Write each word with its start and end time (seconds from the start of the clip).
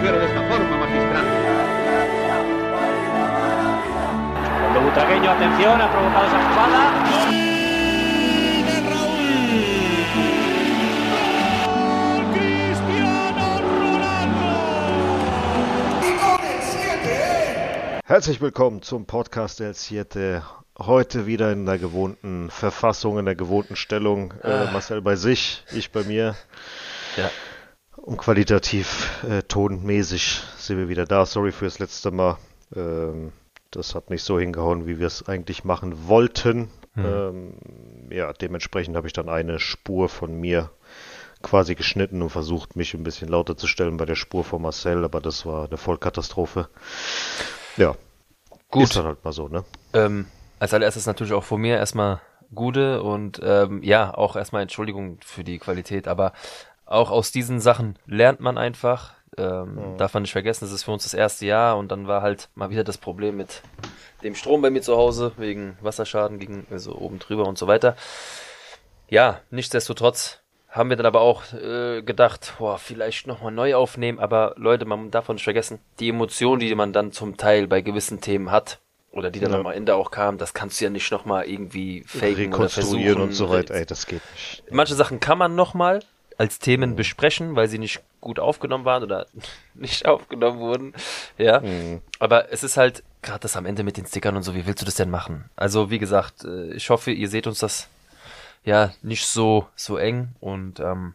mujer 0.00 0.18
de 0.18 0.26
esta 0.26 0.40
forma, 0.48 0.76
magistral. 0.78 1.24
Cuando 4.60 4.80
Butragueño, 4.80 5.30
atención, 5.30 5.80
ha 5.80 5.90
provocado 5.90 6.26
esa 6.26 6.38
jugada. 6.48 8.00
Herzlich 18.04 18.40
willkommen 18.40 18.82
zum 18.82 19.06
Podcast 19.06 19.60
El 19.60 19.74
Siete. 19.74 20.42
Heute 20.78 21.26
wieder 21.26 21.52
in 21.52 21.66
der 21.66 21.78
gewohnten 21.78 22.50
Verfassung, 22.50 23.18
in 23.18 23.24
der 23.26 23.34
gewohnten 23.36 23.76
Stellung. 23.76 24.32
Äh, 24.42 24.48
Ah. 24.48 24.70
Marcel 24.72 25.00
bei 25.02 25.16
sich, 25.16 25.62
ich 25.72 25.90
bei 25.92 26.02
mir. 26.02 26.34
Ja. 27.16 27.30
Und 28.02 28.16
qualitativ, 28.16 29.22
äh, 29.24 29.42
tonmäßig 29.42 30.42
sind 30.56 30.78
wir 30.78 30.88
wieder 30.88 31.04
da. 31.04 31.26
Sorry 31.26 31.52
fürs 31.52 31.78
letzte 31.78 32.10
Mal. 32.10 32.38
Ähm, 32.74 33.32
das 33.70 33.94
hat 33.94 34.10
nicht 34.10 34.24
so 34.24 34.38
hingehauen, 34.38 34.86
wie 34.86 34.98
wir 34.98 35.06
es 35.06 35.28
eigentlich 35.28 35.64
machen 35.64 36.08
wollten. 36.08 36.70
Hm. 36.94 37.04
Ähm, 37.04 37.52
ja, 38.10 38.32
dementsprechend 38.32 38.96
habe 38.96 39.06
ich 39.06 39.12
dann 39.12 39.28
eine 39.28 39.60
Spur 39.60 40.08
von 40.08 40.32
mir 40.32 40.70
quasi 41.42 41.74
geschnitten 41.74 42.22
und 42.22 42.30
versucht, 42.30 42.76
mich 42.76 42.94
ein 42.94 43.04
bisschen 43.04 43.28
lauter 43.28 43.56
zu 43.56 43.66
stellen 43.66 43.96
bei 43.96 44.06
der 44.06 44.16
Spur 44.16 44.44
von 44.44 44.62
Marcel, 44.62 45.04
aber 45.04 45.20
das 45.20 45.46
war 45.46 45.66
eine 45.66 45.76
Vollkatastrophe. 45.76 46.68
Ja, 47.76 47.94
Gut. 48.70 48.84
ist 48.84 48.96
dann 48.96 49.06
halt 49.06 49.24
mal 49.24 49.32
so, 49.32 49.48
ne? 49.48 49.64
Ähm, 49.94 50.26
als 50.58 50.74
allererstes 50.74 51.06
natürlich 51.06 51.32
auch 51.32 51.44
von 51.44 51.60
mir 51.60 51.76
erstmal 51.76 52.20
Gute 52.54 53.02
und 53.02 53.40
ähm, 53.42 53.82
ja, 53.82 54.12
auch 54.12 54.34
erstmal 54.34 54.62
Entschuldigung 54.62 55.18
für 55.24 55.44
die 55.44 55.58
Qualität, 55.58 56.08
aber 56.08 56.32
auch 56.90 57.10
aus 57.10 57.32
diesen 57.32 57.60
Sachen 57.60 57.98
lernt 58.06 58.40
man 58.40 58.58
einfach. 58.58 59.14
Ähm, 59.38 59.96
Darf 59.96 60.12
man 60.12 60.22
nicht 60.24 60.32
vergessen, 60.32 60.64
das 60.64 60.72
ist 60.72 60.82
für 60.84 60.90
uns 60.90 61.04
das 61.04 61.14
erste 61.14 61.46
Jahr 61.46 61.78
und 61.78 61.90
dann 61.90 62.06
war 62.08 62.20
halt 62.20 62.48
mal 62.54 62.68
wieder 62.70 62.84
das 62.84 62.98
Problem 62.98 63.36
mit 63.36 63.62
dem 64.22 64.34
Strom 64.34 64.60
bei 64.60 64.70
mir 64.70 64.82
zu 64.82 64.96
Hause 64.96 65.32
wegen 65.38 65.78
Wasserschaden 65.80 66.38
gegen 66.40 66.66
also 66.70 66.94
oben 66.96 67.20
drüber 67.20 67.46
und 67.46 67.56
so 67.56 67.66
weiter. 67.68 67.96
Ja, 69.08 69.40
nichtsdestotrotz 69.50 70.40
haben 70.68 70.90
wir 70.90 70.96
dann 70.96 71.06
aber 71.06 71.20
auch 71.20 71.52
äh, 71.52 72.02
gedacht, 72.02 72.54
boah, 72.58 72.78
vielleicht 72.78 73.26
nochmal 73.26 73.52
neu 73.52 73.74
aufnehmen, 73.76 74.18
aber 74.18 74.54
Leute, 74.56 74.84
man 74.84 75.10
darf 75.10 75.28
nicht 75.28 75.42
vergessen, 75.44 75.80
die 76.00 76.10
Emotionen, 76.10 76.60
die 76.60 76.74
man 76.74 76.92
dann 76.92 77.12
zum 77.12 77.36
Teil 77.36 77.66
bei 77.66 77.80
gewissen 77.80 78.20
Themen 78.20 78.50
hat, 78.50 78.78
oder 79.12 79.30
die 79.30 79.40
dann 79.40 79.52
Ja. 79.52 79.58
am 79.58 79.66
Ende 79.66 79.96
auch 79.96 80.10
kamen, 80.12 80.38
das 80.38 80.54
kannst 80.54 80.80
du 80.80 80.84
ja 80.84 80.90
nicht 80.90 81.10
nochmal 81.10 81.46
irgendwie 81.48 82.04
faken 82.06 82.54
oder 82.54 82.68
versuchen. 82.68 82.98
rekonstruieren 82.98 83.20
und 83.20 83.32
so 83.32 83.48
weiter. 83.50 83.74
Ey, 83.74 83.84
das 83.86 84.06
geht 84.06 84.22
nicht. 84.32 84.62
Manche 84.70 84.94
Sachen 84.94 85.18
kann 85.18 85.38
man 85.38 85.56
nochmal 85.56 86.00
als 86.40 86.58
Themen 86.58 86.96
besprechen, 86.96 87.54
weil 87.54 87.68
sie 87.68 87.78
nicht 87.78 88.00
gut 88.22 88.40
aufgenommen 88.40 88.86
waren 88.86 89.02
oder 89.02 89.26
nicht 89.74 90.06
aufgenommen 90.06 90.58
wurden. 90.58 90.94
Ja. 91.36 91.60
Mhm. 91.60 92.00
Aber 92.18 92.50
es 92.50 92.62
ist 92.62 92.78
halt, 92.78 93.02
gerade 93.20 93.40
das 93.40 93.56
am 93.56 93.66
Ende 93.66 93.82
mit 93.82 93.98
den 93.98 94.06
Stickern 94.06 94.36
und 94.36 94.42
so, 94.42 94.54
wie 94.54 94.64
willst 94.64 94.80
du 94.80 94.86
das 94.86 94.94
denn 94.94 95.10
machen? 95.10 95.50
Also, 95.54 95.90
wie 95.90 95.98
gesagt, 95.98 96.44
äh, 96.44 96.72
ich 96.72 96.88
hoffe, 96.88 97.10
ihr 97.10 97.28
seht 97.28 97.46
uns 97.46 97.58
das 97.58 97.88
ja 98.64 98.90
nicht 99.02 99.26
so, 99.26 99.68
so 99.76 99.98
eng 99.98 100.30
und 100.40 100.80
ähm, 100.80 101.14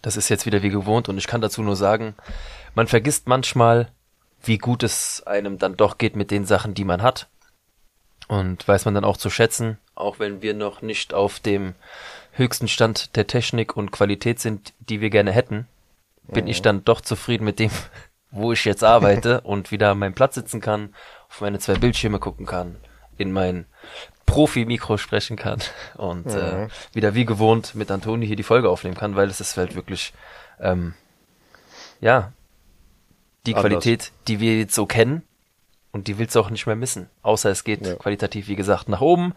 das 0.00 0.16
ist 0.16 0.30
jetzt 0.30 0.46
wieder 0.46 0.62
wie 0.62 0.70
gewohnt 0.70 1.10
und 1.10 1.18
ich 1.18 1.26
kann 1.26 1.42
dazu 1.42 1.60
nur 1.60 1.76
sagen, 1.76 2.14
man 2.74 2.86
vergisst 2.86 3.28
manchmal, 3.28 3.92
wie 4.42 4.56
gut 4.56 4.82
es 4.82 5.26
einem 5.26 5.58
dann 5.58 5.76
doch 5.76 5.98
geht 5.98 6.16
mit 6.16 6.30
den 6.30 6.46
Sachen, 6.46 6.72
die 6.72 6.84
man 6.84 7.02
hat. 7.02 7.28
Und 8.28 8.66
weiß 8.66 8.86
man 8.86 8.94
dann 8.94 9.04
auch 9.04 9.18
zu 9.18 9.30
schätzen, 9.30 9.78
auch 9.94 10.18
wenn 10.18 10.42
wir 10.42 10.54
noch 10.54 10.82
nicht 10.82 11.14
auf 11.14 11.38
dem 11.38 11.74
höchsten 12.36 12.68
Stand 12.68 13.16
der 13.16 13.26
Technik 13.26 13.76
und 13.76 13.90
Qualität 13.92 14.40
sind, 14.40 14.72
die 14.80 15.00
wir 15.00 15.10
gerne 15.10 15.32
hätten, 15.32 15.66
bin 16.28 16.46
ich 16.48 16.62
dann 16.62 16.84
doch 16.84 17.00
zufrieden 17.00 17.44
mit 17.44 17.58
dem, 17.58 17.70
wo 18.30 18.52
ich 18.52 18.64
jetzt 18.64 18.84
arbeite 18.84 19.40
und 19.42 19.70
wieder 19.70 19.90
an 19.90 19.98
meinem 19.98 20.14
Platz 20.14 20.34
sitzen 20.34 20.60
kann, 20.60 20.94
auf 21.28 21.40
meine 21.40 21.58
zwei 21.58 21.74
Bildschirme 21.74 22.18
gucken 22.18 22.46
kann, 22.46 22.76
in 23.16 23.32
mein 23.32 23.66
Profi-Mikro 24.26 24.96
sprechen 24.96 25.36
kann 25.36 25.60
und 25.96 26.26
äh, 26.26 26.68
wieder 26.92 27.14
wie 27.14 27.24
gewohnt 27.24 27.74
mit 27.74 27.90
Antoni 27.90 28.26
hier 28.26 28.36
die 28.36 28.42
Folge 28.42 28.68
aufnehmen 28.68 28.96
kann, 28.96 29.16
weil 29.16 29.28
es 29.28 29.40
ist 29.40 29.56
halt 29.56 29.74
wirklich, 29.74 30.12
ähm, 30.60 30.94
ja, 32.00 32.32
die 33.46 33.54
Anders. 33.54 33.70
Qualität, 33.70 34.12
die 34.26 34.40
wir 34.40 34.58
jetzt 34.58 34.74
so 34.74 34.86
kennen 34.86 35.22
und 35.92 36.08
die 36.08 36.18
willst 36.18 36.34
du 36.34 36.40
auch 36.40 36.50
nicht 36.50 36.66
mehr 36.66 36.76
missen. 36.76 37.08
Außer 37.22 37.50
es 37.50 37.62
geht 37.62 37.86
Ja. 37.86 37.94
qualitativ, 37.94 38.48
wie 38.48 38.56
gesagt, 38.56 38.88
nach 38.88 39.00
oben. 39.00 39.34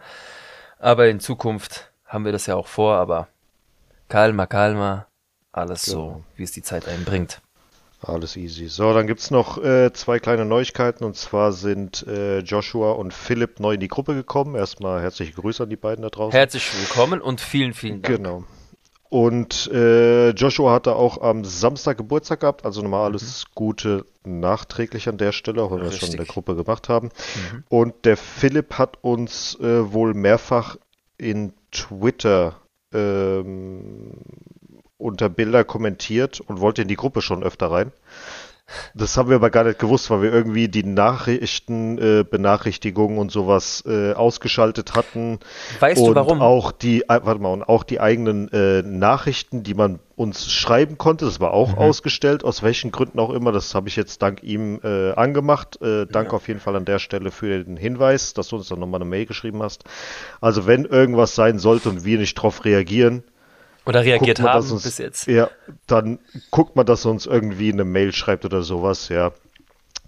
Aber 0.80 1.08
in 1.08 1.20
Zukunft 1.20 1.89
haben 2.10 2.24
wir 2.24 2.32
das 2.32 2.46
ja 2.46 2.56
auch 2.56 2.66
vor, 2.66 2.94
aber 2.96 3.28
kalma, 4.08 4.46
kalma, 4.46 5.06
alles 5.52 5.82
so, 5.82 6.02
Genau. 6.06 6.24
wie 6.36 6.42
es 6.42 6.52
die 6.52 6.62
Zeit 6.62 6.86
einbringt. 6.88 7.40
Alles 8.02 8.36
easy. 8.36 8.66
So, 8.66 8.94
dann 8.94 9.06
gibt's 9.06 9.30
noch 9.30 9.62
äh, 9.62 9.92
zwei 9.92 10.18
kleine 10.18 10.44
Neuigkeiten 10.46 11.04
und 11.04 11.16
zwar 11.16 11.52
sind 11.52 12.06
äh, 12.06 12.38
Joshua 12.38 12.92
und 12.92 13.12
Philipp 13.12 13.60
neu 13.60 13.74
in 13.74 13.80
die 13.80 13.88
Gruppe 13.88 14.14
gekommen. 14.14 14.54
Erstmal 14.54 15.02
herzliche 15.02 15.32
Grüße 15.32 15.62
an 15.64 15.68
die 15.70 15.76
beiden 15.76 16.02
da 16.02 16.08
draußen. 16.08 16.32
Herzlich 16.32 16.66
willkommen 16.78 17.20
und 17.20 17.40
vielen, 17.42 17.74
vielen 17.74 18.00
Dank. 18.00 18.16
Genau. 18.16 18.44
Und 19.10 19.66
äh, 19.72 20.30
Joshua 20.30 20.72
hatte 20.72 20.94
auch 20.96 21.20
am 21.20 21.44
Samstag 21.44 21.98
Geburtstag 21.98 22.40
gehabt, 22.40 22.64
also 22.64 22.80
nochmal 22.80 23.04
alles 23.04 23.44
Gute 23.54 24.06
nachträglich 24.24 25.08
an 25.08 25.18
der 25.18 25.32
Stelle, 25.32 25.62
auch 25.62 25.72
wenn 25.72 25.80
wir 25.80 25.88
es 25.88 25.98
schon 25.98 26.10
in 26.10 26.16
der. 26.16 26.26
Gruppe 26.26 26.54
gemacht 26.56 26.88
haben. 26.88 27.10
Und 27.68 28.04
der 28.04 28.16
Philipp 28.16 28.78
hat 28.78 28.98
uns 29.02 29.56
äh, 29.60 29.92
wohl 29.92 30.14
mehrfach 30.14 30.76
in 31.18 31.52
Twitter 31.70 32.60
ähm, 32.92 34.12
unter 34.96 35.28
Bilder 35.28 35.64
kommentiert 35.64 36.40
und 36.40 36.60
wollte 36.60 36.82
in 36.82 36.88
die 36.88 36.96
Gruppe 36.96 37.22
schon 37.22 37.42
öfter 37.42 37.70
rein. 37.70 37.92
Das 38.94 39.16
haben 39.16 39.28
wir 39.28 39.36
aber 39.36 39.50
gar 39.50 39.64
nicht 39.64 39.78
gewusst, 39.78 40.10
weil 40.10 40.22
wir 40.22 40.32
irgendwie 40.32 40.68
die 40.68 40.84
Nachrichten, 40.84 41.98
äh, 41.98 42.24
Benachrichtigungen 42.24 43.18
und 43.18 43.30
sowas 43.32 43.82
äh, 43.86 44.12
ausgeschaltet 44.12 44.94
hatten. 44.94 45.38
Weißt 45.80 46.00
du 46.00 46.06
und 46.06 46.14
warum? 46.14 46.40
Auch 46.42 46.72
die, 46.72 47.02
äh, 47.02 47.20
warte 47.22 47.40
mal, 47.40 47.52
und 47.52 47.62
auch 47.62 47.84
die 47.84 48.00
eigenen 48.00 48.48
äh, 48.52 48.82
Nachrichten, 48.82 49.62
die 49.62 49.74
man 49.74 49.98
uns 50.16 50.52
schreiben 50.52 50.98
konnte, 50.98 51.24
das 51.24 51.40
war 51.40 51.50
Mhm. 51.50 51.54
auch 51.54 51.76
ausgestellt, 51.78 52.44
aus 52.44 52.62
welchen 52.62 52.90
Gründen 52.92 53.18
auch 53.18 53.30
immer. 53.30 53.52
Das 53.52 53.74
habe 53.74 53.88
ich 53.88 53.96
jetzt 53.96 54.20
dank 54.22 54.42
ihm 54.42 54.80
äh, 54.84 55.12
angemacht. 55.12 55.80
Äh, 55.80 56.06
danke 56.06 56.36
auf 56.36 56.46
jeden 56.48 56.60
Fall 56.60 56.76
an 56.76 56.84
der 56.84 56.98
Stelle 56.98 57.30
für 57.30 57.64
den 57.64 57.76
Hinweis, 57.76 58.34
dass 58.34 58.48
du 58.48 58.56
uns 58.56 58.68
dann 58.68 58.78
nochmal 58.80 59.00
eine 59.00 59.08
Mail 59.08 59.26
geschrieben 59.26 59.62
hast. 59.62 59.84
Also 60.40 60.66
wenn 60.66 60.84
irgendwas 60.84 61.34
sein 61.34 61.58
sollte 61.58 61.88
und 61.88 62.04
wir 62.04 62.18
nicht 62.18 62.34
drauf 62.34 62.64
reagieren, 62.64 63.24
Oder 63.86 64.04
reagiert 64.04 64.38
guckt 64.38 64.44
man, 64.44 64.52
haben 64.54 64.70
uns, 64.70 64.82
bis 64.82 64.98
jetzt. 64.98 65.26
Ja, 65.26 65.48
dann 65.86 66.18
guckt 66.50 66.76
man, 66.76 66.86
dass 66.86 67.04
er 67.04 67.10
uns 67.10 67.26
irgendwie 67.26 67.72
eine 67.72 67.84
Mail 67.84 68.12
schreibt 68.12 68.44
oder 68.44 68.62
sowas, 68.62 69.08
ja. 69.08 69.32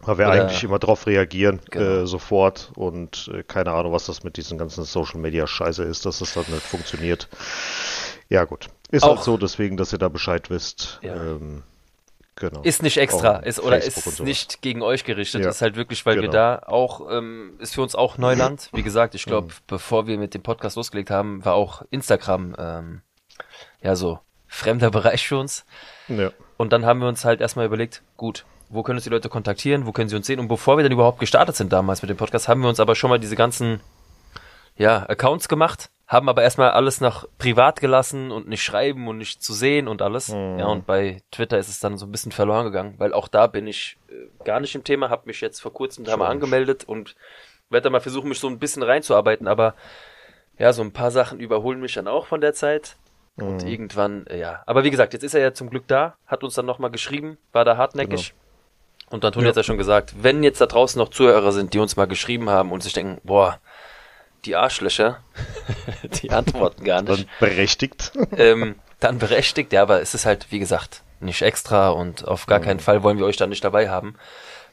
Weil 0.04 0.18
wir 0.18 0.26
Oder- 0.28 0.42
eigentlich 0.46 0.64
immer 0.64 0.78
drauf 0.80 1.06
reagieren, 1.06 1.60
Genau. 1.70 2.02
äh, 2.02 2.06
sofort. 2.06 2.72
Und 2.74 3.30
äh, 3.32 3.42
keine 3.44 3.70
Ahnung, 3.72 3.92
was 3.92 4.06
das 4.06 4.24
mit 4.24 4.36
diesen 4.36 4.58
ganzen 4.58 4.84
Social 4.84 5.20
Media 5.20 5.46
Scheiße 5.46 5.84
ist, 5.84 6.04
dass 6.06 6.18
das 6.18 6.34
dann 6.34 6.44
nicht 6.48 6.62
funktioniert. 6.62 7.28
Ja, 8.28 8.44
gut. 8.44 8.66
Ist 8.90 9.04
Auch- 9.04 9.16
halt 9.16 9.24
so, 9.24 9.36
deswegen, 9.36 9.76
dass 9.76 9.92
ihr 9.92 9.98
da 9.98 10.08
Bescheid 10.08 10.50
wisst. 10.50 10.98
Ja. 11.02 11.14
Ähm, 11.14 11.62
genau. 12.34 12.62
Ist 12.62 12.82
nicht 12.82 12.96
extra, 12.96 13.38
Auch 13.38 13.42
ist 13.42 13.60
oder 13.60 13.80
Facebook 13.80 14.12
ist 14.12 14.20
nicht 14.20 14.60
gegen 14.60 14.82
euch 14.82 15.04
gerichtet, 15.04 15.44
Ja, 15.44 15.50
ist 15.50 15.62
halt 15.62 15.76
wirklich, 15.76 16.04
weil 16.04 16.16
wir 16.16 16.22
genau. 16.22 16.32
da 16.32 16.62
auch, 16.66 17.08
ähm, 17.10 17.52
ist 17.60 17.74
für 17.74 17.82
uns 17.82 17.94
auch 17.94 18.18
Neuland. 18.18 18.70
Wie 18.72 18.82
gesagt, 18.82 19.14
ich 19.14 19.24
Mhm. 19.26 19.30
glaube, 19.30 19.54
bevor 19.68 20.06
wir 20.08 20.18
mit 20.18 20.34
dem 20.34 20.42
Podcast 20.42 20.76
losgelegt 20.76 21.10
haben, 21.10 21.44
war 21.44 21.54
auch 21.54 21.82
Instagram, 21.90 22.56
ähm, 22.58 23.02
ja, 23.82 23.96
so 23.96 24.18
fremder 24.46 24.90
Bereich 24.92 25.26
für 25.26 25.38
uns. 25.38 25.64
Ja. 26.08 26.30
Und 26.56 26.72
dann 26.72 26.86
haben 26.86 27.00
wir 27.00 27.08
uns 27.08 27.24
halt 27.24 27.40
erstmal 27.40 27.66
überlegt, 27.66 28.02
gut, 28.16 28.44
wo 28.68 28.82
können 28.82 28.98
uns 28.98 29.04
die 29.04 29.10
Leute 29.10 29.28
kontaktieren, 29.28 29.86
wo 29.86 29.92
können 29.92 30.08
sie 30.08 30.16
uns 30.16 30.26
sehen? 30.26 30.40
Und 30.40 30.48
bevor 30.48 30.76
wir 30.76 30.82
dann 30.82 30.92
überhaupt 30.92 31.20
gestartet 31.20 31.56
sind 31.56 31.72
damals 31.72 32.02
mit 32.02 32.10
dem 32.10 32.16
Podcast, 32.16 32.48
haben 32.48 32.62
wir 32.62 32.68
uns 32.68 32.80
aber 32.80 32.94
schon 32.94 33.10
mal 33.10 33.18
diese 33.18 33.36
ganzen, 33.36 33.80
ja, 34.76 35.08
Accounts 35.08 35.48
gemacht, 35.48 35.90
haben 36.06 36.28
aber 36.28 36.42
erstmal 36.42 36.70
alles 36.70 37.00
nach 37.00 37.26
privat 37.38 37.80
gelassen 37.80 38.30
und 38.30 38.48
nicht 38.48 38.62
schreiben 38.62 39.08
und 39.08 39.18
nicht 39.18 39.42
zu 39.42 39.52
sehen 39.52 39.88
und 39.88 40.02
alles. 40.02 40.28
Ja, 40.28 40.66
und 40.66 40.86
bei 40.86 41.22
Twitter 41.30 41.58
ist 41.58 41.68
es 41.68 41.80
dann 41.80 41.98
so 41.98 42.06
ein 42.06 42.12
bisschen 42.12 42.32
verloren 42.32 42.64
gegangen, 42.64 42.94
weil 42.98 43.12
auch 43.12 43.28
da 43.28 43.46
bin 43.46 43.66
ich 43.66 43.98
äh, 44.08 44.44
gar 44.44 44.60
nicht 44.60 44.74
im 44.74 44.84
Thema, 44.84 45.10
habe 45.10 45.26
mich 45.26 45.40
jetzt 45.40 45.60
vor 45.60 45.72
kurzem 45.72 46.04
da 46.04 46.16
mal 46.16 46.28
angemeldet 46.28 46.84
und 46.84 47.14
werde 47.68 47.84
da 47.84 47.90
mal 47.90 48.00
versuchen, 48.00 48.28
mich 48.28 48.40
so 48.40 48.48
ein 48.48 48.58
bisschen 48.58 48.82
reinzuarbeiten, 48.82 49.48
aber 49.48 49.74
ja, 50.58 50.72
so 50.72 50.82
ein 50.82 50.92
paar 50.92 51.10
Sachen 51.10 51.40
überholen 51.40 51.80
mich 51.80 51.94
dann 51.94 52.08
auch 52.08 52.26
von 52.26 52.40
der 52.40 52.52
Zeit. 52.54 52.96
Und 53.36 53.62
irgendwann, 53.66 54.26
äh, 54.26 54.38
ja. 54.38 54.62
Aber 54.66 54.84
wie 54.84 54.90
gesagt, 54.90 55.12
jetzt 55.14 55.22
ist 55.22 55.34
er 55.34 55.40
ja 55.40 55.54
zum 55.54 55.70
Glück 55.70 55.84
da, 55.88 56.16
hat 56.26 56.44
uns 56.44 56.54
dann 56.54 56.66
nochmal 56.66 56.90
geschrieben, 56.90 57.38
war 57.52 57.64
da 57.64 57.76
hartnäckig. 57.76 58.34
Und 59.10 59.24
Antonio 59.24 59.46
Ja. 59.46 59.50
hat 59.50 59.56
ja 59.56 59.62
schon 59.62 59.78
gesagt, 59.78 60.14
wenn 60.22 60.42
jetzt 60.42 60.60
da 60.60 60.66
draußen 60.66 60.98
noch 60.98 61.08
Zuhörer 61.10 61.52
sind, 61.52 61.74
die 61.74 61.78
uns 61.78 61.96
mal 61.96 62.06
geschrieben 62.06 62.48
haben 62.50 62.72
und 62.72 62.82
sich 62.82 62.92
denken, 62.92 63.20
boah, 63.24 63.58
die 64.44 64.56
Arschlöcher, 64.56 65.20
die 66.22 66.30
antworten 66.30 66.84
gar 66.84 67.02
Dann 67.02 67.16
nicht, 67.16 67.38
berechtigt. 67.38 68.12
ähm, 68.36 68.76
dann 69.00 69.18
berechtigt, 69.18 69.72
ja, 69.72 69.82
aber 69.82 70.00
es 70.00 70.14
ist 70.14 70.26
halt, 70.26 70.46
wie 70.50 70.58
gesagt, 70.58 71.02
nicht 71.20 71.42
extra 71.42 71.90
und 71.90 72.26
auf 72.26 72.46
gar 72.46 72.60
keinen 72.60 72.80
Fall 72.80 73.02
wollen 73.02 73.18
wir 73.18 73.26
euch 73.26 73.36
da 73.36 73.46
nicht 73.46 73.64
dabei 73.64 73.88
haben. 73.88 74.16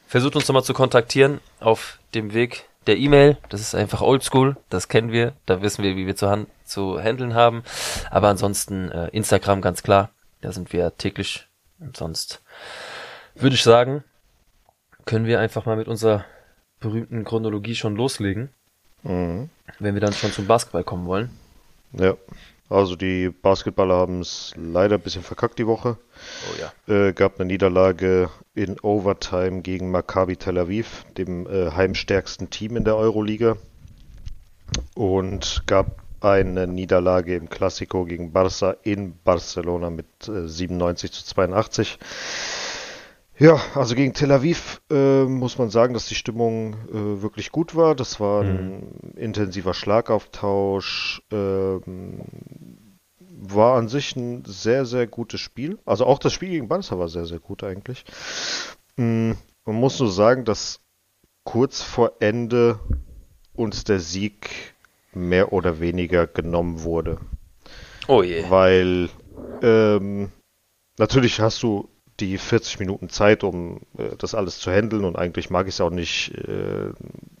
Versucht 0.06 0.36
uns 0.36 0.48
nochmal 0.48 0.64
zu 0.64 0.74
kontaktieren 0.74 1.40
auf 1.60 1.98
dem 2.14 2.34
Weg 2.34 2.68
der 2.90 2.98
E-Mail. 2.98 3.38
Das 3.48 3.60
ist 3.60 3.74
einfach 3.74 4.02
oldschool, 4.02 4.56
das 4.68 4.88
kennen 4.88 5.12
wir, 5.12 5.32
da 5.46 5.62
wissen 5.62 5.82
wir, 5.84 5.96
wie 5.96 6.06
wir 6.06 6.16
zu, 6.16 6.28
han 6.28 6.46
zu 6.64 7.00
handeln 7.00 7.34
haben. 7.34 7.62
Aber 8.10 8.28
ansonsten 8.28 8.90
äh, 8.90 9.08
Instagram 9.08 9.62
ganz 9.62 9.82
klar, 9.82 10.10
da 10.40 10.52
sind 10.52 10.72
wir 10.72 10.96
täglich 10.96 11.46
und 11.78 11.96
sonst 11.96 12.42
würde 13.36 13.54
ich 13.54 13.62
sagen, 13.62 14.04
können 15.06 15.26
wir 15.26 15.40
einfach 15.40 15.66
mal 15.66 15.76
mit 15.76 15.88
unserer 15.88 16.24
berühmten 16.80 17.24
Chronologie 17.24 17.74
schon 17.74 17.96
loslegen, 17.96 18.50
Mhm. 19.02 19.48
wenn 19.78 19.94
wir 19.94 20.00
dann 20.02 20.12
schon 20.12 20.30
zum 20.30 20.46
Basketball 20.46 20.84
kommen 20.84 21.06
wollen. 21.06 21.30
Ja, 21.92 22.16
also 22.70 22.94
die 22.94 23.30
Basketballer 23.30 23.96
haben 23.96 24.20
es 24.20 24.54
leider 24.56 24.94
ein 24.94 25.00
bisschen 25.02 25.22
verkackt 25.22 25.58
die 25.58 25.66
Woche. 25.66 25.98
Oh 26.48 26.60
ja. 26.60 27.08
Äh, 27.08 27.12
gab 27.12 27.38
eine 27.38 27.46
Niederlage 27.46 28.30
in 28.54 28.78
Overtime 28.80 29.62
gegen 29.62 29.90
Maccabi 29.90 30.36
Tel 30.36 30.56
Aviv, 30.56 31.04
dem 31.18 31.46
äh, 31.46 31.72
heimstärksten 31.72 32.48
Team 32.48 32.76
in 32.76 32.84
der 32.84 32.96
Euroliga. 32.96 33.56
Und 34.94 35.64
gab 35.66 36.00
eine 36.20 36.66
Niederlage 36.66 37.34
im 37.34 37.50
Classico 37.50 38.04
gegen 38.04 38.32
Barça 38.32 38.76
in 38.82 39.14
Barcelona 39.24 39.90
mit 39.90 40.06
äh, 40.28 40.46
97 40.46 41.12
zu 41.12 41.24
82. 41.24 41.98
Ja, 43.40 43.58
also 43.74 43.94
gegen 43.94 44.12
Tel 44.12 44.30
Aviv 44.32 44.82
äh, 44.90 45.24
muss 45.24 45.56
man 45.56 45.70
sagen, 45.70 45.94
dass 45.94 46.06
die 46.06 46.14
Stimmung 46.14 46.74
äh, 46.90 47.22
wirklich 47.22 47.50
gut 47.50 47.74
war. 47.74 47.94
Das 47.94 48.20
war 48.20 48.42
ein 48.42 49.14
intensiver 49.16 49.72
Schlagauftausch. 49.72 51.22
Ähm, 51.32 52.20
war 53.18 53.78
an 53.78 53.88
sich 53.88 54.14
ein 54.14 54.44
sehr, 54.44 54.84
sehr 54.84 55.06
gutes 55.06 55.40
Spiel. 55.40 55.78
Also 55.86 56.04
auch 56.04 56.18
das 56.18 56.34
Spiel 56.34 56.50
gegen 56.50 56.68
Barca 56.68 56.98
war 56.98 57.08
sehr, 57.08 57.24
sehr 57.24 57.38
gut 57.38 57.64
eigentlich. 57.64 58.04
Mm, 58.96 59.32
Man 59.64 59.76
muss 59.76 59.98
nur 59.98 60.12
sagen, 60.12 60.44
dass 60.44 60.80
kurz 61.44 61.80
vor 61.80 62.16
Ende 62.20 62.78
uns 63.54 63.84
der 63.84 64.00
Sieg 64.00 64.74
mehr 65.14 65.54
oder 65.54 65.80
weniger 65.80 66.26
genommen 66.26 66.82
wurde. 66.82 67.18
Oh 68.06 68.22
je. 68.22 68.44
Weil 68.50 69.08
ähm, 69.62 70.30
natürlich 70.98 71.40
hast 71.40 71.62
du 71.62 71.88
die 72.20 72.38
40 72.38 72.78
Minuten 72.78 73.08
Zeit, 73.08 73.44
um 73.44 73.80
äh, 73.96 74.16
das 74.18 74.34
alles 74.34 74.58
zu 74.58 74.70
handeln 74.70 75.04
und 75.04 75.16
eigentlich 75.16 75.50
mag 75.50 75.66
ich 75.66 75.74
es 75.74 75.80
auch 75.80 75.90
nicht, 75.90 76.32
äh, 76.34 76.92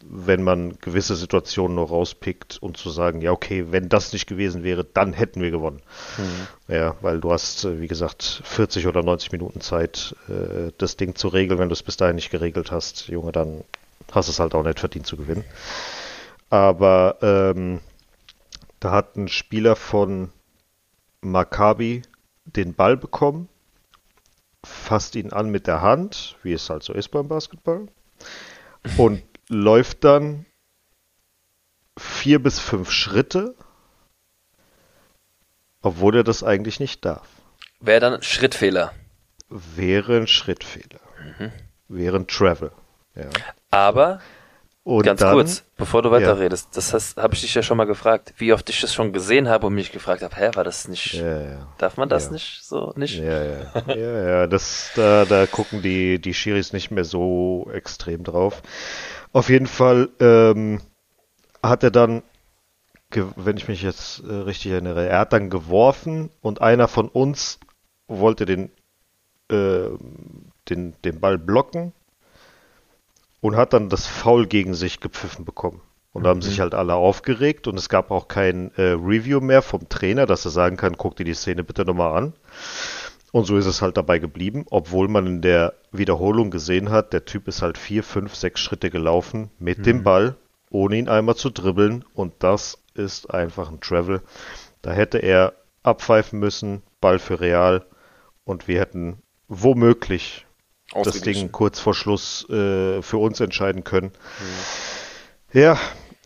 wenn 0.02 0.42
man 0.42 0.78
gewisse 0.78 1.14
Situationen 1.14 1.76
nur 1.76 1.88
rauspickt 1.88 2.58
und 2.60 2.76
zu 2.76 2.90
sagen, 2.90 3.20
ja 3.20 3.32
okay, 3.32 3.66
wenn 3.70 3.88
das 3.88 4.12
nicht 4.12 4.26
gewesen 4.26 4.64
wäre, 4.64 4.84
dann 4.84 5.12
hätten 5.12 5.42
wir 5.42 5.50
gewonnen. 5.50 5.80
Ja, 6.68 6.96
weil 7.00 7.20
du 7.20 7.32
hast, 7.32 7.64
äh, 7.64 7.80
wie 7.80 7.88
gesagt, 7.88 8.42
40 8.44 8.86
oder 8.86 9.02
90 9.02 9.32
Minuten 9.32 9.60
Zeit, 9.60 10.14
äh, 10.28 10.72
das 10.78 10.96
Ding 10.96 11.14
zu 11.14 11.28
regeln. 11.28 11.58
Wenn 11.58 11.68
du 11.68 11.74
es 11.74 11.82
bis 11.82 11.96
dahin 11.96 12.16
nicht 12.16 12.30
geregelt 12.30 12.70
hast, 12.70 13.08
Junge, 13.08 13.32
dann 13.32 13.64
hast 14.12 14.28
du 14.28 14.32
es 14.32 14.40
halt 14.40 14.54
auch 14.54 14.62
nicht 14.62 14.80
verdient 14.80 15.06
zu 15.06 15.16
gewinnen. 15.16 15.44
Aber 16.48 17.18
ähm, 17.22 17.80
da 18.80 18.92
hat 18.92 19.16
ein 19.16 19.28
Spieler 19.28 19.76
von 19.76 20.30
Maccabi 21.20 22.02
den 22.44 22.74
Ball 22.74 22.96
bekommen, 22.96 23.48
fasst 24.64 25.14
ihn 25.16 25.32
an 25.32 25.50
mit 25.50 25.66
der 25.66 25.82
Hand, 25.82 26.36
wie 26.42 26.52
es 26.52 26.68
halt 26.70 26.82
so 26.82 26.92
ist 26.92 27.08
beim 27.08 27.28
Basketball, 27.28 27.88
und 28.96 29.22
läuft 29.48 30.04
dann 30.04 30.46
vier 31.98 32.42
bis 32.42 32.58
fünf 32.58 32.90
Schritte, 32.90 33.54
obwohl 35.82 36.16
er 36.16 36.24
das 36.24 36.42
eigentlich 36.42 36.80
nicht 36.80 37.04
darf. 37.04 37.28
Wäre 37.80 38.00
dann 38.00 38.22
Schrittfehler. 38.22 38.92
Wäre 39.48 40.18
ein 40.18 40.26
Schrittfehler. 40.26 41.00
Wäre 41.88 42.16
ein 42.16 42.26
Travel. 42.26 42.72
Ja. 43.14 43.28
Aber 43.70 44.20
Und 44.82 45.04
ganz 45.04 45.20
dann, 45.20 45.34
kurz, 45.34 45.64
bevor 45.76 46.02
du 46.02 46.08
Ja. 46.08 46.14
weiterredest, 46.16 46.76
das 46.76 46.94
heißt, 46.94 47.18
habe 47.18 47.34
ich 47.34 47.42
dich 47.42 47.54
ja 47.54 47.62
schon 47.62 47.76
mal 47.76 47.84
gefragt, 47.84 48.32
wie 48.38 48.52
oft 48.52 48.68
ich 48.70 48.80
das 48.80 48.94
schon 48.94 49.12
gesehen 49.12 49.48
habe 49.48 49.66
und 49.66 49.74
mich 49.74 49.92
gefragt 49.92 50.22
habe, 50.22 50.34
hä, 50.36 50.50
war 50.54 50.64
das 50.64 50.88
nicht, 50.88 51.14
Ja, 51.14 51.42
ja. 51.42 51.66
darf 51.78 51.96
man 51.98 52.08
das 52.08 52.26
Ja. 52.26 52.32
nicht 52.32 52.60
so 52.62 52.92
nicht? 52.96 53.18
Ja, 53.18 53.44
ja, 53.44 53.94
ja, 53.94 54.28
ja, 54.28 54.46
das, 54.46 54.90
da, 54.94 55.26
da 55.26 55.46
gucken 55.46 55.82
die, 55.82 56.18
die 56.18 56.32
Schiris 56.34 56.72
nicht 56.72 56.90
mehr 56.90 57.04
so 57.04 57.68
extrem 57.72 58.24
drauf. 58.24 58.62
Auf 59.32 59.50
jeden 59.50 59.66
Fall 59.66 60.08
ähm, 60.18 60.80
hat 61.62 61.84
er 61.84 61.90
dann, 61.90 62.22
wenn 63.10 63.58
ich 63.58 63.68
mich 63.68 63.82
jetzt 63.82 64.20
äh, 64.24 64.32
richtig 64.32 64.72
erinnere, 64.72 65.06
er 65.08 65.18
hat 65.20 65.32
dann 65.34 65.50
geworfen 65.50 66.30
und 66.40 66.62
einer 66.62 66.88
von 66.88 67.08
uns 67.08 67.58
wollte 68.08 68.46
den, 68.46 68.70
äh, 69.50 69.90
den, 70.68 70.94
den 71.04 71.20
Ball 71.20 71.36
blocken 71.38 71.92
und 73.40 73.56
hat 73.56 73.72
dann 73.72 73.88
das 73.88 74.06
Foul 74.06 74.46
gegen 74.46 74.74
sich 74.74 75.00
gepfiffen 75.00 75.44
bekommen. 75.44 75.80
Und 76.12 76.24
da 76.24 76.30
haben 76.30 76.42
sich 76.42 76.58
halt 76.58 76.74
alle 76.74 76.94
aufgeregt 76.94 77.68
und 77.68 77.78
es 77.78 77.88
gab 77.88 78.10
auch 78.10 78.26
kein 78.26 78.72
äh, 78.74 78.92
Review 78.92 79.40
mehr 79.40 79.62
vom 79.62 79.88
Trainer, 79.88 80.26
dass 80.26 80.44
er 80.44 80.50
sagen 80.50 80.76
kann, 80.76 80.96
guck 80.96 81.14
dir 81.14 81.24
die 81.24 81.34
Szene 81.34 81.62
bitte 81.62 81.84
nochmal 81.84 82.16
an. 82.16 82.32
Und 83.32 83.44
so 83.44 83.56
ist 83.56 83.66
es 83.66 83.80
halt 83.80 83.96
dabei 83.96 84.18
geblieben, 84.18 84.64
obwohl 84.70 85.06
man 85.06 85.26
in 85.26 85.40
der 85.40 85.74
Wiederholung 85.92 86.50
gesehen 86.50 86.90
hat, 86.90 87.12
der 87.12 87.26
Typ 87.26 87.46
ist 87.46 87.62
halt 87.62 87.78
vier, 87.78 88.02
fünf, 88.02 88.34
sechs 88.34 88.60
Schritte 88.60 88.90
gelaufen 88.90 89.50
mit 89.60 89.86
dem 89.86 90.02
Ball, 90.02 90.34
ohne 90.68 90.96
ihn 90.96 91.08
einmal 91.08 91.36
zu 91.36 91.50
dribbeln. 91.50 92.04
Und 92.12 92.32
das 92.40 92.82
ist 92.94 93.32
einfach 93.32 93.70
ein 93.70 93.80
Travel. 93.80 94.20
Da 94.82 94.90
hätte 94.90 95.18
er 95.18 95.52
abpfeifen 95.84 96.40
müssen, 96.40 96.82
Ball 97.00 97.20
für 97.20 97.40
Real. 97.40 97.86
Und 98.44 98.66
wir 98.66 98.80
hätten 98.80 99.22
womöglich 99.46 100.46
das. 100.92 101.20
Ding 101.20 101.52
kurz 101.52 101.80
vor 101.80 101.94
Schluss 101.94 102.48
äh, 102.48 103.02
für 103.02 103.18
uns 103.18 103.40
entscheiden 103.40 103.84
können. 103.84 104.12
Ja, 105.52 105.78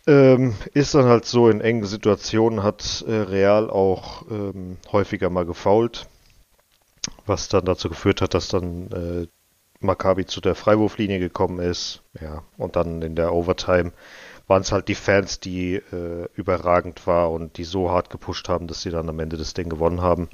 ähm, 0.06 0.54
ist 0.74 0.94
dann 0.94 1.06
halt 1.06 1.24
so, 1.24 1.48
in 1.48 1.60
engen 1.60 1.84
Situationen 1.84 2.62
hat 2.62 3.04
äh, 3.06 3.12
Real 3.12 3.70
auch 3.70 4.30
ähm, 4.30 4.76
häufiger 4.92 5.30
mal 5.30 5.46
gefoult, 5.46 6.06
was 7.26 7.48
dann 7.48 7.64
dazu 7.64 7.88
geführt 7.88 8.20
hat, 8.20 8.34
dass 8.34 8.48
dann 8.48 8.90
äh, 8.90 9.26
Maccabi 9.80 10.26
zu 10.26 10.40
der 10.40 10.54
Freiwurflinie 10.54 11.18
gekommen 11.18 11.58
ist. 11.58 12.02
Ja, 12.20 12.42
und 12.58 12.76
dann 12.76 13.02
in 13.02 13.16
der 13.16 13.32
Overtime 13.32 13.92
waren 14.46 14.62
es 14.62 14.72
halt 14.72 14.88
die 14.88 14.94
Fans, 14.94 15.40
die 15.40 15.76
äh, 15.76 16.28
überragend 16.34 17.06
war 17.06 17.30
und 17.30 17.56
die 17.56 17.64
so 17.64 17.90
hart 17.90 18.10
gepusht 18.10 18.48
haben, 18.48 18.66
dass 18.66 18.82
sie 18.82 18.90
dann 18.90 19.08
am 19.08 19.20
Ende 19.20 19.36
das 19.36 19.54
Ding 19.54 19.68
gewonnen 19.68 20.02
haben. 20.02 20.28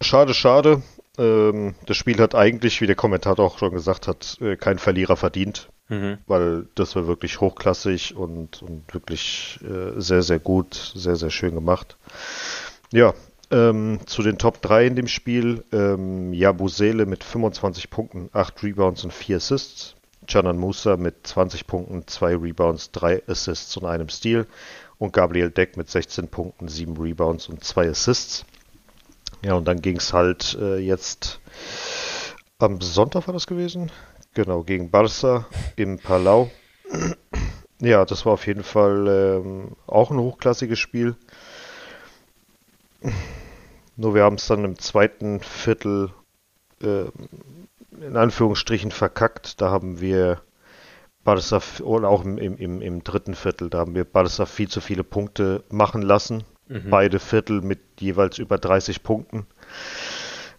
Schade, 0.00 0.32
schade. 0.34 0.82
Ähm, 1.18 1.74
das 1.86 1.96
Spiel 1.96 2.18
hat 2.18 2.34
eigentlich, 2.34 2.80
wie 2.80 2.86
der 2.86 2.96
Kommentator 2.96 3.44
auch 3.46 3.58
schon 3.58 3.72
gesagt 3.72 4.08
hat, 4.08 4.38
äh, 4.40 4.56
kein 4.56 4.78
Verlierer 4.78 5.16
verdient, 5.16 5.68
Mhm. 5.88 6.18
weil 6.26 6.68
das 6.74 6.96
war 6.96 7.06
wirklich 7.06 7.40
hochklassig 7.40 8.16
und, 8.16 8.62
und 8.62 8.94
wirklich 8.94 9.58
äh, 9.62 10.00
sehr, 10.00 10.22
sehr 10.22 10.38
gut, 10.38 10.92
sehr, 10.94 11.16
sehr 11.16 11.30
schön 11.30 11.54
gemacht. 11.54 11.98
Ja, 12.92 13.12
ähm, 13.50 14.00
zu 14.06 14.22
den 14.22 14.38
Top 14.38 14.62
3 14.62 14.86
in 14.86 14.96
dem 14.96 15.08
Spiel. 15.08 15.64
Ähm, 15.72 16.32
Jabusele 16.32 17.04
mit 17.04 17.22
25 17.24 17.90
Punkten, 17.90 18.30
8 18.32 18.62
Rebounds 18.62 19.04
und 19.04 19.12
4 19.12 19.36
Assists. 19.36 19.94
Canan 20.26 20.56
Musa 20.56 20.96
mit 20.96 21.26
20 21.26 21.66
Punkten, 21.66 22.06
2 22.06 22.36
Rebounds, 22.36 22.92
3 22.92 23.22
Assists 23.26 23.76
und 23.76 23.84
einem 23.84 24.08
Steal. 24.08 24.46
Und 24.96 25.12
Gabriel 25.12 25.50
Deck 25.50 25.76
mit 25.76 25.90
16 25.90 26.28
Punkten, 26.28 26.68
7 26.68 26.96
Rebounds 26.96 27.48
und 27.48 27.62
2 27.62 27.90
Assists. 27.90 28.46
Ja, 29.44 29.54
und 29.54 29.66
dann 29.66 29.80
ging 29.82 29.96
es 29.96 30.12
halt 30.12 30.56
äh, 30.60 30.78
jetzt 30.78 31.40
am 32.58 32.80
Sonntag 32.80 33.26
war 33.26 33.34
das 33.34 33.48
gewesen? 33.48 33.90
Genau, 34.34 34.62
gegen 34.62 34.90
Barça 34.90 35.46
im 35.76 35.98
Palau. 35.98 36.50
Ja, 37.84 38.04
das 38.04 38.24
war 38.24 38.34
auf 38.34 38.46
jeden 38.46 38.62
Fall 38.62 39.08
ähm, 39.08 39.76
auch 39.88 40.12
ein 40.12 40.20
hochklassiges 40.20 40.78
Spiel. 40.78 41.16
Nur 43.96 44.14
wir 44.14 44.22
haben 44.22 44.36
es 44.36 44.46
dann 44.46 44.64
im 44.64 44.78
zweiten 44.78 45.40
Viertel 45.40 46.12
äh, 46.80 47.06
in 48.00 48.16
Anführungsstrichen 48.16 48.92
verkackt. 48.92 49.60
Da 49.60 49.72
haben 49.72 50.00
wir 50.00 50.40
Barca 51.24 51.60
und 51.82 52.04
auch 52.04 52.24
im, 52.24 52.38
im, 52.38 52.80
im 52.80 53.02
dritten 53.02 53.34
Viertel, 53.34 53.68
da 53.68 53.78
haben 53.78 53.96
wir 53.96 54.04
Barca 54.04 54.46
viel 54.46 54.68
zu 54.68 54.80
viele 54.80 55.02
Punkte 55.02 55.64
machen 55.68 56.02
lassen. 56.02 56.44
Beide 56.90 57.18
Viertel 57.18 57.60
mit 57.60 57.80
jeweils 58.00 58.38
über 58.38 58.58
30 58.58 59.02
Punkten. 59.02 59.46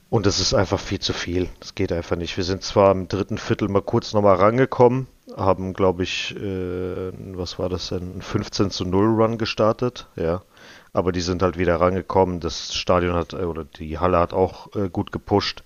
Und 0.09 0.27
das 0.27 0.39
ist 0.39 0.53
einfach 0.53 0.79
viel 0.79 0.99
zu 0.99 1.11
viel. 1.11 1.49
Das 1.59 1.73
geht 1.73 1.91
einfach 1.91 2.15
nicht. 2.15 2.37
Wir 2.37 2.43
sind 2.43 2.61
zwar 2.61 2.91
im 2.91 3.07
dritten 3.07 3.39
Viertel 3.39 3.67
mal 3.67 3.81
kurz 3.81 4.13
nochmal 4.13 4.35
rangekommen, 4.35 5.07
haben, 5.35 5.73
glaube 5.73 6.03
ich, 6.03 6.35
äh, 6.35 7.11
was 7.35 7.57
war 7.57 7.67
das 7.67 7.89
denn, 7.89 8.17
ein 8.17 8.21
15 8.21 8.69
zu 8.69 8.85
0 8.85 9.21
Run 9.21 9.37
gestartet, 9.39 10.07
ja. 10.15 10.43
Aber 10.91 11.11
die 11.11 11.21
sind 11.21 11.41
halt 11.41 11.57
wieder 11.57 11.81
rangekommen. 11.81 12.39
Das 12.39 12.75
Stadion 12.75 13.15
hat, 13.15 13.33
äh, 13.33 13.37
oder 13.37 13.63
die 13.63 13.97
Halle 13.97 14.19
hat 14.19 14.33
auch 14.33 14.75
äh, 14.75 14.87
gut 14.89 15.11
gepusht. 15.11 15.63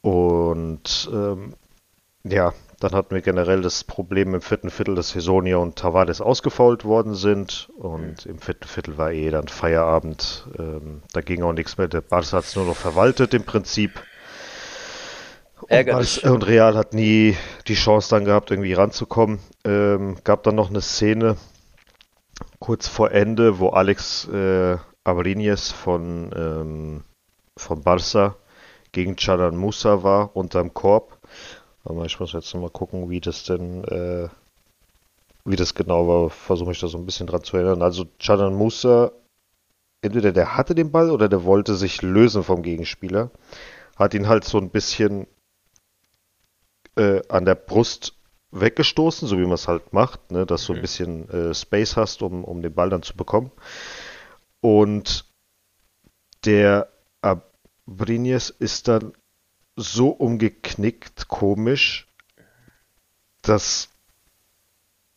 Und 0.00 1.10
ähm, 1.12 1.52
ja, 2.24 2.54
dann 2.80 2.92
hatten 2.92 3.14
wir 3.14 3.22
generell 3.22 3.60
das 3.60 3.82
Problem 3.82 4.34
im 4.34 4.40
vierten 4.40 4.70
Viertel, 4.70 4.94
dass 4.94 5.14
Hesonia 5.14 5.56
und 5.56 5.76
Tavares 5.76 6.20
ausgefault 6.20 6.84
worden 6.84 7.14
sind. 7.14 7.70
Und 7.76 8.24
im 8.26 8.38
vierten 8.38 8.68
Viertel 8.68 8.96
war 8.96 9.10
eh 9.10 9.30
dann 9.30 9.48
Feierabend. 9.48 10.46
Ähm, 10.58 11.02
da 11.12 11.20
ging 11.20 11.42
auch 11.42 11.52
nichts 11.52 11.76
mehr. 11.76 11.88
Der 11.88 12.02
Barca 12.02 12.36
hat 12.36 12.44
es 12.44 12.54
nur 12.54 12.66
noch 12.66 12.76
verwaltet 12.76 13.34
im 13.34 13.42
Prinzip. 13.42 14.00
Und, 16.24 16.32
und 16.32 16.46
Real 16.46 16.76
hat 16.76 16.94
nie 16.94 17.36
die 17.66 17.74
Chance 17.74 18.10
dann 18.10 18.24
gehabt, 18.24 18.52
irgendwie 18.52 18.74
ranzukommen. 18.74 19.40
Ähm, 19.64 20.16
gab 20.22 20.44
dann 20.44 20.54
noch 20.54 20.70
eine 20.70 20.80
Szene 20.80 21.36
kurz 22.60 22.86
vor 22.86 23.10
Ende, 23.10 23.58
wo 23.58 23.70
Alex 23.70 24.28
äh, 24.28 24.76
Abrines 25.02 25.72
von, 25.72 26.30
ähm, 26.36 27.04
von 27.56 27.82
Barca 27.82 28.36
gegen 28.92 29.16
Chanan 29.16 29.56
Musa 29.56 30.02
war 30.04 30.36
unterm 30.36 30.74
Korb. 30.74 31.18
Aber 31.84 32.04
ich 32.04 32.18
muss 32.20 32.32
jetzt 32.32 32.52
nochmal 32.54 32.70
gucken, 32.70 33.08
wie 33.10 33.20
das 33.20 33.44
denn, 33.44 33.84
äh, 33.84 34.28
wie 35.44 35.56
das 35.56 35.74
genau 35.74 36.06
war. 36.06 36.30
Versuche 36.30 36.68
mich 36.68 36.80
da 36.80 36.88
so 36.88 36.98
ein 36.98 37.06
bisschen 37.06 37.26
dran 37.26 37.44
zu 37.44 37.56
erinnern. 37.56 37.82
Also 37.82 38.06
Chanan 38.18 38.54
Musa, 38.54 39.12
entweder 40.02 40.32
der 40.32 40.56
hatte 40.56 40.74
den 40.74 40.90
Ball 40.90 41.10
oder 41.10 41.28
der 41.28 41.44
wollte 41.44 41.74
sich 41.74 42.02
lösen 42.02 42.42
vom 42.42 42.62
Gegenspieler. 42.62 43.30
Hat 43.96 44.14
ihn 44.14 44.28
halt 44.28 44.44
so 44.44 44.58
ein 44.58 44.70
bisschen 44.70 45.26
äh, 46.96 47.22
an 47.28 47.44
der 47.44 47.54
Brust 47.54 48.14
weggestoßen, 48.50 49.28
so 49.28 49.38
wie 49.38 49.42
man 49.42 49.52
es 49.52 49.68
halt 49.68 49.92
macht, 49.92 50.30
ne, 50.30 50.46
dass 50.46 50.66
du 50.66 50.74
ein 50.74 50.80
bisschen 50.80 51.28
äh, 51.30 51.54
Space 51.54 51.96
hast, 51.96 52.22
um, 52.22 52.44
um 52.44 52.62
den 52.62 52.72
Ball 52.74 52.90
dann 52.90 53.02
zu 53.02 53.14
bekommen. 53.16 53.50
Und 54.60 55.26
der 56.44 56.88
Abrinies 57.20 58.50
ist 58.50 58.88
dann 58.88 59.12
so 59.80 60.08
umgeknickt, 60.08 61.28
komisch, 61.28 62.06
dass 63.42 63.88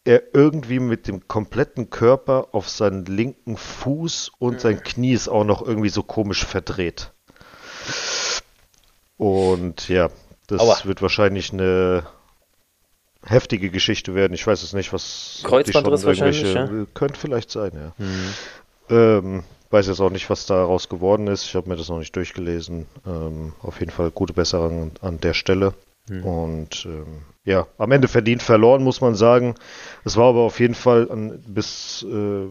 er 0.04 0.34
irgendwie 0.36 0.80
mit 0.80 1.08
dem 1.08 1.28
kompletten 1.28 1.90
Körper 1.90 2.50
auf 2.54 2.70
seinen 2.70 3.06
linken 3.06 3.58
Fuß 3.58 4.32
und 4.40 4.62
sein 4.62 4.82
Knie 4.84 5.14
ist 5.14 5.28
auch 5.28 5.44
noch 5.44 5.62
irgendwie 5.66 5.90
so 5.90 6.04
komisch 6.04 6.46
verdreht. 6.46 7.12
Und 9.18 9.88
ja, 9.90 10.10
das 10.48 10.62
Aua. 10.62 10.78
wird 10.84 11.02
wahrscheinlich 11.02 11.54
eine 11.54 12.04
heftige 13.24 13.70
Geschichte 13.70 14.16
werden. 14.16 14.34
Ich 14.34 14.46
weiß 14.46 14.64
es 14.64 14.74
nicht, 14.74 14.94
was 14.94 15.42
Kreuzbandriss 15.44 16.06
wahrscheinlich, 16.06 16.44
irgendwelche- 16.44 16.88
Könnte 16.94 17.20
vielleicht 17.20 17.52
sein, 17.52 17.72
ja. 17.76 18.06
Ähm, 18.90 19.44
weiß 19.72 19.88
jetzt 19.88 20.02
auch 20.02 20.10
nicht, 20.10 20.30
was 20.30 20.46
daraus 20.46 20.90
geworden 20.90 21.28
ist. 21.28 21.46
Ich 21.46 21.56
habe 21.56 21.70
mir 21.70 21.76
das 21.76 21.90
noch 21.90 22.00
nicht 22.00 22.16
durchgelesen. 22.16 22.86
Ähm, 23.06 23.54
auf 23.62 23.80
jeden 23.80 23.92
Fall 23.92 24.12
gute 24.12 24.34
Besserung 24.34 24.92
an 25.02 25.20
der 25.20 25.34
Stelle. 25.34 25.74
Und 26.10 26.86
ähm, 26.86 27.22
ja, 27.46 27.68
am 27.78 27.92
Ende 27.92 28.08
verdient 28.08 28.44
verloren, 28.44 28.84
muss 28.84 29.02
man 29.02 29.16
sagen. 29.16 29.56
Es 30.04 30.18
war 30.18 30.30
aber 30.30 30.42
auf 30.42 30.60
jeden 30.60 30.76
Fall 30.76 31.10
an, 31.10 31.42
bis 31.48 32.04
äh, 32.04 32.48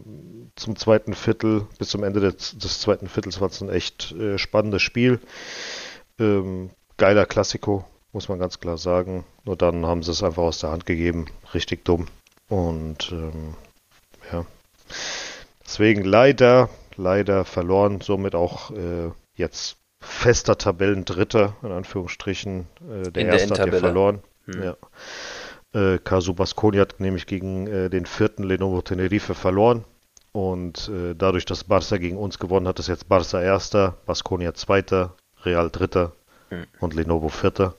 zum 0.55 0.75
zweiten 0.75 1.13
Viertel, 1.13 1.67
bis 1.77 1.89
zum 1.89 2.03
Ende 2.03 2.21
des, 2.21 2.57
des 2.57 2.79
zweiten 2.79 3.07
Viertels 3.07 3.39
war 3.39 3.49
es 3.49 3.61
ein 3.61 3.69
echt 3.69 4.13
äh, 4.13 4.37
spannendes 4.37 4.81
Spiel. 4.81 5.19
Ähm, 6.19 6.71
geiler 6.97 7.25
Klassiko, 7.25 7.85
muss 8.13 8.29
man 8.29 8.39
ganz 8.39 8.59
klar 8.59 8.77
sagen. 8.77 9.25
Nur 9.43 9.55
dann 9.55 9.85
haben 9.85 10.01
sie 10.01 10.11
es 10.11 10.23
einfach 10.23 10.43
aus 10.43 10.59
der 10.59 10.71
Hand 10.71 10.85
gegeben. 10.85 11.27
Richtig 11.53 11.85
dumm. 11.85 12.07
Und 12.49 13.11
ähm, 13.11 13.53
ja. 14.31 14.45
Deswegen 15.63 16.03
leider, 16.03 16.69
leider 17.01 17.45
verloren. 17.45 18.01
Somit 18.01 18.35
auch 18.35 18.71
äh, 18.71 19.11
jetzt 19.35 19.77
fester 19.99 20.57
Tabellendritter, 20.57 21.55
in 21.63 21.71
Anführungsstrichen. 21.71 22.67
Äh, 22.81 23.11
der 23.11 23.23
In 23.23 23.29
der 23.29 23.39
erste 23.39 23.61
hat 23.61 23.73
ja 23.73 23.79
verloren. 23.79 24.19
Hm. 24.45 24.63
Ja. 24.63 24.75
Äh, 25.73 25.99
Casu 25.99 26.33
Basconi 26.33 26.77
hat 26.77 26.99
nämlich 26.99 27.27
gegen 27.27 27.67
äh, 27.67 27.89
den 27.89 28.05
vierten 28.05 28.43
Lenovo 28.43 28.81
Tenerife 28.81 29.33
verloren. 29.33 29.85
Und 30.33 30.89
äh, 30.89 31.13
dadurch, 31.13 31.45
dass 31.45 31.65
Barca 31.65 31.97
gegen 31.97 32.17
uns 32.17 32.39
gewonnen 32.39 32.67
hat, 32.67 32.79
ist 32.79 32.87
jetzt 32.87 33.09
Barca 33.09 33.41
erster, 33.41 33.97
Baskonia 34.05 34.53
zweiter, 34.53 35.15
Real 35.43 35.69
dritter 35.69 36.13
Hm. 36.51 36.67
und 36.81 36.93
Lenovo 36.93 37.29
vierter. 37.29 37.75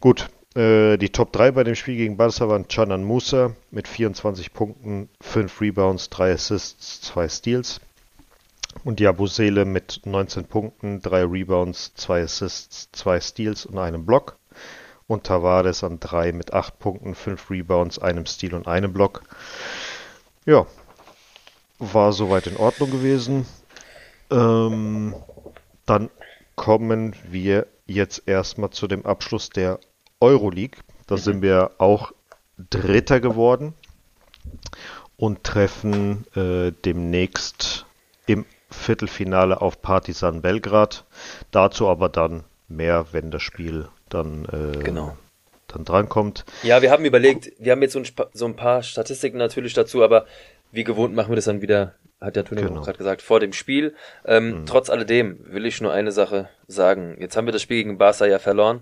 Gut, 0.00 0.28
äh, 0.56 0.96
die 0.96 1.10
Top 1.10 1.32
3 1.32 1.52
bei 1.52 1.64
dem 1.64 1.74
Spiel 1.74 1.96
gegen 1.96 2.16
Barca 2.16 2.48
waren 2.48 2.66
Canan 2.66 3.04
Musa 3.04 3.54
mit 3.70 3.86
24 3.86 4.52
Punkten, 4.54 5.10
5 5.20 5.60
Rebounds, 5.60 6.08
3 6.08 6.32
Assists, 6.32 7.02
2 7.02 7.28
Steals. 7.28 7.80
Und 8.84 9.00
Jabusele 9.00 9.64
mit 9.64 10.02
19 10.04 10.44
Punkten, 10.44 11.02
3 11.02 11.24
Rebounds, 11.24 11.94
2 11.94 12.22
Assists, 12.22 12.88
2 12.92 13.20
Steals 13.20 13.66
und 13.66 13.78
einem 13.78 14.06
Block. 14.06 14.38
Und 15.06 15.24
Tavares 15.24 15.84
an 15.84 16.00
3 16.00 16.32
mit 16.32 16.52
8 16.52 16.78
Punkten, 16.78 17.14
5 17.14 17.50
Rebounds, 17.50 17.98
einem 17.98 18.26
Steal 18.26 18.54
und 18.54 18.66
einem 18.68 18.92
Block. 18.92 19.22
Ja, 20.44 20.66
war 21.78 22.12
soweit 22.12 22.46
in 22.46 22.56
Ordnung 22.56 22.90
gewesen. 22.90 23.46
Ähm, 24.30 25.14
dann 25.86 26.10
kommen 26.56 27.14
wir 27.30 27.66
jetzt 27.86 28.22
erstmal 28.26 28.70
zu 28.70 28.86
dem 28.86 29.06
Abschluss 29.06 29.50
der 29.50 29.80
Euroleague. 30.20 30.80
Da 31.06 31.16
sind 31.16 31.40
wir 31.42 31.72
auch 31.78 32.12
Dritter 32.70 33.20
geworden 33.20 33.74
und 35.16 35.44
treffen 35.44 36.26
äh, 36.34 36.72
demnächst 36.84 37.86
im 38.26 38.44
Viertelfinale 38.70 39.60
auf 39.60 39.80
Partizan 39.82 40.42
Belgrad. 40.42 41.04
Dazu 41.50 41.88
aber 41.88 42.08
dann 42.08 42.44
mehr, 42.68 43.06
wenn 43.12 43.30
das 43.30 43.42
Spiel 43.42 43.88
dann, 44.08 44.44
äh, 44.46 44.82
Genau. 44.82 45.16
dann 45.68 45.84
drankommt. 45.84 46.44
Ja, 46.62 46.82
wir 46.82 46.90
haben 46.90 47.04
überlegt, 47.04 47.52
wir 47.58 47.72
haben 47.72 47.82
jetzt 47.82 47.92
so 47.94 47.98
ein, 48.00 48.06
so 48.32 48.44
ein 48.46 48.56
paar 48.56 48.82
Statistiken 48.82 49.38
natürlich 49.38 49.74
dazu, 49.74 50.02
aber 50.02 50.26
wie 50.72 50.84
gewohnt 50.84 51.14
machen 51.14 51.30
wir 51.30 51.36
das 51.36 51.46
dann 51.46 51.62
wieder, 51.62 51.94
hat 52.20 52.36
der 52.36 52.44
Tony 52.44 52.62
Genau. 52.62 52.80
auch 52.80 52.84
gerade 52.84 52.98
gesagt, 52.98 53.22
vor 53.22 53.40
dem 53.40 53.52
Spiel. 53.52 53.94
Ähm, 54.26 54.64
Trotz 54.66 54.90
alledem 54.90 55.38
will 55.46 55.64
ich 55.66 55.80
nur 55.80 55.92
eine 55.92 56.12
Sache 56.12 56.48
sagen. 56.66 57.16
Jetzt 57.20 57.36
haben 57.36 57.46
wir 57.46 57.52
das 57.52 57.62
Spiel 57.62 57.78
gegen 57.82 57.96
Barca 57.98 58.26
ja 58.26 58.38
verloren, 58.38 58.80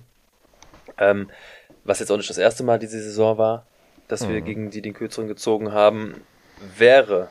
ähm, 0.98 1.30
was 1.84 2.00
jetzt 2.00 2.10
auch 2.10 2.16
nicht 2.16 2.30
das 2.30 2.38
erste 2.38 2.64
Mal 2.64 2.78
diese 2.80 3.00
Saison 3.00 3.38
war, 3.38 3.66
dass 4.08 4.28
wir 4.28 4.40
gegen 4.40 4.70
die 4.70 4.82
den 4.82 4.94
Kürzeren 4.94 5.28
gezogen 5.28 5.72
haben. 5.72 6.14
Wäre, 6.76 7.28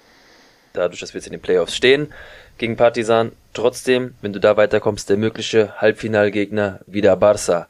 dadurch, 0.74 1.00
dass 1.00 1.14
wir 1.14 1.20
jetzt 1.20 1.26
in 1.28 1.32
den 1.34 1.42
Playoffs 1.42 1.76
stehen, 1.76 2.14
gegen 2.58 2.78
Partizan, 2.78 3.32
trotzdem, 3.54 4.16
wenn 4.22 4.34
du 4.34 4.40
da 4.40 4.58
weiterkommst, 4.58 5.10
der 5.10 5.18
mögliche 5.18 5.80
Halbfinalgegner 5.82 6.80
wieder 6.88 7.16
Barca 7.16 7.68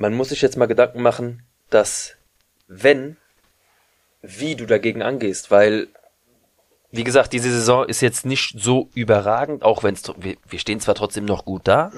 man 0.00 0.14
muss 0.14 0.30
sich 0.30 0.40
jetzt 0.40 0.56
mal 0.56 0.66
Gedanken 0.66 1.02
machen, 1.02 1.42
dass 1.68 2.16
wenn, 2.68 3.18
wie 4.22 4.56
du 4.56 4.64
dagegen 4.64 5.02
angehst, 5.02 5.50
weil, 5.50 5.88
wie 6.90 7.04
gesagt, 7.04 7.34
diese 7.34 7.50
Saison 7.50 7.86
ist 7.86 8.00
jetzt 8.00 8.24
nicht 8.24 8.58
so 8.58 8.88
überragend, 8.94 9.62
auch 9.62 9.82
wenn 9.82 9.92
es, 9.92 10.02
wir, 10.16 10.36
wir 10.48 10.58
stehen 10.58 10.80
zwar 10.80 10.94
trotzdem 10.94 11.26
noch 11.26 11.44
gut 11.44 11.68
da, 11.68 11.92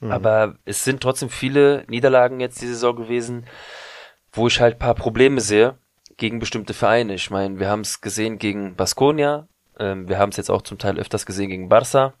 aber 0.00 0.54
es 0.64 0.84
sind 0.84 1.02
trotzdem 1.02 1.30
viele 1.30 1.84
Niederlagen 1.88 2.38
jetzt 2.38 2.62
die 2.62 2.68
Saison 2.68 2.94
gewesen, 2.94 3.44
wo 4.32 4.46
ich 4.46 4.60
halt 4.60 4.78
paar 4.78 4.94
Probleme 4.94 5.40
sehe 5.40 5.76
gegen 6.16 6.38
bestimmte 6.38 6.74
Vereine. 6.74 7.14
Ich 7.14 7.28
meine, 7.28 7.58
wir 7.58 7.68
haben 7.68 7.80
es 7.80 8.00
gesehen 8.00 8.38
gegen 8.38 8.76
Baskonia, 8.76 9.48
ähm, 9.80 10.08
wir 10.08 10.18
haben 10.18 10.30
es 10.30 10.36
jetzt 10.36 10.50
auch 10.50 10.62
zum 10.62 10.78
Teil 10.78 10.98
öfters 10.98 11.26
gesehen 11.26 11.48
gegen 11.50 11.68
Barca. 11.68 12.12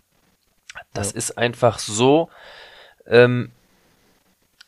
Das 0.92 1.12
ist 1.12 1.36
einfach 1.38 1.78
so, 1.78 2.28
ähm, 3.06 3.50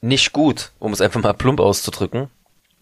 nicht 0.01 0.33
gut, 0.33 0.73
um 0.79 0.93
es 0.93 1.01
einfach 1.01 1.23
mal 1.23 1.33
plump 1.33 1.61
auszudrücken, 1.61 2.29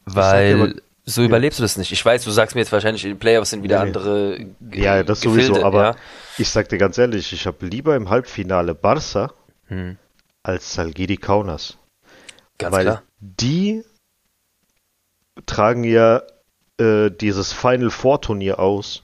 weil 0.06 0.80
so 1.04 1.22
überlebst 1.22 1.58
du 1.58 1.62
das 1.62 1.76
nicht. 1.76 1.92
Ich 1.92 2.04
weiß, 2.04 2.24
du 2.24 2.30
sagst 2.30 2.54
mir 2.54 2.62
jetzt 2.62 2.72
wahrscheinlich, 2.72 3.04
in 3.04 3.10
den 3.12 3.18
Playoffs 3.18 3.50
sind 3.50 3.62
wieder 3.62 3.78
Nee, 3.84 3.90
nee. 3.90 3.96
andere 3.98 4.38
Ge- 4.60 4.82
Ja, 4.82 5.02
das 5.02 5.20
Gefilde, 5.20 5.46
sowieso, 5.48 5.64
aber 5.66 5.82
ja. 5.82 5.96
ich 6.38 6.48
sag 6.48 6.68
dir 6.68 6.78
ganz 6.78 6.96
ehrlich, 6.98 7.32
ich 7.32 7.46
habe 7.46 7.66
lieber 7.66 7.94
im 7.96 8.08
Halbfinale 8.08 8.74
Barca 8.74 9.32
Hm. 9.68 9.98
als 10.42 10.74
Salgiri 10.74 11.16
Kaunas. 11.16 11.76
Ganz 12.58 12.74
weil 12.74 12.84
klar. 12.84 13.02
die 13.20 13.82
tragen 15.46 15.84
ja 15.84 16.22
äh, 16.78 17.10
dieses 17.10 17.52
Final 17.52 17.90
Four 17.90 18.20
Turnier 18.20 18.58
aus 18.58 19.02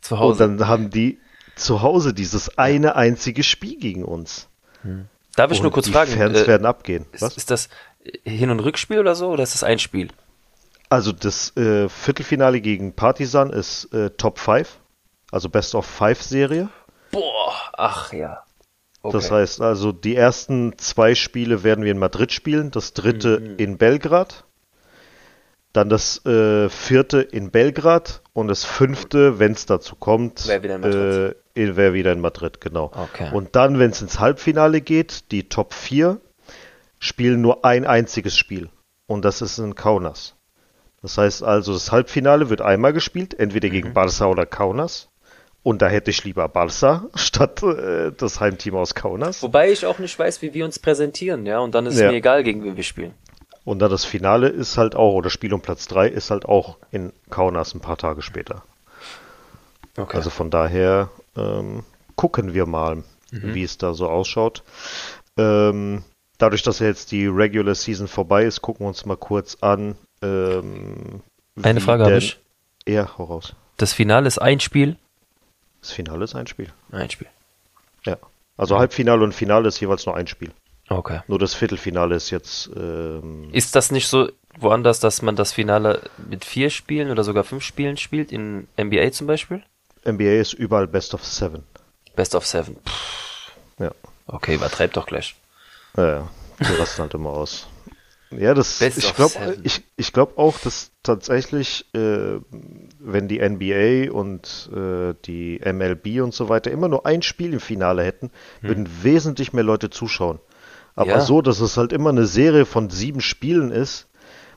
Zu 0.00 0.14
und 0.14 0.20
Hause. 0.20 0.38
dann 0.38 0.66
haben 0.68 0.90
die 0.90 1.18
zu 1.56 1.82
Hause 1.82 2.14
dieses 2.14 2.56
eine 2.58 2.96
einzige 2.96 3.42
Spiel 3.42 3.78
gegen 3.78 4.04
uns. 4.04 4.48
Darf 5.36 5.50
ich 5.52 5.58
und 5.58 5.64
nur 5.64 5.72
kurz 5.72 5.86
die 5.86 5.92
fragen, 5.92 6.12
Fans 6.12 6.38
äh, 6.40 6.46
werden 6.46 6.66
abgehen. 6.66 7.06
ist, 7.12 7.22
Was? 7.22 7.36
ist 7.36 7.50
das 7.50 7.68
Hin- 8.24 8.50
und 8.50 8.60
Rückspiel 8.60 8.98
oder 8.98 9.14
so, 9.14 9.28
oder 9.28 9.42
ist 9.42 9.54
das 9.54 9.62
ein 9.62 9.78
Spiel? 9.78 10.08
Also 10.88 11.12
das 11.12 11.56
äh, 11.56 11.88
Viertelfinale 11.88 12.60
gegen 12.60 12.94
Partizan 12.94 13.50
ist 13.50 13.92
äh, 13.92 14.10
Top 14.10 14.38
5, 14.38 14.78
also 15.30 15.48
Best 15.48 15.74
of 15.74 15.86
Five 15.86 16.22
Serie. 16.22 16.68
Boah, 17.12 17.52
ach 17.74 18.12
ja. 18.12 18.42
Okay. 19.02 19.16
Das 19.16 19.30
heißt 19.30 19.60
also, 19.60 19.92
die 19.92 20.16
ersten 20.16 20.76
zwei 20.78 21.14
Spiele 21.14 21.62
werden 21.62 21.84
wir 21.84 21.92
in 21.92 21.98
Madrid 21.98 22.32
spielen, 22.32 22.70
das 22.70 22.92
dritte 22.92 23.40
Mhm. 23.40 23.56
in 23.58 23.78
Belgrad, 23.78 24.44
dann 25.72 25.88
das 25.88 26.24
äh, 26.26 26.68
vierte 26.68 27.20
in 27.20 27.50
Belgrad 27.50 28.22
und 28.32 28.48
das 28.48 28.64
fünfte, 28.64 29.38
wenn 29.38 29.52
es 29.52 29.66
dazu 29.66 29.94
kommt, 29.96 30.48
Wär 30.48 30.62
wieder 30.62 30.74
in 30.76 30.80
Madrid. 30.80 31.34
äh, 31.54 31.60
in- 31.62 31.76
wär 31.76 31.92
wieder 31.94 32.12
in 32.12 32.20
Madrid, 32.20 32.60
genau. 32.60 32.90
Okay. 32.94 33.30
Und 33.32 33.54
dann, 33.56 33.78
wenn 33.78 33.90
es 33.90 34.02
ins 34.02 34.18
Halbfinale 34.18 34.80
geht, 34.80 35.30
die 35.30 35.48
Top 35.48 35.72
4 35.74 36.20
spielen 36.98 37.40
nur 37.40 37.64
ein 37.64 37.86
einziges 37.86 38.36
Spiel 38.36 38.68
und 39.06 39.24
das 39.24 39.42
ist 39.42 39.58
in 39.58 39.74
Kaunas. 39.74 40.34
Das 41.02 41.16
heißt 41.16 41.42
also, 41.42 41.72
das 41.72 41.92
Halbfinale 41.92 42.50
wird 42.50 42.60
einmal 42.60 42.92
gespielt, 42.92 43.38
entweder 43.38 43.68
Mhm. 43.68 43.72
gegen 43.72 43.94
Barca 43.94 44.26
oder 44.26 44.46
Kaunas. 44.46 45.08
Und 45.62 45.82
da 45.82 45.88
hätte 45.88 46.10
ich 46.10 46.24
lieber 46.24 46.48
Barca 46.48 47.04
statt 47.14 47.62
äh, 47.62 48.12
das 48.16 48.40
Heimteam 48.40 48.74
aus 48.76 48.94
Kaunas. 48.94 49.42
Wobei 49.42 49.70
ich 49.70 49.86
auch 49.86 49.98
nicht 49.98 50.18
weiß, 50.18 50.42
wie 50.42 50.52
wir 50.54 50.64
uns 50.64 50.78
präsentieren, 50.78 51.46
ja, 51.46 51.58
und 51.60 51.74
dann 51.74 51.86
ist 51.86 51.98
Ja. 51.98 52.10
mir 52.10 52.16
egal, 52.16 52.42
gegen 52.42 52.64
wen 52.64 52.76
wir 52.76 52.82
spielen. 52.84 53.12
Und 53.64 53.78
dann 53.80 53.90
das 53.90 54.04
Finale 54.04 54.48
ist 54.48 54.78
halt 54.78 54.96
auch, 54.96 55.14
oder 55.14 55.30
Spiel 55.30 55.52
um 55.52 55.60
Platz 55.60 55.86
3 55.88 56.08
ist 56.08 56.30
halt 56.30 56.46
auch 56.46 56.78
in 56.90 57.12
Kaunas 57.28 57.74
ein 57.74 57.80
paar 57.80 57.98
Tage 57.98 58.22
später. 58.22 58.62
Okay. 59.96 60.16
Also 60.16 60.30
von 60.30 60.50
daher 60.50 61.10
ähm, 61.36 61.84
gucken 62.16 62.54
wir 62.54 62.66
mal. 62.66 63.02
mhm. 63.32 63.54
wie 63.54 63.62
es 63.62 63.78
da 63.78 63.94
so 63.94 64.08
ausschaut. 64.08 64.62
Ähm, 65.36 66.04
dadurch, 66.38 66.62
dass 66.62 66.78
jetzt 66.78 67.12
die 67.12 67.26
Regular 67.26 67.74
Season 67.74 68.08
vorbei 68.08 68.44
ist, 68.44 68.62
gucken 68.62 68.84
wir 68.84 68.88
uns 68.88 69.04
mal 69.06 69.16
kurz 69.16 69.58
an. 69.60 69.96
Ähm, 70.22 71.22
Eine 71.62 71.80
Frage 71.80 72.04
habe 72.04 72.18
ich. 72.18 72.38
Ja, 72.86 73.04
raus. 73.04 73.54
Das 73.76 73.92
Finale 73.92 74.26
ist 74.26 74.38
ein 74.38 74.60
Spiel? 74.60 74.96
Das 75.80 75.92
Finale 75.92 76.24
ist 76.24 76.34
ein 76.34 76.46
Spiel. 76.46 76.72
Ein 76.92 77.10
Spiel. 77.10 77.28
Ja. 78.04 78.16
Also 78.56 78.78
Halbfinale 78.78 79.24
und 79.24 79.32
Finale 79.32 79.68
ist 79.68 79.80
jeweils 79.80 80.04
nur 80.04 80.16
ein 80.16 80.26
Spiel. 80.26 80.50
Okay. 80.90 81.20
Nur 81.28 81.38
das 81.38 81.54
Viertelfinale 81.54 82.16
ist 82.16 82.30
jetzt. 82.30 82.68
Ähm, 82.76 83.48
ist 83.52 83.76
das 83.76 83.92
nicht 83.92 84.08
so 84.08 84.28
woanders, 84.58 84.98
dass 84.98 85.22
man 85.22 85.36
das 85.36 85.52
Finale 85.52 86.02
mit 86.28 86.44
vier 86.44 86.68
Spielen 86.68 87.10
oder 87.10 87.22
sogar 87.22 87.44
fünf 87.44 87.62
Spielen 87.62 87.96
spielt? 87.96 88.32
In 88.32 88.66
NBA 88.76 89.12
zum 89.12 89.28
Beispiel? 89.28 89.62
NBA 90.04 90.40
ist 90.40 90.52
überall 90.52 90.88
Best 90.88 91.14
of 91.14 91.24
Seven. 91.24 91.62
Best 92.16 92.34
of 92.34 92.44
Seven. 92.44 92.76
Pff. 92.84 93.52
Ja. 93.78 93.92
Okay, 94.26 94.56
übertreibt 94.56 94.96
doch 94.96 95.06
gleich. 95.06 95.36
Ja, 95.96 96.06
ja. 96.08 96.30
Die 96.58 96.74
rasten 96.74 97.02
halt 97.02 97.14
immer 97.14 97.30
aus. 97.30 97.68
Ja, 98.32 98.54
das, 98.54 98.78
Best 98.78 98.98
ich 98.98 99.14
glaube 99.14 99.58
ich, 99.62 99.82
ich 99.96 100.12
glaub 100.12 100.38
auch, 100.38 100.58
dass 100.58 100.92
tatsächlich, 101.02 101.86
äh, 101.94 102.38
wenn 102.98 103.28
die 103.28 103.40
NBA 103.40 104.12
und 104.12 104.70
äh, 104.72 105.14
die 105.24 105.60
MLB 105.64 106.22
und 106.22 106.34
so 106.34 106.48
weiter 106.48 106.70
immer 106.70 106.88
nur 106.88 107.06
ein 107.06 107.22
Spiel 107.22 107.52
im 107.52 107.60
Finale 107.60 108.04
hätten, 108.04 108.30
hm. 108.60 108.68
würden 108.68 108.88
wesentlich 109.02 109.52
mehr 109.52 109.64
Leute 109.64 109.90
zuschauen. 109.90 110.40
Aber 111.00 111.12
ja. 111.12 111.20
so, 111.22 111.40
dass 111.40 111.60
es 111.60 111.78
halt 111.78 111.94
immer 111.94 112.10
eine 112.10 112.26
Serie 112.26 112.66
von 112.66 112.90
sieben 112.90 113.22
Spielen 113.22 113.70
ist, 113.70 114.06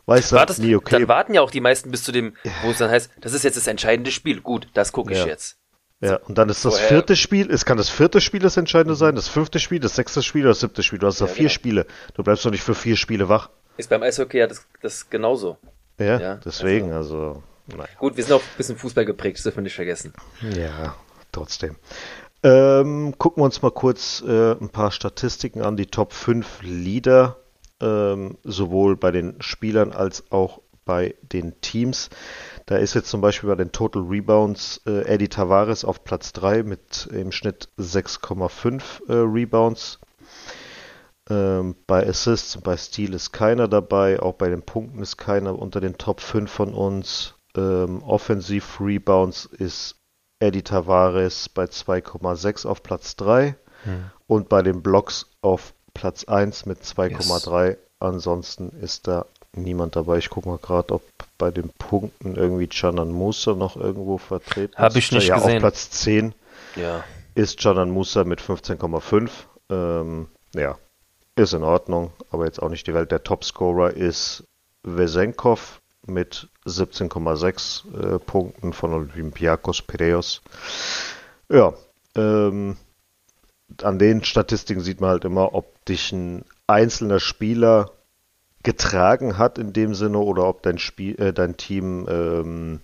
weiß 0.07 0.31
du 0.31 0.37
halt 0.37 0.59
nie, 0.59 0.75
okay. 0.75 0.99
Dann 0.99 1.07
warten 1.07 1.33
ja 1.33 1.41
auch 1.41 1.51
die 1.51 1.61
meisten 1.61 1.89
bis 1.89 2.03
zu 2.03 2.11
dem, 2.11 2.35
wo 2.63 2.71
es 2.71 2.79
dann 2.79 2.91
heißt, 2.91 3.09
das 3.21 3.31
ist 3.31 3.43
jetzt 3.43 3.55
das 3.55 3.65
entscheidende 3.67 4.11
Spiel. 4.11 4.41
Gut, 4.41 4.67
das 4.73 4.91
gucke 4.91 5.13
ich 5.13 5.19
ja. 5.19 5.25
jetzt. 5.25 5.55
Ja, 6.01 6.17
und 6.17 6.37
dann 6.37 6.49
ist 6.49 6.65
das 6.65 6.73
Vorher. 6.73 6.89
vierte 6.89 7.15
Spiel, 7.15 7.49
es 7.49 7.63
kann 7.63 7.77
das 7.77 7.89
vierte 7.89 8.19
Spiel 8.19 8.41
das 8.41 8.57
entscheidende 8.57 8.95
sein, 8.95 9.15
das 9.15 9.29
fünfte 9.29 9.57
Spiel, 9.61 9.79
das 9.79 9.95
sechste 9.95 10.21
Spiel 10.21 10.41
oder 10.41 10.49
das 10.49 10.59
siebte 10.59 10.83
Spiel. 10.83 10.99
Du 10.99 11.07
hast 11.07 11.21
ja, 11.21 11.27
vier 11.27 11.43
genau. 11.43 11.49
Spiele. 11.49 11.85
Du 12.13 12.23
bleibst 12.23 12.45
doch 12.45 12.51
nicht 12.51 12.63
für 12.63 12.75
vier 12.75 12.97
Spiele 12.97 13.29
wach. 13.29 13.49
Ist 13.77 13.89
beim 13.89 14.03
Eishockey 14.03 14.39
ja 14.39 14.47
das, 14.47 14.67
das 14.81 15.09
genauso. 15.09 15.55
Ja, 15.97 16.19
ja 16.19 16.35
deswegen, 16.43 16.91
also. 16.91 17.41
also 17.71 17.87
Gut, 17.99 18.17
wir 18.17 18.23
sind 18.25 18.33
auch 18.33 18.41
ein 18.41 18.57
bisschen 18.57 18.75
Fußball 18.75 19.05
geprägt, 19.05 19.37
das 19.37 19.43
dürfen 19.43 19.59
wir 19.59 19.63
nicht 19.63 19.75
vergessen. 19.75 20.11
Ja, 20.41 20.97
trotzdem. 21.31 21.77
Ähm, 22.43 23.15
gucken 23.17 23.41
wir 23.41 23.45
uns 23.45 23.61
mal 23.61 23.71
kurz 23.71 24.21
äh, 24.27 24.51
ein 24.51 24.69
paar 24.69 24.91
Statistiken 24.91 25.61
an, 25.61 25.77
die 25.77 25.85
Top 25.85 26.11
5 26.11 26.61
Leader, 26.61 27.37
ähm, 27.79 28.37
sowohl 28.43 28.97
bei 28.97 29.11
den 29.11 29.41
Spielern 29.41 29.93
als 29.93 30.29
auch 30.29 30.59
bei 30.83 31.15
den 31.21 31.61
Teams. 31.61 32.09
Da 32.65 32.75
ist 32.75 32.95
jetzt 32.95 33.09
zum 33.09 33.21
Beispiel 33.21 33.49
bei 33.49 33.55
den 33.55 33.71
Total 33.71 34.01
Rebounds 34.01 34.81
äh, 34.85 35.05
Eddie 35.05 35.29
Tavares 35.29 35.85
auf 35.85 36.03
Platz 36.03 36.33
3 36.33 36.63
mit 36.63 37.07
im 37.13 37.31
Schnitt 37.31 37.69
6,5 37.77 39.07
äh, 39.07 39.13
Rebounds. 39.13 39.99
Ähm, 41.29 41.77
bei 41.87 42.05
Assists 42.05 42.57
und 42.57 42.65
bei 42.65 42.75
Steal 42.75 43.13
ist 43.13 43.31
keiner 43.31 43.69
dabei, 43.69 44.19
auch 44.21 44.33
bei 44.33 44.49
den 44.49 44.61
Punkten 44.61 45.01
ist 45.01 45.15
keiner 45.15 45.57
unter 45.57 45.79
den 45.79 45.97
Top 45.97 46.19
5 46.19 46.51
von 46.51 46.73
uns. 46.73 47.35
Ähm, 47.55 48.03
Offensiv 48.03 48.81
Rebounds 48.81 49.45
ist 49.45 50.02
Eddie 50.43 50.61
Tavares 50.61 51.47
bei 51.47 51.63
2,6 51.63 52.67
auf 52.67 52.83
Platz 52.83 53.15
3 53.15 53.55
hm. 53.83 54.11
und 54.27 54.49
bei 54.49 54.61
den 54.61 54.81
Blocks 54.81 55.27
auf 55.41 55.73
Platz 55.93 56.25
1 56.25 56.65
mit 56.65 56.81
2,3. 56.81 57.67
Yes. 57.67 57.77
Ansonsten 57.99 58.69
ist 58.81 59.07
da 59.07 59.25
niemand 59.55 59.95
dabei. 59.95 60.17
Ich 60.17 60.29
gucke 60.29 60.49
mal 60.49 60.57
gerade, 60.57 60.95
ob 60.95 61.03
bei 61.37 61.49
den 61.49 61.69
Punkten 61.69 62.35
irgendwie 62.35 62.67
Canan 62.67 63.11
Musa 63.11 63.53
noch 63.53 63.77
irgendwo 63.77 64.17
vertreten 64.17 64.75
Habe 64.75 64.99
ich 64.99 65.13
nicht 65.13 65.27
ja, 65.27 65.37
gesehen. 65.37 65.55
Auf 65.55 65.59
Platz 65.59 65.89
10 65.91 66.35
ja. 66.75 67.05
ist 67.35 67.59
Canan 67.59 67.89
Musa 67.89 68.25
mit 68.25 68.41
15,5. 68.41 69.29
Ähm, 69.69 70.27
ja, 70.53 70.77
ist 71.37 71.53
in 71.53 71.63
Ordnung, 71.63 72.11
aber 72.31 72.45
jetzt 72.45 72.61
auch 72.61 72.69
nicht 72.69 72.85
die 72.85 72.93
Welt. 72.93 73.11
Der 73.11 73.23
Topscorer 73.23 73.91
ist 73.91 74.43
Vesenkov 74.83 75.79
mit 76.05 76.49
17,6 76.65 78.15
äh, 78.15 78.19
Punkten 78.19 78.73
von 78.73 78.93
Olympiakos 78.93 79.81
Piraeus. 79.81 80.41
Ja, 81.49 81.73
ähm, 82.15 82.77
an 83.81 83.99
den 83.99 84.23
Statistiken 84.23 84.81
sieht 84.81 85.01
man 85.01 85.11
halt 85.11 85.25
immer, 85.25 85.53
ob 85.53 85.85
dich 85.85 86.11
ein 86.11 86.45
einzelner 86.67 87.19
Spieler 87.19 87.91
getragen 88.63 89.37
hat 89.37 89.57
in 89.57 89.73
dem 89.73 89.93
Sinne 89.93 90.19
oder 90.19 90.45
ob 90.45 90.63
dein 90.63 90.77
Spiel, 90.77 91.19
äh, 91.19 91.33
dein 91.33 91.57
Team 91.57 92.07
ähm, 92.09 92.81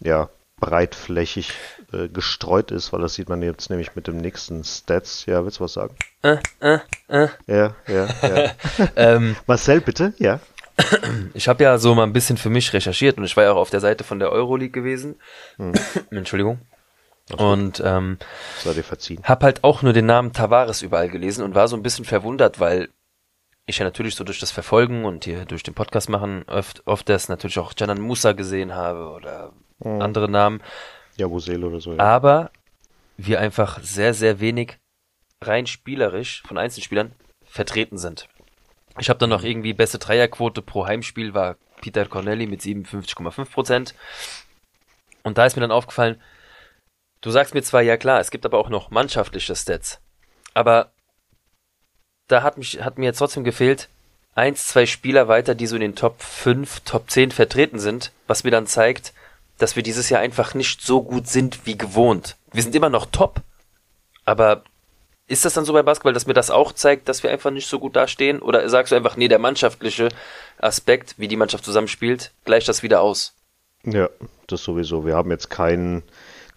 ja 0.00 0.30
breitflächig 0.60 1.54
äh, 1.92 2.08
gestreut 2.08 2.70
ist, 2.70 2.92
weil 2.92 3.00
das 3.00 3.14
sieht 3.14 3.28
man 3.28 3.42
jetzt 3.42 3.70
nämlich 3.70 3.96
mit 3.96 4.06
dem 4.06 4.18
nächsten 4.18 4.62
Stats. 4.62 5.26
Ja, 5.26 5.42
willst 5.44 5.58
du 5.58 5.64
was 5.64 5.72
sagen? 5.72 5.94
Äh, 6.22 6.36
äh, 6.60 6.78
äh. 7.08 7.28
Ja, 7.46 7.74
ja, 7.88 8.08
ja. 8.22 8.52
ähm, 8.96 9.36
Marcel, 9.46 9.80
bitte, 9.80 10.12
ja. 10.18 10.40
Ich 11.34 11.48
habe 11.48 11.62
ja 11.62 11.78
so 11.78 11.94
mal 11.94 12.04
ein 12.04 12.12
bisschen 12.12 12.36
für 12.36 12.50
mich 12.50 12.72
recherchiert 12.72 13.18
und 13.18 13.24
ich 13.24 13.36
war 13.36 13.44
ja 13.44 13.52
auch 13.52 13.56
auf 13.56 13.70
der 13.70 13.80
Seite 13.80 14.04
von 14.04 14.18
der 14.18 14.32
Euroleague 14.32 14.72
gewesen. 14.72 15.16
Hm. 15.56 15.72
Entschuldigung. 16.10 16.60
Und 17.36 17.80
ähm, 17.84 18.18
Sei 18.58 18.72
dir 18.72 18.82
verziehen. 18.82 19.22
hab 19.22 19.42
halt 19.42 19.62
auch 19.62 19.82
nur 19.82 19.92
den 19.92 20.06
Namen 20.06 20.32
Tavares 20.32 20.82
überall 20.82 21.08
gelesen 21.08 21.44
und 21.44 21.54
war 21.54 21.68
so 21.68 21.76
ein 21.76 21.82
bisschen 21.82 22.04
verwundert, 22.04 22.58
weil 22.58 22.88
ich 23.66 23.78
ja 23.78 23.84
natürlich 23.84 24.16
so 24.16 24.24
durch 24.24 24.40
das 24.40 24.50
Verfolgen 24.50 25.04
und 25.04 25.24
hier 25.24 25.44
durch 25.44 25.62
den 25.62 25.74
Podcast 25.74 26.08
machen 26.08 26.44
oft, 26.48 26.86
oft 26.86 27.08
das 27.08 27.28
natürlich 27.28 27.58
auch 27.58 27.72
Janan 27.76 28.00
Musa 28.00 28.32
gesehen 28.32 28.74
habe 28.74 29.10
oder 29.10 29.52
mhm. 29.78 30.02
andere 30.02 30.28
Namen. 30.28 30.60
Ja, 31.16 31.30
Wusel 31.30 31.64
oder 31.64 31.80
so. 31.80 31.94
Ja. 31.94 32.00
Aber 32.00 32.50
wir 33.16 33.40
einfach 33.40 33.80
sehr, 33.82 34.14
sehr 34.14 34.40
wenig 34.40 34.78
rein 35.40 35.66
spielerisch 35.66 36.42
von 36.46 36.58
Einzelspielern 36.58 37.12
vertreten 37.44 37.98
sind. 37.98 38.28
Ich 39.00 39.08
habe 39.08 39.18
dann 39.18 39.30
noch 39.30 39.42
irgendwie 39.42 39.72
beste 39.72 39.98
Dreierquote 39.98 40.60
pro 40.60 40.86
Heimspiel 40.86 41.32
war 41.32 41.56
Peter 41.80 42.04
Cornelli 42.04 42.46
mit 42.46 42.60
57,5 42.60 43.46
Prozent. 43.46 43.94
Und 45.22 45.38
da 45.38 45.46
ist 45.46 45.56
mir 45.56 45.62
dann 45.62 45.72
aufgefallen, 45.72 46.20
du 47.22 47.30
sagst 47.30 47.54
mir 47.54 47.62
zwar, 47.62 47.80
ja 47.80 47.96
klar, 47.96 48.20
es 48.20 48.30
gibt 48.30 48.44
aber 48.44 48.58
auch 48.58 48.68
noch 48.68 48.90
mannschaftliche 48.90 49.56
Stats. 49.56 50.00
Aber 50.52 50.92
da 52.28 52.42
hat 52.42 52.58
mich, 52.58 52.82
hat 52.84 52.98
mir 52.98 53.06
jetzt 53.06 53.18
trotzdem 53.18 53.42
gefehlt, 53.42 53.88
eins, 54.34 54.66
zwei 54.66 54.84
Spieler 54.84 55.28
weiter, 55.28 55.54
die 55.54 55.66
so 55.66 55.76
in 55.76 55.82
den 55.82 55.96
Top 55.96 56.22
5, 56.22 56.80
Top 56.80 57.10
10 57.10 57.30
vertreten 57.30 57.78
sind, 57.78 58.12
was 58.26 58.44
mir 58.44 58.50
dann 58.50 58.66
zeigt, 58.66 59.14
dass 59.56 59.76
wir 59.76 59.82
dieses 59.82 60.10
Jahr 60.10 60.20
einfach 60.20 60.52
nicht 60.52 60.82
so 60.82 61.02
gut 61.02 61.26
sind 61.26 61.64
wie 61.64 61.78
gewohnt. 61.78 62.36
Wir 62.52 62.62
sind 62.62 62.74
immer 62.74 62.90
noch 62.90 63.06
top, 63.06 63.40
aber 64.26 64.62
ist 65.30 65.44
das 65.44 65.54
dann 65.54 65.64
so 65.64 65.72
bei 65.72 65.84
Basketball, 65.84 66.12
dass 66.12 66.26
mir 66.26 66.34
das 66.34 66.50
auch 66.50 66.72
zeigt, 66.72 67.08
dass 67.08 67.22
wir 67.22 67.30
einfach 67.30 67.52
nicht 67.52 67.68
so 67.68 67.78
gut 67.78 67.94
dastehen? 67.94 68.42
Oder 68.42 68.68
sagst 68.68 68.90
du 68.90 68.96
einfach, 68.96 69.16
nee, 69.16 69.28
der 69.28 69.38
mannschaftliche 69.38 70.08
Aspekt, 70.58 71.14
wie 71.18 71.28
die 71.28 71.36
Mannschaft 71.36 71.64
zusammenspielt, 71.64 72.32
gleicht 72.44 72.68
das 72.68 72.82
wieder 72.82 73.00
aus? 73.00 73.34
Ja, 73.84 74.10
das 74.48 74.64
sowieso. 74.64 75.06
Wir 75.06 75.14
haben 75.14 75.30
jetzt 75.30 75.48
keinen 75.48 76.02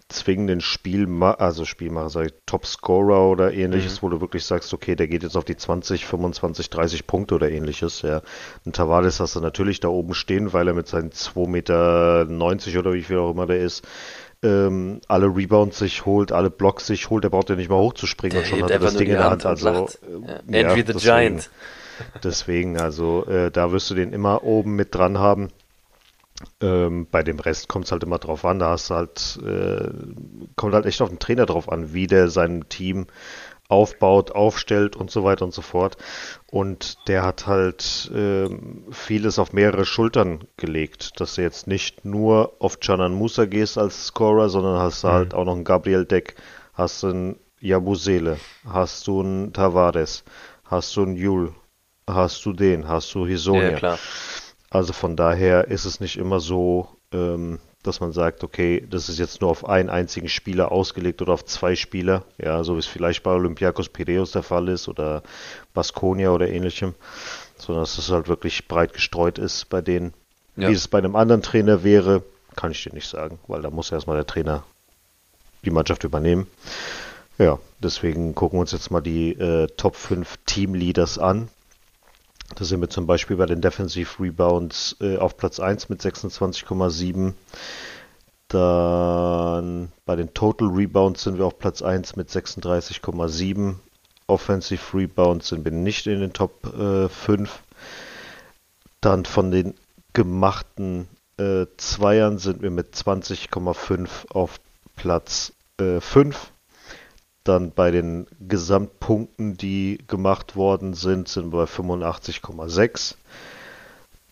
zwingenden 0.10 0.60
Spielmacher, 0.60 1.40
also 1.40 1.66
Spielmacher, 1.66 2.10
sag 2.10 2.26
ich, 2.26 2.34
Topscorer 2.48 3.30
oder 3.30 3.54
ähnliches, 3.54 4.02
mhm. 4.02 4.06
wo 4.06 4.10
du 4.10 4.22
wirklich 4.22 4.44
sagst, 4.44 4.74
okay, 4.74 4.96
der 4.96 5.08
geht 5.08 5.22
jetzt 5.22 5.38
auf 5.38 5.46
die 5.46 5.56
20, 5.56 6.06
25, 6.08 6.70
30 6.72 7.06
Punkte 7.06 7.36
oder 7.36 7.52
ähnliches, 7.52 8.02
ja. 8.02 8.22
Ein 8.66 8.74
Tavares 8.74 9.20
hast 9.20 9.36
du 9.36 9.40
natürlich 9.40 9.82
da 9.82 9.88
oben 9.88 10.16
stehen, 10.16 10.52
weil 10.52 10.68
er 10.68 10.74
mit 10.74 10.88
seinen 10.88 11.12
2,90 11.12 11.48
Meter 11.48 12.80
oder 12.80 12.94
wie 12.94 13.04
viel 13.04 13.20
auch 13.20 13.32
immer 13.32 13.46
der 13.46 13.60
ist, 13.60 13.88
ähm, 14.44 15.02
alle 15.08 15.28
Rebounds 15.28 15.80
sich 15.80 16.06
holt, 16.06 16.32
alle 16.32 16.50
Blocks 16.50 16.88
sich 16.88 17.10
holt, 17.10 17.24
der 17.24 17.30
braucht 17.30 17.50
ja 17.50 17.56
nicht 17.56 17.70
mal 17.70 17.78
hochzuspringen 17.78 18.34
der 18.34 18.42
und 18.42 18.48
schon 18.48 18.64
hat 18.64 18.72
er 18.72 18.80
das 18.80 18.96
Ding 18.96 19.08
in 19.08 19.14
der 19.14 19.30
Hand. 19.30 19.46
Also, 19.46 19.68
äh, 19.70 20.62
ja, 20.62 20.70
Andrew 20.70 20.76
the 20.76 20.84
deswegen, 20.84 21.00
Giant. 21.00 21.50
Deswegen, 22.24 22.80
also 22.80 23.26
äh, 23.26 23.52
da 23.52 23.72
wirst 23.72 23.90
du 23.90 23.96
den 23.96 24.14
immer 24.14 24.44
oben 24.44 24.76
mit 24.76 24.94
dran 24.94 25.18
haben. 25.18 25.50
Ähm, 26.60 27.08
bei 27.10 27.24
dem 27.24 27.40
Rest 27.40 27.70
kommt 27.70 27.86
es 27.86 27.92
halt 27.92 28.04
immer 28.04 28.18
drauf 28.18 28.44
an. 28.44 28.60
Da 28.60 28.70
hast 28.72 28.90
du 28.90 28.96
halt, 28.96 29.40
äh, 29.46 29.90
kommt 30.56 30.74
halt 30.74 30.86
echt 30.86 31.02
auf 31.02 31.10
den 31.10 31.20
Trainer 31.20 31.46
drauf 31.46 31.72
an, 31.72 31.94
wie 31.94 32.08
der 32.08 32.30
sein 32.30 32.66
Team 32.70 33.08
aufbaut, 33.74 34.32
aufstellt 34.32 34.96
und 34.96 35.12
so 35.12 35.24
weiter 35.24 35.46
und 35.46 35.54
so 35.54 35.62
fort. 35.62 35.98
Und 36.50 36.98
der 37.08 37.24
hat 37.24 37.48
halt 37.48 38.12
äh, 38.14 38.50
vieles 38.92 39.40
auf 39.40 39.54
mehrere 39.54 39.86
Schultern 39.86 40.46
gelegt, 40.58 41.20
dass 41.20 41.36
du 41.36 41.42
jetzt 41.42 41.68
nicht 41.68 42.06
nur 42.06 42.54
auf 42.60 42.80
Canan 42.80 43.14
Musa 43.14 43.46
gehst 43.46 43.78
als 43.78 44.08
Scorer, 44.08 44.50
sondern 44.50 44.80
hast 44.80 45.04
mhm. 45.04 45.10
halt 45.10 45.34
auch 45.34 45.46
noch 45.46 45.56
einen 45.56 45.64
Gabriel 45.64 46.06
Deck, 46.06 46.36
hast 46.74 47.04
du 47.04 47.08
einen 47.08 47.40
Jabusele, 47.60 48.38
hast 48.68 49.08
du 49.08 49.22
einen 49.22 49.54
Tavares, 49.54 50.24
hast 50.66 50.96
du 50.96 51.04
einen 51.04 51.16
Jul, 51.16 51.54
hast 52.08 52.46
du 52.46 52.54
den, 52.54 52.88
hast 52.88 53.14
du 53.16 53.26
Hisonia. 53.26 53.72
Ja, 53.72 53.78
klar. 53.78 54.00
Also 54.70 54.92
von 54.94 55.16
daher 55.16 55.68
ist 55.68 55.86
es 55.86 56.00
nicht 56.00 56.18
immer 56.18 56.40
so, 56.40 56.90
ähm, 57.12 57.60
dass 57.84 58.00
man 58.00 58.14
sagt, 58.14 58.44
okay, 58.44 58.86
das 58.90 59.10
ist 59.10 59.20
jetzt 59.20 59.42
nur 59.42 59.52
auf 59.52 59.68
einen 59.68 59.90
einzigen 59.90 60.30
Spieler 60.30 60.72
ausgelegt 60.72 61.22
oder 61.22 61.34
auf 61.34 61.46
zwei 61.46 61.76
Spieler, 61.76 62.24
ja, 62.38 62.64
so 62.64 62.76
wie 62.76 62.80
es 62.80 62.88
vielleicht 62.88 63.24
bei 63.24 63.32
Olympiakos 63.32 63.90
Piraeus 63.90 64.32
der 64.32 64.44
Fall 64.44 64.70
ist 64.70 64.88
oder 64.88 65.22
Baskonia 65.74 66.32
oder 66.32 66.48
ähnlichem, 66.50 66.96
sondern 67.58 67.84
dass 67.84 67.98
es 67.98 68.10
halt 68.10 68.28
wirklich 68.28 68.68
breit 68.68 68.94
gestreut 68.94 69.38
ist 69.38 69.70
bei 69.70 69.82
denen. 69.82 70.14
Ja. 70.56 70.70
Wie 70.70 70.74
es 70.74 70.88
bei 70.88 71.00
einem 71.00 71.16
anderen 71.16 71.42
Trainer 71.42 71.84
wäre, 71.84 72.24
kann 72.56 72.72
ich 72.72 72.84
dir 72.84 72.94
nicht 72.94 73.10
sagen, 73.10 73.40
weil 73.48 73.62
da 73.62 73.70
muss 73.70 73.92
erstmal 73.92 74.18
der 74.18 74.28
Trainer 74.28 74.64
die 75.66 75.72
Mannschaft 75.72 76.04
übernehmen. 76.04 76.48
Ja, 77.38 77.60
deswegen 77.80 78.36
gucken 78.36 78.58
wir 78.58 78.62
uns 78.62 78.72
jetzt 78.72 78.92
mal 78.92 79.02
die 79.02 79.32
äh, 79.32 79.68
Top 79.76 79.96
5 79.96 80.38
Teamleaders 80.46 81.18
an. 81.18 81.50
Da 82.56 82.66
sind 82.66 82.82
wir 82.82 82.90
zum 82.90 83.08
Beispiel 83.08 83.38
bei 83.38 83.46
den 83.46 83.62
Defensive 83.62 84.22
Rebounds 84.22 84.96
äh, 85.02 85.18
auf 85.18 85.38
Platz 85.38 85.60
1 85.60 85.90
mit 85.90 86.02
26,7. 86.02 87.34
Dann 88.48 89.92
bei 90.06 90.16
den 90.16 90.34
Total 90.34 90.68
Rebounds 90.68 91.24
sind 91.24 91.38
wir 91.40 91.46
auf 91.46 91.58
Platz 91.58 91.82
1 91.82 92.16
mit 92.16 92.30
36,7. 92.30 93.76
Offensive 94.28 94.98
Rebounds 94.98 95.50
sind 95.50 95.66
wir 95.66 95.72
nicht 95.72 96.06
in 96.08 96.20
den 96.20 96.34
Top 96.34 96.72
äh, 96.78 97.10
5. 97.10 97.64
Dann 99.02 99.26
von 99.26 99.52
den 99.52 99.74
gemachten 100.14 101.08
äh, 101.38 101.66
Zweiern 101.78 102.38
sind 102.38 102.62
wir 102.62 102.70
mit 102.70 102.94
20,5 102.94 104.30
auf 104.30 104.60
Platz 104.96 105.54
äh, 105.80 106.00
5. 106.00 106.53
Dann 107.44 107.72
bei 107.72 107.92
den 107.92 108.28
Gesamtpunkten, 108.40 109.58
die 109.58 110.00
gemacht 110.08 110.56
worden 110.56 110.94
sind, 110.94 111.28
sind 111.28 111.52
wir 111.52 111.66
bei 111.66 111.72
85,6. 111.72 113.16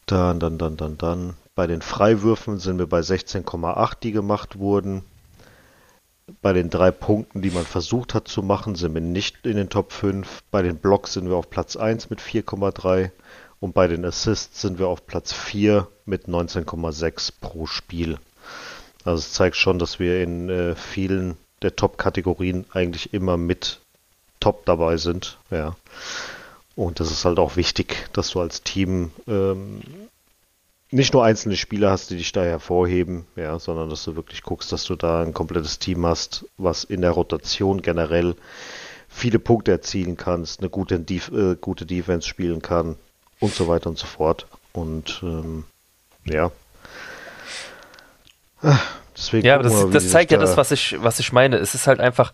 Dann, 0.06 0.39
dann, 0.39 0.58
dann, 0.58 0.78
dann, 0.78 0.97
dann. 0.97 1.34
Bei 1.54 1.67
den 1.67 1.82
Freiwürfen 1.82 2.58
sind 2.60 2.80
wir 2.80 2.88
bei 2.88 3.02
16,8, 3.02 4.00
die 4.02 4.12
gemacht 4.12 4.58
wurden. 4.58 5.04
Bei 6.41 6.54
den 6.54 6.69
drei 6.69 6.91
Punkten, 6.91 7.41
die 7.41 7.50
man 7.50 7.65
versucht 7.65 8.13
hat 8.13 8.28
zu 8.28 8.41
machen, 8.41 8.76
sind 8.76 8.93
wir 8.93 9.02
nicht 9.02 9.45
in 9.45 9.58
den 9.58 9.69
Top 9.69 9.91
5. 9.91 10.43
Bei 10.50 10.62
den 10.62 10.78
Blocks 10.78 11.13
sind 11.13 11.28
wir 11.28 11.36
auf 11.36 11.50
Platz 11.50 11.76
1 11.76 12.10
mit 12.10 12.21
4,3 12.21 13.12
und 13.60 13.74
bei 13.74 13.88
den 13.88 14.06
Assists 14.06 14.62
sind 14.62 14.80
wir 14.80 14.88
auf 14.88 15.06
Platz 15.06 15.34
4 15.34 15.88
mit 16.06 16.28
19,6 16.28 17.34
pro 17.41 17.65
Spiel. 17.65 18.17
Also 19.04 19.19
es 19.19 19.34
zeigt 19.34 19.58
schon, 19.58 19.80
dass 19.80 20.00
wir 20.00 20.24
in 20.24 20.50
äh, 20.50 20.76
vielen 20.76 21.38
der 21.62 21.76
Top-Kategorien 21.76 22.65
eigentlich 22.71 23.13
immer 23.13 23.38
mit 23.38 23.80
Top 24.39 24.65
dabei 24.65 24.97
sind. 24.97 25.38
Ja. 25.50 25.76
Und 26.76 27.00
das 27.00 27.12
ist 27.12 27.26
halt 27.26 27.39
auch 27.39 27.56
wichtig, 27.56 28.10
dass 28.13 28.32
du 28.32 28.39
als 28.39 28.63
Team 28.63 29.12
ähm, 29.28 29.82
nicht 30.89 31.13
nur 31.13 31.24
einzelne 31.24 31.56
Spieler 31.56 31.91
hast, 31.91 32.10
die 32.10 32.17
dich 32.17 32.32
da 32.32 32.43
hervorheben, 32.43 33.26
ja, 33.36 33.60
sondern 33.60 33.89
dass 33.89 34.04
du 34.04 34.15
wirklich 34.15 34.43
guckst, 34.43 34.71
dass 34.71 34.84
du 34.84 34.95
da 34.95 35.21
ein 35.21 35.34
komplettes 35.34 35.80
Team 35.80 36.06
hast, 36.06 36.45
was 36.58 36.84
in 36.84 37.02
der 37.02 37.12
Rotation 37.12 37.82
generell 37.82 38.36
viele 39.08 39.39
Punkte 39.39 39.71
erzielen 39.71 40.17
kannst, 40.17 40.60
eine 40.60 40.69
gute, 40.69 40.95
äh, 40.95 41.56
gute 41.60 41.86
Defense 41.86 42.28
spielen 42.28 42.62
kann 42.62 42.95
und 43.39 43.54
so 43.54 43.67
weiter 43.67 43.89
und 43.89 43.97
so 43.97 44.08
fort. 44.08 44.47
Und 44.74 45.21
ähm, 45.24 45.65
ja. 46.26 46.52
Deswegen 49.21 49.45
ja, 49.45 49.53
aber 49.53 49.63
das, 49.63 49.89
das 49.91 50.10
zeigt 50.10 50.31
ja 50.31 50.39
da 50.39 50.45
das, 50.45 50.57
was 50.57 50.71
ich, 50.71 50.95
was 50.99 51.19
ich 51.19 51.31
meine. 51.31 51.57
Es 51.57 51.75
ist 51.75 51.86
halt 51.86 51.99
einfach 51.99 52.34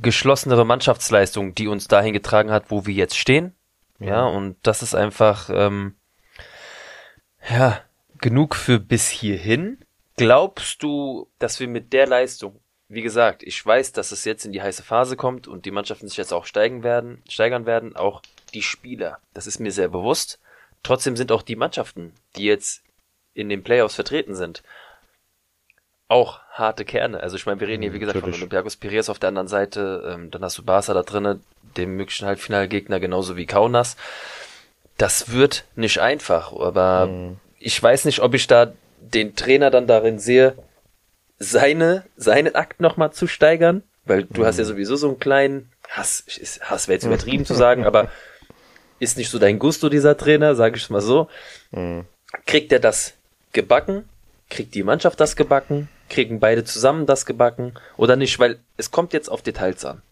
geschlossenere 0.00 0.64
Mannschaftsleistung, 0.64 1.56
die 1.56 1.66
uns 1.66 1.88
dahin 1.88 2.12
getragen 2.12 2.52
hat, 2.52 2.70
wo 2.70 2.86
wir 2.86 2.94
jetzt 2.94 3.16
stehen. 3.16 3.56
Ja, 3.98 4.06
ja 4.06 4.22
und 4.22 4.56
das 4.62 4.82
ist 4.82 4.94
einfach, 4.94 5.50
ähm, 5.52 5.96
ja, 7.50 7.80
genug 8.20 8.54
für 8.54 8.78
bis 8.78 9.08
hierhin. 9.08 9.84
Glaubst 10.16 10.80
du, 10.84 11.28
dass 11.40 11.58
wir 11.58 11.66
mit 11.66 11.92
der 11.92 12.06
Leistung, 12.06 12.60
wie 12.86 13.02
gesagt, 13.02 13.42
ich 13.42 13.64
weiß, 13.66 13.90
dass 13.90 14.12
es 14.12 14.24
jetzt 14.24 14.44
in 14.44 14.52
die 14.52 14.62
heiße 14.62 14.84
Phase 14.84 15.16
kommt 15.16 15.48
und 15.48 15.64
die 15.64 15.72
Mannschaften 15.72 16.06
sich 16.06 16.18
jetzt 16.18 16.32
auch 16.32 16.46
steigen 16.46 16.84
werden, 16.84 17.20
steigern 17.28 17.66
werden, 17.66 17.96
auch 17.96 18.22
die 18.54 18.62
Spieler. 18.62 19.18
Das 19.34 19.48
ist 19.48 19.58
mir 19.58 19.72
sehr 19.72 19.88
bewusst. 19.88 20.38
Trotzdem 20.84 21.16
sind 21.16 21.32
auch 21.32 21.42
die 21.42 21.56
Mannschaften, 21.56 22.12
die 22.36 22.44
jetzt 22.44 22.84
in 23.34 23.48
den 23.48 23.64
Playoffs 23.64 23.96
vertreten 23.96 24.36
sind, 24.36 24.62
auch 26.10 26.40
harte 26.50 26.84
Kerne. 26.84 27.22
Also 27.22 27.36
ich 27.36 27.46
meine, 27.46 27.60
wir 27.60 27.68
reden 27.68 27.82
hier, 27.82 27.92
wie 27.92 27.98
gesagt, 27.98 28.16
Natürlich. 28.16 28.36
von 28.36 28.42
Olympiakos 28.42 28.76
Piraeus 28.76 29.08
auf 29.08 29.18
der 29.18 29.28
anderen 29.28 29.48
Seite, 29.48 30.12
ähm, 30.12 30.30
dann 30.30 30.42
hast 30.42 30.58
du 30.58 30.64
Barca 30.64 30.92
da 30.92 31.02
drinnen, 31.02 31.42
dem 31.76 31.96
möglichen 31.96 32.26
Halbfinalgegner, 32.26 32.98
genauso 32.98 33.36
wie 33.36 33.46
Kaunas. 33.46 33.96
Das 34.98 35.32
wird 35.32 35.64
nicht 35.76 35.98
einfach, 36.00 36.52
aber 36.52 37.06
mhm. 37.06 37.36
ich 37.58 37.80
weiß 37.80 38.04
nicht, 38.04 38.20
ob 38.20 38.34
ich 38.34 38.46
da 38.48 38.72
den 38.98 39.36
Trainer 39.36 39.70
dann 39.70 39.86
darin 39.86 40.18
sehe, 40.18 40.56
seine, 41.38 42.04
seinen 42.16 42.54
Akt 42.54 42.80
nochmal 42.80 43.12
zu 43.12 43.26
steigern, 43.26 43.82
weil 44.04 44.24
du 44.24 44.42
mhm. 44.42 44.46
hast 44.46 44.58
ja 44.58 44.64
sowieso 44.64 44.96
so 44.96 45.08
einen 45.08 45.20
kleinen 45.20 45.70
Hass, 45.88 46.24
Hass 46.60 46.88
wäre 46.88 46.96
jetzt 46.96 47.06
übertrieben 47.06 47.46
zu 47.46 47.54
sagen, 47.54 47.84
aber 47.86 48.10
ist 48.98 49.16
nicht 49.16 49.30
so 49.30 49.38
dein 49.38 49.58
Gusto, 49.58 49.88
dieser 49.88 50.16
Trainer, 50.16 50.54
sage 50.54 50.76
ich 50.76 50.82
es 50.82 50.90
mal 50.90 51.00
so. 51.00 51.28
Mhm. 51.70 52.04
Kriegt 52.46 52.72
er 52.72 52.80
das 52.80 53.14
gebacken? 53.52 54.08
Kriegt 54.50 54.74
die 54.74 54.82
Mannschaft 54.82 55.20
das 55.20 55.36
gebacken? 55.36 55.88
Kriegen 56.10 56.40
beide 56.40 56.64
zusammen 56.64 57.06
das 57.06 57.24
gebacken 57.24 57.74
oder 57.96 58.16
nicht, 58.16 58.38
weil 58.38 58.60
es 58.76 58.90
kommt 58.90 59.12
jetzt 59.14 59.30
auf 59.30 59.42
Details 59.42 59.84
an. 59.84 60.02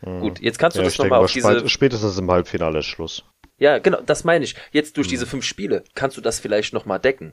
Hm. 0.00 0.20
Gut, 0.20 0.40
jetzt 0.40 0.58
kannst 0.58 0.76
du 0.76 0.80
ja, 0.80 0.84
das 0.84 0.98
nochmal 0.98 1.20
auf 1.20 1.32
diese... 1.32 1.68
Spätestens 1.68 2.18
im 2.18 2.30
Halbfinale 2.30 2.80
ist 2.80 2.86
Schluss. 2.86 3.24
Ja, 3.58 3.78
genau, 3.78 4.00
das 4.00 4.24
meine 4.24 4.44
ich. 4.44 4.56
Jetzt 4.72 4.96
durch 4.96 5.06
hm. 5.06 5.10
diese 5.10 5.26
fünf 5.26 5.44
Spiele 5.44 5.84
kannst 5.94 6.16
du 6.16 6.20
das 6.20 6.40
vielleicht 6.40 6.72
nochmal 6.72 6.98
decken. 6.98 7.32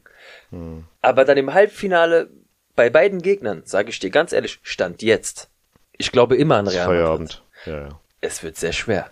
Hm. 0.51 0.85
Aber 1.01 1.25
dann 1.25 1.37
im 1.37 1.53
Halbfinale 1.53 2.29
bei 2.75 2.89
beiden 2.89 3.21
Gegnern, 3.21 3.63
sage 3.65 3.89
ich 3.89 3.99
dir 3.99 4.09
ganz 4.09 4.31
ehrlich, 4.31 4.59
stand 4.61 5.01
jetzt. 5.01 5.49
Ich 5.97 6.11
glaube 6.11 6.37
immer 6.37 6.57
an 6.57 6.67
Real 6.67 6.85
Feierabend. 6.85 7.43
Ja, 7.65 7.79
ja. 7.79 7.99
Es 8.21 8.43
wird 8.43 8.57
sehr 8.57 8.73
schwer. 8.73 9.09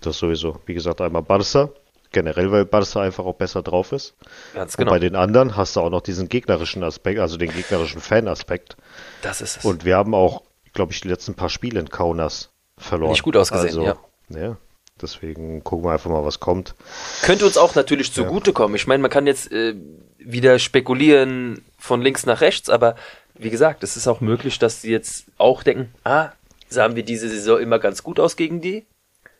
Das 0.00 0.18
sowieso. 0.18 0.60
Wie 0.66 0.74
gesagt, 0.74 1.00
einmal 1.00 1.22
Barca, 1.22 1.70
generell, 2.12 2.50
weil 2.50 2.64
Barca 2.64 3.00
einfach 3.00 3.24
auch 3.24 3.34
besser 3.34 3.62
drauf 3.62 3.92
ist. 3.92 4.14
Ganz 4.54 4.76
genau. 4.76 4.90
Und 4.90 4.94
bei 4.94 4.98
den 4.98 5.16
anderen 5.16 5.56
hast 5.56 5.76
du 5.76 5.80
auch 5.80 5.90
noch 5.90 6.00
diesen 6.00 6.28
gegnerischen 6.28 6.82
Aspekt, 6.82 7.20
also 7.20 7.36
den 7.36 7.52
gegnerischen 7.52 8.00
Fan-Aspekt. 8.00 8.76
Das 9.22 9.40
ist 9.40 9.58
es. 9.58 9.64
Und 9.64 9.84
wir 9.84 9.96
haben 9.96 10.14
auch, 10.14 10.42
glaube 10.72 10.92
ich, 10.92 11.00
die 11.00 11.08
letzten 11.08 11.34
paar 11.34 11.48
Spiele 11.48 11.80
in 11.80 11.90
Kaunas 11.90 12.50
verloren. 12.76 13.12
Nicht 13.12 13.22
gut 13.22 13.36
ausgesehen, 13.36 13.78
also, 13.78 13.84
ja. 13.84 13.96
ja. 14.30 14.56
Deswegen 15.00 15.62
gucken 15.62 15.86
wir 15.86 15.92
einfach 15.92 16.10
mal, 16.10 16.24
was 16.24 16.40
kommt. 16.40 16.74
Könnte 17.22 17.46
uns 17.46 17.56
auch 17.56 17.74
natürlich 17.74 18.12
zugutekommen. 18.12 18.74
Ich 18.74 18.86
meine, 18.86 19.00
man 19.00 19.10
kann 19.10 19.26
jetzt 19.26 19.52
äh, 19.52 19.74
wieder 20.18 20.58
spekulieren 20.58 21.64
von 21.78 22.02
links 22.02 22.26
nach 22.26 22.40
rechts, 22.40 22.68
aber 22.68 22.96
wie 23.34 23.50
gesagt, 23.50 23.84
es 23.84 23.96
ist 23.96 24.08
auch 24.08 24.20
möglich, 24.20 24.58
dass 24.58 24.82
sie 24.82 24.90
jetzt 24.90 25.26
auch 25.38 25.62
denken, 25.62 25.94
ah, 26.02 26.30
sahen 26.68 26.96
wir 26.96 27.04
diese 27.04 27.28
Saison 27.28 27.60
immer 27.60 27.78
ganz 27.78 28.02
gut 28.02 28.18
aus 28.18 28.36
gegen 28.36 28.60
die. 28.60 28.84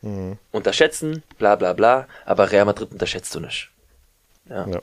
Mhm. 0.03 0.39
Unterschätzen, 0.53 1.23
bla 1.39 1.57
bla 1.57 1.73
bla, 1.73 2.07
aber 2.25 2.51
Real 2.51 2.65
Madrid 2.65 2.93
unterschätzt 2.93 3.35
du 3.35 3.41
nicht. 3.41 3.71
Ja. 4.49 4.67
ja. 4.69 4.81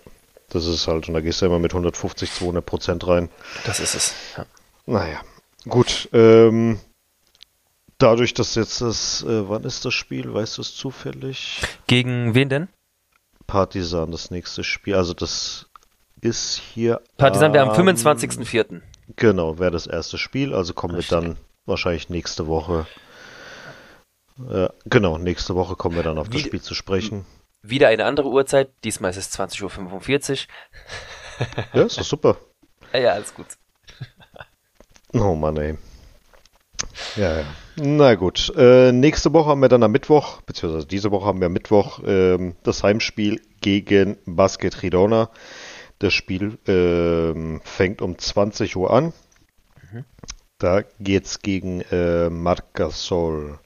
Das 0.49 0.65
ist 0.65 0.87
halt, 0.87 1.07
und 1.07 1.13
da 1.13 1.21
gehst 1.21 1.41
du 1.41 1.47
immer 1.47 1.59
mit 1.59 1.73
150, 1.73 2.31
200 2.31 2.65
Prozent 2.65 3.07
rein. 3.07 3.29
Das 3.65 3.79
ist 3.79 3.95
es, 3.95 4.13
ja. 4.37 4.45
Naja, 4.85 5.21
gut. 5.67 6.07
Ähm, 6.13 6.79
dadurch, 7.97 8.33
dass 8.33 8.55
jetzt 8.55 8.81
das, 8.81 9.23
äh, 9.23 9.49
wann 9.49 9.63
ist 9.63 9.85
das 9.85 9.93
Spiel? 9.93 10.33
Weißt 10.33 10.57
du 10.57 10.61
es 10.61 10.75
zufällig? 10.75 11.61
Gegen 11.87 12.35
wen 12.35 12.49
denn? 12.49 12.67
Partisan, 13.47 14.11
das 14.11 14.31
nächste 14.31 14.63
Spiel. 14.63 14.95
Also 14.95 15.13
das 15.13 15.67
ist 16.21 16.61
hier. 16.73 17.01
Partisan 17.17 17.53
wäre 17.53 17.69
am 17.69 17.75
25.04. 17.75 18.81
Genau, 19.15 19.59
wäre 19.59 19.71
das 19.71 19.87
erste 19.87 20.17
Spiel. 20.17 20.53
Also 20.53 20.73
kommen 20.73 20.95
Richtig. 20.95 21.11
wir 21.11 21.21
dann 21.21 21.37
wahrscheinlich 21.65 22.09
nächste 22.09 22.47
Woche 22.47 22.87
äh, 24.49 24.69
genau, 24.85 25.17
nächste 25.17 25.55
Woche 25.55 25.75
kommen 25.75 25.95
wir 25.95 26.03
dann 26.03 26.17
auf 26.17 26.29
das 26.29 26.41
Spiel 26.41 26.61
zu 26.61 26.73
sprechen. 26.73 27.25
Wieder 27.61 27.87
eine 27.87 28.05
andere 28.05 28.29
Uhrzeit, 28.29 28.69
diesmal 28.83 29.11
ist 29.11 29.17
es 29.17 29.39
20.45 29.39 29.63
Uhr. 29.63 30.37
ja, 31.73 31.83
ist 31.83 31.97
doch 31.97 32.03
super. 32.03 32.37
Ja, 32.93 32.99
ja, 32.99 33.11
alles 33.13 33.33
gut. 33.33 33.47
oh 35.13 35.35
Mann, 35.35 35.57
ey. 35.57 35.77
Ja, 37.15 37.39
ja. 37.39 37.45
Na 37.77 38.15
gut. 38.15 38.51
Äh, 38.55 38.91
nächste 38.91 39.33
Woche 39.33 39.49
haben 39.49 39.61
wir 39.61 39.69
dann 39.69 39.83
am 39.83 39.91
Mittwoch, 39.91 40.41
beziehungsweise 40.41 40.87
diese 40.87 41.11
Woche 41.11 41.25
haben 41.25 41.39
wir 41.39 41.47
am 41.47 41.53
Mittwoch 41.53 42.03
äh, 42.03 42.53
das 42.63 42.83
Heimspiel 42.83 43.41
gegen 43.61 44.17
Basket 44.25 44.83
Ridona. 44.83 45.29
Das 45.99 46.13
Spiel 46.13 46.57
äh, 46.67 47.59
fängt 47.63 48.01
um 48.01 48.17
20 48.17 48.75
Uhr 48.75 48.91
an. 48.91 49.13
Mhm. 49.91 50.05
Da 50.57 50.83
geht's 50.99 51.39
gegen 51.39 51.81
äh, 51.81 52.29
Marcasol. 52.29 53.59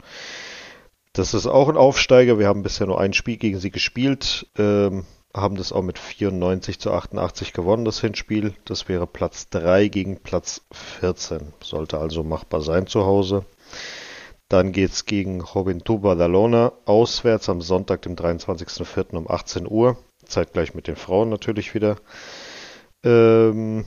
Das 1.13 1.33
ist 1.33 1.47
auch 1.47 1.69
ein 1.69 1.77
Aufsteiger. 1.77 2.39
Wir 2.39 2.47
haben 2.47 2.63
bisher 2.63 2.87
nur 2.87 2.99
ein 2.99 3.13
Spiel 3.13 3.37
gegen 3.37 3.59
sie 3.59 3.71
gespielt, 3.71 4.47
ähm, 4.57 5.05
haben 5.33 5.55
das 5.55 5.71
auch 5.71 5.81
mit 5.81 5.99
94 5.99 6.79
zu 6.79 6.91
88 6.91 7.53
gewonnen, 7.53 7.85
das 7.85 8.01
Hinspiel. 8.01 8.53
Das 8.65 8.87
wäre 8.87 9.07
Platz 9.07 9.49
3 9.49 9.87
gegen 9.87 10.19
Platz 10.21 10.61
14. 10.71 11.53
Sollte 11.63 11.99
also 11.99 12.23
machbar 12.23 12.61
sein 12.61 12.87
zu 12.87 13.05
Hause. 13.05 13.45
Dann 14.49 14.71
geht 14.71 14.91
es 14.91 15.05
gegen 15.05 15.41
Juventud 15.41 16.01
Badalona 16.01 16.73
auswärts 16.85 17.49
am 17.49 17.61
Sonntag, 17.61 18.01
dem 18.01 18.15
23.04. 18.15 19.15
um 19.15 19.29
18 19.29 19.69
Uhr. 19.69 19.97
Zeitgleich 20.25 20.73
mit 20.73 20.87
den 20.87 20.95
Frauen 20.95 21.29
natürlich 21.29 21.73
wieder. 21.75 21.97
Ähm, 23.03 23.85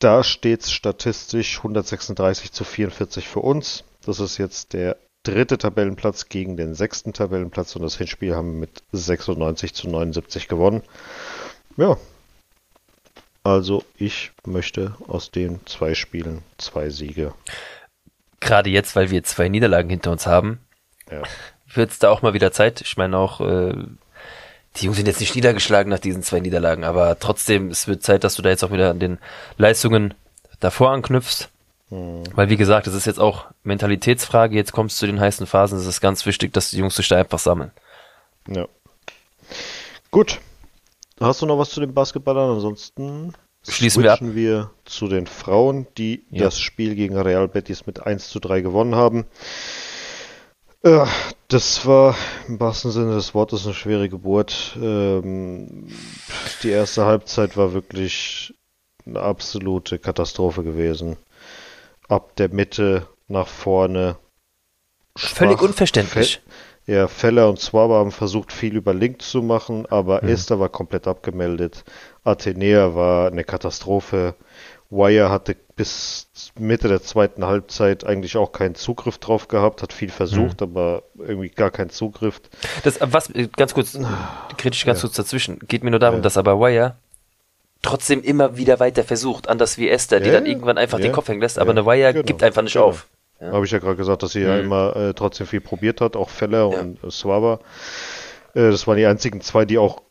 da 0.00 0.24
steht 0.24 0.62
es 0.62 0.72
statistisch 0.72 1.58
136 1.58 2.52
zu 2.52 2.64
44 2.64 3.28
für 3.28 3.40
uns. 3.40 3.84
Das 4.04 4.20
ist 4.20 4.38
jetzt 4.38 4.72
der 4.72 4.96
dritte 5.24 5.58
Tabellenplatz 5.58 6.28
gegen 6.28 6.56
den 6.56 6.74
sechsten 6.74 7.12
Tabellenplatz 7.12 7.74
und 7.74 7.82
das 7.82 7.96
Hinspiel 7.96 8.34
haben 8.36 8.52
wir 8.52 8.60
mit 8.60 8.82
96 8.92 9.74
zu 9.74 9.88
79 9.88 10.46
gewonnen. 10.48 10.82
Ja. 11.76 11.96
Also 13.42 13.84
ich 13.96 14.32
möchte 14.46 14.94
aus 15.06 15.30
den 15.30 15.60
zwei 15.66 15.94
Spielen 15.94 16.42
zwei 16.58 16.88
Siege. 16.90 17.34
gerade 18.40 18.68
jetzt, 18.70 18.94
weil 18.94 19.10
wir 19.10 19.22
zwei 19.24 19.48
Niederlagen 19.48 19.88
hinter 19.90 20.10
uns 20.12 20.26
haben, 20.26 20.60
Ja. 21.10 21.22
wird 21.74 21.90
es 21.90 21.98
da 21.98 22.10
auch 22.10 22.20
mal 22.22 22.34
wieder 22.34 22.52
Zeit. 22.52 22.82
Ich 22.82 22.96
meine 22.98 23.16
auch, 23.16 23.40
äh, 23.40 23.72
die 24.76 24.84
Jungs 24.84 24.96
sind 24.98 25.06
jetzt 25.06 25.20
nicht 25.20 25.34
niedergeschlagen 25.34 25.88
nach 25.90 25.98
diesen 25.98 26.22
zwei 26.22 26.40
Niederlagen, 26.40 26.84
aber 26.84 27.18
trotzdem, 27.18 27.68
es 27.70 27.88
wird 27.88 28.02
Zeit, 28.02 28.22
dass 28.24 28.34
du 28.34 28.42
da 28.42 28.50
jetzt 28.50 28.62
auch 28.62 28.70
wieder 28.72 28.90
an 28.90 28.98
den 28.98 29.18
Leistungen 29.56 30.12
davor 30.60 30.90
anknüpfst. 30.90 31.48
Weil, 32.34 32.48
wie 32.48 32.56
gesagt, 32.56 32.86
es 32.86 32.94
ist 32.94 33.06
jetzt 33.06 33.20
auch 33.20 33.46
Mentalitätsfrage. 33.62 34.56
Jetzt 34.56 34.72
kommst 34.72 34.96
du 34.96 35.00
zu 35.00 35.06
den 35.06 35.20
heißen 35.20 35.46
Phasen. 35.46 35.78
Es 35.78 35.86
ist 35.86 36.00
ganz 36.00 36.26
wichtig, 36.26 36.52
dass 36.52 36.70
die 36.70 36.78
Jungs 36.78 36.96
sich 36.96 37.08
da 37.08 37.16
einfach 37.16 37.38
sammeln. 37.38 37.70
Ja. 38.48 38.66
Gut. 40.10 40.40
Hast 41.20 41.42
du 41.42 41.46
noch 41.46 41.58
was 41.58 41.70
zu 41.70 41.80
den 41.80 41.94
Basketballern? 41.94 42.50
Ansonsten 42.54 43.32
Schließen 43.66 44.02
wir 44.02 44.12
ab. 44.12 44.18
wir 44.22 44.70
zu 44.84 45.08
den 45.08 45.26
Frauen, 45.26 45.86
die 45.96 46.24
Ja. 46.30 46.44
das 46.44 46.58
Spiel 46.60 46.94
gegen 46.94 47.16
Real 47.16 47.48
Betis 47.48 47.86
mit 47.86 48.04
1 48.04 48.28
zu 48.28 48.40
3 48.40 48.60
gewonnen 48.60 48.94
haben. 48.94 49.24
Ja, 50.84 51.08
das 51.48 51.86
war 51.86 52.14
im 52.46 52.60
wahrsten 52.60 52.90
Sinne 52.90 53.14
des 53.14 53.32
Wortes 53.34 53.64
eine 53.64 53.74
schwere 53.74 54.08
Geburt. 54.10 54.76
Ähm, 54.80 55.88
die 56.62 56.70
erste 56.70 57.06
Halbzeit 57.06 57.56
war 57.56 57.72
wirklich 57.72 58.52
eine 59.06 59.20
absolute 59.20 59.98
Katastrophe 59.98 60.62
gewesen. 60.62 61.16
Ab 62.08 62.36
der 62.36 62.48
Mitte 62.50 63.06
nach 63.28 63.48
vorne. 63.48 64.16
Völlig 65.16 65.58
schwach, 65.58 65.68
unverständlich. 65.68 66.42
ja, 66.86 67.06
Feller 67.08 67.48
und 67.48 67.60
Swaba 67.60 67.94
haben 67.98 68.10
versucht, 68.10 68.52
viel 68.52 68.76
über 68.76 68.92
Link 68.92 69.22
zu 69.22 69.42
machen, 69.42 69.86
aber 69.86 70.22
Mhm. 70.22 70.28
Esther 70.30 70.60
war 70.60 70.68
komplett 70.68 71.06
abgemeldet. 71.06 71.84
Athenea 72.24 72.94
war 72.94 73.28
eine 73.28 73.44
Katastrophe. 73.44 74.34
Wire 74.90 75.30
hatte 75.30 75.56
bis 75.76 76.28
Mitte 76.58 76.88
der 76.88 77.02
zweiten 77.02 77.44
Halbzeit 77.46 78.04
eigentlich 78.04 78.36
auch 78.36 78.52
keinen 78.52 78.74
Zugriff 78.76 79.18
drauf 79.18 79.48
gehabt, 79.48 79.82
hat 79.82 79.92
viel 79.92 80.10
versucht, 80.10 80.60
Mhm. 80.60 80.66
aber 80.68 81.02
irgendwie 81.18 81.48
gar 81.48 81.70
keinen 81.70 81.90
Zugriff. 81.90 82.40
Das, 82.84 82.98
äh, 82.98 83.06
was, 83.10 83.30
äh, 83.30 83.48
ganz 83.56 83.72
kurz, 83.74 83.98
kritisch 84.56 84.84
ganz 84.84 84.98
Ja. 84.98 85.08
kurz 85.08 85.16
dazwischen. 85.16 85.58
Geht 85.66 85.82
mir 85.82 85.90
nur 85.90 85.98
darum, 86.00 86.16
Ja. 86.18 86.22
dass 86.22 86.36
aber 86.36 86.60
Wire 86.60 86.96
trotzdem 87.84 88.22
immer 88.22 88.56
wieder 88.56 88.80
weiter 88.80 89.04
versucht, 89.04 89.48
anders 89.48 89.78
wie 89.78 89.88
Esther, 89.88 90.20
die 90.20 90.26
Ja, 90.26 90.32
dann 90.34 90.46
ja. 90.46 90.52
irgendwann 90.52 90.78
einfach 90.78 90.98
Ja. 90.98 91.04
den 91.06 91.12
Kopf 91.12 91.28
hängen 91.28 91.40
lässt, 91.40 91.58
aber 91.58 91.72
Ja. 91.72 91.78
eine 91.80 91.86
Wire 91.86 92.12
Genau. 92.12 92.24
gibt 92.24 92.42
einfach 92.42 92.62
nicht 92.62 92.72
Genau. 92.74 92.86
auf. 92.86 93.06
Ja. 93.40 93.52
Habe 93.52 93.64
ich 93.64 93.70
ja 93.70 93.78
gerade 93.78 93.96
gesagt, 93.96 94.22
dass 94.22 94.32
sie 94.32 94.40
ja 94.40 94.56
Mhm. 94.56 94.64
immer 94.64 94.96
äh, 94.96 95.14
trotzdem 95.14 95.46
viel 95.46 95.60
probiert 95.60 96.00
hat, 96.00 96.16
auch 96.16 96.28
Feller 96.30 96.70
Ja. 96.72 96.80
und 96.80 97.02
äh, 97.04 97.10
Swaba. 97.10 97.60
Äh, 98.54 98.70
das 98.70 98.86
waren 98.86 98.96
die 98.96 99.06
einzigen 99.06 99.40
zwei, 99.40 99.64
die 99.64 99.78
auch 99.78 100.02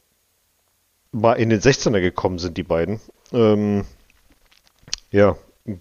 mal 1.12 1.34
in 1.34 1.50
den 1.50 1.60
16er 1.62 2.02
gekommen 2.02 2.40
sind, 2.40 2.58
die 2.58 2.64
beiden. 2.64 3.00
Ähm, 3.32 3.86
ja, 5.12 5.36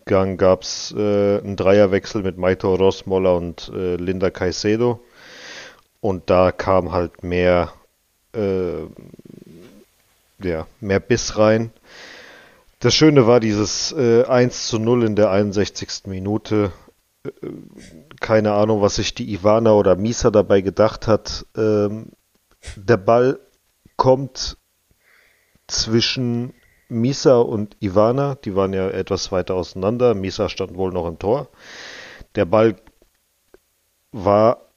dann 0.04 0.36
gab 0.36 0.62
es 0.62 0.94
äh, 0.96 1.38
einen 1.38 1.56
Dreierwechsel 1.56 2.22
mit 2.22 2.38
Maito 2.38 2.74
Rosmoller 2.74 3.34
und 3.36 3.70
äh, 3.74 3.96
Linda 3.96 4.30
Caicedo. 4.30 5.00
Und 6.00 6.30
da 6.30 6.52
kam 6.52 6.92
halt 6.92 7.22
mehr, 7.24 7.72
äh, 8.34 8.82
ja, 10.44 10.66
mehr 10.80 11.00
Biss 11.00 11.38
rein. 11.38 11.72
Das 12.80 12.94
Schöne 12.94 13.26
war 13.26 13.38
dieses 13.38 13.92
äh, 13.92 14.24
1 14.24 14.66
zu 14.66 14.78
0 14.78 15.04
in 15.04 15.16
der 15.16 15.30
61. 15.30 16.06
Minute. 16.06 16.72
Äh, 17.24 17.30
Keine 18.20 18.52
Ahnung, 18.52 18.82
was 18.82 18.96
sich 18.96 19.14
die 19.14 19.32
Ivana 19.32 19.72
oder 19.72 19.96
Misa 19.96 20.30
dabei 20.30 20.60
gedacht 20.62 21.06
hat. 21.06 21.46
Ähm, 21.56 22.10
der 22.76 22.96
Ball 22.96 23.38
kommt 23.96 24.56
zwischen 25.68 26.54
Misa 26.88 27.38
und 27.38 27.76
Ivana. 27.80 28.34
Die 28.34 28.56
waren 28.56 28.72
ja 28.72 28.88
etwas 28.90 29.32
weiter 29.32 29.54
auseinander. 29.54 30.14
Misa 30.14 30.48
stand 30.48 30.76
wohl 30.76 30.92
noch 30.92 31.06
im 31.06 31.18
Tor. 31.18 31.48
Der 32.34 32.44
Ball 32.44 32.76
war 34.10 34.71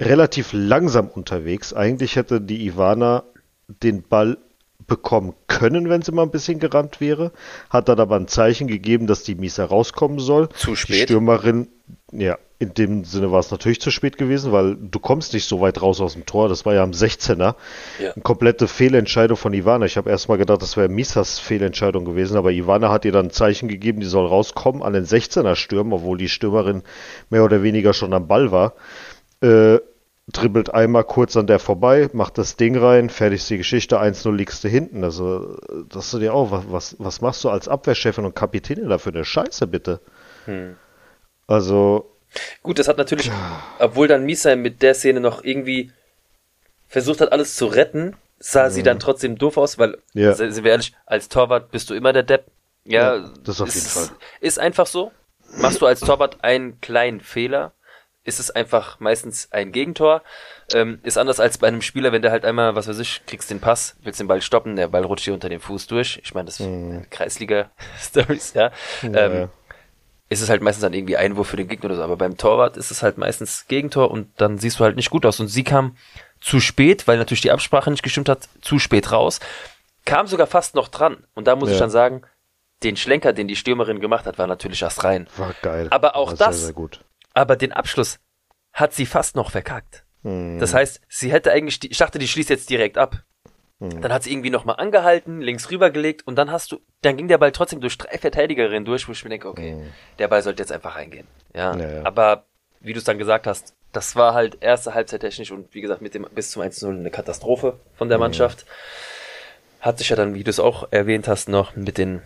relativ 0.00 0.50
langsam 0.52 1.08
unterwegs. 1.08 1.72
Eigentlich 1.72 2.16
hätte 2.16 2.40
die 2.40 2.66
Ivana 2.66 3.24
den 3.68 4.02
Ball 4.02 4.38
bekommen 4.86 5.34
können, 5.46 5.88
wenn 5.88 6.02
sie 6.02 6.12
mal 6.12 6.22
ein 6.22 6.30
bisschen 6.30 6.58
gerannt 6.58 7.00
wäre. 7.00 7.32
Hat 7.68 7.88
dann 7.88 8.00
aber 8.00 8.16
ein 8.16 8.28
Zeichen 8.28 8.66
gegeben, 8.66 9.06
dass 9.06 9.22
die 9.22 9.36
Misa 9.36 9.64
rauskommen 9.64 10.18
soll. 10.18 10.48
Zu 10.50 10.70
Die 10.70 10.76
spät. 10.76 11.02
Stürmerin, 11.04 11.68
ja, 12.12 12.38
in 12.58 12.74
dem 12.74 13.04
Sinne 13.04 13.30
war 13.30 13.38
es 13.40 13.50
natürlich 13.50 13.80
zu 13.80 13.90
spät 13.90 14.18
gewesen, 14.18 14.52
weil 14.52 14.76
du 14.76 14.98
kommst 14.98 15.32
nicht 15.32 15.46
so 15.46 15.60
weit 15.60 15.80
raus 15.80 16.00
aus 16.00 16.14
dem 16.14 16.26
Tor. 16.26 16.48
Das 16.48 16.66
war 16.66 16.74
ja 16.74 16.82
am 16.82 16.90
16er. 16.90 17.54
Ja. 18.02 18.12
Eine 18.12 18.22
komplette 18.22 18.66
Fehlentscheidung 18.68 19.36
von 19.36 19.54
Ivana. 19.54 19.86
Ich 19.86 19.96
habe 19.96 20.10
erst 20.10 20.28
mal 20.28 20.36
gedacht, 20.36 20.60
das 20.60 20.76
wäre 20.76 20.88
Misas 20.88 21.38
Fehlentscheidung 21.38 22.04
gewesen, 22.04 22.36
aber 22.36 22.50
Ivana 22.50 22.90
hat 22.90 23.04
ihr 23.04 23.12
dann 23.12 23.26
ein 23.26 23.30
Zeichen 23.30 23.68
gegeben, 23.68 24.00
die 24.00 24.06
soll 24.06 24.26
rauskommen, 24.26 24.82
an 24.82 24.92
den 24.92 25.06
16er 25.06 25.54
stürmen, 25.54 25.92
obwohl 25.92 26.18
die 26.18 26.28
Stürmerin 26.28 26.82
mehr 27.30 27.44
oder 27.44 27.62
weniger 27.62 27.94
schon 27.94 28.12
am 28.12 28.26
Ball 28.26 28.50
war. 28.50 28.74
Äh, 29.40 29.78
dribbelt 30.32 30.72
einmal 30.74 31.04
kurz 31.04 31.36
an 31.36 31.46
der 31.46 31.58
vorbei, 31.58 32.08
macht 32.12 32.38
das 32.38 32.56
Ding 32.56 32.76
rein, 32.76 33.10
fertig 33.10 33.40
ist 33.40 33.50
die 33.50 33.58
Geschichte, 33.58 34.00
1-0 34.00 34.32
liegst 34.34 34.62
du 34.64 34.68
hinten. 34.68 35.04
Also, 35.04 35.56
das 35.88 36.10
du 36.10 36.18
dir 36.18 36.34
auch, 36.34 36.48
was, 36.50 36.96
was, 36.98 37.20
machst 37.20 37.44
du 37.44 37.48
als 37.50 37.68
Abwehrchefin 37.68 38.24
und 38.24 38.34
Kapitänin 38.34 38.88
da 38.88 38.98
für 38.98 39.10
eine 39.10 39.24
Scheiße, 39.24 39.66
bitte? 39.66 40.00
Hm. 40.46 40.76
Also, 41.46 42.16
Gut, 42.62 42.78
das 42.78 42.86
hat 42.86 42.96
natürlich, 42.96 43.30
obwohl 43.80 44.06
dann 44.06 44.24
Misa 44.24 44.54
mit 44.54 44.82
der 44.82 44.94
Szene 44.94 45.20
noch 45.20 45.42
irgendwie 45.42 45.90
versucht 46.86 47.20
hat, 47.20 47.32
alles 47.32 47.56
zu 47.56 47.66
retten, 47.66 48.16
sah 48.38 48.70
sie 48.70 48.82
dann 48.82 48.98
trotzdem 48.98 49.36
doof 49.36 49.56
aus, 49.56 49.78
weil, 49.78 49.98
Ja. 50.12 50.32
sind 50.34 50.62
wir 50.62 50.70
ehrlich, 50.70 50.94
als 51.06 51.28
Torwart 51.28 51.70
bist 51.70 51.90
du 51.90 51.94
immer 51.94 52.12
der 52.12 52.22
Depp. 52.22 52.46
Ja, 52.84 53.16
Ja, 53.16 53.30
das 53.44 53.60
auf 53.60 53.74
jeden 53.74 53.86
ist, 53.86 53.92
Fall. 53.92 54.16
Ist 54.40 54.58
einfach 54.58 54.86
so. 54.86 55.12
Machst 55.56 55.82
du 55.82 55.86
als 55.86 56.00
Torwart 56.00 56.42
einen 56.42 56.80
kleinen 56.80 57.20
Fehler, 57.20 57.72
ist 58.24 58.38
es 58.38 58.50
einfach 58.50 59.00
meistens 59.00 59.50
ein 59.50 59.72
Gegentor. 59.72 60.22
Ähm, 60.74 61.00
ist 61.02 61.16
anders 61.18 61.40
als 61.40 61.58
bei 61.58 61.68
einem 61.68 61.82
Spieler, 61.82 62.12
wenn 62.12 62.22
der 62.22 62.30
halt 62.30 62.44
einmal, 62.44 62.74
was 62.74 62.86
weiß 62.86 62.98
ich, 62.98 63.22
kriegst 63.26 63.50
den 63.50 63.60
Pass, 63.60 63.96
willst 64.02 64.20
den 64.20 64.28
Ball 64.28 64.42
stoppen, 64.42 64.76
der 64.76 64.88
Ball 64.88 65.04
rutscht 65.04 65.26
dir 65.26 65.34
unter 65.34 65.48
den 65.48 65.60
Fuß 65.60 65.86
durch. 65.86 66.20
Ich 66.22 66.34
meine, 66.34 66.46
das 66.46 66.56
sind 66.56 67.10
Kreisliga-Stories, 67.10 68.52
ja. 68.54 68.70
Mhm. 69.02 69.14
ja, 69.14 69.20
ähm, 69.26 69.48
ist 70.28 70.42
es 70.42 70.48
halt 70.48 70.62
meistens 70.62 70.82
dann 70.82 70.92
irgendwie 70.92 71.16
Einwurf 71.16 71.48
für 71.48 71.56
den 71.56 71.66
Gegner 71.66 71.86
oder 71.86 71.96
so. 71.96 72.02
Aber 72.02 72.16
beim 72.16 72.36
Torwart 72.36 72.76
ist 72.76 72.90
es 72.92 73.02
halt 73.02 73.18
meistens 73.18 73.66
Gegentor 73.66 74.10
und 74.10 74.28
dann 74.40 74.58
siehst 74.58 74.78
du 74.78 74.84
halt 74.84 74.94
nicht 74.96 75.10
gut 75.10 75.26
aus. 75.26 75.40
Und 75.40 75.48
sie 75.48 75.64
kam 75.64 75.96
zu 76.40 76.60
spät, 76.60 77.08
weil 77.08 77.18
natürlich 77.18 77.40
die 77.40 77.50
Absprache 77.50 77.90
nicht 77.90 78.02
gestimmt 78.04 78.28
hat, 78.28 78.48
zu 78.60 78.78
spät 78.78 79.10
raus. 79.10 79.40
Kam 80.04 80.26
sogar 80.28 80.46
fast 80.46 80.74
noch 80.76 80.86
dran. 80.88 81.26
Und 81.34 81.46
da 81.48 81.56
muss 81.56 81.68
Ja. 81.70 81.74
ich 81.74 81.80
dann 81.80 81.90
sagen, 81.90 82.22
den 82.84 82.96
Schlenker, 82.96 83.32
den 83.32 83.48
die 83.48 83.56
Stürmerin 83.56 83.98
gemacht 84.00 84.24
hat, 84.26 84.38
war 84.38 84.46
natürlich 84.46 84.82
erst 84.82 85.02
rein. 85.04 85.26
war 85.36 85.52
geil. 85.62 85.88
Aber 85.90 86.14
auch 86.14 86.28
war 86.28 86.36
das- 86.36 86.56
Sehr, 86.58 86.66
sehr 86.66 86.74
gut. 86.74 87.00
Aber 87.40 87.56
den 87.56 87.72
Abschluss 87.72 88.18
hat 88.74 88.92
sie 88.92 89.06
fast 89.06 89.34
noch 89.34 89.50
verkackt. 89.50 90.04
Das 90.22 90.74
heißt, 90.74 91.00
sie 91.08 91.32
hätte 91.32 91.50
eigentlich, 91.50 91.80
die, 91.80 91.90
ich 91.90 91.96
dachte, 91.96 92.18
die 92.18 92.28
schließt 92.28 92.50
jetzt 92.50 92.68
direkt 92.68 92.98
ab. 92.98 93.24
Dann 93.78 94.12
hat 94.12 94.24
sie 94.24 94.30
irgendwie 94.30 94.50
nochmal 94.50 94.76
angehalten, 94.76 95.40
links 95.40 95.70
rübergelegt 95.70 96.26
und 96.26 96.36
dann 96.36 96.50
hast 96.50 96.70
du, 96.70 96.80
dann 97.00 97.16
ging 97.16 97.28
der 97.28 97.38
Ball 97.38 97.50
trotzdem 97.50 97.80
durch 97.80 97.96
drei 97.96 98.18
Verteidigerinnen 98.18 98.84
durch, 98.84 99.08
wo 99.08 99.12
ich 99.12 99.24
mir 99.24 99.30
denke, 99.30 99.48
okay, 99.48 99.86
der 100.18 100.28
Ball 100.28 100.42
sollte 100.42 100.62
jetzt 100.62 100.70
einfach 100.70 100.96
reingehen. 100.96 101.26
Ja. 101.54 101.74
Ja, 101.74 101.90
ja. 101.90 102.04
Aber 102.04 102.44
wie 102.80 102.92
du 102.92 102.98
es 102.98 103.04
dann 103.04 103.16
gesagt 103.16 103.46
hast, 103.46 103.74
das 103.92 104.16
war 104.16 104.34
halt 104.34 104.58
erste 104.60 104.92
Halbzeit 104.92 105.22
technisch 105.22 105.50
und 105.50 105.72
wie 105.74 105.80
gesagt, 105.80 106.02
mit 106.02 106.12
dem 106.12 106.26
bis 106.34 106.50
zum 106.50 106.60
1-0 106.60 106.90
eine 106.90 107.10
Katastrophe 107.10 107.80
von 107.94 108.10
der 108.10 108.18
Mannschaft. 108.18 108.66
Hat 109.80 109.96
sich 109.96 110.10
ja 110.10 110.16
dann, 110.16 110.34
wie 110.34 110.44
du 110.44 110.50
es 110.50 110.60
auch 110.60 110.88
erwähnt 110.92 111.26
hast, 111.26 111.48
noch 111.48 111.74
mit 111.74 111.96
den 111.96 112.20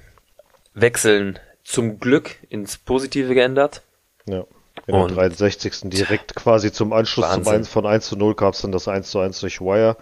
Wechseln 0.73 1.39
zum 1.63 2.01
Glück 2.01 2.37
ins 2.49 2.79
Positive 2.79 3.33
geändert. 3.33 3.83
Ja. 4.27 4.45
In 4.87 4.95
Und- 4.95 5.09
der 5.11 5.17
63. 5.29 5.89
direkt 5.91 6.35
quasi 6.35 6.73
zum 6.73 6.93
Anschluss 6.93 7.27
zum 7.31 7.37
Wahnsinn. 7.47 7.55
1 7.55 7.69
von 7.69 7.87
1 7.87 8.07
zu 8.07 8.17
0 8.17 8.35
gab 8.35 8.55
es 8.55 8.61
dann 8.63 8.73
das 8.73 8.87
1 8.89 9.11
zu 9.11 9.19
1 9.21 9.41
durch 9.41 9.61
Wire. 9.61 9.97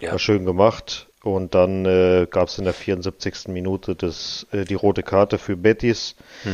Ja. 0.00 0.12
War 0.12 0.18
schön 0.18 0.44
gemacht. 0.44 1.08
Und 1.22 1.54
dann 1.54 1.86
äh, 1.86 2.26
gab 2.30 2.48
es 2.48 2.58
in 2.58 2.64
der 2.64 2.74
74. 2.74 3.48
Minute 3.48 3.94
das, 3.94 4.46
äh, 4.52 4.64
die 4.64 4.74
rote 4.74 5.02
Karte 5.02 5.38
für 5.38 5.56
Betis, 5.56 6.16
Hm. 6.42 6.52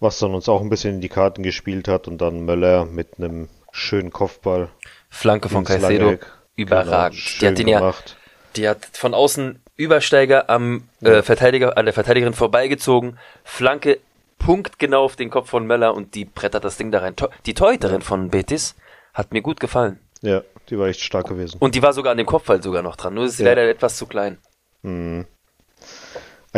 was 0.00 0.18
dann 0.18 0.34
uns 0.34 0.48
auch 0.48 0.60
ein 0.60 0.68
bisschen 0.68 0.96
in 0.96 1.00
die 1.00 1.08
Karten 1.08 1.42
gespielt 1.42 1.88
hat. 1.88 2.08
Und 2.08 2.18
dann 2.18 2.44
Möller 2.44 2.84
mit 2.84 3.18
einem 3.18 3.48
schönen 3.70 4.10
Kopfball. 4.12 4.68
Flanke 5.08 5.48
von 5.48 5.64
Caicedo. 5.64 6.10
Eck. 6.10 6.26
Überragend. 6.56 7.18
Genau, 7.38 7.40
die 7.40 7.46
hat 7.48 7.58
den 7.58 7.68
ja, 7.68 7.78
gemacht. 7.78 8.16
die 8.56 8.68
hat 8.68 8.86
von 8.92 9.14
außen 9.14 9.62
Übersteiger 9.76 10.50
am 10.50 10.88
äh, 11.00 11.22
Verteidiger, 11.22 11.78
an 11.78 11.86
der 11.86 11.94
Verteidigerin 11.94 12.34
vorbeigezogen, 12.34 13.18
Flanke 13.44 13.98
punktgenau 14.44 15.04
auf 15.04 15.16
den 15.16 15.30
Kopf 15.30 15.50
von 15.50 15.66
Möller 15.66 15.94
und 15.94 16.14
die 16.14 16.24
brettert 16.24 16.64
das 16.64 16.76
Ding 16.76 16.90
da 16.90 16.98
rein. 17.00 17.14
Die 17.46 17.54
Torhüterin 17.54 18.02
von 18.02 18.28
Betis 18.30 18.74
hat 19.14 19.32
mir 19.32 19.42
gut 19.42 19.60
gefallen. 19.60 19.98
Ja, 20.20 20.42
die 20.68 20.78
war 20.78 20.86
echt 20.88 21.00
stark 21.00 21.28
gewesen. 21.28 21.56
Und 21.60 21.74
die 21.74 21.82
war 21.82 21.92
sogar 21.92 22.12
an 22.12 22.18
dem 22.18 22.26
Kopfball 22.26 22.62
sogar 22.62 22.82
noch 22.82 22.96
dran. 22.96 23.14
Nur 23.14 23.24
ist 23.24 23.36
sie 23.38 23.42
Ja. 23.44 23.50
leider 23.50 23.68
etwas 23.68 23.96
zu 23.96 24.06
klein. 24.06 24.38
Ein 24.84 25.26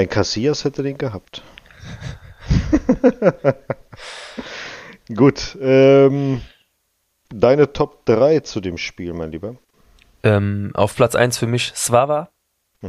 Casillas 0.08 0.64
hätte 0.64 0.82
den 0.82 0.98
gehabt. 0.98 1.42
Gut, 5.14 5.56
ähm, 5.60 6.40
deine 7.28 7.72
Top 7.72 8.04
3 8.06 8.40
zu 8.40 8.60
dem 8.60 8.78
Spiel, 8.78 9.12
mein 9.12 9.30
Lieber. 9.32 9.56
Ähm, 10.22 10.70
auf 10.74 10.96
Platz 10.96 11.14
1 11.14 11.36
für 11.38 11.46
mich 11.46 11.72
Svava. 11.74 12.30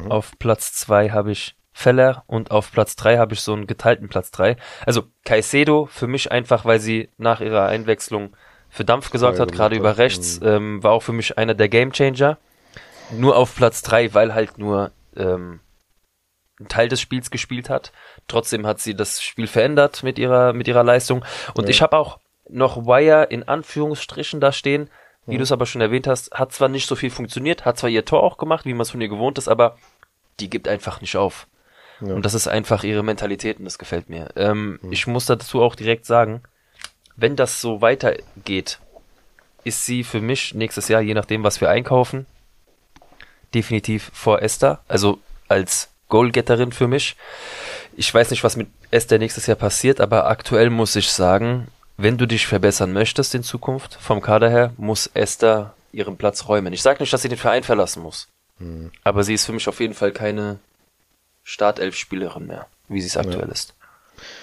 Auf 0.10 0.34
Platz 0.39 0.73
2 0.73 1.10
habe 1.12 1.31
ich 1.31 1.55
Feller 1.78 2.24
und 2.26 2.52
auf 2.52 2.72
Platz 2.72 2.96
drei 2.96 3.18
habe 3.18 3.34
ich 3.34 3.42
so 3.42 3.52
einen 3.52 3.68
geteilten 3.68 4.08
Platz 4.08 4.32
drei. 4.32 4.56
Also 4.86 5.04
Caicedo 5.26 5.88
für 5.92 6.08
mich 6.08 6.32
einfach, 6.32 6.64
weil 6.64 6.80
sie 6.80 7.10
nach 7.18 7.42
ihrer 7.42 7.66
Einwechslung 7.68 8.34
für 8.70 8.86
Dampf 8.86 9.10
gesorgt 9.12 9.40
hat, 9.42 9.52
gerade 9.52 9.76
über 9.76 9.98
rechts, 9.98 10.40
Mhm. 10.40 10.48
ähm, 10.48 10.84
war 10.84 10.94
auch 10.94 11.04
für 11.04 11.12
mich 11.12 11.38
einer 11.38 11.54
der 11.54 11.68
Gamechanger. 11.68 12.38
Nur 13.12 13.36
auf 13.36 13.54
Platz 13.56 13.82
drei, 13.82 14.14
weil 14.14 14.34
halt 14.34 14.58
nur 14.58 14.92
ähm, 15.18 15.60
ein 16.62 16.70
Teil 16.70 16.88
des 16.88 17.02
Spiels 17.02 17.30
gespielt 17.30 17.70
hat. 17.70 17.92
Trotzdem 18.30 18.66
hat 18.66 18.80
sie 18.80 18.96
das 18.96 19.22
Spiel 19.22 19.48
verändert 19.48 20.02
mit 20.02 20.18
ihrer 20.18 20.54
mit 20.54 20.70
ihrer 20.70 20.84
Leistung. 20.84 21.26
Und 21.56 21.66
Ja. 21.66 21.70
ich 21.72 21.82
habe 21.82 21.98
auch 21.98 22.20
noch 22.50 22.86
Wire 22.86 23.26
in 23.26 23.44
Anführungsstrichen 23.50 24.40
da 24.40 24.54
stehen, 24.54 24.90
wie 25.26 25.34
Mhm. 25.34 25.38
du 25.40 25.44
es 25.44 25.52
aber 25.52 25.66
schon 25.66 25.82
erwähnt 25.82 26.08
hast, 26.08 26.32
hat 26.32 26.54
zwar 26.54 26.70
nicht 26.70 26.88
so 26.88 26.96
viel 26.96 27.10
funktioniert, 27.10 27.66
hat 27.66 27.78
zwar 27.78 27.90
ihr 27.90 28.06
Tor 28.06 28.24
auch 28.24 28.38
gemacht, 28.38 28.64
wie 28.64 28.74
man 28.74 28.82
es 28.84 28.92
von 28.92 29.02
ihr 29.02 29.10
gewohnt 29.10 29.38
ist, 29.38 29.50
aber 29.50 29.78
die 30.40 30.50
gibt 30.50 30.70
einfach 30.70 31.02
nicht 31.02 31.18
auf. 31.18 31.48
Ja. 32.01 32.13
Und 32.13 32.25
das 32.25 32.34
ist 32.34 32.47
einfach 32.47 32.84
ihre 32.84 33.03
Mentalität 33.03 33.60
und 33.60 33.65
das 33.65 33.77
gefällt 33.77 34.10
mir. 34.10 34.29
Ähm, 34.36 34.79
Ich 34.91 35.08
muss 35.08 35.25
dazu 35.25 35.62
auch 35.62 35.75
direkt 35.75 36.05
sagen, 36.05 36.41
wenn 37.15 37.36
das 37.36 37.62
so 37.62 37.81
weitergeht, 37.81 38.79
ist 39.63 39.86
sie 39.86 40.03
für 40.03 40.21
mich 40.21 40.53
nächstes 40.53 40.88
Jahr, 40.89 41.01
je 41.01 41.13
nachdem, 41.13 41.43
was 41.43 41.62
wir 41.62 41.69
einkaufen, 41.69 42.25
definitiv 43.53 44.12
vor 44.13 44.41
Esther, 44.41 44.79
also 44.88 45.19
als 45.47 45.89
Goalgetterin 46.10 46.71
für 46.71 46.88
mich. 46.88 47.15
Ich 47.97 48.13
weiß 48.13 48.29
nicht, 48.31 48.43
was 48.43 48.58
mit 48.58 48.67
Esther 48.91 49.17
nächstes 49.17 49.47
Jahr 49.47 49.58
passiert, 49.58 50.01
aber 50.01 50.27
aktuell 50.27 50.69
muss 50.69 50.95
ich 50.95 51.10
sagen, 51.12 51.67
wenn 51.97 52.17
du 52.17 52.25
dich 52.27 52.45
verbessern 52.45 52.91
möchtest 52.93 53.34
in 53.34 53.43
Zukunft, 53.43 53.95
vom 54.01 54.21
Kader 54.21 54.49
her, 54.49 54.73
muss 54.77 55.08
Esther 55.13 55.73
ihren 55.93 56.17
Platz 56.17 56.47
räumen. 56.47 56.73
Ich 56.73 56.81
sage 56.81 57.01
nicht, 57.01 57.13
dass 57.13 57.21
sie 57.21 57.29
den 57.29 57.38
Verein 57.38 57.63
verlassen 57.63 58.03
muss, 58.03 58.27
aber 59.03 59.23
sie 59.23 59.34
ist 59.34 59.45
für 59.45 59.53
mich 59.53 59.67
auf 59.69 59.79
jeden 59.79 59.93
Fall 59.93 60.12
keine 60.12 60.60
Startelf-Spielerin 61.45 62.47
mehr, 62.47 62.65
wie 62.89 62.99
sie 62.99 63.08
es 63.08 63.15
aktuell 63.17 63.47
ist. 63.49 63.73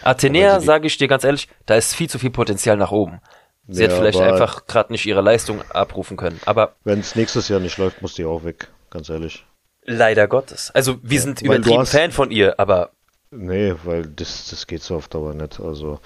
Athenea, 0.03 0.61
sage 0.61 0.87
ich 0.87 0.97
dir 0.97 1.09
ganz 1.09 1.25
ehrlich, 1.25 1.49
da 1.67 1.75
ist 1.75 1.95
viel 1.95 2.09
zu 2.09 2.19
viel 2.19 2.31
Potenzial 2.31 2.77
nach 2.77 2.93
oben. 2.93 3.21
Sie 3.69 3.83
hat 3.85 3.91
Ja, 3.91 3.97
vielleicht 3.99 4.19
aber- 4.21 4.33
einfach 4.33 4.67
gerade 4.67 4.93
nicht 4.93 5.05
ihre 5.07 5.21
Leistung 5.21 5.63
abrufen 5.71 6.17
können. 6.17 6.41
Aber 6.47 6.75
Wenn 6.85 7.01
es 7.01 7.15
nächstes 7.17 7.49
Jahr 7.49 7.61
nicht 7.61 7.77
läuft, 7.79 8.03
muss 8.03 8.15
die 8.15 8.25
auch 8.25 8.45
weg, 8.45 8.69
ganz 8.91 9.09
ehrlich. 9.09 9.45
leider 9.85 10.29
Gottes. 10.29 10.71
Also 10.73 10.99
wir 11.03 11.21
sind 11.21 11.43
weil 11.43 11.49
du 11.49 11.55
übertrieben 11.57 11.81
hast- 11.81 11.91
Fan 11.93 12.13
von 12.13 12.31
ihr, 12.31 12.59
aber 12.59 12.91
Nee, 13.33 13.75
weil 13.85 14.07
das, 14.07 14.49
das 14.51 14.67
geht 14.67 14.83
so 14.83 14.95
auf 14.97 15.09
Dauer 15.09 15.35
nicht. 15.35 15.59
Also 15.59 15.99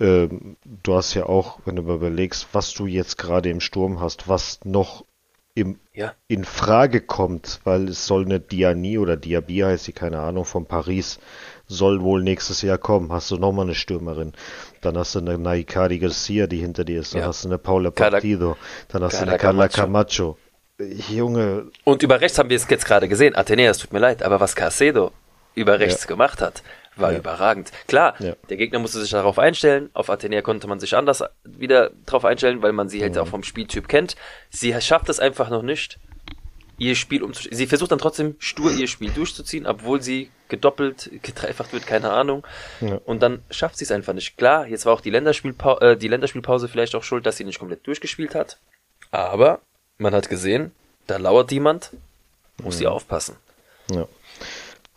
ähm, 0.00 0.56
du 0.82 0.94
hast 0.94 1.14
ja 1.14 1.24
auch, 1.26 1.60
wenn 1.64 1.76
du 1.76 1.82
mal 1.82 1.94
überlegst, 1.96 2.48
was 2.52 2.72
du 2.74 2.86
jetzt 2.86 3.16
gerade 3.18 3.48
im 3.50 3.60
Sturm 3.60 4.00
hast, 4.00 4.28
was 4.28 4.58
noch 4.64 5.04
im, 5.60 5.78
ja, 5.94 6.12
in 6.28 6.44
Frage 6.44 7.00
kommt, 7.00 7.60
weil 7.64 7.88
es 7.88 8.06
soll 8.06 8.24
eine 8.24 8.40
Diani 8.40 8.98
oder 8.98 9.16
Diaby 9.16 9.58
heißt 9.58 9.84
sie, 9.84 9.92
keine 9.92 10.20
Ahnung, 10.20 10.44
von 10.44 10.66
Paris, 10.66 11.18
soll 11.66 12.02
wohl 12.02 12.22
nächstes 12.22 12.62
Jahr 12.62 12.78
kommen. 12.78 13.12
Hast 13.12 13.30
du 13.30 13.36
nochmal 13.36 13.66
eine 13.66 13.74
Stürmerin. 13.74 14.32
Dann 14.80 14.96
hast 14.98 15.14
du 15.14 15.20
eine 15.20 15.38
Naikari 15.38 15.98
Garcia, 15.98 16.46
die 16.46 16.58
hinter 16.58 16.84
dir 16.84 17.00
ist. 17.00 17.14
Dann 17.14 17.20
Ja. 17.22 17.28
hast 17.28 17.44
du 17.44 17.48
eine 17.48 17.58
Paula 17.58 17.90
Partido. 17.90 18.56
Dann 18.88 19.02
hast 19.04 19.12
du 19.14 19.18
Carla 19.18 19.32
eine 19.32 19.38
Carla 19.38 19.68
Camacho. 19.68 20.36
Camacho. 20.78 21.10
Junge, 21.10 21.66
Und 21.84 22.02
über 22.02 22.20
rechts 22.20 22.38
haben 22.38 22.48
wir 22.48 22.56
es 22.56 22.66
jetzt 22.68 22.86
gerade 22.86 23.06
gesehen. 23.06 23.36
Athenea, 23.36 23.70
es 23.70 23.78
tut 23.78 23.92
mir 23.92 23.98
leid, 23.98 24.22
aber 24.22 24.40
was 24.40 24.56
Casedo 24.56 25.12
über 25.54 25.78
rechts 25.78 26.04
Ja. 26.04 26.08
gemacht 26.08 26.40
hat, 26.40 26.62
war 27.00 27.12
Ja. 27.12 27.18
überragend. 27.18 27.70
Klar, 27.86 28.14
Ja. 28.20 28.34
der 28.48 28.56
Gegner 28.56 28.78
musste 28.78 29.00
sich 29.00 29.10
darauf 29.10 29.38
einstellen. 29.38 29.90
Auf 29.92 30.10
Athenea 30.10 30.42
konnte 30.42 30.66
man 30.68 30.80
sich 30.80 30.94
anders 30.96 31.22
wieder 31.44 31.90
darauf 32.06 32.24
einstellen, 32.24 32.62
weil 32.62 32.72
man 32.72 32.88
sie 32.88 33.02
halt 33.02 33.16
auch 33.18 33.26
vom 33.28 33.42
Spieltyp 33.42 33.88
kennt. 33.88 34.16
Sie 34.50 34.74
schafft 34.80 35.08
es 35.08 35.20
einfach 35.20 35.50
noch 35.50 35.62
nicht, 35.62 35.98
ihr 36.78 36.94
Spiel 36.96 37.22
umzustellen. 37.22 37.56
Sie 37.56 37.66
versucht 37.66 37.92
dann 37.92 37.98
trotzdem 37.98 38.36
stur 38.38 38.70
ihr 38.72 38.86
Spiel 38.88 39.10
durchzuziehen, 39.10 39.66
obwohl 39.66 40.00
sie 40.02 40.30
gedoppelt, 40.48 41.10
gedreifacht 41.22 41.72
wird, 41.72 41.86
keine 41.86 42.10
Ahnung. 42.10 42.44
Ja. 42.80 42.98
Und 43.04 43.22
dann 43.22 43.42
schafft 43.50 43.76
sie 43.76 43.84
es 43.84 43.92
einfach 43.92 44.14
nicht. 44.14 44.36
Klar, 44.38 44.66
jetzt 44.66 44.86
war 44.86 44.94
auch 44.94 45.00
die, 45.02 45.10
Länderspielpau 45.10 45.78
äh, 45.80 45.96
die 45.96 46.08
Länderspielpause 46.08 46.68
vielleicht 46.68 46.94
auch 46.94 47.04
schuld, 47.04 47.26
dass 47.26 47.36
sie 47.36 47.44
nicht 47.44 47.58
komplett 47.58 47.86
durchgespielt 47.86 48.34
hat. 48.34 48.58
Aber 49.10 49.60
man 49.98 50.14
hat 50.14 50.28
gesehen, 50.28 50.72
da 51.06 51.18
lauert 51.18 51.52
jemand, 51.52 51.90
muss 52.62 52.78
sie 52.78 52.86
aufpassen. 52.86 53.36
Ja. 53.90 54.06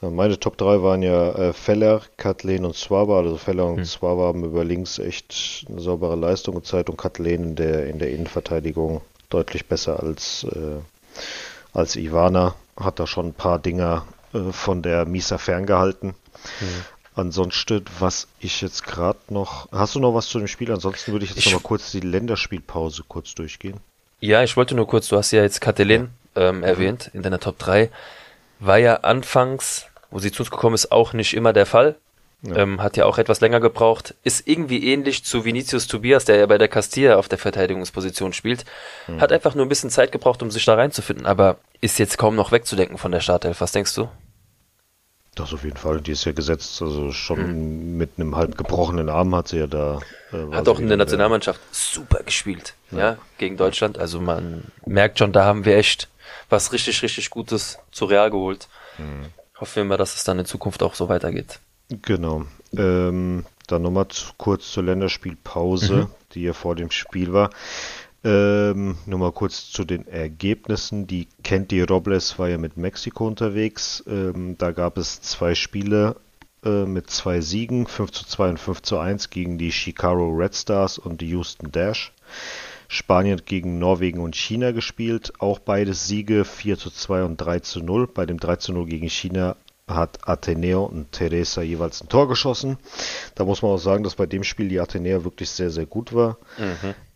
Ja, 0.03 0.09
Meine 0.09 0.39
Top 0.39 0.57
3 0.57 0.81
waren 0.83 1.01
ja 1.01 1.31
äh, 1.31 1.53
Feller, 1.53 2.01
Kathleen 2.17 2.65
und 2.65 2.75
Swaba. 2.75 3.19
Also 3.19 3.37
Feller 3.37 3.63
Hm. 3.67 3.73
und 3.75 3.85
Swaba 3.85 4.23
haben 4.27 4.43
über 4.43 4.63
links 4.63 4.99
echt 4.99 5.65
eine 5.69 5.81
saubere 5.81 6.15
Leistung 6.15 6.55
gezeigt 6.55 6.89
und 6.89 6.97
Kathleen 6.97 7.43
in 7.43 7.55
der, 7.55 7.87
in 7.87 7.99
der 7.99 8.11
Innenverteidigung 8.11 9.01
deutlich 9.29 9.65
besser 9.65 10.01
als, 10.03 10.43
äh, 10.51 10.79
als 11.73 11.95
Ivana. 11.95 12.55
Hat 12.77 12.99
da 12.99 13.07
schon 13.07 13.27
ein 13.27 13.33
paar 13.33 13.59
Dinger 13.59 14.05
äh, 14.33 14.51
von 14.51 14.81
der 14.81 15.05
Misa 15.05 15.37
ferngehalten. 15.37 16.15
Hm. 16.59 16.67
Ansonsten, 17.15 17.85
was 17.99 18.27
ich 18.39 18.61
jetzt 18.61 18.83
gerade 18.85 19.19
noch. 19.29 19.71
Hast 19.71 19.93
du 19.95 19.99
noch 19.99 20.15
was 20.15 20.27
zu 20.27 20.39
dem 20.39 20.47
Spiel? 20.47 20.71
Ansonsten 20.71 21.11
würde 21.11 21.25
ich 21.25 21.31
jetzt 21.31 21.39
Ich- 21.45 21.53
noch 21.53 21.61
mal 21.61 21.67
kurz 21.67 21.91
die 21.91 21.99
Länderspielpause 21.99 23.03
kurz 23.07 23.35
durchgehen. 23.35 23.77
Ja, 24.19 24.41
ich 24.41 24.57
wollte 24.57 24.73
nur 24.73 24.87
kurz, 24.87 25.09
du 25.09 25.17
hast 25.17 25.31
ja 25.31 25.41
jetzt 25.43 25.61
Katalin 25.61 26.09
ähm, 26.35 26.63
erwähnt 26.63 27.11
in 27.13 27.21
deiner 27.21 27.39
Top 27.39 27.59
3. 27.59 27.91
War 28.59 28.77
ja 28.77 28.95
anfangs, 29.01 29.85
wo 30.13 30.19
sie 30.19 30.31
zu 30.31 30.43
uns 30.43 30.51
gekommen 30.51 30.75
ist, 30.75 30.91
auch 30.91 31.13
nicht 31.13 31.33
immer 31.33 31.53
der 31.53 31.65
Fall. 31.65 31.95
Ja. 32.45 32.57
Ähm, 32.57 32.83
hat 32.83 32.97
ja 32.97 33.05
auch 33.05 33.17
etwas 33.17 33.39
länger 33.39 33.61
gebraucht. 33.61 34.15
Ist 34.23 34.47
irgendwie 34.47 34.91
ähnlich 34.91 35.23
zu 35.23 35.45
Vinicius 35.45 35.87
Tobias, 35.87 36.25
der 36.25 36.35
ja 36.35 36.45
bei 36.45 36.57
der 36.57 36.67
Castilla 36.67 37.15
auf 37.15 37.29
der 37.29 37.37
Verteidigungsposition 37.37 38.33
spielt. 38.33 38.65
Hat 39.17 39.31
einfach 39.31 39.55
nur 39.55 39.65
ein 39.65 39.69
bisschen 39.69 39.89
Zeit 39.89 40.11
gebraucht, 40.11 40.41
um 40.43 40.51
sich 40.51 40.65
da 40.65 40.75
reinzufinden, 40.75 41.25
aber 41.25 41.57
ist 41.79 41.99
jetzt 41.99 42.17
kaum 42.17 42.35
noch 42.35 42.51
wegzudenken 42.51 42.97
von 42.97 43.13
der 43.13 43.21
Startelf. 43.21 43.61
Was 43.61 43.71
denkst 43.71 43.95
du? 43.95 44.09
Das 45.35 45.53
auf 45.53 45.63
jeden 45.63 45.77
Fall, 45.77 45.99
die 46.01 46.11
ist 46.11 46.25
ja 46.25 46.31
gesetzt, 46.33 46.79
also 46.81 47.11
schon 47.11 47.37
Hm. 47.39 47.97
mit 47.97 48.11
einem 48.17 48.35
halb 48.35 48.55
gebrochenen 48.57 49.09
Arm 49.09 49.33
hat 49.33 49.47
sie 49.47 49.57
ja 49.59 49.67
da. 49.67 49.99
äh, 50.31 50.53
Hat 50.53 50.67
auch 50.67 50.79
in 50.79 50.89
der 50.89 50.97
Nationalmannschaft 50.97 51.59
super 51.71 52.21
gespielt, 52.23 52.75
ja. 52.91 53.17
gegen 53.39 53.57
Deutschland. 53.57 53.97
Also 53.97 54.19
man 54.21 54.65
merkt 54.85 55.17
schon, 55.17 55.31
da 55.31 55.45
haben 55.45 55.65
wir 55.65 55.77
echt 55.77 56.07
was 56.49 56.71
richtig, 56.71 57.01
richtig 57.01 57.29
Gutes 57.31 57.79
zu 57.91 58.05
Real 58.05 58.29
geholt. 58.29 58.67
Hoffen 59.59 59.75
wir 59.77 59.83
mal, 59.85 59.97
dass 59.97 60.15
es 60.15 60.23
dann 60.23 60.39
in 60.39 60.45
Zukunft 60.45 60.83
auch 60.83 60.95
so 60.95 61.09
weitergeht. 61.09 61.59
Genau. 61.89 62.45
Ähm, 62.75 63.45
dann 63.67 63.81
nochmal 63.81 64.07
zu, 64.07 64.31
kurz 64.37 64.71
zur 64.71 64.83
Länderspielpause, 64.83 65.93
Mhm. 65.95 66.07
die 66.33 66.41
ja 66.43 66.53
vor 66.53 66.75
dem 66.75 66.91
Spiel 66.91 67.33
war. 67.33 67.49
Ähm, 68.25 68.97
nur 69.05 69.19
mal 69.19 69.31
kurz 69.33 69.69
zu 69.69 69.83
den 69.83 70.07
Ergebnissen. 70.07 71.07
Die 71.07 71.27
Kenty 71.43 71.81
Robles 71.81 72.39
war 72.39 72.47
ja 72.49 72.57
mit 72.57 72.77
Mexiko 72.77 73.27
unterwegs. 73.27 74.03
Ähm, 74.07 74.57
da 74.57 74.71
gab 74.71 74.97
es 74.97 75.21
zwei 75.21 75.55
Spiele 75.55 76.15
äh, 76.63 76.85
mit 76.85 77.09
zwei 77.09 77.41
Siegen, 77.41 77.85
5 77.85 78.11
zu 78.11 78.25
2 78.25 78.49
und 78.51 78.59
5 78.59 78.81
zu 78.81 78.97
1 78.97 79.29
gegen 79.29 79.57
die 79.57 79.71
Chicago 79.73 80.29
Red 80.29 80.55
Stars 80.55 80.97
und 80.97 81.19
die 81.19 81.29
Houston 81.29 81.71
Dash. 81.71 82.13
Spanien 82.93 83.39
hat 83.39 83.45
gegen 83.47 83.79
Norwegen 83.79 84.19
und 84.19 84.35
China 84.35 84.71
gespielt, 84.71 85.33
auch 85.39 85.57
beides 85.57 86.07
Siege 86.07 86.45
4 86.45 86.77
zu 86.77 86.91
2 86.91 87.23
und 87.23 87.37
3 87.37 87.59
zu 87.59 87.79
0. 87.81 88.07
Bei 88.07 88.27
dem 88.27 88.39
3 88.39 88.57
zu 88.57 88.71
0 88.71 88.85
gegen 88.85 89.09
China 89.09 89.55
hat 89.87 90.27
Ateneo 90.27 90.83
und 90.83 91.11
Teresa 91.11 91.63
jeweils 91.63 92.01
ein 92.01 92.09
Tor 92.09 92.27
geschossen. 92.27 92.77
Da 93.33 93.45
muss 93.45 93.63
man 93.63 93.71
auch 93.71 93.79
sagen, 93.79 94.03
dass 94.03 94.15
bei 94.15 94.27
dem 94.27 94.43
Spiel 94.43 94.69
die 94.69 94.79
Ateneo 94.79 95.23
wirklich 95.23 95.49
sehr, 95.49 95.71
sehr 95.71 95.87
gut 95.87 96.13
war. 96.13 96.37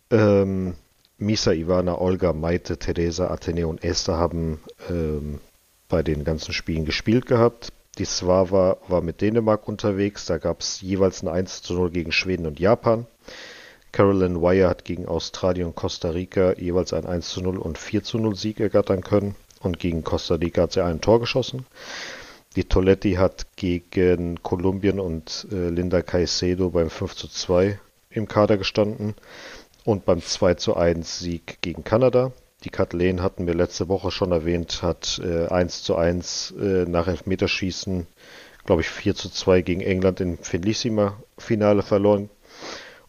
Ähm, 0.10 0.74
Misa, 1.20 1.52
Ivana, 1.52 2.00
Olga, 2.00 2.34
Maite, 2.34 2.78
Teresa, 2.78 3.28
Ateneo 3.30 3.70
und 3.70 3.84
Esther 3.84 4.18
haben 4.18 4.60
ähm, 4.90 5.40
bei 5.90 6.02
den 6.02 6.24
ganzen 6.24 6.54
Spielen 6.54 6.86
gespielt 6.86 7.28
gehabt. 7.28 7.72
Die 8.00 8.06
Swava 8.06 8.78
war 8.88 9.02
mit 9.02 9.22
Dänemark 9.22 9.68
unterwegs. 9.68 10.26
Da 10.26 10.40
gab 10.40 10.62
es 10.62 10.82
jeweils 10.82 11.22
ein 11.22 11.28
1 11.28 11.62
zu 11.62 11.74
0 11.74 11.92
gegen 11.92 12.12
Schweden 12.12 12.48
und 12.48 12.60
Japan. 12.60 13.06
Carolyn 13.98 14.44
Wire 14.44 14.70
hat 14.70 14.86
gegen 14.86 15.08
Australien 15.08 15.70
und 15.70 15.76
Costa 15.76 16.12
Rica 16.12 16.54
jeweils 16.54 16.94
ein 16.94 17.08
1 17.08 17.30
zu 17.30 17.42
0 17.42 17.58
und 17.58 17.80
4 17.80 18.04
zu 18.04 18.20
0 18.20 18.36
Sieg 18.36 18.60
ergattern 18.60 19.02
können. 19.02 19.34
Und 19.60 19.80
gegen 19.80 20.04
Costa 20.04 20.36
Rica 20.36 20.62
hat 20.62 20.74
sie 20.74 20.84
ein 20.84 21.02
Tor 21.02 21.20
geschossen. 21.20 21.66
Die 22.56 22.66
Toletti 22.66 23.14
hat 23.14 23.48
gegen 23.56 24.44
Kolumbien 24.44 25.00
und 25.00 25.48
äh, 25.52 25.70
Linda 25.70 26.04
Caicedo 26.04 26.70
beim 26.70 26.92
5 26.92 27.16
zu 27.16 27.28
2 27.28 27.80
im 28.12 28.28
Kader 28.28 28.58
gestanden 28.58 29.16
und 29.84 30.06
beim 30.06 30.22
2 30.22 30.54
zu 30.54 30.78
1 30.78 31.18
Sieg 31.18 31.58
gegen 31.62 31.84
Kanada. 31.84 32.34
Die 32.66 32.70
Kathleen 32.70 33.24
hatten 33.24 33.48
wir 33.48 33.56
letzte 33.56 33.88
Woche 33.88 34.12
schon 34.12 34.32
erwähnt, 34.32 34.84
hat 34.84 35.20
äh, 35.24 35.48
1 35.48 35.82
zu 35.82 35.96
1 35.96 36.54
äh, 36.60 36.86
nach 36.88 37.08
Elfmeterschießen, 37.08 38.06
glaube 38.64 38.84
ich 38.84 38.90
4 38.90 39.16
zu 39.16 39.32
2 39.32 39.64
gegen 39.64 39.82
England 39.82 40.22
im 40.22 40.38
Finlissima-Finale 40.38 41.82
verloren 41.82 42.30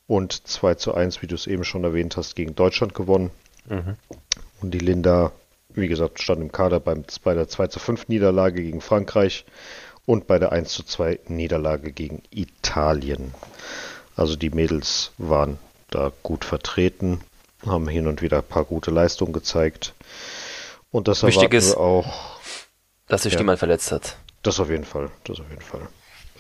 und 0.09 0.47
2 0.49 0.75
zu 0.75 0.95
1, 0.95 1.23
wie 1.23 1.27
du 1.29 1.37
es 1.37 1.47
eben 1.47 1.63
schon 1.65 1.85
erwähnt 1.85 2.17
hast, 2.17 2.35
gegen 2.35 2.57
Deutschland 2.57 2.95
gewonnen. 2.95 3.31
Und 3.69 4.71
die 4.73 4.79
Linda, 4.79 5.31
wie 5.69 5.87
gesagt, 5.89 6.21
stand 6.23 6.41
im 6.41 6.51
Kader 6.51 6.81
beim, 6.81 7.05
bei 7.23 7.35
der 7.35 7.47
2 7.49 7.69
zu 7.69 7.79
5 7.79 8.09
Niederlage 8.09 8.63
gegen 8.63 8.81
Frankreich 8.81 9.45
und 10.07 10.27
bei 10.27 10.39
der 10.39 10.51
1 10.53 10.73
zu 10.73 10.83
2 10.83 11.21
Niederlage 11.29 11.93
gegen 11.93 12.23
Italien. 12.31 13.35
Also 14.17 14.35
die 14.37 14.51
Mädels 14.51 15.13
waren 15.19 15.59
da 15.91 16.11
gut 16.23 16.45
vertreten, 16.47 17.21
haben 17.65 17.87
hin 17.89 18.07
und 18.07 18.23
wieder 18.23 18.39
ein 18.39 18.43
paar 18.43 18.65
gute 18.65 18.91
Leistungen 18.91 19.33
gezeigt. 19.35 19.95
Und 20.91 21.07
das 21.07 21.23
Wichtig 21.23 21.43
erwarten 21.53 21.57
ist- 21.57 21.77
wir 21.77 21.81
auch. 21.81 22.39
Dass 23.09 23.23
sich 23.25 23.35
Ja. 23.35 23.41
niemand 23.41 23.59
verletzt 23.59 23.93
hat. 23.93 24.17
Das 24.43 24.59
auf 24.61 24.71
jeden 24.71 24.85
Fall, 24.85 25.11
das 25.25 25.39
auf 25.41 25.49
jeden 25.51 25.63
Fall. 25.63 25.87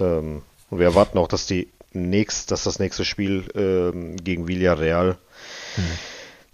Ähm, 0.01 0.43
und 0.71 0.79
wir 0.79 0.87
erwarten 0.87 1.19
auch, 1.19 1.29
dass 1.29 1.47
die 1.47 1.69
nächst, 1.93 2.51
dass 2.51 2.65
das 2.65 2.79
nächste 2.79 3.05
Spiel 3.05 3.45
ähm, 3.55 4.17
gegen 4.17 4.49
Villarreal 4.49 5.17
hm. 5.75 5.85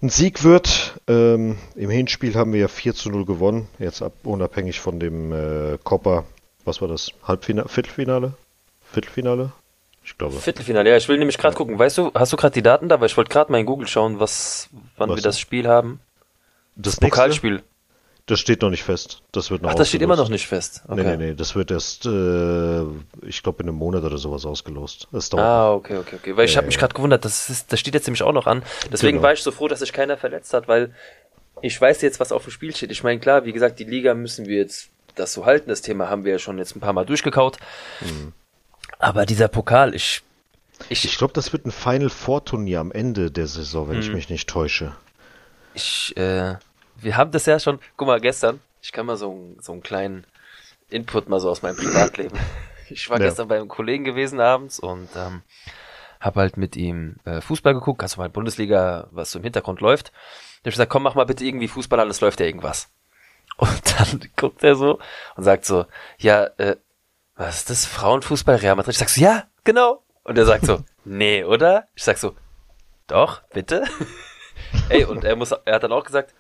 ein 0.03 0.09
Sieg 0.09 0.45
wird. 0.45 1.01
Ähm, 1.09 1.59
Im 1.75 1.91
Hinspiel 1.91 2.35
haben 2.35 2.53
wir 2.53 2.61
ja 2.61 2.69
4 2.69 2.95
zu 2.95 3.11
0 3.11 3.25
gewonnen, 3.25 3.69
jetzt 3.79 4.03
ab, 4.03 4.13
unabhängig 4.25 4.81
von 4.81 5.01
dem 5.01 5.33
äh, 5.33 5.79
Copa, 5.83 6.25
was 6.65 6.81
war 6.81 6.89
das? 6.89 7.11
Halbfinale, 7.23 7.69
Viertelfinale? 7.69 8.35
Viertelfinale? 8.93 9.53
Ich 10.05 10.19
glaube. 10.19 10.37
Viertelfinale, 10.37 10.91
ja, 10.91 10.97
ich 10.97 11.09
will 11.09 11.19
nämlich 11.19 11.39
gerade 11.39 11.57
gucken. 11.57 11.79
Weißt 11.79 11.97
du, 11.97 12.13
hast 12.15 12.33
du 12.33 12.37
gerade 12.37 12.53
die 12.53 12.63
Daten 12.63 12.89
da? 12.89 13.01
Weil 13.01 13.07
ich 13.07 13.17
wollte 13.17 13.31
gerade 13.31 13.51
mal 13.51 13.59
in 13.59 13.67
Google 13.67 13.89
schauen, 13.89 14.21
was, 14.21 14.69
wann 14.97 15.09
was 15.09 15.17
wir 15.17 15.23
das 15.23 15.41
Spiel 15.41 15.67
haben. 15.67 16.01
Das, 16.77 16.97
das 16.97 17.01
Pokalspiel. 17.01 17.63
Das 18.27 18.41
steht 18.41 18.63
noch 18.63 18.71
nicht 18.71 18.85
fest. 18.85 19.21
Das 19.33 19.51
wird 19.51 19.61
noch 19.61 19.71
Ach, 19.71 19.75
das 19.75 19.89
steht 19.89 20.01
immer 20.01 20.17
noch 20.17 20.31
nicht 20.31 20.47
fest. 20.47 20.83
Okay. 20.89 21.03
Nee, 21.03 21.17
nee, 21.17 21.27
nee. 21.29 21.35
Das 21.35 21.55
wird 21.55 21.71
erst, 21.71 22.07
äh, 22.07 22.83
ich 23.27 23.43
glaube, 23.43 23.63
in 23.63 23.69
einem 23.69 23.77
Monat 23.77 24.03
oder 24.03 24.17
sowas 24.17 24.47
ausgelost. 24.47 25.09
Das 25.13 25.29
dauert 25.29 25.45
ah, 25.45 25.73
okay, 25.75 25.99
okay, 25.99 26.17
okay. 26.17 26.37
Weil 26.37 26.47
ich 26.47 26.57
habe 26.57 26.67
mich 26.67 26.79
gerade 26.79 26.95
gewundert, 26.95 27.27
das, 27.27 27.51
ist, 27.51 27.71
das 27.71 27.81
steht 27.81 27.93
jetzt 27.93 28.07
nämlich 28.07 28.23
auch 28.23 28.33
noch 28.33 28.47
an. 28.47 28.63
Deswegen 28.91 29.19
genau. 29.19 29.25
war 29.25 29.35
ich 29.35 29.43
so 29.43 29.51
froh, 29.51 29.69
dass 29.69 29.81
sich 29.81 29.93
keiner 29.93 30.17
verletzt 30.17 30.55
hat, 30.55 30.69
weil 30.69 30.95
ich 31.61 31.79
weiß 31.79 32.01
jetzt, 32.01 32.19
was 32.19 32.33
auf 32.33 32.45
dem 32.45 32.51
Spiel 32.51 32.75
steht. 32.75 32.91
Ich 32.91 33.03
meine, 33.03 33.21
klar, 33.21 33.45
wie 33.45 33.53
gesagt, 33.53 33.79
die 33.79 33.85
Liga 33.85 34.15
müssen 34.15 34.47
wir 34.47 34.57
jetzt 34.57 34.89
das 35.17 35.35
so 35.35 35.45
halten. 35.45 35.69
Das 35.69 35.83
Thema 35.83 36.09
haben 36.09 36.25
wir 36.25 36.33
ja 36.33 36.39
schon 36.39 36.57
jetzt 36.57 36.75
ein 36.75 36.81
paar 36.81 36.95
Mal 36.95 37.05
durchgekaut. 37.05 37.59
Mhm. 38.01 38.33
Aber 38.99 39.27
dieser 39.27 39.49
Pokal, 39.49 39.95
ich. 39.95 40.23
Ich, 40.89 41.05
ich 41.05 41.19
glaube, 41.19 41.33
das 41.35 41.53
wird 41.53 41.67
ein 41.67 41.71
Final 41.71 42.11
Four 42.11 42.45
Turnier 42.45 42.81
am 42.81 42.91
Ende 42.91 43.31
der 43.31 43.47
Saison, 43.47 43.89
wenn 43.89 43.97
mhm. 43.97 44.03
ich 44.03 44.13
mich 44.13 44.29
nicht 44.31 44.49
täusche. 44.49 44.95
Ich, 45.75 46.17
äh, 46.17 46.55
wir 47.05 47.17
haben 47.17 47.31
das 47.31 47.47
ja 47.47 47.59
schon, 47.59 47.79
guck 47.97 48.09
mal, 48.09 48.21
gestern, 48.21 48.61
ich 48.83 48.93
kann 48.93 49.07
mal 49.07 49.17
so, 49.17 49.55
so 49.61 49.73
einen 49.73 49.83
kleinen 49.83 50.27
Input 50.91 51.29
mal 51.29 51.41
so 51.41 51.51
aus 51.51 51.63
meinem 51.63 51.77
Privatleben. 51.77 52.39
Ich 52.91 53.09
war 53.09 53.19
ja. 53.19 53.25
gestern 53.25 53.49
bei 53.49 53.57
einem 53.57 53.69
Kollegen 53.69 54.05
gewesen 54.05 54.41
abends 54.41 54.79
und 54.79 55.09
ähm, 55.17 55.41
habe 56.21 56.41
halt 56.41 56.59
mit 56.59 56.77
ihm 56.77 57.17
äh, 57.25 57.41
Fußball 57.41 57.73
geguckt, 57.73 58.03
also 58.03 58.21
mal 58.21 58.29
Bundesliga, 58.29 59.09
was 59.11 59.31
so 59.31 59.39
im 59.39 59.43
Hintergrund 59.43 59.81
läuft. 59.81 60.09
Da 60.09 60.13
hab 60.13 60.67
ich 60.67 60.75
gesagt, 60.75 60.91
komm, 60.91 61.03
mach 61.03 61.15
mal 61.15 61.25
bitte 61.25 61.47
irgendwie 61.47 61.67
Fußball 61.67 61.99
an, 61.99 62.11
es 62.11 62.21
läuft 62.21 62.41
ja 62.41 62.47
irgendwas. 62.47 62.91
Und 63.57 63.83
dann 63.99 64.21
guckt 64.37 64.63
er 64.65 64.75
so 64.75 64.99
und 65.37 65.45
sagt 65.45 65.65
so, 65.65 65.87
ja, 66.19 66.45
äh, 66.59 66.77
was 67.37 67.59
ist 67.59 67.71
das? 67.71 67.87
Frauenfußball, 67.87 68.57
Real 68.57 68.77
Madrid? 68.77 68.93
Ich 68.93 68.99
sag 68.99 69.09
so, 69.09 69.21
ja, 69.21 69.45
genau. 69.65 70.03
Und 70.25 70.37
er 70.37 70.45
sagt 70.45 70.67
so, 70.67 70.85
nee, 71.05 71.43
oder? 71.43 71.89
Ich 71.95 72.05
sag 72.05 72.19
so, 72.19 72.35
doch, 73.07 73.43
bitte. 73.49 73.85
Ey, 74.89 75.05
und 75.05 75.25
er 75.25 75.37
muss, 75.37 75.53
er 75.53 75.75
hat 75.75 75.85
dann 75.85 75.93
auch 75.93 76.05
gesagt, 76.05 76.35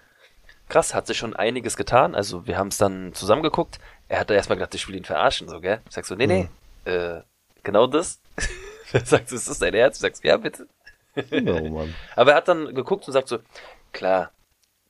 krass, 0.68 0.94
hat 0.94 1.06
sich 1.06 1.18
schon 1.18 1.34
einiges 1.34 1.76
getan. 1.76 2.14
Also 2.14 2.46
wir 2.46 2.58
haben 2.58 2.68
es 2.68 2.78
dann 2.78 3.12
zusammengeguckt. 3.14 3.78
Er 4.08 4.20
hat 4.20 4.30
da 4.30 4.34
erstmal 4.34 4.56
gedacht, 4.56 4.74
ich 4.74 4.86
will 4.88 4.96
ihn 4.96 5.04
verarschen, 5.04 5.48
so, 5.48 5.60
gell? 5.60 5.80
Ich 5.88 5.94
sag 5.94 6.04
so, 6.06 6.14
nee, 6.14 6.26
nee, 6.26 6.48
mhm. 6.84 6.90
äh, 6.90 7.20
genau 7.62 7.86
das. 7.86 8.20
er 8.92 9.04
sagt 9.04 9.28
so, 9.28 9.36
ist 9.36 9.48
das 9.48 9.58
dein 9.58 9.74
Herz? 9.74 9.96
Ich 9.96 10.02
sag 10.02 10.16
so, 10.16 10.22
ja, 10.26 10.36
bitte. 10.36 10.66
oh, 11.16 11.68
Mann. 11.70 11.94
Aber 12.16 12.32
er 12.32 12.36
hat 12.36 12.48
dann 12.48 12.74
geguckt 12.74 13.06
und 13.06 13.12
sagt 13.12 13.28
so, 13.28 13.38
klar, 13.92 14.30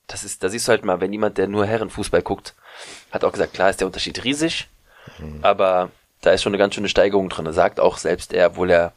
das 0.07 0.23
ist, 0.23 0.43
da 0.43 0.49
siehst 0.49 0.67
du 0.67 0.71
halt 0.71 0.85
mal, 0.85 1.01
wenn 1.01 1.11
jemand, 1.11 1.37
der 1.37 1.47
nur 1.47 1.65
Herrenfußball 1.65 2.21
guckt, 2.21 2.53
hat 3.11 3.23
auch 3.23 3.31
gesagt, 3.31 3.53
klar 3.53 3.69
ist 3.69 3.79
der 3.79 3.87
Unterschied 3.87 4.23
riesig, 4.23 4.67
mhm. 5.17 5.39
aber 5.41 5.89
da 6.21 6.31
ist 6.31 6.43
schon 6.43 6.51
eine 6.51 6.59
ganz 6.59 6.75
schöne 6.75 6.89
Steigerung 6.89 7.29
drin. 7.29 7.45
Er 7.45 7.53
sagt 7.53 7.79
auch 7.79 7.97
selbst 7.97 8.33
er, 8.33 8.47
obwohl 8.47 8.69
er 8.69 8.93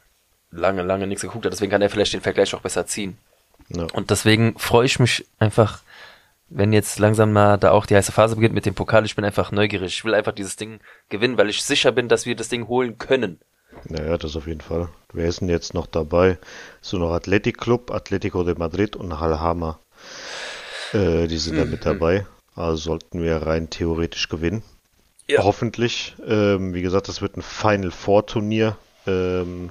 lange, 0.51 0.83
lange 0.83 1.07
nichts 1.07 1.23
geguckt 1.23 1.45
hat, 1.45 1.53
deswegen 1.53 1.71
kann 1.71 1.83
er 1.83 1.91
vielleicht 1.91 2.13
den 2.13 2.21
Vergleich 2.21 2.55
auch 2.55 2.61
besser 2.61 2.87
ziehen. 2.87 3.19
Ja. 3.69 3.87
Und 3.93 4.11
deswegen 4.11 4.59
freue 4.59 4.87
ich 4.87 4.99
mich 4.99 5.27
einfach 5.39 5.83
wenn 6.51 6.73
jetzt 6.73 6.99
langsam 6.99 7.33
mal 7.33 7.57
da 7.59 7.73
auch 7.73 7.87
die 7.87 7.97
heiße 7.97 8.13
Phase 8.13 8.37
beginnt 8.37 8.55
mit 8.55 8.67
dem 8.67 8.75
Pokal, 8.75 9.05
ich 9.05 9.17
bin 9.17 9.25
einfach 9.25 9.53
neugierig. 9.53 9.95
Ich 9.95 10.05
will 10.05 10.15
einfach 10.15 10.33
dieses 10.33 10.57
Ding 10.57 10.81
gewinnen, 11.09 11.37
weil 11.37 11.51
ich 11.51 11.63
sicher 11.63 11.93
bin, 11.93 12.09
dass 12.09 12.27
wir 12.27 12.37
das 12.37 12.49
Ding 12.49 12.69
holen 12.69 12.99
können. 12.99 13.41
Naja, 13.85 14.17
das 14.17 14.35
auf 14.37 14.47
jeden 14.47 14.61
Fall. 14.61 14.89
Wer 15.13 15.29
ist 15.29 15.41
denn 15.41 15.49
jetzt 15.49 15.75
noch 15.75 15.87
dabei? 15.87 16.39
So 16.81 16.99
noch 16.99 17.13
Athletic 17.13 17.59
Club, 17.59 17.91
Atletico 17.91 18.43
de 18.43 18.57
Madrid 18.57 18.97
und 18.97 19.21
Halhama. 19.21 19.79
Äh, 20.93 21.27
die 21.27 21.39
sind 21.39 21.55
mhm. 21.55 21.59
da 21.59 21.65
mit 21.67 21.81
mhm. 21.81 21.85
dabei. 21.85 22.27
Also 22.55 22.77
sollten 22.77 23.23
wir 23.23 23.37
rein 23.37 23.71
theoretisch 23.71 24.29
gewinnen. 24.29 24.63
Ja. 25.29 25.45
Hoffentlich. 25.45 26.17
Ähm, 26.27 26.75
wie 26.75 26.83
gesagt, 26.83 27.09
das 27.09 27.21
wird 27.21 27.37
ein 27.37 27.43
Final 27.43 27.91
Four 27.91 28.27
Turnier 28.27 28.77
ähm, 29.07 29.71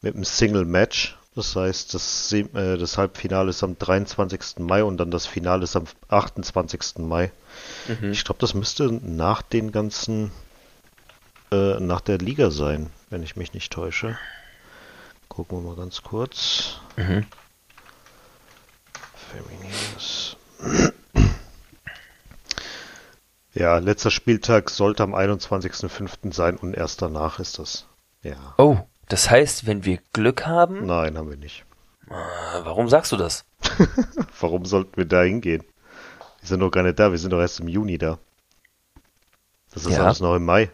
mit 0.00 0.14
einem 0.14 0.24
Single 0.24 0.64
Match. 0.64 1.16
Das 1.34 1.56
heißt, 1.56 1.94
das, 1.94 2.32
äh, 2.32 2.44
das, 2.76 2.98
Halbfinale 2.98 3.50
ist 3.50 3.62
am 3.62 3.78
23. 3.78 4.58
Mai 4.58 4.84
und 4.84 4.98
dann 4.98 5.10
das 5.10 5.26
Finale 5.26 5.64
ist 5.64 5.76
am 5.76 5.84
28. 6.08 6.98
Mai. 6.98 7.32
Mhm. 7.88 8.12
Ich 8.12 8.24
glaube, 8.24 8.40
das 8.40 8.52
müsste 8.52 8.92
nach 8.92 9.40
den 9.40 9.72
ganzen, 9.72 10.30
äh, 11.50 11.80
nach 11.80 12.02
der 12.02 12.18
Liga 12.18 12.50
sein, 12.50 12.90
wenn 13.08 13.22
ich 13.22 13.36
mich 13.36 13.54
nicht 13.54 13.72
täusche. 13.72 14.18
Gucken 15.28 15.58
wir 15.58 15.70
mal 15.70 15.76
ganz 15.76 16.02
kurz. 16.02 16.80
Mhm. 16.96 17.24
Femininas. 19.32 20.36
Ja, 23.54 23.78
letzter 23.78 24.10
Spieltag 24.10 24.68
sollte 24.68 25.02
am 25.02 25.14
21.05. 25.14 26.32
sein 26.34 26.56
und 26.56 26.74
erst 26.74 27.00
danach 27.00 27.38
ist 27.38 27.58
das. 27.58 27.86
Ja. 28.22 28.54
Oh, 28.58 28.78
das 29.12 29.28
heißt, 29.30 29.66
wenn 29.66 29.84
wir 29.84 29.98
Glück 30.14 30.46
haben. 30.46 30.86
Nein, 30.86 31.18
haben 31.18 31.28
wir 31.28 31.36
nicht. 31.36 31.66
Ah, 32.08 32.62
warum 32.64 32.88
sagst 32.88 33.12
du 33.12 33.18
das? 33.18 33.44
warum 34.40 34.64
sollten 34.64 34.96
wir 34.96 35.04
da 35.04 35.20
hingehen? 35.20 35.62
Wir 36.40 36.48
sind 36.48 36.60
doch 36.60 36.70
gar 36.70 36.82
nicht 36.82 36.98
da, 36.98 37.10
wir 37.10 37.18
sind 37.18 37.30
doch 37.30 37.40
erst 37.40 37.60
im 37.60 37.68
Juni 37.68 37.98
da. 37.98 38.18
Das 39.74 39.84
ist 39.84 39.92
ja. 39.92 40.04
alles 40.04 40.20
noch 40.20 40.34
im 40.34 40.46
Mai. 40.46 40.70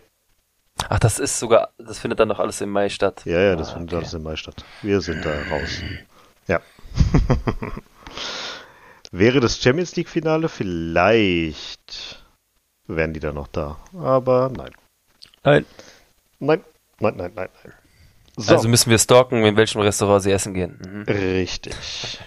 Ach, 0.89 1.01
das 1.01 1.19
ist 1.19 1.41
sogar, 1.41 1.71
das 1.79 1.99
findet 1.99 2.21
dann 2.21 2.29
noch 2.29 2.39
alles 2.39 2.61
im 2.61 2.71
Mai 2.71 2.89
statt. 2.91 3.23
Ja, 3.25 3.41
ja, 3.41 3.57
das 3.57 3.71
ah, 3.71 3.73
findet 3.73 3.95
okay. 3.95 4.03
alles 4.03 4.15
im 4.15 4.23
Mai 4.23 4.37
statt. 4.37 4.65
Wir 4.83 5.01
sind 5.01 5.25
da 5.25 5.31
raus. 5.51 5.83
Ja. 6.47 6.61
Wäre 9.11 9.41
das 9.41 9.61
Champions 9.61 9.97
League 9.97 10.09
Finale, 10.09 10.49
vielleicht 10.49 12.23
wären 12.87 13.15
die 13.15 13.21
da 13.21 13.33
noch 13.33 13.49
da. 13.49 13.79
Aber 13.99 14.49
nein. 14.57 14.71
Nein. 15.43 15.67
Nein, 16.39 16.63
nein, 17.01 17.15
nein, 17.17 17.33
nein, 17.35 17.49
nein. 17.65 17.73
So. 18.41 18.55
Also 18.55 18.69
müssen 18.69 18.91
wir 18.91 18.99
stalken, 18.99 19.45
in 19.45 19.57
welchem 19.57 19.81
Restaurant 19.81 20.23
sie 20.23 20.31
essen 20.31 20.55
gehen. 20.55 20.79
Mhm. 20.81 21.03
Richtig. 21.13 22.21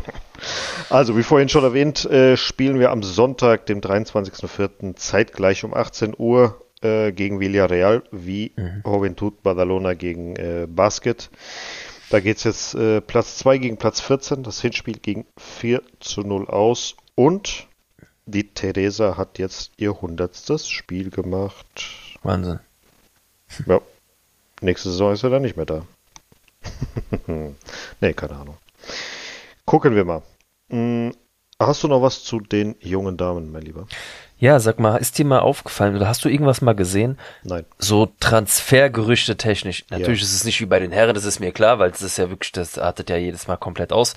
also, 0.90 1.16
wie 1.16 1.24
vorhin 1.24 1.48
schon 1.48 1.64
erwähnt, 1.64 2.04
äh, 2.04 2.36
spielen 2.36 2.78
wir 2.78 2.92
am 2.92 3.02
Sonntag, 3.02 3.66
dem 3.66 3.80
23.04. 3.80 4.94
zeitgleich 4.94 5.64
um 5.64 5.74
18 5.74 6.14
Uhr 6.16 6.64
äh, 6.82 7.10
gegen 7.10 7.40
Villarreal, 7.40 8.04
wie 8.12 8.52
mhm. 8.54 8.82
Juventud 8.86 9.42
Badalona 9.42 9.94
gegen 9.94 10.36
äh, 10.36 10.68
Basket. 10.68 11.30
Da 12.10 12.20
geht 12.20 12.36
es 12.36 12.44
jetzt 12.44 12.74
äh, 12.76 13.00
Platz 13.00 13.38
2 13.38 13.58
gegen 13.58 13.76
Platz 13.76 14.00
14. 14.00 14.44
Das 14.44 14.60
Hinspiel 14.60 14.98
ging 14.98 15.26
4 15.36 15.82
zu 15.98 16.20
0 16.20 16.46
aus. 16.46 16.94
Und 17.16 17.66
die 18.26 18.54
Teresa 18.54 19.16
hat 19.16 19.40
jetzt 19.40 19.72
ihr 19.78 20.00
hundertstes 20.00 20.68
Spiel 20.68 21.10
gemacht. 21.10 21.66
Wahnsinn. 22.22 22.60
Ja. 23.66 23.80
Nächste 24.60 24.90
Saison 24.90 25.12
ist 25.12 25.22
er 25.22 25.30
dann 25.30 25.42
nicht 25.42 25.56
mehr 25.56 25.66
da. 25.66 25.82
nee, 28.00 28.12
keine 28.12 28.36
Ahnung. 28.36 28.56
Gucken 29.64 29.94
wir 29.94 30.04
mal. 30.04 30.22
Hm, 30.68 31.12
hast 31.58 31.82
du 31.82 31.88
noch 31.88 32.02
was 32.02 32.22
zu 32.22 32.40
den 32.40 32.76
jungen 32.80 33.16
Damen, 33.16 33.50
mein 33.50 33.62
Lieber? 33.62 33.86
Ja, 34.38 34.58
sag 34.58 34.80
mal, 34.80 34.96
ist 34.96 35.18
dir 35.18 35.26
mal 35.26 35.40
aufgefallen 35.40 35.96
oder 35.96 36.08
hast 36.08 36.24
du 36.24 36.30
irgendwas 36.30 36.62
mal 36.62 36.74
gesehen? 36.74 37.18
Nein. 37.42 37.66
So 37.78 38.10
Transfergerüchte 38.20 39.36
technisch. 39.36 39.84
Natürlich 39.90 40.20
ja. 40.20 40.26
ist 40.26 40.34
es 40.34 40.44
nicht 40.44 40.60
wie 40.60 40.66
bei 40.66 40.78
den 40.78 40.92
Herren, 40.92 41.14
das 41.14 41.26
ist 41.26 41.40
mir 41.40 41.52
klar, 41.52 41.78
weil 41.78 41.90
das 41.90 42.02
ist 42.02 42.16
ja 42.16 42.30
wirklich, 42.30 42.52
das 42.52 42.78
artet 42.78 43.10
ja 43.10 43.16
jedes 43.16 43.48
Mal 43.48 43.56
komplett 43.56 43.92
aus. 43.92 44.14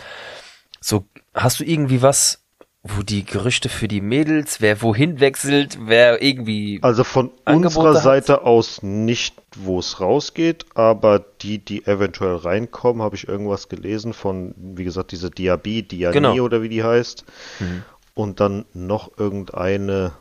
So, 0.79 1.05
hast 1.33 1.59
du 1.59 1.63
irgendwie 1.65 2.01
was 2.01 2.42
wo 2.85 3.01
die 3.01 3.23
Gerüchte 3.23 3.69
für 3.69 3.87
die 3.87 4.01
Mädels, 4.01 4.59
wer 4.59 4.81
wohin 4.81 5.21
wechselt, 5.21 5.77
wer 5.83 6.21
irgendwie. 6.21 6.79
Also 6.81 7.05
von 7.05 7.31
Angebote 7.45 7.87
unserer 7.87 8.01
Seite 8.01 8.33
hat. 8.33 8.43
aus 8.43 8.83
nicht, 8.83 9.35
wo 9.55 9.79
es 9.79 10.01
rausgeht, 10.01 10.65
aber 10.75 11.23
die, 11.41 11.59
die 11.59 11.85
eventuell 11.85 12.35
reinkommen, 12.35 13.01
habe 13.01 13.15
ich 13.15 13.25
irgendwas 13.25 13.69
gelesen 13.69 14.13
von, 14.13 14.53
wie 14.57 14.83
gesagt, 14.83 15.13
diese 15.13 15.31
Diaby, 15.31 15.83
Diani 15.83 16.13
genau. 16.13 16.35
oder 16.43 16.61
wie 16.61 16.67
die 16.67 16.83
heißt. 16.83 17.23
Mhm. 17.59 17.83
Und 18.15 18.41
dann 18.41 18.65
noch 18.73 19.17
irgendeine. 19.17 20.11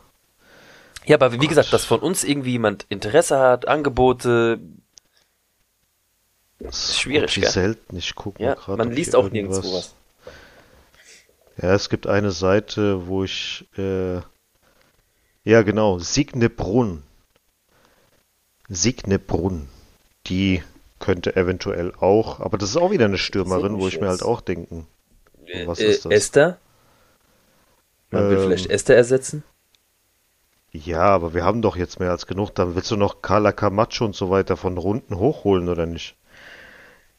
Ja, 1.05 1.17
aber 1.17 1.33
wie 1.33 1.37
Gott. 1.39 1.49
gesagt, 1.49 1.73
dass 1.73 1.83
von 1.83 1.99
uns 1.99 2.23
irgendwie 2.23 2.51
jemand 2.51 2.85
Interesse 2.87 3.39
hat, 3.39 3.67
Angebote. 3.67 4.61
Das 6.59 6.89
ist 6.89 7.01
schwierig, 7.01 7.35
gell? 7.35 7.49
selten. 7.49 7.97
Ich 7.97 8.15
gucke 8.15 8.41
ja, 8.41 8.53
gerade. 8.53 8.77
Man 8.77 8.91
liest 8.91 9.17
auch 9.17 9.29
nirgendwo 9.29 9.57
was. 9.57 9.93
Ja, 11.61 11.73
es 11.73 11.89
gibt 11.89 12.07
eine 12.07 12.31
Seite, 12.31 13.07
wo 13.07 13.23
ich, 13.23 13.67
äh, 13.77 14.15
ja 15.43 15.61
genau, 15.61 15.99
Signebrunn. 15.99 17.03
Signebrunn. 18.69 19.69
Die 20.27 20.63
könnte 20.99 21.35
eventuell 21.35 21.93
auch, 21.99 22.39
aber 22.39 22.57
das 22.57 22.69
ist 22.69 22.77
auch 22.77 22.91
wieder 22.91 23.05
eine 23.05 23.17
Stürmerin, 23.17 23.79
wo 23.79 23.87
ich 23.87 23.99
mir 23.99 24.07
halt 24.07 24.23
auch 24.23 24.41
denken. 24.41 24.87
Was 25.65 25.79
äh, 25.79 25.87
ist 25.87 26.05
das? 26.05 26.11
Esther? 26.11 26.57
Man 28.09 28.23
ähm, 28.23 28.29
will 28.29 28.39
vielleicht 28.39 28.69
Esther 28.69 28.95
ersetzen? 28.95 29.43
Ja, 30.71 31.01
aber 31.01 31.33
wir 31.33 31.43
haben 31.43 31.61
doch 31.61 31.75
jetzt 31.75 31.99
mehr 31.99 32.09
als 32.09 32.25
genug. 32.25 32.55
Dann 32.55 32.75
willst 32.75 32.89
du 32.89 32.95
noch 32.95 33.21
Carla 33.21 33.51
Camacho 33.51 34.05
und 34.05 34.15
so 34.15 34.29
weiter 34.31 34.57
von 34.57 34.77
Runden 34.77 35.17
hochholen, 35.17 35.69
oder 35.69 35.85
nicht? 35.85 36.15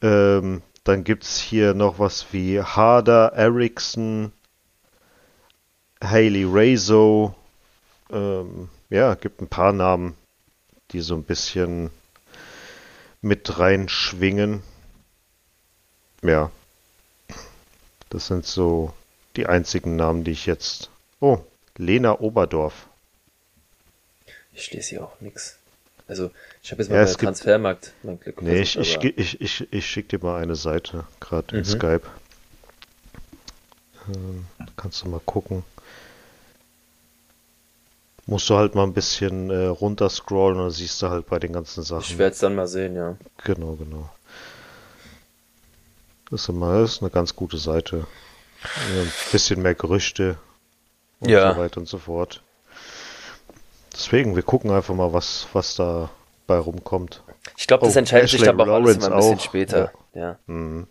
Ähm, 0.01 0.61
dann 0.85 1.03
gibt's 1.03 1.39
hier 1.39 1.73
noch 1.73 1.99
was 1.99 2.31
wie 2.31 2.61
Harder, 2.61 3.33
Ericsson, 3.33 4.31
Haley 6.01 6.45
Razo. 6.47 7.35
Ähm, 8.11 8.69
ja, 8.89 9.15
gibt 9.15 9.41
ein 9.41 9.47
paar 9.47 9.73
Namen, 9.73 10.15
die 10.91 11.01
so 11.01 11.15
ein 11.15 11.23
bisschen 11.23 11.89
mit 13.21 13.57
reinschwingen. 13.57 14.61
Ja. 16.21 16.51
Das 18.09 18.27
sind 18.27 18.45
so 18.45 18.93
die 19.35 19.47
einzigen 19.47 19.95
Namen, 19.95 20.23
die 20.23 20.31
ich 20.31 20.45
jetzt. 20.45 20.91
Oh, 21.19 21.39
Lena 21.77 22.19
Oberdorf. 22.19 22.87
Ich 24.53 24.71
lese 24.71 24.89
hier 24.89 25.03
auch 25.03 25.19
nichts. 25.19 25.57
Also, 26.07 26.29
ich 26.61 26.71
habe 26.71 26.81
jetzt 26.81 26.91
mal 26.91 26.97
ja, 26.97 27.05
bei 27.05 27.13
Transfermarkt 27.13 27.93
mein 28.03 28.19
Glück 28.19 28.41
Nee, 28.41 28.61
ich, 28.61 28.77
ich, 28.77 29.03
ich, 29.03 29.41
ich, 29.41 29.73
ich 29.73 29.85
schicke 29.85 30.17
dir 30.17 30.23
mal 30.23 30.41
eine 30.41 30.55
Seite, 30.55 31.05
gerade 31.19 31.55
mhm. 31.55 31.59
in 31.59 31.65
Skype. 31.65 32.03
Ähm, 34.13 34.45
kannst 34.77 35.03
du 35.03 35.09
mal 35.09 35.21
gucken. 35.25 35.63
Musst 38.27 38.49
du 38.49 38.55
halt 38.55 38.75
mal 38.75 38.83
ein 38.83 38.93
bisschen 38.93 39.49
äh, 39.49 39.65
runterscrollen 39.65 40.57
und 40.57 40.63
dann 40.65 40.71
siehst 40.71 41.01
du 41.01 41.09
halt 41.09 41.27
bei 41.27 41.39
den 41.39 41.53
ganzen 41.53 41.83
Sachen. 41.83 42.03
Ich 42.03 42.17
werde 42.17 42.33
es 42.33 42.39
dann 42.39 42.55
mal 42.55 42.67
sehen, 42.67 42.95
ja. 42.95 43.17
Genau, 43.43 43.73
genau. 43.75 44.09
Das 46.29 46.41
ist, 46.41 46.49
immer, 46.49 46.81
das 46.81 46.93
ist 46.93 47.01
eine 47.01 47.11
ganz 47.11 47.35
gute 47.35 47.57
Seite. 47.57 48.07
Ein 48.63 49.11
bisschen 49.31 49.61
mehr 49.61 49.75
Gerüchte 49.75 50.37
und 51.19 51.29
ja. 51.29 51.53
so 51.53 51.59
weiter 51.59 51.77
und 51.79 51.87
so 51.87 51.99
fort. 51.99 52.41
Deswegen, 53.95 54.35
wir 54.35 54.43
gucken 54.43 54.71
einfach 54.71 54.93
mal, 54.93 55.13
was, 55.13 55.47
was 55.53 55.75
da 55.75 56.09
bei 56.47 56.57
rumkommt. 56.57 57.23
Ich 57.57 57.67
glaube, 57.67 57.85
das 57.85 57.95
oh, 57.95 57.99
entscheidet 57.99 58.25
Ashley 58.25 58.39
sich 58.39 58.49
aber 58.49 58.63
auch 58.63 58.75
alles 58.75 58.97
immer 58.97 59.07
ein 59.07 59.17
bisschen 59.17 59.37
auch. 59.37 59.41
später. 59.41 59.91
Ja. 60.13 60.21
ja. 60.21 60.39
Mhm. 60.47 60.87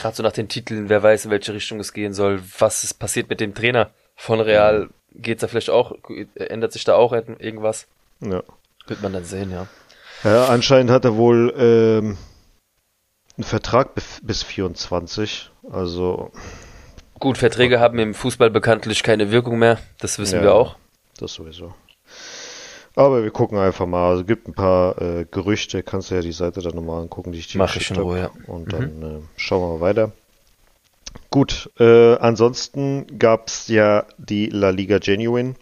Gerade 0.00 0.16
so 0.16 0.22
nach 0.22 0.32
den 0.32 0.48
Titeln, 0.48 0.88
wer 0.88 1.02
weiß, 1.02 1.26
in 1.26 1.30
welche 1.30 1.52
Richtung 1.54 1.78
es 1.80 1.92
gehen 1.92 2.12
soll, 2.12 2.42
was 2.58 2.82
ist 2.82 2.94
passiert 2.94 3.28
mit 3.28 3.40
dem 3.40 3.54
Trainer 3.54 3.90
von 4.16 4.40
Real, 4.40 4.88
mhm. 5.10 5.22
geht's 5.22 5.42
da 5.42 5.48
vielleicht 5.48 5.70
auch, 5.70 5.94
ändert 6.34 6.72
sich 6.72 6.84
da 6.84 6.94
auch 6.94 7.12
irgendwas? 7.12 7.86
Ja. 8.20 8.42
Wird 8.86 9.02
man 9.02 9.12
dann 9.12 9.24
sehen, 9.24 9.50
ja. 9.52 9.66
Ja, 10.24 10.46
anscheinend 10.46 10.90
hat 10.90 11.04
er 11.04 11.16
wohl 11.16 11.54
ähm, 11.56 12.16
einen 13.36 13.44
Vertrag 13.44 13.90
bis 13.94 14.42
24, 14.42 15.50
also 15.70 16.32
Gut, 17.18 17.38
Verträge 17.38 17.80
haben 17.80 17.98
im 17.98 18.14
Fußball 18.14 18.50
bekanntlich 18.50 19.02
keine 19.02 19.30
Wirkung 19.30 19.58
mehr, 19.58 19.78
das 20.00 20.18
wissen 20.18 20.36
ja, 20.36 20.42
wir 20.42 20.54
auch. 20.54 20.76
Das 21.18 21.34
sowieso. 21.34 21.74
Aber 22.96 23.22
wir 23.22 23.30
gucken 23.30 23.58
einfach 23.58 23.86
mal. 23.86 24.10
Also 24.10 24.24
gibt 24.24 24.48
ein 24.48 24.54
paar 24.54 25.00
äh, 25.00 25.26
Gerüchte, 25.30 25.82
kannst 25.82 26.10
du 26.10 26.14
ja 26.16 26.22
die 26.22 26.32
Seite 26.32 26.62
dann 26.62 26.74
nochmal 26.74 27.02
angucken, 27.02 27.30
die 27.30 27.38
ich 27.38 27.46
dir 27.46 27.58
Mach 27.58 27.76
ich 27.76 27.90
in 27.90 27.98
Ruhe, 27.98 28.18
ja. 28.18 28.30
Und 28.46 28.72
dann 28.72 28.98
mhm. 28.98 29.04
äh, 29.04 29.20
schauen 29.36 29.62
wir 29.62 29.74
mal 29.74 29.80
weiter. 29.80 30.12
Gut, 31.30 31.70
äh, 31.78 32.14
ansonsten 32.16 33.18
gab 33.18 33.48
es 33.48 33.68
ja 33.68 34.06
die 34.16 34.46
La 34.46 34.70
Liga 34.70 34.98
Genuine 34.98 35.54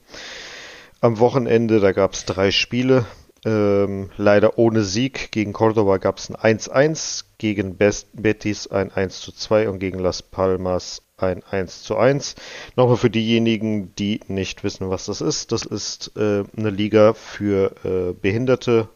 am 1.00 1.18
Wochenende. 1.18 1.80
Da 1.80 1.90
gab 1.90 2.12
es 2.12 2.24
drei 2.24 2.52
Spiele. 2.52 3.04
Ähm, 3.44 4.10
leider 4.16 4.56
ohne 4.56 4.84
Sieg. 4.84 5.32
Gegen 5.32 5.52
Cordoba 5.52 5.98
gab 5.98 6.18
es 6.18 6.30
ein 6.30 6.58
1-1, 6.58 7.24
gegen 7.38 7.76
Best 7.76 8.08
Betis 8.12 8.68
ein 8.68 8.90
1-2 8.90 9.66
und 9.66 9.80
gegen 9.80 9.98
Las 9.98 10.22
Palmas 10.22 11.02
ein 11.16 11.42
1 11.44 11.82
zu 11.82 11.96
1. 11.96 12.34
Nochmal 12.76 12.96
für 12.96 13.10
diejenigen, 13.10 13.94
die 13.96 14.20
nicht 14.28 14.64
wissen, 14.64 14.90
was 14.90 15.06
das 15.06 15.20
ist. 15.20 15.52
Das 15.52 15.64
ist 15.64 16.12
äh, 16.16 16.44
eine 16.56 16.70
Liga 16.70 17.14
für 17.14 17.72
äh, 17.84 18.12
Behinderte. 18.12 18.88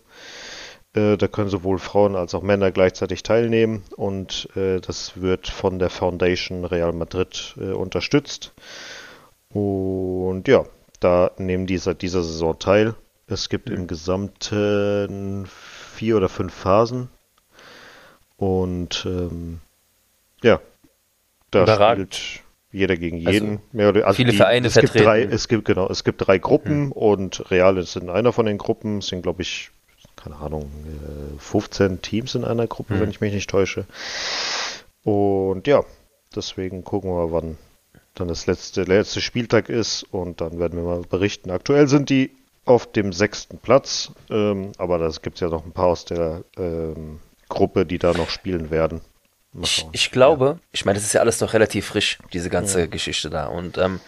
Äh, 0.94 1.16
da 1.16 1.28
können 1.28 1.50
sowohl 1.50 1.78
Frauen 1.78 2.16
als 2.16 2.34
auch 2.34 2.42
Männer 2.42 2.72
gleichzeitig 2.72 3.22
teilnehmen 3.22 3.84
und 3.96 4.48
äh, 4.56 4.80
das 4.80 5.20
wird 5.20 5.48
von 5.48 5.78
der 5.78 5.90
Foundation 5.90 6.64
Real 6.64 6.92
Madrid 6.92 7.54
äh, 7.60 7.72
unterstützt. 7.72 8.52
Und 9.50 10.48
ja, 10.48 10.64
da 11.00 11.30
nehmen 11.38 11.66
die 11.66 11.78
seit 11.78 12.02
dieser 12.02 12.22
Saison 12.22 12.58
teil. 12.58 12.94
Es 13.26 13.48
gibt 13.48 13.70
im 13.70 13.86
Gesamten 13.86 15.46
vier 15.46 16.16
oder 16.16 16.28
fünf 16.28 16.54
Phasen. 16.54 17.08
Und 18.36 19.04
ähm, 19.06 19.60
ja, 20.42 20.60
da 21.50 21.62
Überragend. 21.62 22.14
spielt 22.14 22.44
jeder 22.70 22.96
gegen 22.96 23.18
also 23.18 23.30
jeden. 23.30 23.48
Also, 23.50 23.62
mehr 23.72 23.88
oder, 23.88 24.06
also 24.06 24.16
viele 24.16 24.32
die, 24.32 24.36
Vereine 24.36 24.66
es 24.66 24.74
vertreten. 24.74 24.92
Gibt 24.94 25.06
drei, 25.06 25.22
es 25.22 25.48
gibt 25.48 25.64
genau, 25.64 25.88
es 25.88 26.04
gibt 26.04 26.26
drei 26.26 26.38
Gruppen 26.38 26.86
mhm. 26.86 26.92
und 26.92 27.50
Real 27.50 27.78
ist 27.78 27.96
in 27.96 28.10
einer 28.10 28.32
von 28.32 28.46
den 28.46 28.58
Gruppen. 28.58 28.98
Es 28.98 29.08
sind 29.08 29.22
glaube 29.22 29.42
ich, 29.42 29.70
keine 30.16 30.36
Ahnung, 30.36 30.70
15 31.38 31.94
äh, 31.94 31.96
Teams 31.98 32.34
in 32.34 32.44
einer 32.44 32.66
Gruppe, 32.66 32.94
mhm. 32.94 33.00
wenn 33.00 33.10
ich 33.10 33.20
mich 33.20 33.32
nicht 33.32 33.48
täusche. 33.48 33.86
Und 35.02 35.66
ja, 35.66 35.84
deswegen 36.34 36.84
gucken 36.84 37.10
wir 37.10 37.26
mal, 37.26 37.32
wann 37.32 37.58
dann 38.14 38.28
das 38.28 38.46
letzte, 38.46 38.82
letzte 38.82 39.20
Spieltag 39.20 39.68
ist 39.68 40.02
und 40.10 40.40
dann 40.40 40.58
werden 40.58 40.78
wir 40.78 40.84
mal 40.84 41.02
berichten. 41.02 41.50
Aktuell 41.50 41.88
sind 41.88 42.10
die 42.10 42.32
auf 42.64 42.90
dem 42.90 43.12
sechsten 43.12 43.58
Platz, 43.58 44.12
ähm, 44.30 44.72
aber 44.76 44.98
das 44.98 45.22
gibt 45.22 45.36
es 45.36 45.40
ja 45.40 45.48
noch 45.48 45.64
ein 45.64 45.72
paar 45.72 45.86
aus 45.86 46.04
der 46.04 46.44
ähm, 46.58 47.20
Gruppe, 47.48 47.86
die 47.86 47.98
da 47.98 48.12
noch 48.12 48.28
spielen 48.28 48.70
werden. 48.70 49.00
Ich, 49.62 49.86
ich, 49.92 50.10
glaube, 50.10 50.44
ja. 50.44 50.68
ich 50.72 50.84
meine, 50.84 50.98
das 50.98 51.06
ist 51.06 51.14
ja 51.14 51.20
alles 51.20 51.40
noch 51.40 51.52
relativ 51.52 51.86
frisch, 51.86 52.18
diese 52.32 52.50
ganze 52.50 52.80
ja. 52.80 52.86
Geschichte 52.86 53.30
da. 53.30 53.46
Und 53.46 53.78
ähm, 53.78 54.00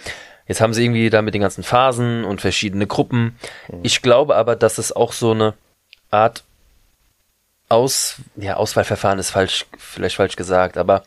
jetzt 0.46 0.60
haben 0.60 0.74
sie 0.74 0.84
irgendwie 0.84 1.10
da 1.10 1.22
mit 1.22 1.34
den 1.34 1.40
ganzen 1.40 1.64
Phasen 1.64 2.24
und 2.24 2.40
verschiedene 2.40 2.86
Gruppen. 2.86 3.38
Mhm. 3.68 3.80
Ich 3.82 4.02
glaube 4.02 4.36
aber, 4.36 4.54
dass 4.56 4.78
es 4.78 4.92
auch 4.92 5.12
so 5.12 5.32
eine 5.32 5.54
Art 6.10 6.44
Aus, 7.68 8.16
ja, 8.36 8.56
Auswahlverfahren 8.56 9.18
ist 9.18 9.30
falsch, 9.30 9.66
vielleicht 9.78 10.16
falsch 10.16 10.36
gesagt, 10.36 10.76
aber 10.76 11.04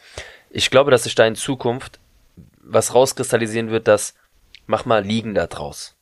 ich 0.49 0.69
glaube, 0.71 0.91
dass 0.91 1.03
sich 1.03 1.15
da 1.15 1.25
in 1.25 1.35
Zukunft 1.35 1.99
was 2.57 2.95
rauskristallisieren 2.95 3.69
wird, 3.69 3.87
dass 3.87 4.15
mach 4.65 4.85
mal 4.85 5.03
Liegen 5.03 5.35
da 5.35 5.47
draus. 5.47 5.95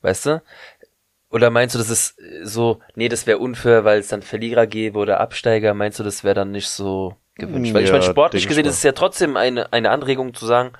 Weißt 0.00 0.26
du? 0.26 0.42
Oder 1.30 1.50
meinst 1.50 1.74
du, 1.74 1.78
das 1.78 1.90
ist 1.90 2.16
so, 2.42 2.80
nee, 2.96 3.08
das 3.08 3.26
wäre 3.26 3.38
unfair, 3.38 3.84
weil 3.84 4.00
es 4.00 4.08
dann 4.08 4.22
Verlierer 4.22 4.66
gäbe 4.66 4.98
oder 4.98 5.20
Absteiger? 5.20 5.74
Meinst 5.74 5.98
du, 5.98 6.02
das 6.02 6.24
wäre 6.24 6.34
dann 6.34 6.50
nicht 6.50 6.68
so 6.68 7.14
gewünscht. 7.34 7.74
Weil 7.74 7.82
ja, 7.82 7.86
ich 7.86 7.92
meine, 7.92 8.04
sportlich 8.04 8.46
gesehen 8.48 8.66
ist 8.66 8.76
es 8.76 8.82
ja 8.82 8.92
trotzdem 8.92 9.36
eine, 9.36 9.72
eine 9.72 9.90
Anregung 9.90 10.34
zu 10.34 10.46
sagen, 10.46 10.72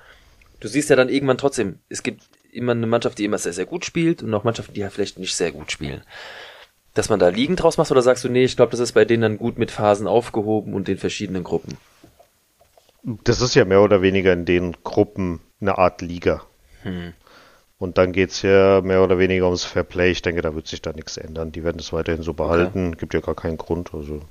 du 0.59 0.67
siehst 0.67 0.89
ja 0.89 0.95
dann 0.95 1.09
irgendwann 1.09 1.37
trotzdem, 1.37 1.79
es 1.89 2.03
gibt 2.03 2.23
immer 2.51 2.73
eine 2.73 2.87
Mannschaft, 2.87 3.17
die 3.17 3.25
immer 3.25 3.37
sehr, 3.37 3.53
sehr 3.53 3.65
gut 3.65 3.85
spielt 3.85 4.23
und 4.23 4.29
noch 4.29 4.43
Mannschaften, 4.43 4.73
die 4.73 4.81
ja 4.81 4.89
vielleicht 4.89 5.19
nicht 5.19 5.35
sehr 5.35 5.51
gut 5.51 5.71
spielen. 5.71 6.01
Dass 6.93 7.09
man 7.09 7.19
da 7.19 7.29
liegend 7.29 7.61
draus 7.61 7.77
macht 7.77 7.91
oder 7.91 8.01
sagst 8.01 8.23
du, 8.23 8.29
nee, 8.29 8.43
ich 8.43 8.55
glaube, 8.55 8.71
das 8.71 8.81
ist 8.81 8.91
bei 8.91 9.05
denen 9.05 9.21
dann 9.21 9.37
gut 9.37 9.57
mit 9.57 9.71
Phasen 9.71 10.07
aufgehoben 10.07 10.73
und 10.73 10.87
den 10.87 10.97
verschiedenen 10.97 11.43
Gruppen? 11.43 11.77
Das 13.03 13.41
ist 13.41 13.55
ja 13.55 13.65
mehr 13.65 13.81
oder 13.81 14.01
weniger 14.01 14.33
in 14.33 14.45
den 14.45 14.75
Gruppen 14.83 15.39
eine 15.59 15.77
Art 15.77 16.01
Liga. 16.01 16.43
Hm. 16.83 17.13
Und 17.79 17.97
dann 17.97 18.11
geht 18.11 18.29
es 18.29 18.43
ja 18.43 18.81
mehr 18.81 19.01
oder 19.03 19.17
weniger 19.17 19.45
ums 19.45 19.63
Fairplay. 19.63 20.11
Ich 20.11 20.21
denke, 20.21 20.43
da 20.43 20.53
wird 20.53 20.67
sich 20.67 20.83
da 20.83 20.93
nichts 20.93 21.17
ändern. 21.17 21.51
Die 21.51 21.63
werden 21.63 21.79
es 21.79 21.91
weiterhin 21.91 22.21
so 22.21 22.33
behalten. 22.33 22.89
Okay. 22.89 22.97
Gibt 22.99 23.13
ja 23.15 23.21
gar 23.21 23.33
keinen 23.33 23.57
Grund. 23.57 23.95
Also 23.95 24.21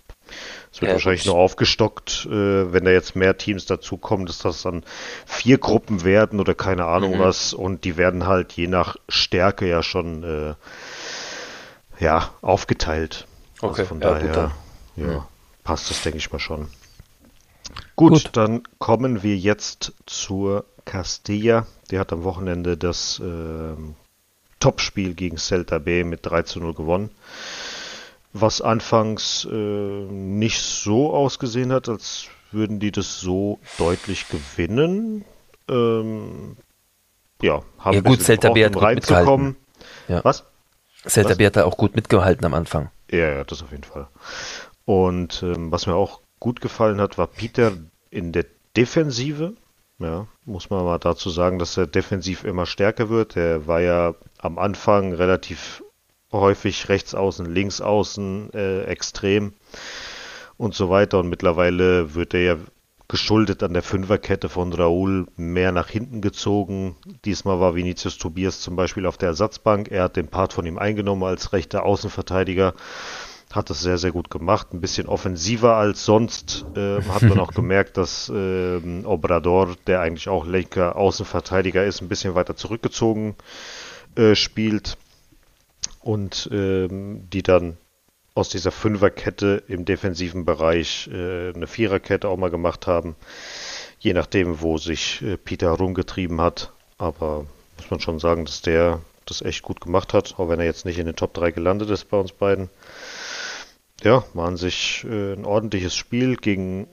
es 0.72 0.80
wird 0.80 0.90
ja, 0.90 0.94
wahrscheinlich 0.94 1.26
nur 1.26 1.36
aufgestockt, 1.36 2.26
äh, 2.26 2.72
wenn 2.72 2.84
da 2.84 2.90
jetzt 2.90 3.16
mehr 3.16 3.36
Teams 3.36 3.66
dazukommen, 3.66 4.26
dass 4.26 4.38
das 4.38 4.62
dann 4.62 4.84
vier 5.26 5.58
Gruppen 5.58 6.04
werden 6.04 6.40
oder 6.40 6.54
keine 6.54 6.86
Ahnung 6.86 7.16
mhm. 7.16 7.20
was. 7.20 7.52
Und 7.52 7.84
die 7.84 7.96
werden 7.96 8.26
halt 8.26 8.52
je 8.52 8.68
nach 8.68 8.96
Stärke 9.08 9.68
ja 9.68 9.82
schon 9.82 10.22
äh, 10.22 10.54
ja, 12.02 12.30
aufgeteilt. 12.40 13.26
Also 13.60 13.72
okay, 13.72 13.82
also 13.82 13.88
von 13.88 14.00
ja, 14.00 14.10
daher 14.10 14.52
ja, 14.96 15.06
mhm. 15.06 15.22
passt 15.64 15.90
das, 15.90 16.02
denke 16.02 16.18
ich 16.18 16.30
mal 16.30 16.38
schon. 16.38 16.68
Gut, 17.96 18.12
gut, 18.12 18.30
dann 18.34 18.62
kommen 18.78 19.22
wir 19.22 19.36
jetzt 19.36 19.92
zur 20.06 20.64
Castilla. 20.84 21.66
Die 21.90 21.98
hat 21.98 22.12
am 22.12 22.24
Wochenende 22.24 22.76
das 22.76 23.20
äh, 23.20 23.74
Topspiel 24.60 25.14
gegen 25.14 25.36
Celta 25.36 25.78
B 25.78 26.04
mit 26.04 26.26
3 26.26 26.42
zu 26.42 26.60
0 26.60 26.74
gewonnen 26.74 27.10
was 28.32 28.60
anfangs 28.60 29.46
äh, 29.50 29.54
nicht 29.54 30.60
so 30.60 31.12
ausgesehen 31.12 31.72
hat, 31.72 31.88
als 31.88 32.28
würden 32.52 32.80
die 32.80 32.92
das 32.92 33.20
so 33.20 33.58
deutlich 33.78 34.26
gewinnen. 34.28 35.24
Ähm, 35.68 36.56
ja, 37.42 37.62
haben 37.78 37.94
ja, 37.94 38.00
gut, 38.00 38.22
Celta 38.22 38.50
B 38.50 38.64
hat 38.64 38.74
gut 38.74 38.94
mitgehalten. 38.94 39.56
Ja. 40.08 40.24
Was? 40.24 40.44
Celta 41.06 41.34
B 41.34 41.46
hat 41.46 41.56
da 41.56 41.64
auch 41.64 41.76
gut 41.76 41.94
mitgehalten 41.94 42.44
am 42.44 42.54
Anfang. 42.54 42.90
Ja, 43.10 43.30
ja, 43.30 43.44
das 43.44 43.62
auf 43.62 43.70
jeden 43.70 43.84
Fall. 43.84 44.08
Und 44.84 45.42
ähm, 45.42 45.72
was 45.72 45.86
mir 45.86 45.94
auch 45.94 46.20
gut 46.38 46.60
gefallen 46.60 47.00
hat, 47.00 47.18
war 47.18 47.26
Peter 47.26 47.72
in 48.10 48.32
der 48.32 48.46
Defensive. 48.76 49.54
Ja, 49.98 50.26
muss 50.44 50.70
man 50.70 50.84
mal 50.84 50.98
dazu 50.98 51.28
sagen, 51.30 51.58
dass 51.58 51.76
er 51.76 51.86
defensiv 51.86 52.44
immer 52.44 52.66
stärker 52.66 53.10
wird. 53.10 53.36
Er 53.36 53.66
war 53.66 53.80
ja 53.80 54.14
am 54.38 54.58
Anfang 54.58 55.12
relativ 55.12 55.82
häufig 56.32 56.88
rechts 56.88 57.14
außen, 57.14 57.46
links 57.46 57.80
außen, 57.80 58.52
äh, 58.54 58.82
extrem 58.84 59.54
und 60.56 60.74
so 60.74 60.90
weiter. 60.90 61.18
Und 61.18 61.28
mittlerweile 61.28 62.14
wird 62.14 62.34
er 62.34 62.40
ja 62.40 62.56
geschuldet 63.10 63.64
an 63.64 63.72
der 63.72 63.82
Fünferkette 63.82 64.48
von 64.48 64.72
Raúl 64.72 65.26
mehr 65.36 65.72
nach 65.72 65.88
hinten 65.88 66.20
gezogen. 66.20 66.94
Diesmal 67.24 67.58
war 67.58 67.74
Vinicius 67.74 68.18
Tobias 68.18 68.60
zum 68.60 68.76
Beispiel 68.76 69.04
auf 69.04 69.18
der 69.18 69.30
Ersatzbank. 69.30 69.90
Er 69.90 70.04
hat 70.04 70.16
den 70.16 70.28
Part 70.28 70.52
von 70.52 70.64
ihm 70.64 70.78
eingenommen 70.78 71.24
als 71.24 71.52
rechter 71.52 71.84
Außenverteidiger. 71.84 72.74
Hat 73.52 73.68
das 73.68 73.80
sehr, 73.80 73.98
sehr 73.98 74.12
gut 74.12 74.30
gemacht. 74.30 74.68
Ein 74.72 74.80
bisschen 74.80 75.08
offensiver 75.08 75.74
als 75.74 76.04
sonst. 76.04 76.64
Äh, 76.76 77.02
hat 77.02 77.22
man 77.22 77.40
auch 77.40 77.50
gemerkt, 77.54 77.96
dass 77.96 78.28
äh, 78.28 78.80
Obrador, 79.04 79.74
der 79.88 80.00
eigentlich 80.02 80.28
auch 80.28 80.46
linker 80.46 80.94
Außenverteidiger 80.94 81.84
ist, 81.84 82.00
ein 82.00 82.08
bisschen 82.08 82.36
weiter 82.36 82.54
zurückgezogen 82.54 83.34
äh, 84.14 84.36
spielt. 84.36 84.96
Und 86.00 86.48
ähm, 86.52 87.28
die 87.30 87.42
dann 87.42 87.76
aus 88.34 88.48
dieser 88.48 88.72
Fünferkette 88.72 89.62
im 89.68 89.84
defensiven 89.84 90.44
Bereich 90.44 91.08
äh, 91.12 91.52
eine 91.52 91.66
Viererkette 91.66 92.28
auch 92.28 92.36
mal 92.36 92.50
gemacht 92.50 92.86
haben. 92.86 93.16
Je 93.98 94.14
nachdem, 94.14 94.62
wo 94.62 94.78
sich 94.78 95.20
äh, 95.22 95.36
Peter 95.36 95.70
rumgetrieben 95.70 96.40
hat. 96.40 96.72
Aber 96.96 97.46
muss 97.76 97.90
man 97.90 98.00
schon 98.00 98.18
sagen, 98.18 98.44
dass 98.44 98.62
der 98.62 99.00
das 99.26 99.42
echt 99.42 99.62
gut 99.62 99.80
gemacht 99.80 100.12
hat, 100.14 100.38
auch 100.38 100.48
wenn 100.48 100.60
er 100.60 100.66
jetzt 100.66 100.84
nicht 100.84 100.98
in 100.98 101.06
den 101.06 101.16
Top 101.16 101.34
3 101.34 101.50
gelandet 101.50 101.90
ist 101.90 102.10
bei 102.10 102.18
uns 102.18 102.32
beiden. 102.32 102.68
Ja, 104.02 104.24
war 104.34 104.48
an 104.48 104.56
sich 104.56 105.04
äh, 105.04 105.34
ein 105.34 105.44
ordentliches 105.44 105.94
Spiel. 105.94 106.36
Gegen 106.36 106.88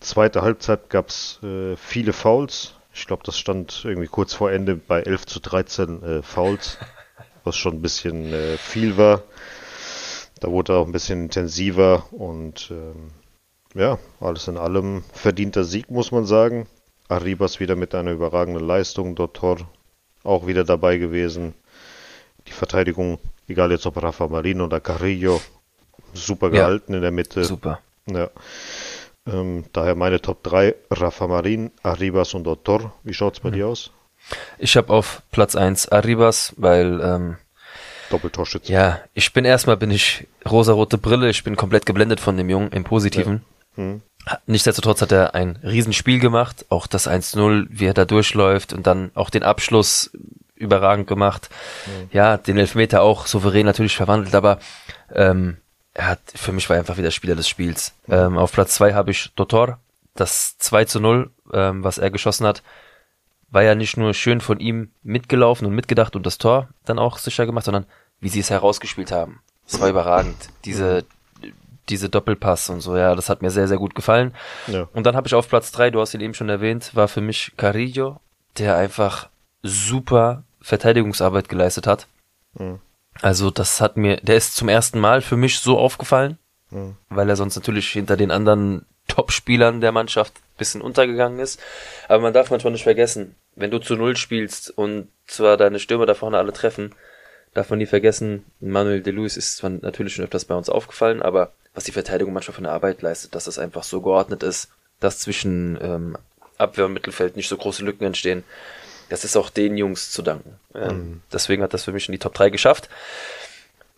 zweite 0.00 0.42
Halbzeit 0.42 0.90
gab 0.90 1.08
es 1.08 1.40
äh, 1.42 1.76
viele 1.76 2.12
Fouls. 2.12 2.74
Ich 2.92 3.06
glaube, 3.06 3.22
das 3.24 3.38
stand 3.38 3.84
irgendwie 3.84 4.08
kurz 4.08 4.34
vor 4.34 4.50
Ende 4.50 4.76
bei 4.76 5.00
11 5.02 5.26
zu 5.26 5.40
13 5.40 6.02
äh, 6.02 6.22
Fouls, 6.22 6.78
was 7.44 7.56
schon 7.56 7.74
ein 7.74 7.82
bisschen 7.82 8.32
äh, 8.32 8.56
viel 8.56 8.96
war. 8.96 9.22
Da 10.40 10.50
wurde 10.50 10.74
auch 10.74 10.86
ein 10.86 10.92
bisschen 10.92 11.24
intensiver 11.24 12.04
und 12.12 12.70
ähm, 12.70 13.10
ja, 13.74 13.98
alles 14.20 14.48
in 14.48 14.56
allem 14.56 15.04
verdienter 15.12 15.64
Sieg, 15.64 15.90
muss 15.90 16.12
man 16.12 16.24
sagen. 16.24 16.66
Arribas 17.08 17.60
wieder 17.60 17.76
mit 17.76 17.94
einer 17.94 18.12
überragenden 18.12 18.66
Leistung, 18.66 19.14
Dottor 19.14 19.58
auch 20.24 20.46
wieder 20.46 20.64
dabei 20.64 20.96
gewesen. 20.98 21.54
Die 22.46 22.52
Verteidigung, 22.52 23.18
egal 23.48 23.70
jetzt 23.70 23.86
ob 23.86 24.02
Rafa 24.02 24.28
Marin 24.28 24.60
oder 24.60 24.80
Carrillo, 24.80 25.40
super 26.14 26.50
gehalten 26.50 26.92
ja, 26.92 26.96
in 26.96 27.02
der 27.02 27.10
Mitte. 27.10 27.44
Super. 27.44 27.80
Ja. 28.06 28.30
Ähm, 29.26 29.64
daher 29.72 29.94
meine 29.94 30.20
Top 30.20 30.42
3, 30.42 30.74
Rafa 30.90 31.26
Marin, 31.26 31.70
Arribas 31.82 32.34
und 32.34 32.44
Dottor. 32.44 32.92
Wie 33.02 33.14
schaut 33.14 33.34
es 33.34 33.40
bei 33.40 33.50
mhm. 33.50 33.54
dir 33.54 33.68
aus? 33.68 33.92
Ich 34.58 34.76
habe 34.76 34.92
auf 34.92 35.22
Platz 35.30 35.56
1 35.56 35.88
Arribas, 35.88 36.54
weil 36.56 37.00
ähm, 37.02 37.36
Doppeltorschütze. 38.10 38.72
Ja, 38.72 39.00
ich 39.14 39.32
bin 39.32 39.44
erstmal 39.44 39.76
bin 39.76 39.90
ich 39.90 40.26
rosarote 40.48 40.98
Brille, 40.98 41.30
ich 41.30 41.44
bin 41.44 41.56
komplett 41.56 41.86
geblendet 41.86 42.20
von 42.20 42.36
dem 42.36 42.50
Jungen 42.50 42.72
im 42.72 42.84
Positiven. 42.84 43.44
Ja. 43.76 43.82
Hm. 43.84 44.02
Nichtsdestotrotz 44.46 45.00
hat 45.00 45.12
er 45.12 45.34
ein 45.34 45.58
Riesenspiel 45.62 46.18
gemacht, 46.18 46.66
auch 46.68 46.86
das 46.86 47.08
1-0, 47.08 47.66
wie 47.70 47.86
er 47.86 47.94
da 47.94 48.04
durchläuft 48.04 48.72
und 48.72 48.86
dann 48.86 49.10
auch 49.14 49.30
den 49.30 49.42
Abschluss 49.42 50.10
überragend 50.54 51.06
gemacht. 51.06 51.48
Mhm. 51.86 52.10
Ja, 52.12 52.36
den 52.36 52.58
Elfmeter 52.58 53.00
auch 53.00 53.26
souverän 53.26 53.64
natürlich 53.64 53.96
verwandelt, 53.96 54.34
aber 54.34 54.58
ähm, 55.14 55.56
er 55.94 56.06
hat, 56.06 56.20
für 56.34 56.52
mich 56.52 56.68
war 56.68 56.76
er 56.76 56.80
einfach 56.80 56.98
wieder 56.98 57.10
Spieler 57.10 57.34
des 57.34 57.48
Spiels. 57.48 57.94
Mhm. 58.06 58.14
Ähm, 58.14 58.38
auf 58.38 58.52
Platz 58.52 58.74
zwei 58.74 58.92
habe 58.92 59.10
ich 59.10 59.30
Dotor, 59.36 59.78
das 60.14 60.58
2 60.58 60.84
zu 60.84 61.00
0, 61.00 61.30
ähm, 61.52 61.82
was 61.82 61.98
er 61.98 62.10
geschossen 62.10 62.46
hat, 62.46 62.62
war 63.50 63.62
ja 63.62 63.74
nicht 63.74 63.96
nur 63.96 64.14
schön 64.14 64.40
von 64.40 64.60
ihm 64.60 64.90
mitgelaufen 65.02 65.66
und 65.66 65.74
mitgedacht 65.74 66.16
und 66.16 66.24
das 66.24 66.38
Tor 66.38 66.68
dann 66.84 66.98
auch 66.98 67.18
sicher 67.18 67.46
gemacht, 67.46 67.64
sondern 67.64 67.86
wie 68.20 68.28
sie 68.28 68.40
es 68.40 68.50
herausgespielt 68.50 69.10
haben. 69.12 69.40
Es 69.66 69.80
war 69.80 69.88
überragend. 69.88 70.36
Diese, 70.64 71.04
diese 71.88 72.08
Doppelpass 72.08 72.70
und 72.70 72.80
so, 72.80 72.96
ja, 72.96 73.14
das 73.14 73.28
hat 73.28 73.42
mir 73.42 73.50
sehr, 73.50 73.68
sehr 73.68 73.78
gut 73.78 73.94
gefallen. 73.94 74.34
Ja. 74.66 74.88
Und 74.92 75.04
dann 75.04 75.16
habe 75.16 75.26
ich 75.26 75.34
auf 75.34 75.48
Platz 75.48 75.72
drei, 75.72 75.90
du 75.90 76.00
hast 76.00 76.14
ihn 76.14 76.20
eben 76.20 76.34
schon 76.34 76.48
erwähnt, 76.48 76.94
war 76.94 77.08
für 77.08 77.20
mich 77.20 77.52
Carillo, 77.56 78.20
der 78.58 78.76
einfach 78.76 79.28
super 79.62 80.44
Verteidigungsarbeit 80.60 81.48
geleistet 81.48 81.86
hat. 81.86 82.06
Mhm. 82.54 82.80
Also 83.20 83.50
das 83.50 83.80
hat 83.80 83.96
mir, 83.96 84.16
der 84.18 84.36
ist 84.36 84.54
zum 84.54 84.68
ersten 84.68 84.98
Mal 84.98 85.20
für 85.20 85.36
mich 85.36 85.58
so 85.58 85.78
aufgefallen, 85.78 86.38
mhm. 86.70 86.96
weil 87.08 87.28
er 87.28 87.36
sonst 87.36 87.56
natürlich 87.56 87.88
hinter 87.90 88.16
den 88.16 88.30
anderen 88.30 88.86
Top-Spielern 89.08 89.80
der 89.80 89.92
Mannschaft 89.92 90.34
bisschen 90.60 90.80
untergegangen 90.80 91.40
ist. 91.40 91.60
Aber 92.06 92.22
man 92.22 92.32
darf 92.32 92.50
manchmal 92.50 92.72
nicht 92.72 92.84
vergessen, 92.84 93.34
wenn 93.56 93.72
du 93.72 93.80
zu 93.80 93.96
Null 93.96 94.16
spielst 94.16 94.70
und 94.70 95.08
zwar 95.26 95.56
deine 95.56 95.80
Stürmer 95.80 96.06
da 96.06 96.14
vorne 96.14 96.38
alle 96.38 96.52
treffen, 96.52 96.94
darf 97.52 97.68
man 97.70 97.80
nie 97.80 97.86
vergessen, 97.86 98.44
Manuel 98.60 99.02
de 99.02 99.12
Luis 99.12 99.36
ist 99.36 99.56
zwar 99.56 99.70
natürlich 99.70 100.14
schon 100.14 100.24
öfters 100.24 100.44
bei 100.44 100.54
uns 100.54 100.68
aufgefallen, 100.68 101.20
aber 101.20 101.52
was 101.74 101.84
die 101.84 101.92
Verteidigung 101.92 102.32
manchmal 102.32 102.54
von 102.54 102.64
der 102.64 102.72
Arbeit 102.72 103.02
leistet, 103.02 103.34
dass 103.34 103.44
das 103.44 103.58
einfach 103.58 103.82
so 103.82 104.00
geordnet 104.00 104.44
ist, 104.44 104.68
dass 105.00 105.18
zwischen 105.18 105.78
ähm, 105.82 106.16
Abwehr 106.58 106.86
und 106.86 106.92
Mittelfeld 106.92 107.36
nicht 107.36 107.48
so 107.48 107.56
große 107.56 107.84
Lücken 107.84 108.04
entstehen, 108.04 108.44
das 109.08 109.24
ist 109.24 109.36
auch 109.36 109.50
den 109.50 109.76
Jungs 109.76 110.12
zu 110.12 110.22
danken. 110.22 110.60
Ähm, 110.74 110.88
mhm. 110.88 111.22
Deswegen 111.32 111.62
hat 111.62 111.74
das 111.74 111.84
für 111.84 111.92
mich 111.92 112.08
in 112.08 112.12
die 112.12 112.18
Top 112.18 112.34
3 112.34 112.50
geschafft. 112.50 112.88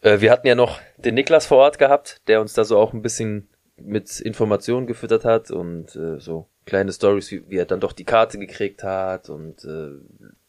Äh, 0.01 0.21
wir 0.21 0.31
hatten 0.31 0.47
ja 0.47 0.55
noch 0.55 0.81
den 0.97 1.15
Niklas 1.15 1.47
vor 1.47 1.59
Ort 1.59 1.79
gehabt, 1.79 2.21
der 2.29 2.41
uns 2.41 2.55
da 2.55 2.65
so 2.65 2.79
auch 2.79 2.95
ein 2.95 3.03
bisschen 3.03 3.49
mit 3.77 4.21
Informationen 4.21 4.87
gefüttert 4.87 5.25
hat 5.25 5.51
und 5.51 5.95
äh, 5.97 6.19
so 6.19 6.47
kleine 6.65 6.93
Stories, 6.93 7.31
wie, 7.31 7.49
wie 7.49 7.59
er 7.59 7.67
dann 7.67 7.81
doch 7.81 7.93
die 7.93 8.05
Karte 8.05 8.39
gekriegt 8.39 8.83
hat 8.83 9.29
und 9.29 9.65
äh, 9.65 9.91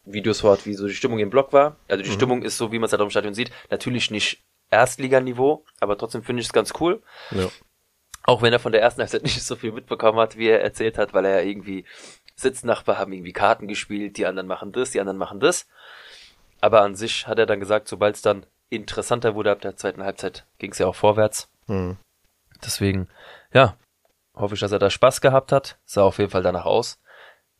Videos 0.04 0.44
Ort, 0.44 0.66
wie 0.66 0.74
so 0.74 0.86
die 0.86 0.94
Stimmung 0.94 1.18
im 1.18 1.30
Block 1.30 1.52
war. 1.52 1.76
Also 1.88 2.02
die 2.02 2.10
mhm. 2.10 2.14
Stimmung 2.14 2.42
ist 2.42 2.58
so, 2.58 2.72
wie 2.72 2.78
man 2.78 2.86
es 2.86 2.92
halt 2.92 3.00
auf 3.00 3.08
dem 3.08 3.10
Stadion 3.10 3.34
sieht, 3.34 3.50
natürlich 3.70 4.10
nicht 4.10 4.42
Erstliganiveau, 4.70 5.64
aber 5.80 5.96
trotzdem 5.96 6.22
finde 6.22 6.40
ich 6.40 6.46
es 6.46 6.52
ganz 6.52 6.72
cool. 6.80 7.02
Ja. 7.30 7.48
Auch 8.24 8.42
wenn 8.42 8.52
er 8.52 8.58
von 8.58 8.72
der 8.72 8.80
ersten 8.80 9.00
Halbzeit 9.00 9.22
nicht 9.22 9.42
so 9.42 9.56
viel 9.56 9.72
mitbekommen 9.72 10.18
hat, 10.18 10.36
wie 10.36 10.48
er 10.48 10.62
erzählt 10.62 10.98
hat, 10.98 11.12
weil 11.12 11.24
er 11.24 11.40
ja 11.40 11.46
irgendwie 11.46 11.84
Sitznachbar 12.36 12.98
haben 12.98 13.12
irgendwie 13.12 13.32
Karten 13.32 13.68
gespielt, 13.68 14.16
die 14.16 14.26
anderen 14.26 14.48
machen 14.48 14.72
das, 14.72 14.90
die 14.90 15.00
anderen 15.00 15.18
machen 15.18 15.40
das. 15.40 15.68
Aber 16.60 16.82
an 16.82 16.94
sich 16.96 17.26
hat 17.26 17.38
er 17.38 17.46
dann 17.46 17.60
gesagt, 17.60 17.88
sobald 17.88 18.16
es 18.16 18.22
dann 18.22 18.46
interessanter 18.70 19.34
wurde 19.34 19.52
ab 19.52 19.60
der 19.60 19.76
zweiten 19.76 20.02
Halbzeit, 20.02 20.46
ging 20.58 20.72
es 20.72 20.78
ja 20.78 20.86
auch 20.86 20.94
vorwärts. 20.94 21.48
Mhm. 21.66 21.98
Deswegen, 22.64 23.08
ja, 23.52 23.76
hoffe 24.34 24.54
ich, 24.54 24.60
dass 24.60 24.72
er 24.72 24.78
da 24.78 24.90
Spaß 24.90 25.20
gehabt 25.20 25.52
hat. 25.52 25.78
Sah 25.84 26.02
auf 26.02 26.18
jeden 26.18 26.30
Fall 26.30 26.42
danach 26.42 26.64
aus. 26.64 27.00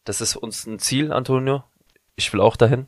Das 0.05 0.21
ist 0.21 0.37
uns 0.37 0.67
ein 0.67 0.79
Ziel, 0.79 1.13
Antonio. 1.13 1.65
Ich 2.17 2.33
will 2.33 2.41
auch 2.41 2.57
dahin. 2.57 2.87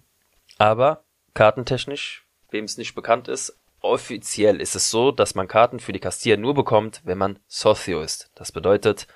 Aber 0.58 1.04
kartentechnisch, 1.34 2.26
wem 2.50 2.64
es 2.64 2.76
nicht 2.76 2.94
bekannt 2.94 3.28
ist, 3.28 3.58
offiziell 3.80 4.60
ist 4.60 4.74
es 4.74 4.90
so, 4.90 5.12
dass 5.12 5.34
man 5.34 5.48
Karten 5.48 5.80
für 5.80 5.92
die 5.92 6.00
Castilla 6.00 6.36
nur 6.36 6.54
bekommt, 6.54 7.00
wenn 7.04 7.18
man 7.18 7.38
Socio 7.46 8.00
ist. 8.00 8.30
Das 8.34 8.52
bedeutet 8.52 9.06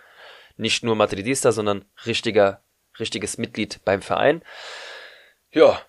nicht 0.56 0.84
nur 0.84 0.94
Madridista, 0.94 1.52
sondern 1.52 1.84
richtiger, 2.06 2.62
richtiges 2.98 3.38
Mitglied 3.38 3.80
beim 3.84 4.02
Verein. 4.02 4.42
Ja, 5.50 5.80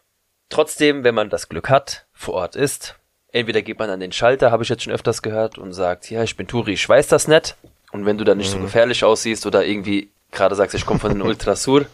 trotzdem, 0.49 1.03
wenn 1.03 1.15
man 1.15 1.29
das 1.29 1.49
Glück 1.49 1.69
hat, 1.69 2.07
vor 2.13 2.35
Ort 2.35 2.55
ist, 2.55 2.95
entweder 3.31 3.61
geht 3.61 3.79
man 3.79 3.89
an 3.89 3.99
den 3.99 4.11
Schalter, 4.11 4.51
habe 4.51 4.63
ich 4.63 4.69
jetzt 4.69 4.83
schon 4.83 4.93
öfters 4.93 5.21
gehört, 5.21 5.57
und 5.57 5.73
sagt, 5.73 6.09
ja, 6.09 6.23
ich 6.23 6.37
bin 6.37 6.47
Turi, 6.47 6.73
ich 6.73 6.87
weiß 6.87 7.07
das 7.07 7.27
nicht. 7.27 7.55
Und 7.91 8.05
wenn 8.05 8.17
du 8.17 8.23
dann 8.23 8.37
nicht 8.37 8.53
mhm. 8.53 8.59
so 8.59 8.63
gefährlich 8.63 9.03
aussiehst 9.03 9.45
oder 9.45 9.65
irgendwie 9.65 10.09
gerade 10.31 10.55
sagst, 10.55 10.75
ich 10.75 10.85
komme 10.85 10.99
von 10.99 11.11
den 11.11 11.21
Ultrasur, 11.27 11.85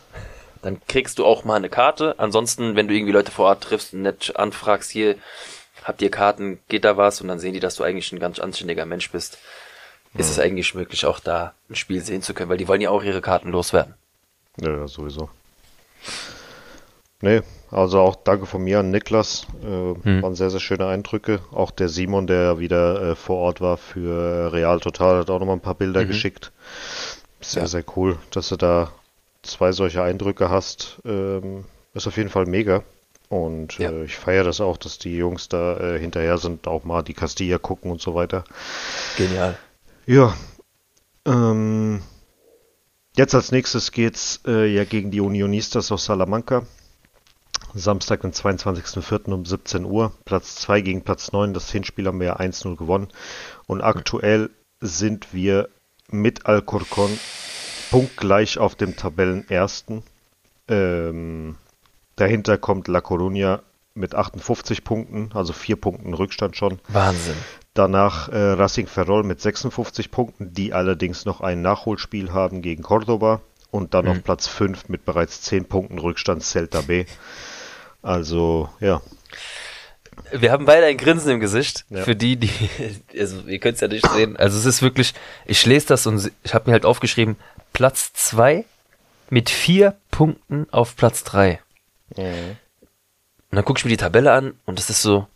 dann 0.61 0.81
kriegst 0.87 1.19
du 1.19 1.25
auch 1.25 1.43
mal 1.43 1.55
eine 1.55 1.69
Karte. 1.69 2.15
Ansonsten, 2.17 2.75
wenn 2.75 2.87
du 2.87 2.93
irgendwie 2.93 3.13
Leute 3.13 3.31
vor 3.31 3.45
Ort 3.45 3.63
triffst 3.63 3.93
und 3.93 4.01
nett 4.03 4.33
anfragst, 4.35 4.91
hier, 4.91 5.15
habt 5.83 6.01
ihr 6.01 6.11
Karten, 6.11 6.59
geht 6.67 6.85
da 6.85 6.97
was? 6.97 7.21
Und 7.21 7.27
dann 7.27 7.39
sehen 7.39 7.53
die, 7.53 7.59
dass 7.59 7.75
du 7.75 7.83
eigentlich 7.83 8.11
ein 8.11 8.19
ganz 8.19 8.39
anständiger 8.39 8.85
Mensch 8.85 9.11
bist. 9.11 9.37
Mhm. 10.13 10.19
Ist 10.19 10.29
es 10.29 10.39
eigentlich 10.39 10.73
möglich, 10.75 11.05
auch 11.05 11.19
da 11.19 11.53
ein 11.69 11.75
Spiel 11.75 12.01
sehen 12.01 12.21
zu 12.21 12.33
können, 12.33 12.49
weil 12.49 12.57
die 12.57 12.67
wollen 12.67 12.81
ja 12.81 12.89
auch 12.89 13.03
ihre 13.03 13.21
Karten 13.21 13.49
loswerden. 13.49 13.93
Ja, 14.59 14.87
sowieso. 14.87 15.29
Nee, 17.21 17.41
also 17.71 17.99
auch 17.99 18.15
danke 18.15 18.45
von 18.45 18.63
mir 18.63 18.79
an 18.79 18.91
Niklas. 18.91 19.47
Äh, 19.61 19.95
hm. 20.03 20.21
Waren 20.23 20.35
sehr, 20.35 20.49
sehr 20.49 20.59
schöne 20.59 20.87
Eindrücke. 20.87 21.39
Auch 21.51 21.71
der 21.71 21.89
Simon, 21.89 22.27
der 22.27 22.59
wieder 22.59 23.01
äh, 23.01 23.15
vor 23.15 23.37
Ort 23.37 23.61
war 23.61 23.77
für 23.77 24.51
Real 24.53 24.79
Total, 24.79 25.19
hat 25.19 25.29
auch 25.29 25.39
nochmal 25.39 25.57
ein 25.57 25.61
paar 25.61 25.75
Bilder 25.75 26.03
mhm. 26.03 26.07
geschickt. 26.07 26.51
Sehr, 27.41 27.63
ja. 27.63 27.67
sehr 27.67 27.83
cool, 27.95 28.17
dass 28.31 28.49
du 28.49 28.55
da 28.55 28.91
zwei 29.43 29.71
solche 29.71 30.01
Eindrücke 30.01 30.49
hast. 30.49 30.99
Ähm, 31.05 31.65
ist 31.93 32.07
auf 32.07 32.17
jeden 32.17 32.29
Fall 32.29 32.45
mega. 32.45 32.83
Und 33.29 33.77
ja. 33.77 33.91
äh, 33.91 34.05
ich 34.05 34.15
feiere 34.15 34.43
das 34.43 34.61
auch, 34.61 34.77
dass 34.77 34.99
die 34.99 35.17
Jungs 35.17 35.49
da 35.49 35.77
äh, 35.77 35.99
hinterher 35.99 36.37
sind, 36.37 36.67
auch 36.67 36.83
mal 36.83 37.01
die 37.01 37.13
Castilla 37.13 37.57
gucken 37.57 37.91
und 37.91 38.01
so 38.01 38.15
weiter. 38.15 38.43
Genial. 39.17 39.57
Ja. 40.05 40.35
Ähm, 41.25 42.01
jetzt 43.17 43.35
als 43.35 43.51
nächstes 43.51 43.91
geht's 43.91 44.39
äh, 44.47 44.73
ja 44.73 44.85
gegen 44.85 45.11
die 45.11 45.19
Unionistas 45.19 45.91
aus 45.91 46.05
Salamanca. 46.05 46.63
Samstag, 47.73 48.21
den 48.21 48.33
22.04. 48.33 49.31
um 49.31 49.45
17 49.45 49.85
Uhr. 49.85 50.11
Platz 50.25 50.55
2 50.55 50.81
gegen 50.81 51.03
Platz 51.03 51.31
9. 51.31 51.53
Das 51.53 51.71
Hinspiel 51.71 52.07
haben 52.07 52.19
wir 52.19 52.27
ja 52.27 52.39
1-0 52.39 52.75
gewonnen. 52.75 53.09
Und 53.65 53.81
aktuell 53.81 54.49
sind 54.79 55.33
wir 55.33 55.69
mit 56.09 56.45
Alcorcon 56.45 57.17
punktgleich 57.91 58.57
auf 58.57 58.75
dem 58.75 58.95
Tabellenersten. 58.95 60.03
Ähm, 60.67 61.55
dahinter 62.15 62.57
kommt 62.57 62.87
La 62.87 62.99
Coruña 62.99 63.61
mit 63.93 64.13
58 64.13 64.83
Punkten, 64.83 65.31
also 65.33 65.53
4 65.53 65.75
Punkten 65.75 66.13
Rückstand 66.13 66.55
schon. 66.55 66.79
Wahnsinn. 66.87 67.35
Danach 67.73 68.29
äh, 68.29 68.53
Racing 68.53 68.87
Ferrol 68.87 69.23
mit 69.23 69.41
56 69.41 70.11
Punkten, 70.11 70.53
die 70.53 70.73
allerdings 70.73 71.25
noch 71.25 71.41
ein 71.41 71.61
Nachholspiel 71.61 72.31
haben 72.31 72.61
gegen 72.61 72.83
Cordoba 72.83 73.41
und 73.71 73.93
dann 73.93 74.05
mhm. 74.05 74.11
auf 74.11 74.23
Platz 74.23 74.47
5 74.47 74.89
mit 74.89 75.05
bereits 75.05 75.41
10 75.43 75.65
Punkten 75.65 75.99
Rückstand 75.99 76.43
Celta 76.43 76.81
B. 76.81 77.05
Also, 78.01 78.69
ja. 78.79 79.01
Wir 80.31 80.51
haben 80.51 80.65
beide 80.65 80.85
ein 80.85 80.97
Grinsen 80.97 81.31
im 81.31 81.39
Gesicht. 81.39 81.85
Ja. 81.89 82.03
Für 82.03 82.15
die, 82.15 82.37
die, 82.37 82.49
also 83.17 83.41
ihr 83.47 83.59
könnt 83.59 83.75
es 83.75 83.81
ja 83.81 83.87
nicht 83.87 84.07
sehen. 84.09 84.35
Also 84.37 84.57
es 84.57 84.65
ist 84.65 84.81
wirklich, 84.81 85.13
ich 85.45 85.65
lese 85.65 85.87
das 85.87 86.07
und 86.07 86.31
ich 86.43 86.53
habe 86.53 86.69
mir 86.69 86.73
halt 86.73 86.85
aufgeschrieben, 86.85 87.37
Platz 87.73 88.13
2 88.13 88.65
mit 89.29 89.49
4 89.49 89.95
Punkten 90.11 90.67
auf 90.71 90.95
Platz 90.95 91.23
3. 91.23 91.59
Mhm. 92.15 92.57
Und 93.49 93.55
dann 93.55 93.65
gucke 93.65 93.79
ich 93.79 93.85
mir 93.85 93.91
die 93.91 93.97
Tabelle 93.97 94.33
an 94.33 94.53
und 94.65 94.79
das 94.79 94.89
ist 94.89 95.01
so, 95.01 95.27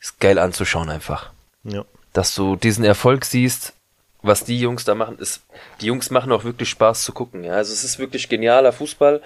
ist 0.00 0.20
geil 0.20 0.38
anzuschauen 0.38 0.88
einfach. 0.88 1.30
Ja. 1.64 1.84
Dass 2.12 2.34
du 2.34 2.56
diesen 2.56 2.84
Erfolg 2.84 3.24
siehst, 3.24 3.74
was 4.22 4.44
die 4.44 4.60
Jungs 4.60 4.84
da 4.84 4.94
machen, 4.94 5.18
ist, 5.18 5.42
die 5.80 5.86
Jungs 5.86 6.10
machen 6.10 6.32
auch 6.32 6.44
wirklich 6.44 6.68
Spaß 6.70 7.02
zu 7.02 7.12
gucken. 7.12 7.44
Ja, 7.44 7.54
also 7.54 7.72
es 7.72 7.84
ist 7.84 7.98
wirklich 7.98 8.28
genialer 8.28 8.72
Fußball. 8.72 9.22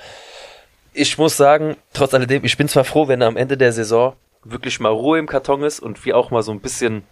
Ich 0.92 1.18
muss 1.18 1.36
sagen, 1.36 1.76
trotz 1.92 2.14
alledem, 2.14 2.44
ich 2.44 2.56
bin 2.56 2.68
zwar 2.68 2.84
froh, 2.84 3.08
wenn 3.08 3.22
am 3.22 3.36
Ende 3.36 3.56
der 3.56 3.72
Saison 3.72 4.14
wirklich 4.44 4.78
mal 4.78 4.90
Ruhe 4.90 5.18
im 5.18 5.26
Karton 5.26 5.62
ist 5.62 5.80
und 5.80 6.04
wir 6.04 6.16
auch 6.16 6.30
mal 6.30 6.42
so 6.42 6.52
ein 6.52 6.60
bisschen 6.60 7.02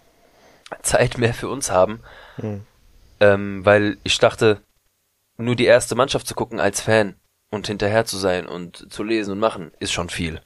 Zeit 0.81 1.17
mehr 1.17 1.33
für 1.33 1.49
uns 1.49 1.71
haben, 1.71 1.99
mhm. 2.37 2.65
ähm, 3.19 3.65
weil 3.65 3.97
ich 4.03 4.17
dachte, 4.17 4.61
nur 5.37 5.55
die 5.55 5.65
erste 5.65 5.95
Mannschaft 5.95 6.27
zu 6.27 6.35
gucken 6.35 6.59
als 6.59 6.81
Fan 6.81 7.15
und 7.49 7.67
hinterher 7.67 8.05
zu 8.05 8.17
sein 8.17 8.47
und 8.47 8.91
zu 8.91 9.03
lesen 9.03 9.31
und 9.31 9.39
machen, 9.39 9.71
ist 9.79 9.91
schon 9.91 10.09
viel. 10.09 10.41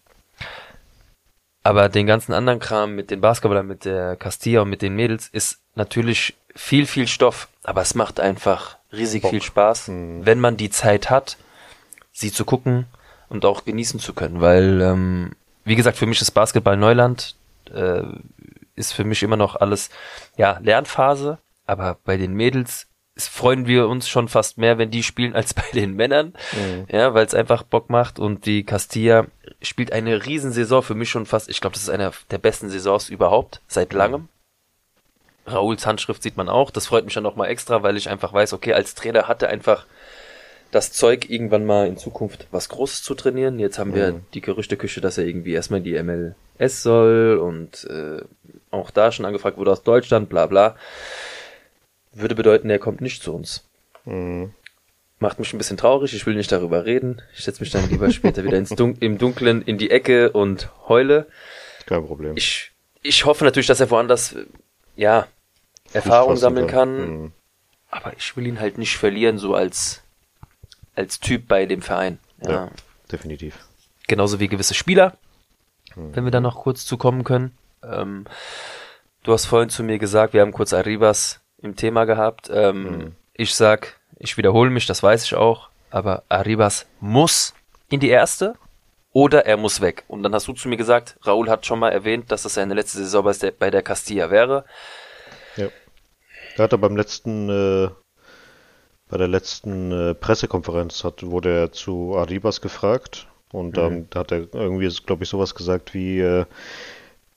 Aber 1.64 1.90
den 1.90 2.08
ganzen 2.08 2.34
anderen 2.34 2.60
Kram 2.60 2.96
mit 2.96 3.12
den 3.12 3.22
Basketballern, 3.22 3.68
mit 3.68 3.84
der 3.84 4.16
Castilla 4.16 4.62
und 4.62 4.70
mit 4.70 4.82
den 4.82 4.96
Mädels 4.96 5.28
ist 5.28 5.60
natürlich 5.76 6.38
viel, 6.58 6.86
viel 6.86 7.08
Stoff, 7.08 7.48
aber 7.64 7.82
es 7.82 7.96
macht 7.96 8.20
einfach 8.20 8.78
riesig 8.92 9.22
Bock. 9.22 9.32
viel 9.32 9.42
Spaß, 9.42 9.90
mhm. 9.90 10.26
wenn 10.26 10.40
man 10.40 10.58
die 10.58 10.70
Zeit 10.70 11.10
hat, 11.10 11.38
sie 12.12 12.32
zu 12.32 12.46
gucken 12.46 12.88
und 13.30 13.46
auch 13.46 13.64
genießen 13.64 14.00
zu 14.00 14.14
können, 14.14 14.42
weil, 14.42 14.82
ähm, 14.82 15.32
wie 15.64 15.76
gesagt, 15.76 15.98
für 15.98 16.08
mich 16.08 16.22
ist 16.22 16.32
Basketball 16.32 16.78
Neuland, 16.78 17.36
äh, 17.74 18.04
ist 18.76 18.94
für 18.94 19.04
mich 19.04 19.24
immer 19.24 19.38
noch 19.38 19.56
alles, 19.56 19.90
ja, 20.36 20.60
Lernphase, 20.62 21.38
aber 21.66 21.98
bei 22.04 22.18
den 22.18 22.34
Mädels 22.34 22.88
freuen 23.16 23.66
wir 23.66 23.88
uns 23.88 24.08
schon 24.08 24.28
fast 24.28 24.58
mehr, 24.58 24.78
wenn 24.78 24.92
die 24.92 25.04
spielen, 25.04 25.36
als 25.36 25.54
bei 25.54 25.66
den 25.74 25.94
Männern, 25.94 26.34
mhm. 26.54 26.86
ja, 26.90 27.14
weil 27.14 27.26
es 27.26 27.34
einfach 27.34 27.64
Bock 27.64 27.90
macht 27.90 28.20
und 28.20 28.46
die 28.46 28.64
Castilla 28.64 29.28
spielt 29.62 29.92
eine 29.92 30.26
Riesensaison 30.26 30.82
für 30.82 30.96
mich 30.96 31.10
schon 31.10 31.26
fast, 31.26 31.50
ich 31.50 31.62
glaube, 31.62 31.76
das 31.76 31.84
ist 31.84 31.90
eine 31.90 32.12
der 32.32 32.38
besten 32.38 32.70
Saisons 32.70 33.10
überhaupt, 33.10 33.62
seit 33.68 33.92
mhm. 33.92 33.98
langem. 33.98 34.30
Rauls 35.50 35.86
Handschrift 35.86 36.24
sieht 36.24 36.38
man 36.38 36.50
auch. 36.50 36.72
Das 36.72 36.88
freut 36.88 37.06
mich 37.06 37.14
dann 37.14 37.24
nochmal 37.24 37.50
extra, 37.50 37.84
weil 37.84 37.98
ich 37.98 38.10
einfach 38.10 38.34
weiß, 38.34 38.54
okay, 38.54 38.74
als 38.74 38.96
Trainer 38.96 39.28
hat 39.28 39.42
er 39.42 39.50
einfach 39.50 39.86
das 40.72 40.92
Zeug, 40.92 41.30
irgendwann 41.30 41.66
mal 41.66 41.88
in 41.88 41.98
Zukunft 41.98 42.48
was 42.52 42.70
Großes 42.70 43.04
zu 43.04 43.16
trainieren. 43.16 43.60
Jetzt 43.60 43.80
haben 43.80 43.96
wir 43.96 44.14
mhm. 44.14 44.22
die 44.34 44.42
Gerüchteküche, 44.42 45.02
dass 45.02 45.18
er 45.18 45.26
irgendwie 45.26 45.54
erstmal 45.54 45.82
die 45.82 46.02
MLS 46.02 46.84
soll 46.84 47.38
und 47.38 47.86
äh, 47.86 48.22
auch 48.72 48.92
da 48.92 49.12
schon 49.12 49.26
angefragt 49.26 49.58
wurde 49.58 49.72
aus 49.72 49.84
Deutschland, 49.84 50.30
bla 50.30 50.46
bla. 50.46 50.76
Würde 52.14 52.36
bedeuten, 52.36 52.70
er 52.70 52.80
kommt 52.80 53.02
nicht 53.02 53.24
zu 53.24 53.34
uns. 53.34 53.64
Mhm. 54.06 54.54
Macht 55.20 55.40
mich 55.40 55.52
ein 55.54 55.58
bisschen 55.58 55.78
traurig, 55.78 56.14
ich 56.14 56.26
will 56.26 56.36
nicht 56.36 56.52
darüber 56.52 56.86
reden. 56.86 57.22
Ich 57.34 57.44
setze 57.44 57.62
mich 57.62 57.72
dann 57.72 57.90
lieber 57.90 58.12
später 58.12 58.44
wieder 58.44 58.58
ins 58.58 58.70
Dun 58.70 58.98
im 59.00 59.18
Dunkeln 59.18 59.62
in 59.64 59.78
die 59.78 59.90
Ecke 59.90 60.32
und 60.32 60.70
heule. 60.88 61.28
Kein 61.86 62.06
Problem. 62.06 62.36
Ich, 62.36 62.72
ich 63.02 63.26
hoffe 63.26 63.46
natürlich, 63.46 63.68
dass 63.68 63.80
er 63.80 63.90
woanders, 63.90 64.36
ja, 64.96 65.28
Erfahrung 65.94 66.36
sammeln 66.38 66.68
kann. 66.68 67.10
Mhm. 67.10 67.32
Aber 67.90 68.14
ich 68.18 68.36
will 68.36 68.48
ihn 68.48 68.60
halt 68.60 68.78
nicht 68.78 68.98
verlieren, 68.98 69.38
so 69.38 69.56
als, 69.56 70.02
als 70.96 71.20
Typ 71.20 71.48
bei 71.48 71.66
dem 71.66 71.82
Verein. 71.82 72.20
Ja, 72.42 72.52
ja 72.52 72.70
definitiv. 73.12 73.58
Genauso 74.08 74.40
wie 74.40 74.48
gewisse 74.48 74.74
Spieler, 74.74 75.18
mhm. 75.96 76.16
wenn 76.16 76.24
wir 76.24 76.32
da 76.32 76.40
noch 76.40 76.56
kurz 76.56 76.86
zukommen 76.86 77.24
können. 77.24 77.58
Ähm, 77.84 78.26
du 79.24 79.34
hast 79.34 79.46
vorhin 79.46 79.70
zu 79.70 79.84
mir 79.84 80.00
gesagt, 80.00 80.34
wir 80.34 80.42
haben 80.42 80.52
kurz 80.52 80.74
Arribas 80.74 81.40
im 81.62 81.76
Thema 81.76 82.06
gehabt. 82.06 82.50
Ähm, 82.54 82.84
mhm. 82.84 83.16
Ich 83.34 83.56
sag, 83.56 84.00
ich 84.18 84.38
wiederhole 84.38 84.70
mich, 84.70 84.86
das 84.86 85.04
weiß 85.04 85.24
ich 85.24 85.36
auch, 85.36 85.70
aber 85.90 86.24
Arribas 86.30 86.86
muss 87.00 87.54
in 87.90 88.00
die 88.00 88.10
erste 88.10 88.56
oder 89.14 89.46
er 89.46 89.58
muss 89.58 89.82
weg. 89.82 90.04
Und 90.08 90.24
dann 90.24 90.34
hast 90.34 90.48
du 90.48 90.54
zu 90.54 90.68
mir 90.68 90.78
gesagt, 90.78 91.18
Raúl 91.26 91.50
hat 91.50 91.66
schon 91.66 91.80
mal 91.80 91.92
erwähnt, 91.92 92.32
dass 92.32 92.44
das 92.44 92.56
seine 92.56 92.74
letzte 92.74 93.00
Saison 93.00 93.24
bei 93.58 93.72
der 93.72 93.82
Castilla 93.82 94.30
wäre. 94.30 94.66
Er 96.58 96.64
hatte 96.64 96.78
beim 96.78 96.96
letzten, 96.96 97.50
äh, 97.50 97.90
bei 99.10 99.18
der 99.18 99.28
letzten 99.28 99.92
äh, 99.92 100.14
Pressekonferenz 100.16 101.04
hat, 101.04 101.24
wurde 101.24 101.54
er 101.54 101.72
zu 101.72 102.16
Arribas 102.18 102.62
gefragt 102.62 103.28
und 103.52 103.78
ähm, 103.78 103.94
mhm. 103.94 104.10
da 104.10 104.20
hat 104.22 104.32
er 104.32 104.54
irgendwie, 104.54 104.90
glaube 105.06 105.24
ich, 105.24 105.30
sowas 105.30 105.56
gesagt 105.56 105.94
wie, 105.94 106.20
äh, 106.20 106.46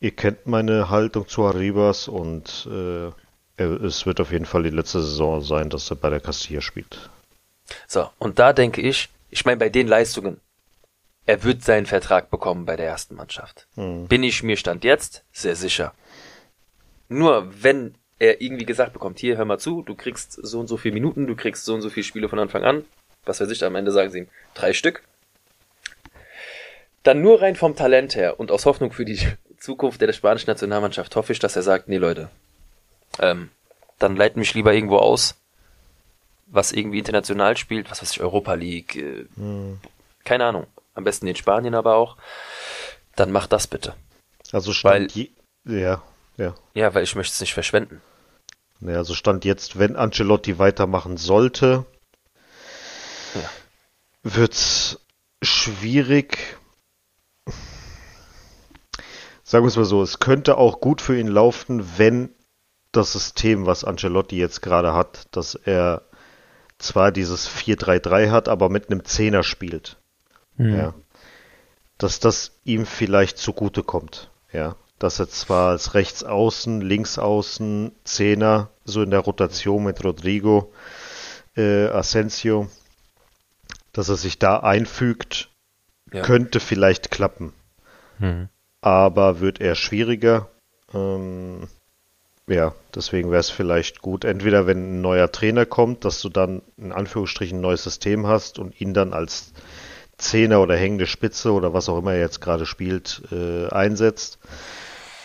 ihr 0.01 0.11
kennt 0.11 0.47
meine 0.47 0.89
Haltung 0.89 1.29
zu 1.29 1.45
Arribas 1.45 2.09
und 2.09 2.67
äh, 2.71 3.11
es 3.63 4.07
wird 4.07 4.21
auf 4.21 4.33
jeden 4.33 4.47
Fall 4.47 4.63
die 4.63 4.71
letzte 4.71 5.03
Saison 5.03 5.43
sein, 5.43 5.69
dass 5.69 5.91
er 5.91 5.97
bei 5.97 6.09
der 6.09 6.21
Castilla 6.21 6.63
spielt. 6.63 7.11
So, 7.87 8.09
und 8.19 8.39
da 8.39 8.55
denke 8.55 8.81
ich, 8.81 9.11
ich 9.29 9.45
meine, 9.45 9.59
bei 9.59 9.69
den 9.69 9.87
Leistungen, 9.87 10.41
er 11.27 11.45
wird 11.45 11.63
seinen 11.63 11.85
Vertrag 11.85 12.31
bekommen 12.31 12.65
bei 12.65 12.77
der 12.77 12.87
ersten 12.87 13.15
Mannschaft. 13.15 13.69
Hm. 13.75 14.09
Bin 14.09 14.23
ich 14.23 14.43
mir 14.43 14.57
Stand 14.57 14.83
jetzt 14.83 15.25
sehr 15.31 15.57
sicher. 15.57 15.93
Nur 17.09 17.49
wenn 17.63 17.95
er 18.21 18.41
irgendwie 18.41 18.67
gesagt 18.67 18.93
bekommt, 18.93 19.19
hier, 19.19 19.37
hör 19.37 19.47
mal 19.47 19.59
zu, 19.59 19.83
du 19.83 19.97
kriegst 19.97 20.33
so 20.33 20.61
und 20.61 20.69
so 20.69 20.77
viele 20.77 20.95
Minuten, 20.95 21.27
du 21.27 21.35
kriegst 21.35 21.65
so 21.65 21.75
und 21.75 21.81
so 21.81 21.89
viele 21.89 22.05
Spiele 22.05 22.29
von 22.29 22.39
Anfang 22.39 22.63
an, 22.63 22.85
was 23.25 23.41
weiß 23.41 23.51
ich, 23.51 23.65
am 23.65 23.75
Ende 23.75 23.91
sagen 23.91 24.11
sie 24.11 24.19
ihm, 24.21 24.29
drei 24.55 24.75
Stück. 24.75 25.03
Dann 27.03 27.23
nur 27.23 27.41
rein 27.41 27.57
vom 27.57 27.75
Talent 27.75 28.15
her 28.15 28.39
und 28.39 28.53
aus 28.53 28.67
Hoffnung 28.67 28.93
für 28.93 29.07
die 29.07 29.19
Zukunft 29.59 30.01
der 30.03 30.13
spanischen 30.13 30.51
Nationalmannschaft 30.51 31.17
hoffe 31.17 31.33
ich, 31.33 31.39
dass 31.39 31.57
er 31.57 31.63
sagt, 31.63 31.89
nee 31.89 31.97
Leute, 31.97 32.31
ähm, 33.19 33.49
dann 33.99 34.17
leiten 34.17 34.39
mich 34.39 34.55
lieber 34.55 34.75
irgendwo 34.75 34.99
aus, 34.99 35.41
was 36.47 36.73
irgendwie 36.73 36.99
international 36.99 37.57
spielt, 37.57 37.91
was 37.91 38.03
weiß 38.03 38.13
ich, 38.13 38.21
Europa 38.21 38.53
League, 38.53 38.97
äh, 38.97 39.25
hm. 39.37 39.81
keine 40.25 40.45
Ahnung, 40.45 40.67
am 40.93 41.05
besten 41.05 41.27
in 41.27 41.37
Spanien 41.37 41.75
aber 41.75 41.97
auch, 41.97 42.19
dann 43.17 43.33
mach 43.33 43.47
das 43.47 43.67
bitte. 43.67 43.95
Also 44.53 44.75
stand 44.75 45.17
Weil, 45.17 45.29
ja, 45.65 46.03
ja. 46.37 46.55
Ja, 46.75 46.95
weil 46.95 47.05
ich 47.05 47.15
möchte 47.15 47.33
es 47.33 47.41
nicht 47.41 47.55
verschwenden. 47.55 48.03
Naja, 48.81 48.99
also 48.99 49.15
stand 49.15 49.45
jetzt, 49.45 49.79
wenn 49.79 49.97
Ancelotti 49.97 50.59
weitermachen 50.59 51.19
sollte, 51.19 51.85
ja. 53.35 53.51
wird's 54.23 55.01
schwierig. 55.43 56.57
Sagen 59.45 59.65
wir 59.65 59.69
es 59.69 59.77
mal 59.77 59.85
so, 59.85 60.03
es 60.03 60.19
könnte 60.19 60.57
auch 60.57 60.81
gut 60.81 61.03
für 61.03 61.19
ihn 61.19 61.29
laufen, 61.29 61.99
wenn 61.99 62.31
das 62.93 63.13
System, 63.13 63.67
was 63.67 63.85
Ancelotti 63.85 64.37
jetzt 64.37 64.63
gerade 64.63 64.95
hat, 64.95 65.27
dass 65.33 65.55
er 65.55 66.03
zwar 66.79 67.13
dieses 67.13 67.49
4-3-3 67.49 68.31
hat, 68.31 68.49
aber 68.49 68.71
mit 68.71 68.91
einem 68.91 69.05
Zehner 69.05 69.43
spielt. 69.43 69.99
Mhm. 70.57 70.75
Ja. 70.75 70.95
Dass 71.99 72.19
das 72.19 72.59
ihm 72.65 72.87
vielleicht 72.87 73.37
zugute 73.37 73.83
kommt. 73.83 74.31
Ja 74.53 74.77
dass 75.01 75.19
er 75.19 75.29
zwar 75.29 75.71
als 75.71 75.95
Rechtsaußen, 75.95 76.83
Linksaußen, 76.83 77.91
Zehner, 78.05 78.69
so 78.85 79.03
in 79.03 79.11
der 79.11 79.21
Rotation 79.21 79.83
mit 79.83 80.05
Rodrigo, 80.05 80.73
äh, 81.57 81.87
Asensio, 81.87 82.69
dass 83.93 84.11
er 84.11 84.17
sich 84.17 84.39
da 84.39 84.59
einfügt, 84.59 85.49
ja. 86.13 86.23
könnte 86.23 86.61
vielleicht 86.61 87.11
klappen. 87.11 87.55
Mhm. 88.19 88.51
Aber 88.83 89.41
wird 89.41 89.61
eher 89.61 89.75
schwieriger. 89.75 90.49
Ähm, 90.93 91.67
ja, 92.47 92.75
deswegen 92.95 93.31
wäre 93.31 93.41
es 93.41 93.51
vielleicht 93.51 94.03
gut, 94.03 94.25
entweder 94.25 94.67
wenn 94.67 94.99
ein 94.99 95.01
neuer 95.01 95.33
Trainer 95.33 95.65
kommt, 95.65 96.05
dass 96.05 96.21
du 96.21 96.29
dann 96.29 96.61
in 96.77 96.93
Anführungsstrichen 96.93 97.59
ein 97.59 97.63
neues 97.63 97.85
System 97.85 98.27
hast 98.27 98.59
und 98.59 98.79
ihn 98.81 98.93
dann 98.93 99.15
als 99.15 99.55
Zehner 100.19 100.61
oder 100.61 100.77
hängende 100.77 101.07
Spitze 101.07 101.53
oder 101.53 101.73
was 101.73 101.89
auch 101.89 101.97
immer 101.97 102.13
er 102.13 102.21
jetzt 102.21 102.43
gerade 102.43 102.67
spielt, 102.67 103.23
äh, 103.33 103.69
einsetzt. 103.69 104.39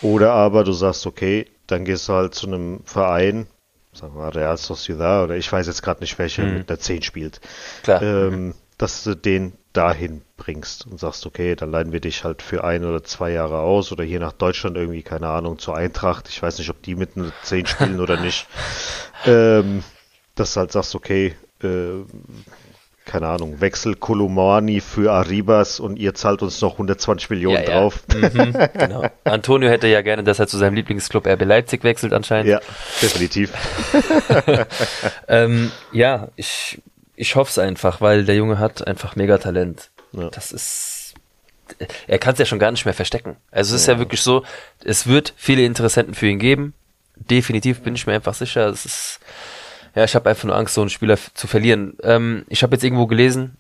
Oder 0.05 0.33
aber 0.33 0.63
du 0.63 0.71
sagst, 0.71 1.07
okay, 1.07 1.47
dann 1.67 1.83
gehst 1.83 2.07
du 2.07 2.13
halt 2.13 2.35
zu 2.35 2.47
einem 2.47 2.81
Verein, 2.85 3.47
sagen 3.91 4.13
wir 4.13 4.21
mal 4.21 4.29
Real 4.29 4.57
Sociedad 4.57 5.23
oder 5.23 5.35
ich 5.35 5.51
weiß 5.51 5.65
jetzt 5.65 5.81
gerade 5.81 6.01
nicht, 6.01 6.19
welcher 6.19 6.43
mhm. 6.43 6.59
mit 6.59 6.69
der 6.69 6.79
10 6.79 7.01
spielt, 7.01 7.41
Klar. 7.83 8.01
Ähm, 8.01 8.53
dass 8.77 9.03
du 9.03 9.15
den 9.15 9.53
dahin 9.73 10.21
bringst 10.37 10.85
und 10.85 10.99
sagst, 10.99 11.25
okay, 11.25 11.55
dann 11.55 11.71
leiten 11.71 11.91
wir 11.91 12.01
dich 12.01 12.23
halt 12.23 12.41
für 12.41 12.63
ein 12.63 12.85
oder 12.85 13.03
zwei 13.03 13.31
Jahre 13.31 13.59
aus 13.59 13.91
oder 13.91 14.03
hier 14.03 14.19
nach 14.19 14.33
Deutschland 14.33 14.77
irgendwie, 14.77 15.01
keine 15.01 15.29
Ahnung, 15.29 15.59
zur 15.59 15.75
Eintracht. 15.75 16.29
Ich 16.29 16.41
weiß 16.41 16.59
nicht, 16.59 16.69
ob 16.69 16.81
die 16.81 16.95
mit 16.95 17.15
einer 17.15 17.31
10 17.43 17.65
spielen 17.65 17.99
oder 17.99 18.19
nicht. 18.19 18.47
Ähm, 19.27 19.83
dass 20.35 20.53
du 20.53 20.59
halt 20.59 20.71
sagst, 20.71 20.93
okay, 20.93 21.35
äh, 21.63 22.03
keine 23.05 23.27
Ahnung, 23.27 23.61
Wechsel 23.61 23.95
Kolomani 23.95 24.81
für 24.81 25.13
Arribas 25.13 25.79
und 25.79 25.97
ihr 25.97 26.15
zahlt 26.15 26.41
uns 26.41 26.59
noch 26.61 26.73
120 26.73 27.29
Millionen 27.29 27.63
ja, 27.63 27.69
drauf. 27.69 28.03
Mhm, 28.13 28.57
genau. 28.73 29.07
Antonio 29.23 29.69
hätte 29.69 29.87
ja 29.87 30.01
gerne, 30.01 30.23
dass 30.23 30.39
er 30.39 30.47
zu 30.47 30.57
seinem 30.57 30.73
Lieblingsclub 30.73 31.27
RB 31.27 31.43
Leipzig 31.45 31.83
wechselt 31.83 32.13
anscheinend. 32.13 32.49
Ja, 32.49 32.59
definitiv. 33.01 33.53
ähm, 35.27 35.71
ja, 35.91 36.29
ich 36.35 36.81
Ich 37.15 37.35
hoffe 37.35 37.51
es 37.51 37.59
einfach, 37.59 38.01
weil 38.01 38.25
der 38.25 38.35
Junge 38.35 38.57
hat 38.57 38.85
einfach 38.85 39.15
mega 39.15 39.37
Talent. 39.37 39.91
Ja. 40.11 40.29
Das 40.29 40.51
ist. 40.51 41.13
Er 42.07 42.19
kann 42.19 42.33
es 42.33 42.39
ja 42.39 42.45
schon 42.45 42.59
gar 42.59 42.71
nicht 42.71 42.85
mehr 42.85 42.93
verstecken. 42.93 43.37
Also 43.51 43.75
es 43.75 43.81
ist 43.81 43.87
ja. 43.87 43.97
wirklich 43.97 44.21
so, 44.21 44.43
es 44.83 45.07
wird 45.07 45.33
viele 45.35 45.63
Interessenten 45.63 46.13
für 46.13 46.27
ihn 46.27 46.39
geben. 46.39 46.73
Definitiv 47.15 47.81
bin 47.81 47.95
ich 47.95 48.07
mir 48.07 48.13
einfach 48.13 48.33
sicher. 48.33 48.67
Es 48.67 48.85
ist. 48.85 49.19
Ja, 49.95 50.03
ich 50.03 50.15
habe 50.15 50.29
einfach 50.29 50.43
nur 50.43 50.55
Angst, 50.55 50.73
so 50.73 50.81
einen 50.81 50.89
Spieler 50.89 51.17
zu 51.33 51.47
verlieren. 51.47 51.97
Ähm, 52.03 52.45
ich 52.49 52.63
habe 52.63 52.75
jetzt 52.75 52.83
irgendwo 52.83 53.07
gelesen, 53.07 53.57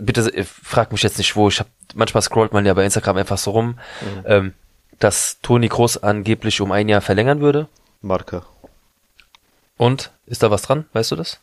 bitte 0.00 0.44
frag 0.44 0.92
mich 0.92 1.02
jetzt 1.02 1.18
nicht 1.18 1.36
wo, 1.36 1.48
ich 1.48 1.60
habe 1.60 1.68
manchmal 1.94 2.22
scrollt 2.22 2.52
man 2.52 2.66
ja 2.66 2.74
bei 2.74 2.84
Instagram 2.84 3.18
einfach 3.18 3.38
so 3.38 3.52
rum, 3.52 3.78
ähm, 4.24 4.54
dass 4.98 5.38
Toni 5.42 5.68
Kroos 5.68 6.02
angeblich 6.02 6.60
um 6.60 6.72
ein 6.72 6.88
Jahr 6.88 7.00
verlängern 7.00 7.40
würde. 7.40 7.68
Marker. 8.00 8.44
Und 9.76 10.10
ist 10.26 10.42
da 10.42 10.50
was 10.50 10.62
dran? 10.62 10.86
Weißt 10.92 11.10
du 11.12 11.16
das? 11.16 11.40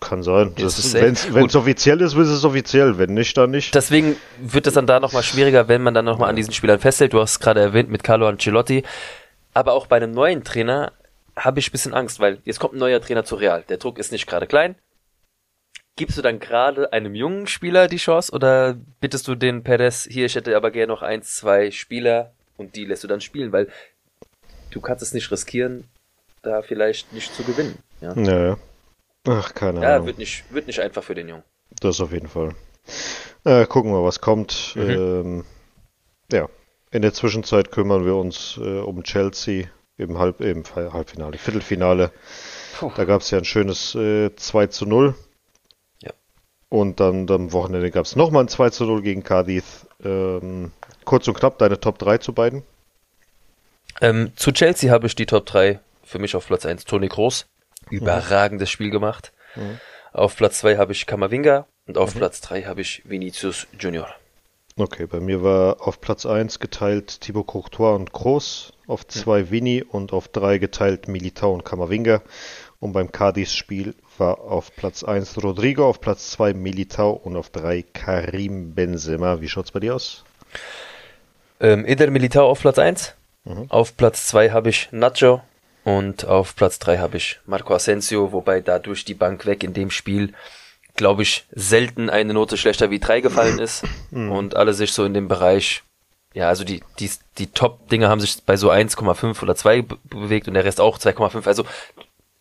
Kann 0.00 0.22
sein. 0.22 0.52
Wenn 0.56 1.46
es 1.46 1.54
offiziell 1.54 2.00
ist, 2.00 2.14
ist 2.14 2.28
es 2.28 2.44
offiziell. 2.44 2.98
Wenn 2.98 3.14
nicht, 3.14 3.36
dann 3.36 3.50
nicht. 3.50 3.74
Deswegen 3.74 4.16
wird 4.40 4.66
es 4.66 4.74
dann 4.74 4.86
da 4.86 4.98
nochmal 4.98 5.22
schwieriger, 5.22 5.68
wenn 5.68 5.82
man 5.82 5.94
dann 5.94 6.04
nochmal 6.04 6.30
an 6.30 6.36
diesen 6.36 6.52
Spielern 6.52 6.80
festhält. 6.80 7.12
Du 7.12 7.20
hast 7.20 7.32
es 7.32 7.40
gerade 7.40 7.60
erwähnt 7.60 7.90
mit 7.90 8.02
Carlo 8.02 8.26
Ancelotti. 8.26 8.82
Aber 9.54 9.72
auch 9.74 9.86
bei 9.86 9.96
einem 9.96 10.12
neuen 10.12 10.42
Trainer 10.42 10.92
habe 11.44 11.60
ich 11.60 11.68
ein 11.68 11.72
bisschen 11.72 11.94
Angst, 11.94 12.20
weil 12.20 12.40
jetzt 12.44 12.60
kommt 12.60 12.74
ein 12.74 12.78
neuer 12.78 13.00
Trainer 13.00 13.24
zu 13.24 13.36
Real. 13.36 13.64
Der 13.68 13.78
Druck 13.78 13.98
ist 13.98 14.12
nicht 14.12 14.26
gerade 14.26 14.46
klein. 14.46 14.74
Gibst 15.96 16.16
du 16.16 16.22
dann 16.22 16.38
gerade 16.38 16.92
einem 16.92 17.14
jungen 17.14 17.46
Spieler 17.46 17.88
die 17.88 17.96
Chance 17.96 18.32
oder 18.32 18.76
bittest 19.00 19.26
du 19.26 19.34
den 19.34 19.64
Perez, 19.64 20.06
hier, 20.08 20.26
ich 20.26 20.36
hätte 20.36 20.56
aber 20.56 20.70
gerne 20.70 20.92
noch 20.92 21.02
ein, 21.02 21.22
zwei 21.22 21.70
Spieler 21.70 22.32
und 22.56 22.76
die 22.76 22.84
lässt 22.84 23.02
du 23.02 23.08
dann 23.08 23.20
spielen, 23.20 23.52
weil 23.52 23.68
du 24.70 24.80
kannst 24.80 25.02
es 25.02 25.12
nicht 25.12 25.30
riskieren, 25.32 25.88
da 26.42 26.62
vielleicht 26.62 27.12
nicht 27.12 27.34
zu 27.34 27.42
gewinnen. 27.42 27.78
Ja, 28.00 28.14
Ja. 28.14 28.58
Ach, 29.26 29.52
keine 29.54 29.82
ja 29.82 29.94
Ahnung. 29.96 30.06
wird, 30.06 30.18
nicht, 30.18 30.44
wird 30.52 30.66
nicht 30.68 30.80
einfach 30.80 31.02
für 31.02 31.14
den 31.14 31.28
Jungen. 31.28 31.42
Das 31.80 32.00
auf 32.00 32.12
jeden 32.12 32.28
Fall. 32.28 32.54
Äh, 33.44 33.66
gucken 33.66 33.92
wir, 33.92 34.02
was 34.04 34.20
kommt. 34.20 34.72
Mhm. 34.76 34.90
Ähm, 34.90 35.44
ja, 36.32 36.48
in 36.90 37.02
der 37.02 37.12
Zwischenzeit 37.12 37.70
kümmern 37.70 38.06
wir 38.06 38.14
uns 38.14 38.58
äh, 38.58 38.78
um 38.78 39.02
Chelsea 39.02 39.66
im, 39.98 40.18
Halb, 40.18 40.40
im 40.40 40.64
Halbfinale, 40.74 41.36
Viertelfinale. 41.36 42.10
Puh. 42.78 42.92
Da 42.96 43.04
gab 43.04 43.20
es 43.20 43.30
ja 43.30 43.38
ein 43.38 43.44
schönes 43.44 43.94
äh, 43.94 44.34
2 44.34 44.68
zu 44.68 44.86
0. 44.86 45.14
Ja. 46.02 46.12
Und 46.68 47.00
dann 47.00 47.28
am 47.30 47.52
Wochenende 47.52 47.90
gab 47.90 48.06
es 48.06 48.16
nochmal 48.16 48.44
ein 48.44 48.48
2 48.48 48.70
zu 48.70 48.84
0 48.84 49.02
gegen 49.02 49.22
Cardiff. 49.22 49.86
Ähm, 50.02 50.72
kurz 51.04 51.26
und 51.28 51.34
knapp, 51.34 51.58
deine 51.58 51.80
Top 51.80 51.98
3 51.98 52.18
zu 52.18 52.32
beiden. 52.32 52.62
Ähm, 54.00 54.32
zu 54.36 54.52
Chelsea 54.52 54.90
habe 54.90 55.08
ich 55.08 55.16
die 55.16 55.26
Top 55.26 55.44
3 55.46 55.80
für 56.04 56.18
mich 56.18 56.36
auf 56.36 56.46
Platz 56.46 56.64
1 56.64 56.84
Toni 56.84 57.08
Kroos. 57.08 57.46
Überragendes 57.90 58.70
Spiel 58.70 58.90
gemacht. 58.90 59.32
Mhm. 59.56 59.80
Auf 60.12 60.36
Platz 60.36 60.60
2 60.60 60.76
habe 60.76 60.92
ich 60.92 61.06
Kamavinga 61.06 61.66
und 61.86 61.98
auf 61.98 62.14
Platz 62.14 62.40
3 62.40 62.64
habe 62.64 62.80
ich 62.80 63.02
Vinicius 63.04 63.66
Junior. 63.78 64.08
Okay, 64.80 65.06
bei 65.06 65.18
mir 65.18 65.42
war 65.42 65.86
auf 65.86 66.00
Platz 66.00 66.24
1 66.24 66.60
geteilt 66.60 67.20
Thibaut 67.20 67.48
Courtois 67.48 67.96
und 67.96 68.12
Kroos, 68.12 68.72
auf 68.86 69.04
2 69.04 69.50
Vini 69.50 69.82
und 69.82 70.12
auf 70.12 70.28
3 70.28 70.58
geteilt 70.58 71.08
Militao 71.08 71.52
und 71.52 71.64
Kamavinga. 71.64 72.22
Und 72.78 72.92
beim 72.92 73.10
Cadiz-Spiel 73.10 73.96
war 74.18 74.38
auf 74.38 74.74
Platz 74.76 75.02
1 75.02 75.42
Rodrigo, 75.42 75.88
auf 75.88 76.00
Platz 76.00 76.30
2 76.30 76.54
Militao 76.54 77.10
und 77.10 77.36
auf 77.36 77.50
3 77.50 77.82
Karim 77.92 78.76
Benzema. 78.76 79.40
Wie 79.40 79.48
schaut's 79.48 79.72
bei 79.72 79.80
dir 79.80 79.96
aus? 79.96 80.24
Ähm, 81.58 81.84
Eder 81.84 82.08
Militao 82.08 82.48
auf 82.48 82.60
Platz 82.60 82.78
1. 82.78 83.14
Mhm. 83.46 83.66
Auf 83.70 83.96
Platz 83.96 84.28
2 84.28 84.50
habe 84.52 84.68
ich 84.68 84.90
Nacho 84.92 85.42
und 85.82 86.24
auf 86.24 86.54
Platz 86.54 86.78
3 86.78 86.98
habe 86.98 87.16
ich 87.16 87.40
Marco 87.46 87.74
Asensio, 87.74 88.30
wobei 88.30 88.60
da 88.60 88.78
durch 88.78 89.04
die 89.04 89.14
Bank 89.14 89.44
weg 89.44 89.64
in 89.64 89.72
dem 89.72 89.90
Spiel, 89.90 90.34
glaube 90.98 91.22
ich, 91.22 91.46
selten 91.52 92.10
eine 92.10 92.34
Note 92.34 92.58
schlechter 92.58 92.90
wie 92.90 92.98
3 92.98 93.22
gefallen 93.22 93.58
ist 93.60 93.84
und 94.12 94.54
alle 94.56 94.74
sich 94.74 94.92
so 94.92 95.04
in 95.06 95.14
dem 95.14 95.28
Bereich, 95.28 95.82
ja, 96.34 96.48
also 96.48 96.64
die, 96.64 96.82
die, 96.98 97.10
die 97.38 97.46
Top-Dinge 97.46 98.08
haben 98.10 98.20
sich 98.20 98.42
bei 98.44 98.58
so 98.58 98.70
1,5 98.70 99.42
oder 99.42 99.56
2 99.56 99.82
be 99.82 99.96
bewegt 100.04 100.46
und 100.48 100.54
der 100.54 100.64
Rest 100.64 100.80
auch 100.82 100.98
2,5. 100.98 101.46
Also 101.46 101.64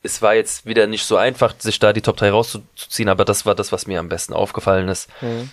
es 0.04 0.22
war 0.22 0.36
jetzt 0.36 0.66
wieder 0.66 0.88
nicht 0.88 1.06
so 1.06 1.16
einfach, 1.18 1.56
sich 1.58 1.80
da 1.80 1.94
die 1.94 2.02
Top 2.02 2.18
3 2.18 2.30
rauszuziehen, 2.32 3.10
aber 3.10 3.26
das 3.26 3.46
war 3.46 3.56
das, 3.56 3.72
was 3.72 3.88
mir 3.88 4.00
am 4.00 4.10
besten 4.10 4.34
aufgefallen 4.34 4.90
ist. 4.90 5.10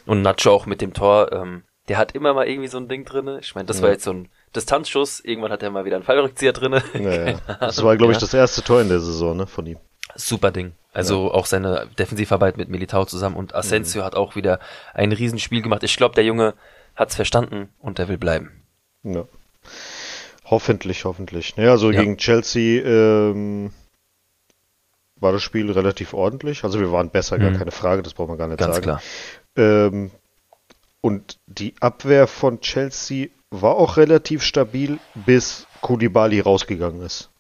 Und 0.06 0.22
Nacho 0.22 0.50
auch 0.52 0.66
mit 0.66 0.80
dem 0.80 0.92
Tor, 0.92 1.32
ähm, 1.32 1.62
der 1.88 1.98
hat 1.98 2.12
immer 2.12 2.34
mal 2.34 2.46
irgendwie 2.46 2.68
so 2.68 2.78
ein 2.78 2.88
Ding 2.88 3.04
drinne. 3.04 3.38
Ich 3.40 3.54
meine, 3.54 3.66
das 3.66 3.82
war 3.82 3.90
jetzt 3.90 4.04
so 4.04 4.12
ein 4.12 4.28
Distanzschuss. 4.54 5.20
Irgendwann 5.20 5.50
hat 5.52 5.62
er 5.62 5.70
mal 5.70 5.84
wieder 5.84 5.96
einen 5.96 6.04
Fallrückzieher 6.04 6.52
drinne. 6.52 6.82
Naja, 6.94 7.38
das 7.60 7.82
war, 7.82 7.96
glaube 7.96 8.12
ich, 8.12 8.16
Ja. 8.16 8.20
das 8.20 8.34
erste 8.34 8.62
Tor 8.62 8.80
in 8.80 8.88
der 8.88 9.00
Saison 9.00 9.36
ne, 9.36 9.46
von 9.46 9.66
ihm. 9.66 9.78
Super 10.14 10.50
Ding. 10.50 10.72
Also 10.92 11.32
auch 11.32 11.46
seine 11.46 11.88
Defensivarbeit 11.98 12.56
mit 12.56 12.68
Militao 12.68 13.04
zusammen 13.04 13.36
und 13.36 13.54
Asensio 13.54 14.04
hat 14.04 14.14
auch 14.14 14.36
wieder 14.36 14.60
ein 14.92 15.10
Riesenspiel 15.12 15.60
gemacht. 15.62 15.82
Ich 15.82 15.96
glaube, 15.96 16.14
der 16.14 16.24
Junge 16.24 16.54
hat's 16.94 17.16
verstanden 17.16 17.68
und 17.80 17.98
er 17.98 18.08
will 18.08 18.18
bleiben. 18.18 18.62
Ja. 19.02 19.24
Hoffentlich, 20.44 21.04
hoffentlich. 21.04 21.56
Naja, 21.56 21.72
also 21.72 21.90
Ja. 21.90 22.00
gegen 22.00 22.16
Chelsea 22.18 22.84
ähm, 22.84 23.72
war 25.16 25.32
das 25.32 25.42
Spiel 25.42 25.70
relativ 25.72 26.12
ordentlich. 26.14 26.62
Also 26.64 26.78
wir 26.78 26.92
waren 26.92 27.10
besser, 27.10 27.38
gar 27.38 27.50
Mhm. 27.50 27.58
keine 27.58 27.70
Frage, 27.72 28.02
das 28.02 28.14
braucht 28.14 28.28
man 28.28 28.38
gar 28.38 28.46
nicht 28.48 28.58
Ganz 28.58 28.74
sagen. 28.76 28.84
klar. 28.84 29.02
Ähm, 29.56 30.10
und 31.00 31.38
die 31.46 31.74
Abwehr 31.80 32.26
von 32.26 32.60
Chelsea 32.60 33.28
war 33.50 33.74
auch 33.76 33.96
relativ 33.96 34.42
stabil, 34.42 34.98
bis 35.14 35.66
Koulibaly 35.80 36.40
rausgegangen 36.40 37.00
ist. 37.02 37.30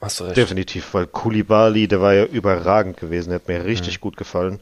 Hast 0.00 0.20
du 0.20 0.24
recht. 0.24 0.36
Definitiv, 0.36 0.94
weil 0.94 1.06
Koulibaly, 1.06 1.86
der 1.88 2.00
war 2.00 2.14
ja 2.14 2.24
überragend 2.24 2.96
gewesen, 2.96 3.30
der 3.30 3.40
hat 3.40 3.48
mir 3.48 3.64
richtig 3.64 3.98
Mhm. 3.98 4.00
gut 4.00 4.16
gefallen. 4.16 4.60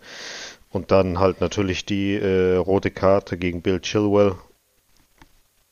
Und 0.70 0.90
dann 0.90 1.18
halt 1.18 1.40
natürlich 1.40 1.84
die 1.86 2.14
äh, 2.14 2.56
rote 2.56 2.90
Karte 2.90 3.38
gegen 3.38 3.62
Bill 3.62 3.80
Chilwell. 3.80 4.34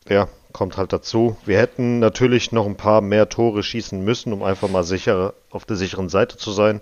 Ja, 0.08 0.28
kommt 0.52 0.76
halt 0.76 0.92
dazu. 0.92 1.36
Wir 1.44 1.58
hätten 1.58 1.98
natürlich 1.98 2.52
noch 2.52 2.64
ein 2.64 2.76
paar 2.76 3.00
mehr 3.00 3.28
Tore 3.28 3.62
schießen 3.62 4.02
müssen, 4.02 4.32
um 4.32 4.42
einfach 4.42 4.68
mal 4.70 4.84
sicher 4.84 5.34
auf 5.50 5.64
der 5.64 5.76
sicheren 5.76 6.08
Seite 6.08 6.36
zu 6.38 6.52
sein. 6.52 6.80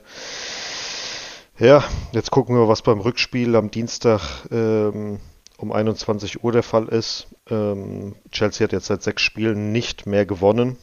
Ja, 1.59 1.83
jetzt 2.13 2.31
gucken 2.31 2.57
wir, 2.57 2.69
was 2.69 2.83
beim 2.83 3.01
Rückspiel 3.01 3.57
am 3.57 3.71
Dienstag 3.71 4.21
ähm, 4.51 5.21
um 5.57 5.73
21 5.73 6.45
Uhr 6.45 6.53
der 6.53 6.63
Fall 6.63 6.89
ist. 6.89 7.29
Ähm, 7.49 8.15
Chelsea 8.31 8.65
hat 8.65 8.73
jetzt 8.73 8.87
seit 8.87 9.03
sechs 9.03 9.23
Spielen 9.23 9.73
nicht 9.73 10.07
mehr 10.07 10.27
gewonnen. 10.27 10.77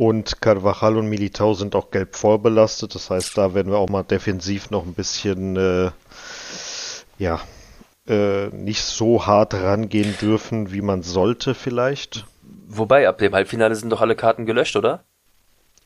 Und 0.00 0.40
Carvajal 0.40 0.96
und 0.96 1.10
Militao 1.10 1.52
sind 1.52 1.74
auch 1.74 1.90
gelb 1.90 2.16
vorbelastet. 2.16 2.94
Das 2.94 3.10
heißt, 3.10 3.36
da 3.36 3.52
werden 3.52 3.70
wir 3.70 3.76
auch 3.76 3.90
mal 3.90 4.02
defensiv 4.02 4.70
noch 4.70 4.86
ein 4.86 4.94
bisschen, 4.94 5.56
äh, 5.56 5.90
ja, 7.18 7.38
äh, 8.08 8.46
nicht 8.46 8.80
so 8.80 9.26
hart 9.26 9.52
rangehen 9.52 10.16
dürfen, 10.18 10.72
wie 10.72 10.80
man 10.80 11.02
sollte 11.02 11.54
vielleicht. 11.54 12.24
Wobei, 12.66 13.06
ab 13.06 13.18
dem 13.18 13.34
Halbfinale 13.34 13.74
sind 13.74 13.90
doch 13.90 14.00
alle 14.00 14.16
Karten 14.16 14.46
gelöscht, 14.46 14.74
oder? 14.74 15.04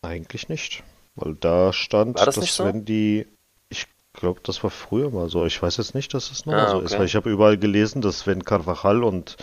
Eigentlich 0.00 0.48
nicht. 0.48 0.84
Weil 1.16 1.34
da 1.34 1.72
stand, 1.72 2.16
das 2.20 2.36
dass 2.36 2.54
so? 2.54 2.64
wenn 2.66 2.84
die, 2.84 3.26
ich 3.68 3.88
glaube, 4.12 4.38
das 4.44 4.62
war 4.62 4.70
früher 4.70 5.10
mal 5.10 5.28
so. 5.28 5.44
Ich 5.44 5.60
weiß 5.60 5.76
jetzt 5.78 5.96
nicht, 5.96 6.14
dass 6.14 6.30
es 6.30 6.46
noch 6.46 6.52
Ah, 6.54 6.68
so 6.70 6.78
ist, 6.78 6.92
okay. 6.92 7.00
weil 7.00 7.06
ich 7.06 7.16
habe 7.16 7.30
überall 7.30 7.58
gelesen, 7.58 8.00
dass 8.00 8.28
wenn 8.28 8.44
Carvajal 8.44 9.02
und 9.02 9.36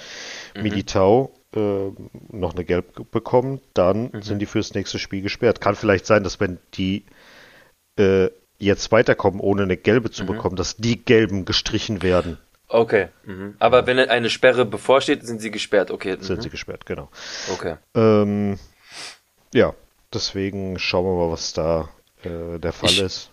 Mhm. 0.55 0.63
Militao 0.63 1.33
äh, 1.55 1.91
noch 2.29 2.53
eine 2.53 2.63
Gelb 2.65 3.11
bekommen, 3.11 3.61
dann 3.73 4.09
Mhm. 4.13 4.21
sind 4.21 4.39
die 4.39 4.45
fürs 4.45 4.73
nächste 4.73 4.99
Spiel 4.99 5.21
gesperrt. 5.21 5.61
Kann 5.61 5.75
vielleicht 5.75 6.05
sein, 6.05 6.23
dass 6.23 6.39
wenn 6.39 6.59
die 6.75 7.05
äh, 7.97 8.29
jetzt 8.57 8.91
weiterkommen, 8.91 9.39
ohne 9.41 9.63
eine 9.63 9.75
gelbe 9.77 10.07
Mhm. 10.09 10.13
zu 10.13 10.25
bekommen, 10.25 10.55
dass 10.55 10.77
die 10.77 11.03
gelben 11.03 11.43
gestrichen 11.45 12.01
werden. 12.01 12.37
Okay. 12.69 13.09
Mhm. 13.25 13.55
Aber 13.59 13.85
wenn 13.85 13.99
eine 13.99 14.29
Sperre 14.29 14.63
bevorsteht, 14.65 15.25
sind 15.25 15.41
sie 15.41 15.51
gesperrt. 15.51 15.91
Okay. 15.91 16.15
Sind 16.21 16.37
Mhm. 16.37 16.41
sie 16.41 16.49
gesperrt, 16.49 16.85
genau. 16.85 17.09
Okay. 17.53 17.75
Ähm, 17.95 18.57
ja, 19.53 19.73
deswegen 20.13 20.79
schauen 20.79 21.05
wir 21.05 21.25
mal, 21.25 21.31
was 21.31 21.51
da 21.53 21.89
äh, 22.23 22.59
der 22.59 22.71
Fall 22.71 22.91
Ich- 22.91 23.01
ist. 23.01 23.29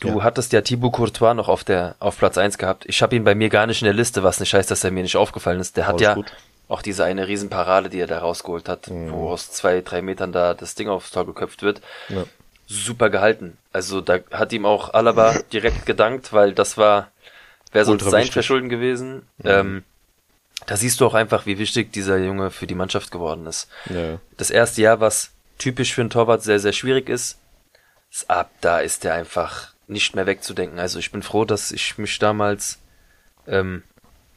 Du 0.00 0.08
Ja. 0.08 0.22
hattest 0.24 0.52
ja 0.52 0.60
Thibaut 0.62 0.92
Courtois 0.92 1.32
noch 1.34 1.48
auf 1.48 1.62
der 1.64 1.94
auf 2.00 2.18
Platz 2.18 2.36
1 2.38 2.58
gehabt. 2.58 2.84
Ich 2.86 3.02
habe 3.02 3.14
ihn 3.16 3.22
bei 3.24 3.34
mir 3.34 3.48
gar 3.50 3.66
nicht 3.66 3.82
in 3.82 3.86
der 3.86 3.94
Liste, 3.94 4.22
was 4.22 4.40
nicht 4.40 4.52
heißt, 4.52 4.70
dass 4.70 4.82
er 4.84 4.90
mir 4.90 5.02
nicht 5.02 5.16
aufgefallen 5.16 5.60
ist. 5.60 5.76
Der 5.76 5.86
hat 5.86 5.94
Alles 5.94 6.02
ja 6.02 6.14
gut. 6.14 6.32
Auch 6.70 6.82
diese 6.82 7.04
eine 7.04 7.26
Riesenparade, 7.26 7.90
die 7.90 7.98
er 7.98 8.06
da 8.06 8.20
rausgeholt 8.20 8.68
hat, 8.68 8.88
Mhm. 8.88 9.10
wo 9.12 9.28
aus 9.30 9.50
zwei, 9.50 9.80
drei 9.80 10.00
Metern 10.02 10.32
da 10.32 10.54
das 10.54 10.74
Ding 10.76 10.88
aufs 10.88 11.10
Tor 11.10 11.26
geköpft 11.26 11.62
wird. 11.62 11.82
Ja. 12.08 12.24
Super 12.68 13.10
gehalten. 13.10 13.58
Also 13.72 14.00
da 14.00 14.20
hat 14.30 14.52
ihm 14.52 14.64
auch 14.64 14.94
Alaba 14.94 15.34
direkt 15.52 15.84
gedankt, 15.84 16.32
weil 16.32 16.52
das 16.54 16.78
war, 16.78 17.10
wäre 17.72 17.84
sonst 17.84 18.04
sein 18.04 18.20
wichtig. 18.20 18.32
Verschulden 18.34 18.68
gewesen. 18.68 19.26
Ähm, 19.44 19.82
da 20.66 20.76
siehst 20.76 21.00
du 21.00 21.06
auch 21.06 21.14
einfach, 21.14 21.44
wie 21.46 21.58
wichtig 21.58 21.92
dieser 21.92 22.18
Junge 22.18 22.50
für 22.52 22.68
die 22.68 22.74
Mannschaft 22.76 23.10
geworden 23.10 23.46
ist. 23.46 23.68
Ja. 23.86 24.20
Das 24.36 24.50
erste 24.50 24.82
Jahr, 24.82 25.00
was 25.00 25.30
typisch 25.58 25.92
für 25.92 26.02
einen 26.02 26.10
Torwart 26.10 26.42
sehr, 26.44 26.60
sehr 26.60 26.72
schwierig 26.72 27.08
ist, 27.08 27.38
ist 28.12 28.30
ab 28.30 28.50
da 28.60 28.78
ist 28.80 29.04
er 29.04 29.14
einfach 29.14 29.72
nicht 29.88 30.14
mehr 30.14 30.26
wegzudenken. 30.26 30.78
Also 30.78 31.00
ich 31.00 31.10
bin 31.10 31.22
froh, 31.24 31.44
dass 31.44 31.72
ich 31.72 31.98
mich 31.98 32.18
damals 32.20 32.78
ähm, 33.48 33.82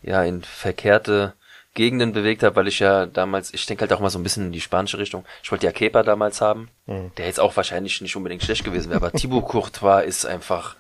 ja 0.01 0.23
in 0.23 0.41
verkehrte 0.43 1.33
Gegenden 1.73 2.11
bewegt 2.13 2.43
habe, 2.43 2.55
weil 2.55 2.67
ich 2.67 2.79
ja 2.79 3.05
damals, 3.07 3.53
ich 3.53 3.65
denke 3.65 3.81
halt 3.81 3.93
auch 3.93 3.99
mal 3.99 4.09
so 4.11 4.19
ein 4.19 4.23
bisschen 4.23 4.45
in 4.47 4.51
die 4.51 4.61
spanische 4.61 4.97
Richtung. 4.99 5.25
Ich 5.41 5.51
wollte 5.51 5.65
ja 5.65 5.71
Kepa 5.71 6.03
damals 6.03 6.39
haben, 6.41 6.69
Mhm. 6.85 7.11
der 7.17 7.25
jetzt 7.25 7.39
auch 7.39 7.55
wahrscheinlich 7.57 7.99
nicht 8.01 8.15
unbedingt 8.15 8.43
schlecht 8.43 8.63
gewesen 8.63 8.89
wäre, 8.89 8.97
aber 9.03 9.11
Thibaut 9.19 9.47
Courtois 9.47 10.01
ist 10.03 10.25
einfach 10.25 10.75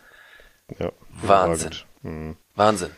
Ja, 0.79 0.91
Wahnsinn. 1.21 1.71
Mhm. 2.03 2.35
Wahnsinn. 2.55 2.91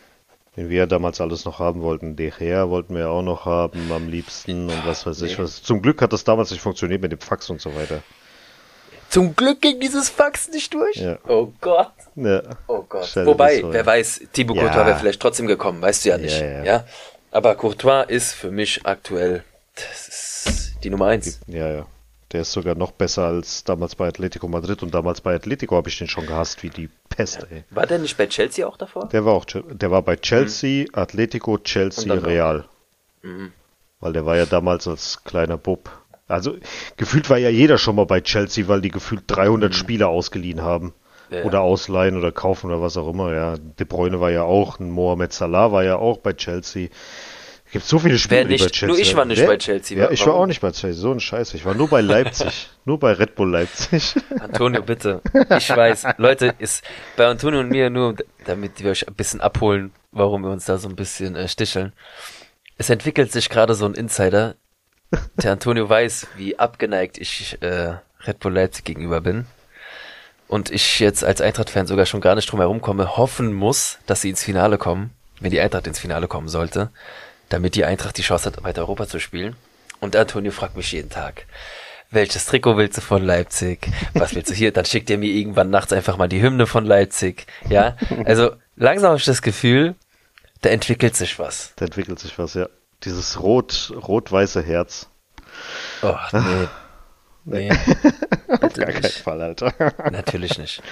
Den 0.56 0.70
wir 0.70 0.78
ja 0.78 0.86
damals 0.86 1.20
alles 1.20 1.44
noch 1.44 1.58
haben 1.58 1.82
wollten. 1.82 2.16
De 2.16 2.30
Gea 2.30 2.68
wollten 2.70 2.94
wir 2.94 3.02
ja 3.02 3.08
auch 3.08 3.22
noch 3.22 3.44
haben 3.44 3.90
am 3.92 4.08
liebsten 4.08 4.70
und 4.70 4.86
was 4.86 5.04
weiß 5.06 5.20
ich 5.22 5.36
Nee. 5.36 5.44
was. 5.44 5.62
Zum 5.62 5.82
Glück 5.82 6.00
hat 6.00 6.12
das 6.14 6.24
damals 6.24 6.50
nicht 6.50 6.60
funktioniert 6.62 7.02
mit 7.02 7.12
dem 7.12 7.18
Fax 7.20 7.50
und 7.50 7.60
so 7.60 7.74
weiter. 7.74 8.02
Zum 9.08 9.36
Glück 9.36 9.60
ging 9.62 9.78
dieses 9.80 10.08
Fax 10.08 10.48
nicht 10.48 10.74
durch. 10.74 10.96
Ja. 10.96 11.18
Oh 11.28 11.52
Gott. 11.60 11.92
Ja. 12.16 12.42
Oh 12.66 12.82
Gott. 12.88 13.14
Dir 13.14 13.24
Wobei, 13.26 13.62
wer 13.64 13.86
weiß, 13.86 14.22
Thibaut 14.32 14.56
Ja. 14.56 14.62
Courtois 14.64 14.86
wäre 14.86 14.98
vielleicht 14.98 15.20
trotzdem 15.20 15.46
gekommen, 15.46 15.80
weißt 15.80 16.04
du 16.04 16.08
ja 16.10 16.18
nicht. 16.18 16.40
Ja, 16.40 16.64
ja. 16.64 16.84
Aber 17.36 17.54
Courtois 17.54 18.04
ist 18.04 18.32
für 18.32 18.50
mich 18.50 18.86
aktuell, 18.86 19.44
das 19.74 20.08
ist 20.08 20.82
die 20.82 20.88
Nummer 20.88 21.08
eins. 21.08 21.38
Ja, 21.46 21.68
ja. 21.70 21.86
Der 22.32 22.40
ist 22.40 22.52
sogar 22.52 22.74
noch 22.74 22.92
besser 22.92 23.26
als 23.26 23.62
damals 23.62 23.94
bei 23.94 24.08
Atletico 24.08 24.48
Madrid 24.48 24.82
und 24.82 24.94
damals 24.94 25.20
bei 25.20 25.34
Atletico 25.34 25.76
habe 25.76 25.90
ich 25.90 25.98
den 25.98 26.08
schon 26.08 26.24
gehasst 26.24 26.62
wie 26.62 26.70
die 26.70 26.88
Pest, 27.10 27.46
ey. 27.50 27.64
War 27.68 27.86
der 27.86 27.98
nicht 27.98 28.16
bei 28.16 28.26
Chelsea 28.26 28.66
auch 28.66 28.78
davor? 28.78 29.10
Der 29.10 29.26
war 29.26 29.34
auch, 29.34 29.44
der 29.44 29.90
war 29.90 30.00
bei 30.00 30.16
Chelsea, 30.16 30.86
Atletico, 30.94 31.58
Chelsea, 31.58 32.04
Und 32.04 32.08
dann 32.08 32.18
noch. 32.20 32.26
Real. 32.26 32.64
Mhm. 33.20 33.52
Weil 34.00 34.14
der 34.14 34.24
war 34.24 34.38
ja 34.38 34.46
damals 34.46 34.88
als 34.88 35.22
kleiner 35.22 35.58
Bub. 35.58 35.90
Also 36.28 36.56
gefühlt 36.96 37.28
war 37.28 37.36
ja 37.36 37.50
jeder 37.50 37.76
schon 37.76 37.96
mal 37.96 38.06
bei 38.06 38.22
Chelsea, 38.22 38.66
weil 38.66 38.80
die 38.80 38.90
gefühlt 38.90 39.24
300 39.26 39.74
Spieler 39.74 40.08
ausgeliehen 40.08 40.62
haben. 40.62 40.94
Ja. 41.30 41.42
Oder 41.42 41.60
ausleihen 41.60 42.16
oder 42.16 42.30
kaufen 42.32 42.66
oder 42.68 42.80
was 42.80 42.96
auch 42.96 43.08
immer. 43.08 43.34
Ja, 43.34 43.56
De 43.56 43.86
Bruyne 43.86 44.20
war 44.20 44.30
ja 44.30 44.42
auch, 44.42 44.78
Mohamed 44.78 45.32
Salah 45.32 45.72
war 45.72 45.82
ja 45.84 45.96
auch 45.96 46.18
bei 46.18 46.32
Chelsea. 46.32 46.88
Es 47.66 47.72
gibt 47.72 47.84
so 47.84 47.98
viele 47.98 48.16
Spieler, 48.16 48.42
Wer 48.42 48.46
nicht? 48.46 48.64
bei 48.64 48.70
Chelsea 48.70 48.86
Nur 48.86 48.98
ich 48.98 49.16
war 49.16 49.24
nicht 49.24 49.40
Wer? 49.40 49.48
bei 49.48 49.56
Chelsea. 49.58 49.98
Ja, 49.98 50.10
ich 50.10 50.24
war 50.24 50.34
auch 50.34 50.46
nicht 50.46 50.60
bei 50.60 50.70
Chelsea. 50.70 51.00
So 51.02 51.10
ein 51.10 51.18
Scheiß. 51.18 51.52
Ich 51.54 51.64
war 51.64 51.74
nur 51.74 51.88
bei 51.88 52.00
Leipzig. 52.00 52.70
nur 52.84 53.00
bei 53.00 53.12
Red 53.12 53.34
Bull 53.34 53.50
Leipzig. 53.50 54.14
Antonio, 54.38 54.82
bitte. 54.82 55.20
Ich 55.58 55.68
weiß, 55.68 56.04
Leute, 56.18 56.54
ist 56.58 56.84
bei 57.16 57.26
Antonio 57.26 57.58
und 57.60 57.70
mir 57.70 57.90
nur, 57.90 58.14
damit 58.44 58.82
wir 58.84 58.92
euch 58.92 59.08
ein 59.08 59.14
bisschen 59.14 59.40
abholen, 59.40 59.90
warum 60.12 60.42
wir 60.42 60.50
uns 60.50 60.66
da 60.66 60.78
so 60.78 60.88
ein 60.88 60.94
bisschen 60.94 61.34
äh, 61.34 61.48
sticheln. 61.48 61.92
Es 62.78 62.88
entwickelt 62.88 63.32
sich 63.32 63.48
gerade 63.48 63.74
so 63.74 63.84
ein 63.86 63.94
Insider. 63.94 64.54
Der 65.42 65.52
Antonio 65.52 65.88
weiß, 65.88 66.28
wie 66.36 66.58
abgeneigt 66.58 67.18
ich 67.18 67.58
äh, 67.62 67.94
Red 68.26 68.38
Bull 68.38 68.52
Leipzig 68.54 68.84
gegenüber 68.84 69.20
bin. 69.20 69.46
Und 70.48 70.70
ich 70.70 71.00
jetzt 71.00 71.24
als 71.24 71.40
Eintracht-Fan 71.40 71.86
sogar 71.86 72.06
schon 72.06 72.20
gar 72.20 72.34
nicht 72.34 72.50
drum 72.50 72.60
herum 72.60 72.80
komme, 72.80 73.16
hoffen 73.16 73.52
muss, 73.52 73.98
dass 74.06 74.20
sie 74.22 74.30
ins 74.30 74.44
Finale 74.44 74.78
kommen, 74.78 75.10
wenn 75.40 75.50
die 75.50 75.60
Eintracht 75.60 75.86
ins 75.86 75.98
Finale 75.98 76.28
kommen 76.28 76.48
sollte, 76.48 76.90
damit 77.48 77.74
die 77.74 77.84
Eintracht 77.84 78.16
die 78.16 78.22
Chance 78.22 78.46
hat, 78.46 78.62
weiter 78.62 78.82
Europa 78.82 79.08
zu 79.08 79.18
spielen. 79.18 79.56
Und 80.00 80.14
Antonio 80.14 80.52
fragt 80.52 80.76
mich 80.76 80.92
jeden 80.92 81.10
Tag, 81.10 81.46
welches 82.10 82.46
Trikot 82.46 82.76
willst 82.76 82.98
du 82.98 83.00
von 83.00 83.24
Leipzig? 83.24 83.88
Was 84.14 84.34
willst 84.34 84.50
du 84.50 84.54
hier? 84.54 84.72
Dann 84.72 84.84
schickt 84.84 85.10
er 85.10 85.18
mir 85.18 85.30
irgendwann 85.30 85.70
nachts 85.70 85.92
einfach 85.92 86.16
mal 86.16 86.28
die 86.28 86.40
Hymne 86.40 86.66
von 86.66 86.84
Leipzig. 86.84 87.46
Ja, 87.68 87.96
also 88.24 88.52
langsam 88.76 89.08
habe 89.08 89.18
ich 89.18 89.24
das 89.24 89.42
Gefühl, 89.42 89.96
da 90.62 90.70
entwickelt 90.70 91.16
sich 91.16 91.38
was. 91.38 91.72
da 91.76 91.84
entwickelt 91.84 92.18
sich 92.18 92.38
was, 92.38 92.54
ja. 92.54 92.68
Dieses 93.04 93.40
rot, 93.40 93.92
rot-weiße 93.94 94.62
Herz. 94.62 95.08
Oh, 96.02 96.14
nee. 96.32 96.68
Nee. 97.46 97.70
Bitte 98.60 98.80
Gar 98.80 98.92
keinen 98.92 99.02
nicht. 99.02 99.18
Fall, 99.20 99.40
Alter. 99.40 99.72
Natürlich 100.10 100.58
nicht. 100.58 100.82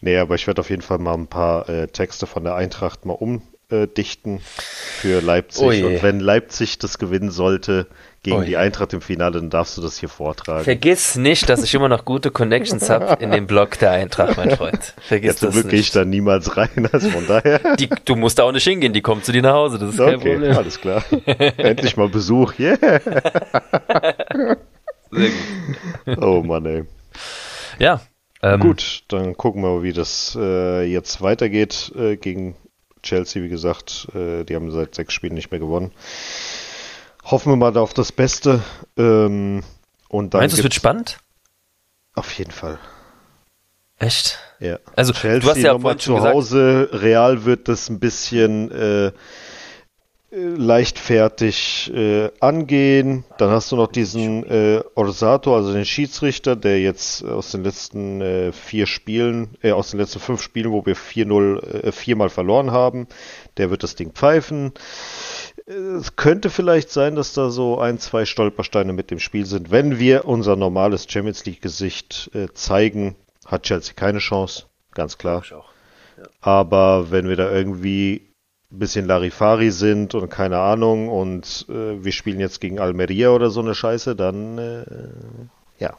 Nee, 0.00 0.16
aber 0.16 0.36
ich 0.36 0.46
werde 0.46 0.60
auf 0.60 0.70
jeden 0.70 0.82
Fall 0.82 0.98
mal 0.98 1.14
ein 1.14 1.26
paar 1.26 1.68
äh, 1.68 1.88
Texte 1.88 2.26
von 2.26 2.44
der 2.44 2.54
Eintracht 2.54 3.04
mal 3.04 3.12
umdichten 3.14 4.40
für 4.40 5.20
Leipzig. 5.20 5.82
Oh. 5.84 5.86
Und 5.86 6.02
wenn 6.02 6.20
Leipzig 6.20 6.78
das 6.78 6.98
gewinnen 6.98 7.30
sollte 7.30 7.86
gegen 8.22 8.36
Oh 8.36 8.42
die. 8.42 8.56
Eintracht 8.56 8.92
im 8.92 9.00
Finale, 9.00 9.32
dann 9.40 9.50
darfst 9.50 9.76
du 9.78 9.82
das 9.82 9.98
hier 9.98 10.08
vortragen. 10.10 10.64
Vergiss 10.64 11.16
nicht, 11.16 11.48
dass 11.48 11.62
ich 11.64 11.74
immer 11.74 11.88
noch 11.88 12.04
gute 12.04 12.30
Connections 12.30 12.88
habe 12.90 13.22
in 13.22 13.30
dem 13.30 13.46
Blog 13.46 13.78
der 13.78 13.90
Eintracht, 13.92 14.36
mein 14.36 14.50
Freund. 14.56 14.94
Vergiss 15.00 15.36
zum 15.38 15.48
das 15.48 15.54
Glück 15.54 15.70
gehe 15.70 15.80
ich 15.80 15.86
nicht. 15.86 15.96
da 15.96 16.04
niemals 16.04 16.56
rein, 16.56 16.88
also 16.92 17.08
von 17.10 17.26
daher. 17.26 17.60
Die, 17.78 17.88
du 18.04 18.16
musst 18.16 18.38
da 18.38 18.44
auch 18.44 18.52
nicht 18.52 18.64
hingehen, 18.64 18.92
die 18.92 19.00
kommen 19.00 19.22
zu 19.22 19.32
dir 19.32 19.42
nach 19.42 19.54
Hause, 19.54 19.78
das 19.78 19.90
ist 19.90 19.96
kein 19.98 20.16
Okay, 20.16 20.32
Problem. 20.34 20.56
alles 20.56 20.80
klar. 20.80 21.02
Endlich 21.56 21.96
mal 21.96 22.08
Besuch, 22.10 22.58
yeah. 22.58 23.00
Sehr 25.10 25.30
gut. 25.30 26.18
Oh 26.22 26.42
Mann, 26.42 26.66
ey. 26.66 26.84
Ja, 27.78 28.00
ähm, 28.42 28.60
Gut, 28.60 29.04
dann 29.08 29.36
gucken 29.36 29.62
wir 29.62 29.68
mal, 29.68 29.82
wie 29.82 29.92
das 29.92 30.36
äh, 30.40 30.82
jetzt 30.84 31.20
weitergeht 31.20 31.92
äh, 31.94 32.16
gegen 32.16 32.56
Chelsea. 33.02 33.42
Wie 33.42 33.48
gesagt, 33.48 34.08
äh, 34.14 34.44
die 34.44 34.54
haben 34.54 34.70
seit 34.70 34.94
sechs 34.94 35.12
Spielen 35.12 35.34
nicht 35.34 35.50
mehr 35.50 35.60
gewonnen. 35.60 35.92
Hoffen 37.24 37.52
wir 37.52 37.56
mal 37.56 37.72
da 37.72 37.80
auf 37.80 37.92
das 37.92 38.12
Beste. 38.12 38.62
Ähm, 38.96 39.62
und 40.08 40.32
dann 40.32 40.40
Meinst 40.40 40.54
du, 40.56 40.60
es 40.60 40.62
wird 40.62 40.74
spannend? 40.74 41.18
Auf 42.14 42.32
jeden 42.38 42.50
Fall. 42.50 42.78
Echt? 43.98 44.38
Ja. 44.58 44.78
Also, 44.96 45.12
Chelsea 45.12 45.40
du 45.40 45.48
hast 45.50 45.58
ja 45.58 45.72
nochmal 45.74 45.92
vorhin 45.92 46.00
zu 46.00 46.14
gesagt, 46.14 46.34
Hause. 46.34 46.88
Real 46.92 47.44
wird 47.44 47.68
das 47.68 47.90
ein 47.90 48.00
bisschen 48.00 48.70
äh, 48.72 49.12
leichtfertig 50.32 51.90
äh, 51.92 52.30
angehen. 52.38 53.24
Dann 53.38 53.50
hast 53.50 53.72
du 53.72 53.76
noch 53.76 53.88
diesen 53.88 54.44
äh, 54.48 54.80
Orsato, 54.94 55.56
also 55.56 55.72
den 55.72 55.84
Schiedsrichter, 55.84 56.54
der 56.54 56.80
jetzt 56.80 57.24
aus 57.24 57.50
den 57.50 57.64
letzten 57.64 58.20
äh, 58.20 58.52
vier 58.52 58.86
Spielen, 58.86 59.56
äh, 59.62 59.72
aus 59.72 59.90
den 59.90 59.98
letzten 59.98 60.20
fünf 60.20 60.40
Spielen, 60.40 60.70
wo 60.70 60.86
wir 60.86 60.96
4-0 60.96 61.62
äh, 61.62 61.92
viermal 61.92 62.28
verloren 62.28 62.70
haben, 62.70 63.08
der 63.56 63.70
wird 63.70 63.82
das 63.82 63.96
Ding 63.96 64.12
pfeifen. 64.12 64.72
Äh, 65.66 65.72
Es 65.72 66.14
könnte 66.14 66.48
vielleicht 66.50 66.90
sein, 66.90 67.16
dass 67.16 67.32
da 67.32 67.50
so 67.50 67.80
ein, 67.80 67.98
zwei 67.98 68.24
Stolpersteine 68.24 68.92
mit 68.92 69.10
dem 69.10 69.18
Spiel 69.18 69.46
sind. 69.46 69.72
Wenn 69.72 69.98
wir 69.98 70.26
unser 70.26 70.54
normales 70.54 71.06
Champions 71.08 71.44
League-Gesicht 71.44 72.30
äh, 72.34 72.46
zeigen, 72.54 73.16
hat 73.46 73.64
Chelsea 73.64 73.94
keine 73.94 74.18
Chance, 74.20 74.66
ganz 74.94 75.18
klar. 75.18 75.42
Ich 75.44 75.52
auch. 75.52 75.70
Aber 76.40 77.10
wenn 77.10 77.28
wir 77.28 77.36
da 77.36 77.50
irgendwie 77.50 78.29
ein 78.72 78.78
bisschen 78.78 79.06
Larifari 79.06 79.70
sind 79.70 80.14
und 80.14 80.28
keine 80.30 80.58
Ahnung 80.58 81.08
und 81.08 81.66
äh, 81.68 82.04
wir 82.04 82.12
spielen 82.12 82.40
jetzt 82.40 82.60
gegen 82.60 82.78
Almeria 82.78 83.30
oder 83.30 83.50
so 83.50 83.60
eine 83.60 83.74
Scheiße, 83.74 84.14
dann 84.14 84.58
äh, 84.58 84.84
ja, 85.78 85.96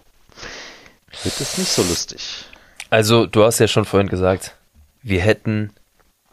wird 1.24 1.42
es 1.42 1.58
nicht 1.58 1.72
so 1.72 1.82
lustig. 1.82 2.46
Also, 2.90 3.26
du 3.26 3.44
hast 3.44 3.60
ja 3.60 3.68
schon 3.68 3.86
vorhin 3.86 4.10
gesagt, 4.10 4.56
wir 5.02 5.22
hätten 5.22 5.74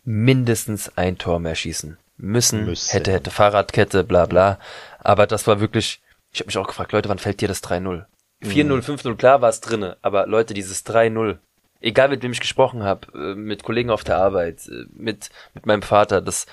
mindestens 0.05 0.97
ein 0.97 1.19
Tor 1.19 1.39
mehr 1.41 1.55
schießen 1.55 1.99
müssen. 2.17 2.65
Müssen. 2.65 2.91
Hätte, 2.91 3.13
hätte 3.13 3.31
Fahrradkette, 3.31 4.05
bla 4.05 4.27
bla. 4.27 4.59
Aber 4.99 5.27
das 5.27 5.47
war 5.47 5.61
wirklich, 5.61 6.01
ich 6.33 6.41
habe 6.41 6.47
mich 6.47 6.59
auch 6.59 6.67
gefragt, 6.67 6.93
Leute, 6.93 7.09
wann 7.09 7.19
fällt 7.19 7.41
dir 7.41 7.49
das 7.49 7.63
3-0? 7.63 8.05
4-0, 8.45 8.83
5-0, 8.83 9.17
klar 9.17 9.41
war 9.41 9.49
es 9.49 9.61
drinne, 9.61 9.97
aber 10.01 10.27
Leute, 10.29 10.55
dieses 10.55 10.87
3-0, 10.87 11.39
egal 11.81 12.09
mit 12.09 12.23
wem 12.23 12.33
ich 12.33 12.41
gesprochen 12.41 12.83
habe, 12.83 13.35
mit 13.37 13.63
Kollegen 13.63 13.91
auf 13.91 14.05
der 14.05 14.19
Arbeit, 14.19 14.67
äh, 14.69 14.85
mit, 14.93 15.31
mit 15.55 15.67
meinem 15.67 15.83
Vater, 15.83 16.21
das, 16.21 16.47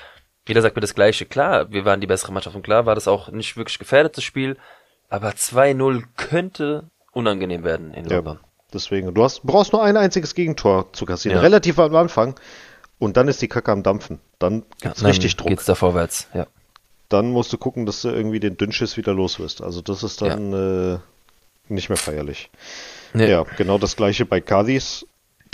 jeder 0.48 0.62
sagt 0.62 0.76
mir 0.76 0.82
das 0.82 0.96
Gleiche. 0.96 1.26
Klar, 1.26 1.72
wir 1.72 1.86
waren 1.86 2.02
die 2.02 2.08
bessere 2.08 2.32
Mannschaft 2.32 2.56
und 2.56 2.62
klar 2.64 2.86
war 2.86 2.96
das 2.96 3.08
auch 3.08 3.30
nicht 3.32 3.58
wirklich 3.58 3.80
gefährdetes 3.80 4.24
Spiel, 4.24 4.58
aber 5.10 5.30
2-0 5.30 6.04
könnte 6.18 6.90
unangenehm 7.12 7.64
werden 7.64 7.94
in 7.94 8.06
Ja, 8.10 8.18
London. 8.18 8.40
deswegen, 8.74 9.14
du 9.14 9.24
hast, 9.24 9.44
brauchst 9.44 9.72
nur 9.74 9.84
ein 9.84 9.98
einziges 9.98 10.36
Gegentor 10.36 10.92
zu 10.94 11.06
kassieren, 11.06 11.38
Ja. 11.38 11.42
relativ 11.42 11.80
am 11.80 11.96
Anfang 11.96 12.36
und 13.00 13.18
dann 13.18 13.28
ist 13.28 13.42
die 13.42 13.48
Kacke 13.48 13.72
am 13.72 13.84
Dampfen. 13.84 14.20
Dann 14.40 14.64
gibt's 14.82 15.00
Dann 15.02 15.08
richtig 15.08 15.36
Druck. 15.38 15.50
Geht's 15.50 15.66
da 15.66 15.76
vorwärts, 15.76 16.28
ja. 16.34 16.48
Dann 17.10 17.30
musst 17.32 17.54
du 17.54 17.58
gucken, 17.58 17.86
dass 17.86 18.02
du 18.02 18.10
irgendwie 18.10 18.40
den 18.40 18.58
Dünnschiss 18.58 18.98
wieder 18.98 19.14
los 19.14 19.40
wirst. 19.40 19.62
Also 19.62 19.82
das 19.82 20.02
ist 20.02 20.22
dann 20.24 20.54
äh, 20.54 20.98
nicht 21.72 21.90
mehr 21.90 21.98
feierlich. 21.98 22.50
Nee. 23.14 23.30
Ja, 23.30 23.44
genau 23.58 23.78
das 23.78 23.96
gleiche 23.96 24.26
bei 24.26 24.42
Cadiz. 24.42 25.06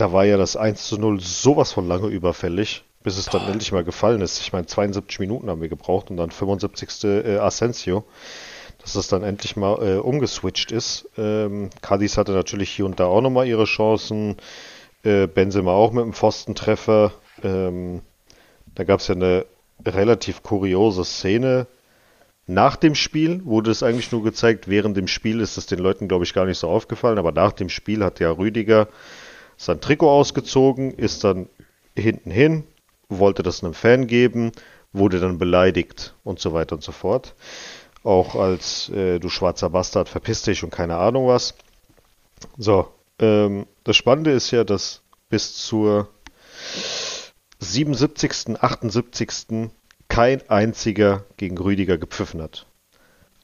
Da 0.02 0.12
war 0.12 0.26
ja 0.26 0.36
das 0.36 0.56
1 0.56 0.88
zu 0.88 0.98
0 0.98 1.20
sowas 1.20 1.74
von 1.74 1.88
lange 1.88 2.08
überfällig, 2.08 2.84
bis 3.04 3.20
es 3.20 3.28
dann 3.28 3.48
endlich 3.48 3.72
mal 3.72 3.84
gefallen 3.84 4.22
ist. 4.22 4.42
Ich 4.42 4.52
meine, 4.52 4.66
72 4.66 5.20
Minuten 5.20 5.48
haben 5.48 5.62
wir 5.62 5.70
gebraucht 5.70 6.10
und 6.10 6.18
dann 6.18 6.32
75. 6.32 7.04
Äh, 7.04 7.38
Asensio, 7.38 8.04
dass 8.80 8.94
das 8.94 9.10
dann 9.10 9.22
endlich 9.22 9.58
mal 9.58 9.78
äh, 9.80 9.98
umgeswitcht 10.00 10.72
ist. 10.72 11.08
Ähm, 11.20 11.70
Cadiz 11.84 12.18
hatte 12.18 12.32
natürlich 12.32 12.72
hier 12.72 12.88
und 12.88 13.00
da 13.00 13.06
auch 13.06 13.22
nochmal 13.22 13.48
ihre 13.48 13.66
Chancen. 13.66 14.38
Äh, 15.04 15.28
Benzema 15.28 15.72
auch 15.72 15.92
mit 15.92 16.02
einem 16.02 16.14
Pfostentreffer. 16.14 17.12
Ähm, 17.44 18.02
da 18.74 18.84
gab 18.86 19.02
es 19.02 19.08
ja 19.08 19.14
eine 19.14 19.46
relativ 19.86 20.42
kuriose 20.42 21.06
Szene. 21.06 21.68
Nach 22.48 22.76
dem 22.76 22.96
Spiel 22.96 23.46
wurde 23.46 23.70
es 23.70 23.84
eigentlich 23.84 24.12
nur 24.12 24.24
gezeigt, 24.24 24.68
während 24.68 24.98
dem 24.98 25.08
Spiel 25.08 25.42
ist 25.42 25.58
es 25.58 25.68
den 25.68 25.78
Leuten, 25.78 26.08
glaube 26.08 26.24
ich, 26.24 26.34
gar 26.34 26.46
nicht 26.46 26.58
so 26.58 26.70
aufgefallen, 26.70 27.20
aber 27.20 27.32
nach 27.32 27.52
dem 27.52 27.70
Spiel 27.70 28.04
hat 28.04 28.20
ja 28.20 28.32
Rüdiger 28.32 28.88
sein 29.62 29.80
Trikot 29.80 30.10
ausgezogen, 30.10 30.92
ist 30.92 31.24
dann 31.24 31.48
hinten 31.96 32.32
hin, 32.32 32.64
wollte 33.10 33.44
das 33.44 33.64
einem 33.64 33.74
Fan 33.74 34.08
geben, 34.08 34.52
wurde 34.92 35.20
dann 35.20 35.38
beleidigt 35.38 36.16
und 36.24 36.40
so 36.40 36.54
weiter 36.54 36.76
und 36.76 36.84
so 36.84 36.92
fort. 36.92 37.36
Auch 38.04 38.36
als 38.36 38.90
äh, 38.90 39.20
du 39.20 39.30
schwarzer 39.30 39.70
Bastard, 39.70 40.10
verpiss 40.10 40.42
dich 40.42 40.64
und 40.64 40.72
keine 40.72 40.98
Ahnung 40.98 41.28
was. 41.28 41.54
So, 42.58 42.88
ähm, 43.20 43.68
das 43.84 43.96
Spannende 43.96 44.32
ist 44.32 44.50
ja, 44.50 44.64
dass 44.64 45.02
bis 45.30 45.56
zur 45.56 46.10
77., 47.60 48.60
78. 48.60 49.70
kein 50.08 50.50
einziger 50.50 51.26
gegen 51.38 51.60
Rüdiger 51.60 52.00
gepfiffen 52.00 52.42
hat. 52.42 52.66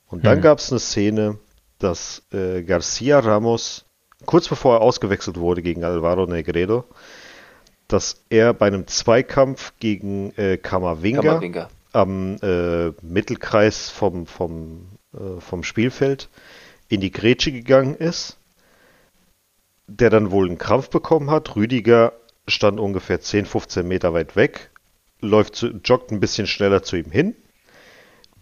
Und 0.08 0.26
dann 0.26 0.38
Hm. 0.38 0.42
gab 0.42 0.58
es 0.58 0.72
eine 0.72 0.80
Szene, 0.80 1.38
dass 1.78 2.24
äh, 2.34 2.64
Garcia 2.64 3.20
Ramos, 3.20 3.86
kurz 4.26 4.48
bevor 4.48 4.76
er 4.76 4.82
ausgewechselt 4.82 5.38
wurde 5.38 5.62
gegen 5.62 5.84
Alvaro 5.84 6.26
Negredo, 6.26 6.86
dass 7.88 8.24
er 8.30 8.54
bei 8.54 8.68
einem 8.68 8.88
Zweikampf 8.88 9.74
gegen 9.80 10.32
äh, 10.38 10.58
Kamavinga 10.58 11.22
Kammerwinger. 11.22 11.70
am 11.94 12.38
äh, 12.42 12.90
Mittelkreis 13.02 13.90
vom, 13.90 14.26
vom, 14.26 14.88
äh, 15.14 15.40
vom 15.40 15.64
Spielfeld 15.64 16.30
in 16.90 17.02
die 17.02 17.12
Grätsche 17.12 17.52
gegangen 17.52 17.96
ist, 17.96 18.38
der 19.88 20.10
dann 20.10 20.32
wohl 20.32 20.48
einen 20.48 20.58
Krampf 20.58 20.90
bekommen 20.90 21.32
hat. 21.32 21.56
Rüdiger 21.56 22.14
stand 22.48 22.80
ungefähr 22.80 23.22
10, 23.22 23.46
15 23.46 23.88
Meter 23.88 24.14
weit 24.14 24.36
weg, 24.36 24.70
läuft 25.22 25.56
zu, 25.56 25.68
joggt 25.84 26.12
ein 26.12 26.20
bisschen 26.20 26.48
schneller 26.48 26.84
zu 26.84 26.98
ihm 26.98 27.12
hin, 27.12 27.36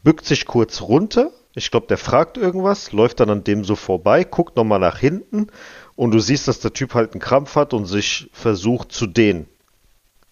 bückt 0.03 0.26
sich 0.26 0.45
kurz 0.45 0.82
runter. 0.82 1.32
Ich 1.58 1.72
glaube, 1.72 1.88
der 1.88 1.97
fragt 1.97 2.38
irgendwas, 2.38 2.91
läuft 2.91 3.22
dann 3.22 3.30
an 3.30 3.45
dem 3.45 3.64
so 3.64 3.78
vorbei, 3.78 4.26
guckt 4.26 4.58
nochmal 4.58 4.80
nach 4.80 4.99
hinten 4.99 5.47
und 5.95 6.12
du 6.12 6.20
siehst, 6.20 6.49
dass 6.49 6.60
der 6.60 6.74
Typ 6.74 6.93
halt 6.93 7.14
einen 7.14 7.22
Krampf 7.22 7.56
hat 7.56 7.74
und 7.74 7.86
sich 7.86 8.30
versucht 8.34 8.91
zu 8.91 9.08
dehnen. 9.08 9.47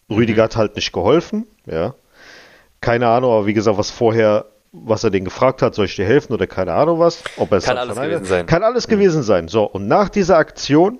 Rüdiger 0.09 0.43
hat 0.43 0.57
halt 0.57 0.75
nicht 0.75 0.91
geholfen, 0.91 1.47
ja. 1.65 1.95
Keine 2.81 3.07
Ahnung, 3.07 3.31
aber 3.31 3.45
wie 3.45 3.53
gesagt, 3.53 3.77
was 3.77 3.89
vorher, 3.89 4.47
was 4.73 5.05
er 5.05 5.11
den 5.11 5.23
gefragt 5.23 5.61
hat, 5.61 5.75
soll 5.75 5.85
ich 5.85 5.95
dir 5.95 6.05
helfen 6.05 6.33
oder 6.33 6.45
keine 6.45 6.73
Ahnung 6.73 6.99
was, 6.99 7.23
ob 7.37 7.51
er 7.53 7.59
es 7.59 7.63
Kann 7.63 7.77
alles 7.77 7.95
gewesen 7.95 8.25
sein. 8.25 8.45
Kann 8.45 8.63
alles 8.63 8.87
gewesen 8.89 9.23
sein. 9.23 9.47
So, 9.47 9.63
und 9.63 9.87
nach 9.87 10.09
dieser 10.09 10.37
Aktion 10.37 10.99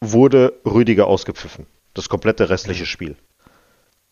wurde 0.00 0.60
Rüdiger 0.66 1.06
ausgepfiffen. 1.06 1.66
Das 1.94 2.10
komplette 2.10 2.50
restliche 2.50 2.84
Spiel. 2.84 3.16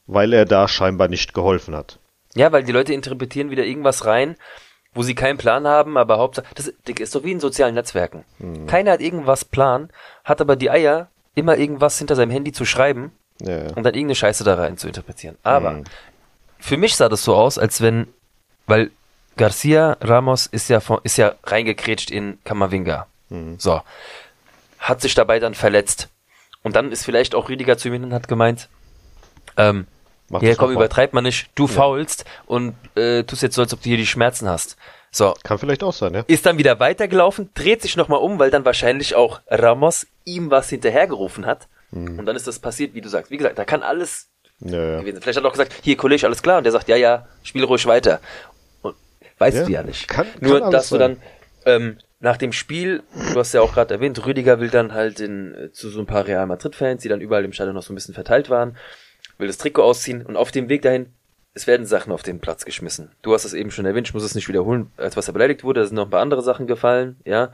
Weil 0.06 0.32
er 0.32 0.46
da 0.46 0.66
scheinbar 0.66 1.09
nicht 1.09 1.34
geholfen 1.34 1.76
hat. 1.76 1.98
Ja, 2.34 2.52
weil 2.52 2.62
die 2.64 2.72
Leute 2.72 2.92
interpretieren 2.92 3.50
wieder 3.50 3.64
irgendwas 3.64 4.04
rein, 4.04 4.36
wo 4.94 5.02
sie 5.02 5.14
keinen 5.14 5.38
Plan 5.38 5.66
haben, 5.66 5.96
aber 5.96 6.18
Hauptsache, 6.18 6.46
das 6.54 6.66
ist 6.68 7.14
doch 7.14 7.24
wie 7.24 7.32
in 7.32 7.40
sozialen 7.40 7.74
Netzwerken. 7.74 8.24
Hm. 8.38 8.66
Keiner 8.66 8.92
hat 8.92 9.00
irgendwas 9.00 9.44
Plan, 9.44 9.90
hat 10.24 10.40
aber 10.40 10.56
die 10.56 10.70
Eier, 10.70 11.08
immer 11.34 11.56
irgendwas 11.56 11.98
hinter 11.98 12.16
seinem 12.16 12.30
Handy 12.30 12.52
zu 12.52 12.64
schreiben 12.64 13.12
Ja, 13.40 13.50
ja. 13.56 13.62
und 13.68 13.84
dann 13.84 13.94
irgendeine 13.94 14.16
Scheiße 14.16 14.42
da 14.44 14.54
rein 14.56 14.76
zu 14.76 14.88
interpretieren. 14.88 15.36
Aber 15.44 15.70
Mhm. 15.70 15.84
für 16.58 16.76
mich 16.76 16.96
sah 16.96 17.08
das 17.08 17.22
so 17.22 17.34
aus, 17.36 17.58
als 17.58 17.80
wenn, 17.80 18.08
weil 18.66 18.90
Garcia 19.36 19.96
Ramos 20.00 20.46
ist 20.46 20.68
ja 20.68 20.80
von, 20.80 20.98
ist 21.04 21.16
ja 21.16 21.34
reingekrätscht 21.44 22.10
in 22.10 22.38
Kamavinga. 22.44 23.06
Mhm. 23.28 23.54
So. 23.58 23.80
Hat 24.80 25.00
sich 25.00 25.14
dabei 25.14 25.38
dann 25.38 25.54
verletzt. 25.54 26.08
Und 26.64 26.74
dann 26.74 26.90
ist 26.90 27.04
vielleicht 27.04 27.36
auch 27.36 27.48
Rüdiger 27.48 27.78
zu 27.78 27.90
hin 27.92 28.02
und 28.02 28.12
hat 28.12 28.26
gemeint, 28.26 28.68
ähm, 29.56 29.86
Mach 30.30 30.42
ja, 30.42 30.54
komm, 30.54 30.72
übertreib 30.72 31.12
mal 31.14 31.20
nicht. 31.22 31.50
Du 31.54 31.66
faulst 31.66 32.24
und 32.46 32.74
äh, 32.96 33.22
tust 33.24 33.42
jetzt 33.42 33.54
so, 33.54 33.62
als 33.62 33.72
ob 33.72 33.80
du 33.82 33.88
hier 33.88 33.96
die 33.96 34.06
Schmerzen 34.06 34.48
hast. 34.48 34.76
So, 35.10 35.34
Kann 35.42 35.58
vielleicht 35.58 35.82
auch 35.82 35.92
sein, 35.94 36.12
ja. 36.12 36.24
ist 36.26 36.44
dann 36.44 36.58
wieder 36.58 36.78
weitergelaufen, 36.80 37.48
dreht 37.54 37.80
sich 37.80 37.96
nochmal 37.96 38.20
um, 38.20 38.38
weil 38.38 38.50
dann 38.50 38.66
wahrscheinlich 38.66 39.14
auch 39.14 39.40
Ramos 39.48 40.06
ihm 40.26 40.50
was 40.50 40.68
hinterhergerufen 40.68 41.46
hat. 41.46 41.66
Und 41.90 42.26
dann 42.26 42.36
ist 42.36 42.46
das 42.46 42.58
passiert, 42.58 42.92
wie 42.92 43.00
du 43.00 43.08
sagst. 43.08 43.30
Wie 43.30 43.38
gesagt, 43.38 43.58
da 43.58 43.64
kann 43.64 43.82
alles 43.82 44.28
ja, 44.60 44.72
ja. 44.76 45.00
gewesen 45.00 45.14
sein. 45.14 45.22
Vielleicht 45.22 45.38
hat 45.38 45.44
er 45.44 45.48
auch 45.48 45.52
gesagt, 45.52 45.72
hier 45.82 45.96
Kollege, 45.96 46.26
alles 46.26 46.42
klar. 46.42 46.58
Und 46.58 46.64
der 46.64 46.72
sagt, 46.72 46.86
ja, 46.88 46.96
ja, 46.96 47.26
spiel 47.42 47.64
ruhig 47.64 47.86
weiter. 47.86 48.20
Und 48.82 48.94
weißt 49.38 49.56
Ja, 49.56 49.64
du 49.64 49.72
ja 49.72 49.82
nicht. 49.82 50.06
kann- 50.06 50.26
Nur, 50.40 50.58
kann 50.60 50.62
alles 50.64 50.72
dass 50.72 50.88
du 50.90 50.98
sein. 50.98 51.16
dann 51.64 51.72
ähm, 51.82 51.98
nach 52.20 52.36
dem 52.36 52.52
Spiel, 52.52 53.02
du 53.32 53.38
hast 53.40 53.54
ja 53.54 53.62
auch 53.62 53.72
gerade 53.72 53.94
erwähnt, 53.94 54.22
Rüdiger 54.26 54.60
will 54.60 54.68
dann 54.68 54.92
halt 54.92 55.20
in, 55.20 55.54
äh, 55.54 55.72
zu 55.72 55.88
so 55.88 56.00
ein 56.00 56.06
paar 56.06 56.26
Real 56.26 56.46
Madrid-Fans, 56.46 57.00
die 57.00 57.08
dann 57.08 57.22
überall 57.22 57.46
im 57.46 57.54
Stadion 57.54 57.74
noch 57.74 57.82
so 57.82 57.92
ein 57.92 57.96
bisschen 57.96 58.12
verteilt 58.14 58.50
waren, 58.50 58.76
will 59.39 59.47
das 59.47 59.59
Trikot 59.59 59.82
ausziehen 59.82 60.24
und 60.24 60.36
auf 60.36 60.51
dem 60.51 60.68
Weg 60.68 60.82
dahin, 60.82 61.07
es 61.55 61.66
werden 61.66 61.86
Sachen 61.86 62.12
auf 62.12 62.22
den 62.22 62.41
Platz 62.41 62.64
geschmissen. 62.64 63.11
Du 63.22 63.32
hast 63.32 63.45
es 63.45 63.55
eben 63.55 63.70
schon 63.70 63.86
erwähnt, 63.86 64.09
ich 64.09 64.14
muss 64.14 64.22
es 64.22 64.34
nicht 64.34 64.49
wiederholen, 64.49 64.93
als 64.97 65.16
was 65.16 65.28
er 65.28 65.32
beleidigt 65.32 65.64
wurde, 65.64 65.80
da 65.80 65.86
sind 65.86 65.97
noch 65.97 66.05
ein 66.07 66.11
paar 66.11 66.20
andere 66.22 66.43
Sachen 66.43 66.66
gefallen, 66.66 67.16
ja. 67.24 67.53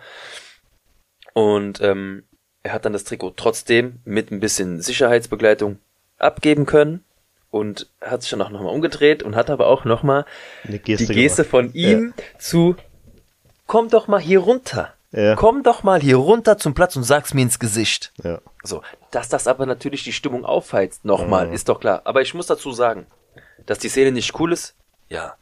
Und 1.32 1.80
ähm, 1.80 2.24
er 2.62 2.72
hat 2.72 2.84
dann 2.84 2.92
das 2.92 3.04
Trikot 3.04 3.34
trotzdem 3.36 4.00
mit 4.04 4.30
ein 4.30 4.40
bisschen 4.40 4.80
Sicherheitsbegleitung 4.80 5.78
abgeben 6.18 6.66
können 6.66 7.04
und 7.50 7.88
hat 8.00 8.22
sich 8.22 8.30
dann 8.30 8.42
auch 8.42 8.50
nochmal 8.50 8.74
umgedreht 8.74 9.22
und 9.22 9.36
hat 9.36 9.50
aber 9.50 9.66
auch 9.66 9.84
nochmal 9.84 10.24
Eine 10.64 10.78
die 10.78 10.96
Geste 10.96 11.14
gemacht. 11.14 11.46
von 11.46 11.72
ihm 11.74 12.14
zu 12.38 12.76
komm 13.66 13.90
doch 13.90 14.08
mal 14.08 14.20
hier 14.20 14.40
runter. 14.40 14.92
Ja. 15.16 15.36
Komm 15.36 15.62
doch 15.62 15.82
mal 15.84 16.00
hier 16.00 16.16
runter 16.16 16.58
zum 16.58 16.74
Platz 16.74 16.96
und 16.96 17.04
sag's 17.04 17.34
mir 17.34 17.42
ins 17.42 17.58
Gesicht. 17.60 18.12
Ja. 18.22 18.40
So, 18.62 18.82
dass 19.12 19.28
das 19.28 19.46
aber 19.46 19.64
natürlich 19.64 20.02
die 20.02 20.12
Stimmung 20.12 20.44
aufheizt, 20.44 21.04
nochmal, 21.04 21.52
ist 21.52 21.68
doch 21.68 21.78
klar. 21.78 22.02
Aber 22.04 22.20
ich 22.22 22.34
muss 22.34 22.46
dazu 22.46 22.72
sagen, 22.72 23.06
dass 23.66 23.78
die 23.78 23.88
Szene 23.88 24.10
nicht 24.12 24.38
cool 24.40 24.52
ist, 24.52 24.74
ja. 25.08 25.34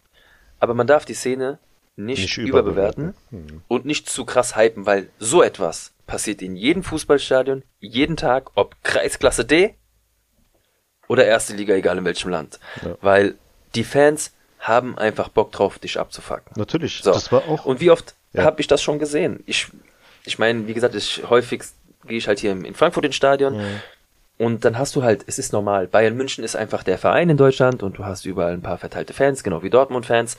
Aber 0.60 0.74
man 0.74 0.86
darf 0.86 1.04
die 1.06 1.14
Szene 1.14 1.58
nicht, 1.96 2.20
Nicht 2.22 2.38
überbewerten 2.38 3.14
überbewerten. 3.30 3.62
und 3.68 3.84
nicht 3.84 4.08
zu 4.08 4.24
krass 4.24 4.56
hypen, 4.56 4.86
weil 4.86 5.08
so 5.18 5.42
etwas 5.42 5.92
passiert 6.06 6.42
in 6.42 6.56
jedem 6.56 6.82
Fußballstadion, 6.82 7.62
jeden 7.80 8.16
Tag, 8.16 8.50
ob 8.54 8.76
Kreisklasse 8.82 9.44
D 9.44 9.74
oder 11.08 11.24
erste 11.26 11.54
Liga, 11.54 11.74
egal 11.74 11.98
in 11.98 12.04
welchem 12.04 12.30
Land. 12.30 12.58
Ja. 12.84 12.96
Weil 13.00 13.34
die 13.74 13.84
Fans 13.84 14.32
haben 14.58 14.96
einfach 14.98 15.28
Bock 15.28 15.52
drauf, 15.52 15.78
dich 15.78 15.98
abzufacken. 15.98 16.52
Natürlich. 16.56 17.00
So. 17.02 17.12
Das 17.12 17.32
war 17.32 17.48
auch. 17.48 17.64
Und 17.64 17.80
wie 17.80 17.90
oft 17.90 18.14
Ja. 18.32 18.44
habe 18.44 18.60
ich 18.60 18.66
das 18.66 18.82
schon 18.82 18.98
gesehen? 18.98 19.42
Ich, 19.46 19.68
ich 20.24 20.38
meine, 20.38 20.66
wie 20.66 20.74
gesagt, 20.74 20.94
ich 20.94 21.22
häufig 21.28 21.62
gehe 22.06 22.18
ich 22.18 22.28
halt 22.28 22.38
hier 22.40 22.52
in 22.52 22.74
Frankfurt 22.74 23.04
ins 23.04 23.16
Stadion. 23.16 23.60
Und 24.38 24.64
dann 24.64 24.76
hast 24.78 24.96
du 24.96 25.02
halt, 25.02 25.24
es 25.28 25.38
ist 25.38 25.52
normal. 25.52 25.86
Bayern 25.86 26.16
München 26.16 26.42
ist 26.42 26.56
einfach 26.56 26.82
der 26.82 26.98
Verein 26.98 27.30
in 27.30 27.36
Deutschland 27.36 27.82
und 27.82 27.98
du 27.98 28.04
hast 28.04 28.24
überall 28.24 28.54
ein 28.54 28.62
paar 28.62 28.78
verteilte 28.78 29.12
Fans, 29.12 29.44
genau 29.44 29.62
wie 29.62 29.70
Dortmund-Fans. 29.70 30.36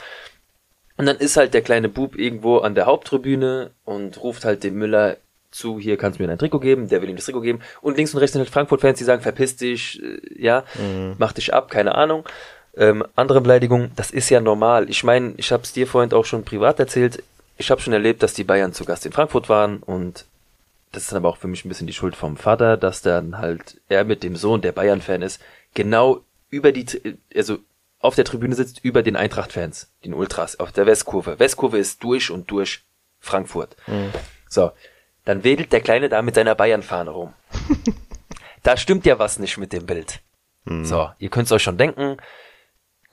Und 0.98 1.06
dann 1.06 1.18
ist 1.18 1.38
halt 1.38 1.54
der 1.54 1.62
kleine 1.62 1.90
Bub 1.90 2.18
irgendwo 2.18 2.58
an 2.58 2.76
der 2.76 2.86
Haupttribüne 2.86 3.72
und 3.86 4.22
ruft 4.22 4.46
halt 4.46 4.64
dem 4.64 4.76
Müller 4.76 5.18
zu, 5.52 5.80
hier 5.80 5.98
kannst 5.98 6.20
du 6.20 6.24
mir 6.24 6.28
dein 6.28 6.40
Trikot 6.40 6.60
geben, 6.60 6.90
der 6.90 7.02
will 7.02 7.10
ihm 7.10 7.16
das 7.16 7.26
Trikot 7.26 7.42
geben. 7.42 7.62
Und 7.82 7.96
links 7.96 8.14
und 8.14 8.20
rechts 8.20 8.34
sind 8.34 8.42
halt 8.42 8.50
Frankfurt-Fans, 8.50 8.98
die 8.98 9.04
sagen, 9.04 9.22
verpiss 9.22 9.56
dich, 9.56 10.02
äh, 10.04 10.20
ja, 10.38 10.64
mach 11.18 11.32
dich 11.32 11.54
ab, 11.54 11.70
keine 11.70 11.96
Ahnung. 11.96 12.26
Ähm, 12.76 13.06
andere 13.16 13.40
Beleidigung, 13.40 13.92
das 13.96 14.12
ist 14.12 14.30
ja 14.30 14.42
normal. 14.42 14.90
Ich 14.90 15.04
meine, 15.04 15.34
ich 15.38 15.52
habe 15.52 15.64
es 15.64 15.74
dir 15.74 15.86
vorhin 15.88 16.12
auch 16.12 16.26
schon 16.26 16.44
privat 16.44 16.80
erzählt. 16.80 17.24
Ich 17.58 17.72
habe 17.72 17.82
schon 17.82 17.94
erlebt, 17.94 18.24
dass 18.24 18.34
die 18.34 18.44
Bayern 18.44 18.74
zu 18.74 18.86
Gast 18.86 19.06
in 19.06 19.12
Frankfurt 19.12 19.50
waren 19.50 19.84
und 19.84 20.26
das 20.92 21.04
ist 21.04 21.12
dann 21.12 21.18
aber 21.18 21.30
auch 21.30 21.38
für 21.38 21.48
mich 21.48 21.66
ein 21.66 21.70
bisschen 21.70 21.88
die 21.88 21.94
Schuld 21.94 22.16
vom 22.16 22.38
Vater, 22.38 22.78
dass 22.78 23.02
dann 23.02 23.40
halt 23.40 23.82
er 23.90 24.04
mit 24.04 24.22
dem 24.24 24.36
Sohn, 24.36 24.62
der 24.62 24.72
Bayern-Fan 24.72 25.22
ist, 25.22 25.42
genau 25.74 26.22
über 26.50 26.72
die, 26.72 26.86
also 27.36 27.58
auf 28.00 28.16
der 28.16 28.26
Tribüne 28.26 28.54
sitzt, 28.54 28.84
über 28.84 29.02
den 29.02 29.16
Eintracht-Fans, 29.16 29.92
den 30.06 30.14
Ultras, 30.14 30.60
auf 30.60 30.72
der 30.72 30.86
Westkurve. 30.86 31.40
Westkurve 31.40 31.80
ist 31.80 32.04
durch 32.04 32.30
und 32.30 32.52
durch 32.52 32.84
Frankfurt. 33.20 33.76
So, 34.50 34.72
dann 35.26 35.44
wedelt 35.44 35.72
der 35.72 35.82
Kleine 35.82 36.10
da 36.10 36.22
mit 36.22 36.36
seiner 36.36 36.54
Bayern-Fahne 36.54 37.10
rum. 37.10 37.34
da 38.64 38.78
stimmt 38.78 39.06
ja 39.06 39.18
was 39.18 39.40
nicht 39.40 39.58
mit 39.58 39.74
dem 39.74 39.86
Bild. 39.88 40.20
So, 40.86 41.10
ihr 41.18 41.30
könnt's 41.30 41.52
euch 41.52 41.64
schon 41.64 41.78
denken. 41.78 42.18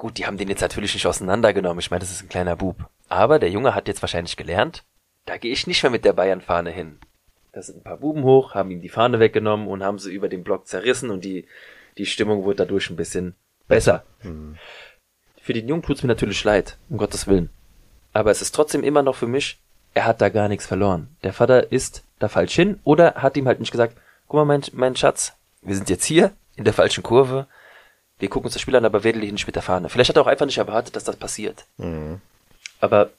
Gut, 0.01 0.16
die 0.16 0.24
haben 0.24 0.39
den 0.39 0.48
jetzt 0.48 0.62
natürlich 0.62 0.94
nicht 0.94 1.06
auseinandergenommen. 1.06 1.78
Ich 1.78 1.90
meine, 1.90 2.01
das 2.01 2.10
ist 2.10 2.22
ein 2.22 2.31
kleiner 2.31 2.56
Bub. 2.56 2.89
Aber 3.10 3.39
der 3.39 3.51
Junge 3.51 3.74
hat 3.74 3.86
jetzt 3.86 4.01
wahrscheinlich 4.01 4.39
gelernt, 4.39 4.82
da 5.27 5.36
gehe 5.36 5.52
ich 5.52 5.66
nicht 5.66 5.82
mehr 5.82 5.90
mit 5.90 6.06
der 6.06 6.14
Bayern-Fahne 6.14 6.70
hin. 6.70 6.98
Da 7.52 7.60
sind 7.60 7.77
ein 7.77 7.82
paar 7.82 7.98
Buben 7.98 8.22
hoch, 8.22 8.55
haben 8.55 8.70
ihm 8.70 8.81
die 8.81 8.89
Fahne 8.89 9.20
weggenommen 9.20 9.68
und 9.68 9.85
haben 9.85 9.98
sie 9.98 10.10
über 10.10 10.31
den 10.31 10.43
Block 10.43 10.66
zerrissen 10.66 11.10
und 11.10 11.22
die, 11.22 11.47
die 11.98 12.06
Stimmung 12.06 12.44
wurde 12.44 12.56
dadurch 12.56 12.89
ein 12.89 12.97
bisschen 12.97 13.35
besser. 13.68 14.05
Für 15.43 15.52
den 15.52 15.68
Jungen 15.68 15.82
tut's 15.82 16.02
mir 16.02 16.09
natürlich 16.09 16.43
leid, 16.44 16.78
um 16.89 16.97
Gottes 16.97 17.27
Willen. 17.27 17.51
Aber 18.14 18.31
es 18.31 18.40
ist 18.40 18.55
trotzdem 18.55 18.82
immer 18.82 19.02
noch 19.02 19.16
für 19.16 19.27
mich, 19.27 19.60
er 19.93 20.06
hat 20.06 20.22
da 20.22 20.31
gar 20.31 20.48
nichts 20.48 20.64
verloren. 20.64 21.14
Der 21.24 21.35
Vater 21.35 21.72
ist 21.72 22.05
da 22.18 22.28
falsch 22.28 22.55
hin 22.55 22.81
oder 22.85 23.16
hat 23.16 23.36
ihm 23.36 23.47
halt 23.47 23.60
nicht 23.60 23.70
gesagt, 23.70 23.98
guck 24.28 24.39
mal, 24.39 24.47
mein, 24.47 24.62
mein 24.72 24.97
Schatz, 24.97 25.35
wir 25.60 25.74
sind 25.74 25.90
jetzt 25.90 26.06
hier 26.06 26.32
in 26.56 26.64
der 26.64 26.72
falschen 26.72 27.02
Kurve, 27.02 27.48
wir 28.21 28.29
gucken 28.29 28.47
uns 28.47 28.55
das 28.55 28.63
Spiel 28.63 28.77
an, 28.77 28.85
aber 28.85 29.03
wedel 29.05 29.23
dich 29.23 29.33
nicht 29.33 29.47
mit 29.47 29.57
der 29.57 29.63
Fahne. 29.63 29.89
Vielleicht 29.89 30.11
hat 30.11 30.17
er 30.17 30.23
auch 30.23 30.27
einfach 30.27 30.47
nicht 30.47 30.59
erwartet, 30.59 30.95
dass 30.97 31.05
das 31.05 31.17
passiert. 31.17 31.65
Aber 32.81 33.11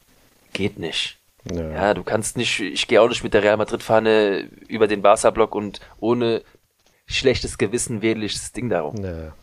geht 0.54 0.80
nicht. 0.80 1.18
Ja. 1.52 1.70
Ja, 1.72 1.94
du 1.94 2.04
kannst 2.04 2.38
nicht, 2.38 2.60
ich 2.60 2.88
gehe 2.88 3.02
auch 3.02 3.10
nicht 3.10 3.24
mit 3.24 3.34
der 3.34 3.42
Real 3.44 3.58
Madrid-Fahne 3.58 4.48
über 4.68 4.88
den 4.88 5.02
Barca-Block 5.02 5.56
und 5.56 5.80
ohne 6.00 6.44
schlechtes 7.08 7.58
Gewissen 7.58 8.02
wedel 8.02 8.24
ich 8.24 8.34
das 8.34 8.52
Ding 8.52 8.70
darum. 8.70 9.04
Ja. 9.04 9.34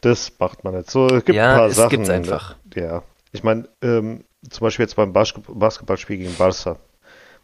Das 0.00 0.32
macht 0.38 0.64
man 0.64 0.74
nicht 0.76 0.90
so. 0.90 1.06
Es 1.06 1.24
gibt 1.24 1.36
Ja, 1.36 1.50
ein 1.52 1.56
paar 1.58 1.66
es 1.68 1.76
Sachen. 1.76 1.90
gibt's 1.90 2.10
einfach. 2.10 2.56
Ja. 2.74 3.02
Ich 3.32 3.42
meine, 3.42 3.68
ähm, 3.82 4.24
zum 4.48 4.64
Beispiel 4.66 4.84
jetzt 4.84 4.96
beim 4.96 5.12
Bas 5.12 5.32
Basketballspiel 5.48 6.18
gegen 6.18 6.34
Barca, 6.36 6.76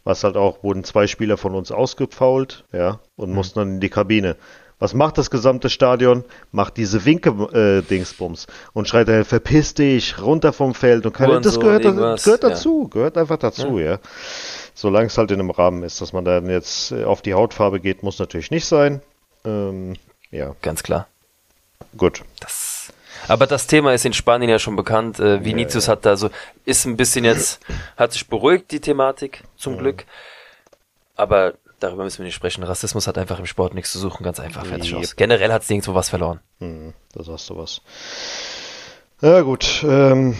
was 0.03 0.23
halt 0.23 0.37
auch, 0.37 0.63
wurden 0.63 0.83
zwei 0.83 1.07
Spieler 1.07 1.37
von 1.37 1.55
uns 1.55 1.71
ausgefault, 1.71 2.63
ja, 2.71 2.99
und 3.15 3.29
Mhm. 3.29 3.35
mussten 3.35 3.59
dann 3.59 3.69
in 3.75 3.79
die 3.81 3.89
Kabine. 3.89 4.35
Was 4.81 4.95
macht 4.95 5.19
das 5.19 5.29
gesamte 5.29 5.69
Stadion? 5.69 6.25
Macht 6.51 6.75
diese 6.75 7.05
Winke-Dingsbums 7.05 8.47
und 8.73 8.87
schreit, 8.87 9.09
äh, 9.09 9.23
verpiss 9.23 9.75
dich, 9.75 10.19
runter 10.19 10.53
vom 10.53 10.73
Feld 10.73 11.05
und 11.05 11.13
keine, 11.13 11.39
das 11.39 11.57
Hurensohn, 11.57 11.95
gehört, 11.95 12.23
gehört 12.23 12.43
ja. 12.43 12.49
dazu, 12.49 12.87
gehört 12.87 13.15
einfach 13.15 13.37
dazu, 13.37 13.77
ja. 13.77 13.99
Solange 14.73 15.05
es 15.05 15.17
halt 15.19 15.29
in 15.29 15.39
einem 15.39 15.51
Rahmen 15.51 15.83
ist, 15.83 16.01
dass 16.01 16.13
man 16.13 16.25
dann 16.25 16.49
jetzt 16.49 16.93
äh, 16.93 17.03
auf 17.03 17.21
die 17.21 17.35
Hautfarbe 17.35 17.79
geht, 17.79 18.01
muss 18.01 18.17
natürlich 18.17 18.49
nicht 18.49 18.65
sein. 18.65 19.03
Ähm, 19.45 19.97
ja, 20.31 20.55
Ganz 20.63 20.81
klar. 20.81 21.07
gut. 21.95 22.23
Das 22.39 22.91
Aber 23.27 23.45
das 23.45 23.67
Thema 23.67 23.93
ist 23.93 24.05
in 24.05 24.13
Spanien 24.13 24.49
ja 24.49 24.57
schon 24.57 24.75
bekannt. 24.75 25.19
Äh, 25.19 25.45
Vinicius 25.45 25.89
hat 25.89 26.07
da 26.07 26.17
so, 26.17 26.31
ist 26.65 26.85
ein 26.85 26.97
bisschen 26.97 27.23
jetzt, 27.23 27.59
hat 27.97 28.13
sich 28.13 28.27
beruhigt, 28.27 28.71
die 28.71 28.79
Thematik, 28.79 29.43
zum 29.57 29.77
Glück. 29.77 30.05
Aber 31.15 31.53
darüber 31.81 32.03
müssen 32.05 32.19
wir 32.19 32.25
nicht 32.25 32.35
sprechen. 32.35 32.63
Rassismus 32.63 33.07
hat 33.07 33.17
einfach 33.17 33.39
im 33.39 33.45
Sport 33.45 33.73
nichts 33.73 33.91
zu 33.91 33.99
suchen, 33.99 34.23
ganz 34.23 34.39
einfach, 34.39 34.65
fertig 34.65 34.91
Yep. 34.91 34.99
aus. 34.99 35.15
Generell 35.15 35.51
hat 35.51 35.63
es 35.63 35.69
nirgendwo 35.69 35.93
was 35.93 36.09
verloren. 36.09 36.39
Hm, 36.59 36.93
da 37.13 37.23
sagst 37.23 37.49
du 37.49 37.57
was. 37.57 37.81
Ja 39.21 39.41
gut, 39.41 39.83
ähm, 39.87 40.35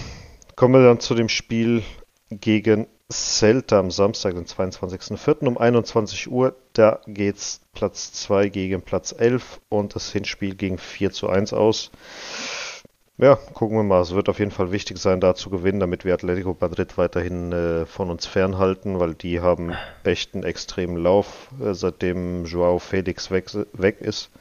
kommen 0.56 0.74
wir 0.74 0.88
dann 0.88 1.00
zu 1.00 1.14
dem 1.16 1.30
Spiel 1.30 1.84
gegen 2.30 2.88
Celta 3.12 3.78
am 3.78 3.92
Samstag, 3.92 4.36
den 4.36 4.46
22.04. 4.46 5.46
um 5.48 5.58
21 5.58 6.32
Uhr. 6.32 6.56
Da 6.74 7.00
geht's 7.08 7.62
Platz 7.74 8.14
2 8.14 8.50
gegen 8.50 8.82
Platz 8.82 9.14
11 9.18 9.60
und 9.70 9.96
das 9.96 10.12
Hinspiel 10.12 10.56
ging 10.56 10.78
4 10.78 11.12
zu 11.12 11.30
1 11.30 11.54
aus. 11.54 11.92
Ja, 13.22 13.36
gucken 13.36 13.78
wir 13.78 13.84
mal. 13.84 14.02
Es 14.02 14.16
wird 14.16 14.30
auf 14.30 14.40
jeden 14.40 14.50
Fall 14.50 14.72
wichtig 14.72 14.98
sein, 14.98 15.22
da 15.22 15.36
zu 15.36 15.52
gewinnen, 15.52 15.80
damit 15.80 16.06
wir 16.06 16.16
Atletico 16.16 16.58
Madrid 16.60 16.98
weiterhin 16.98 17.52
äh, 17.52 17.86
von 17.86 18.10
uns 18.10 18.26
fernhalten, 18.26 19.00
weil 19.00 19.14
die 19.14 19.42
haben 19.42 19.78
echt 20.04 20.34
einen 20.34 20.44
extremen 20.44 20.98
Lauf, 20.98 21.50
äh, 21.64 21.76
seitdem 21.76 22.46
Joao 22.46 22.80
Felix 22.80 23.30
weg, 23.30 23.52
weg 23.74 24.02
ist. 24.02 24.32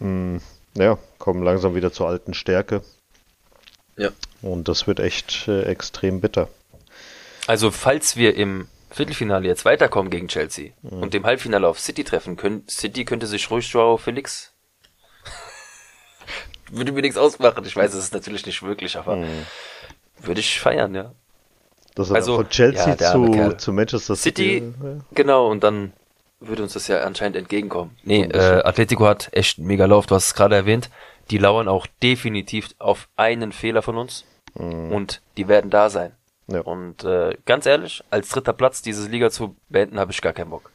Mm, 0.00 0.36
ja, 0.74 0.98
kommen 1.16 1.42
langsam 1.42 1.74
wieder 1.74 1.90
zur 1.90 2.08
alten 2.08 2.34
Stärke. 2.34 2.82
Ja. 3.96 4.10
Und 4.42 4.68
das 4.68 4.86
wird 4.86 5.00
echt 5.00 5.48
äh, 5.48 5.62
extrem 5.62 6.20
bitter. 6.20 6.48
Also, 7.46 7.70
falls 7.70 8.16
wir 8.16 8.36
im 8.36 8.68
Viertelfinale 8.90 9.48
jetzt 9.48 9.64
weiterkommen 9.64 10.10
gegen 10.10 10.28
Chelsea 10.28 10.72
und 10.82 11.14
im 11.14 11.24
Halbfinale 11.24 11.66
auf 11.66 11.80
City 11.80 12.04
treffen, 12.04 12.36
können, 12.36 12.64
City 12.68 13.06
könnte 13.06 13.26
sich 13.26 13.50
ruhig 13.50 13.66
Joao 13.72 13.96
Felix 13.96 14.52
würde 16.70 16.92
mir 16.92 17.02
nichts 17.02 17.16
ausmachen. 17.18 17.64
Ich 17.64 17.74
weiß, 17.76 17.94
es 17.94 18.04
ist 18.04 18.14
natürlich 18.14 18.46
nicht 18.46 18.62
wirklich, 18.62 18.96
aber 18.96 19.16
Mhm. 19.16 19.46
würde 20.20 20.40
ich 20.40 20.60
feiern, 20.60 20.94
ja. 20.94 21.12
Das 21.94 22.12
Also, 22.12 22.36
von 22.36 22.48
Chelsea 22.48 22.96
ja, 23.00 23.12
zu, 23.12 23.54
zu 23.56 23.72
Manchester 23.72 24.14
City. 24.16 24.60
City, 24.60 24.74
ja. 24.82 24.96
genau, 25.14 25.48
und 25.48 25.64
dann 25.64 25.92
würde 26.40 26.62
uns 26.62 26.72
das 26.74 26.86
ja 26.86 27.00
anscheinend 27.02 27.36
entgegenkommen. 27.36 27.96
Nee, 28.04 28.22
äh, 28.22 28.62
Atletico 28.64 29.06
hat 29.06 29.28
echt 29.32 29.58
einen 29.58 29.66
mega 29.66 29.86
Lauf, 29.86 30.06
du 30.06 30.14
hast 30.14 30.26
es 30.28 30.34
gerade 30.34 30.54
erwähnt. 30.54 30.90
Die 31.30 31.38
lauern 31.38 31.68
auch 31.68 31.86
definitiv 32.02 32.70
auf 32.78 33.08
einen 33.16 33.52
Fehler 33.52 33.82
von 33.82 33.96
uns 33.98 34.24
und 34.54 35.20
die 35.36 35.46
werden 35.48 35.70
da 35.70 35.90
sein. 35.90 36.12
Mhm. 36.46 36.54
Ja. 36.54 36.60
Und 36.62 37.04
äh, 37.04 37.36
ganz 37.44 37.66
ehrlich, 37.66 38.02
als 38.10 38.28
dritter 38.30 38.52
Platz 38.52 38.80
diese 38.80 39.08
Liga 39.08 39.30
zu 39.30 39.54
beenden, 39.68 39.98
habe 40.00 40.10
ich 40.12 40.20
gar 40.22 40.32
keinen 40.32 40.50
Bock. 40.50 40.70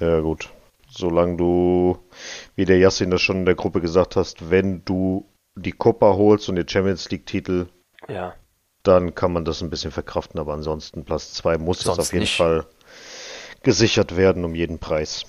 Ja, 0.00 0.20
gut. 0.20 0.50
Solange 0.90 1.36
du, 1.36 1.98
wie 2.56 2.64
der 2.64 2.78
Yassin 2.78 3.10
das 3.10 3.20
schon 3.20 3.38
in 3.38 3.46
der 3.46 3.54
Gruppe 3.54 3.80
gesagt 3.80 4.16
hast, 4.16 4.50
wenn 4.50 4.84
du 4.84 5.26
die 5.56 5.72
Copa 5.72 6.14
holst 6.14 6.48
und 6.48 6.56
den 6.56 6.68
Champions 6.68 7.10
League-Titel, 7.10 7.66
Ja. 8.08 8.34
dann 8.84 9.14
kann 9.14 9.32
man 9.32 9.44
das 9.44 9.60
ein 9.62 9.70
bisschen 9.70 9.90
verkraften, 9.90 10.40
aber 10.40 10.54
ansonsten 10.54 11.04
Platz 11.04 11.34
2 11.34 11.58
muss 11.58 11.78
jetzt 11.78 11.86
Sonst 11.86 11.98
auf 11.98 12.12
jeden 12.12 12.22
nicht. 12.22 12.36
Fall 12.36 12.64
gesichert 13.62 14.16
werden 14.16 14.44
um 14.44 14.54
jeden 14.54 14.78
Preis. 14.78 15.24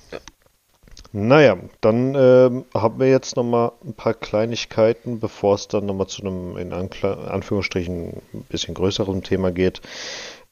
Naja, 1.11 1.57
dann 1.81 2.13
ähm, 2.15 2.65
haben 2.73 2.99
wir 2.99 3.09
jetzt 3.09 3.35
nochmal 3.35 3.71
ein 3.83 3.95
paar 3.95 4.13
Kleinigkeiten, 4.13 5.19
bevor 5.19 5.55
es 5.55 5.67
dann 5.67 5.87
nochmal 5.87 6.05
zu 6.07 6.21
einem 6.21 6.55
in 6.57 6.71
Ankla 6.71 7.13
Anführungsstrichen 7.29 8.21
ein 8.33 8.43
bisschen 8.43 8.75
größeren 8.75 9.23
Thema 9.23 9.51
geht. 9.51 9.81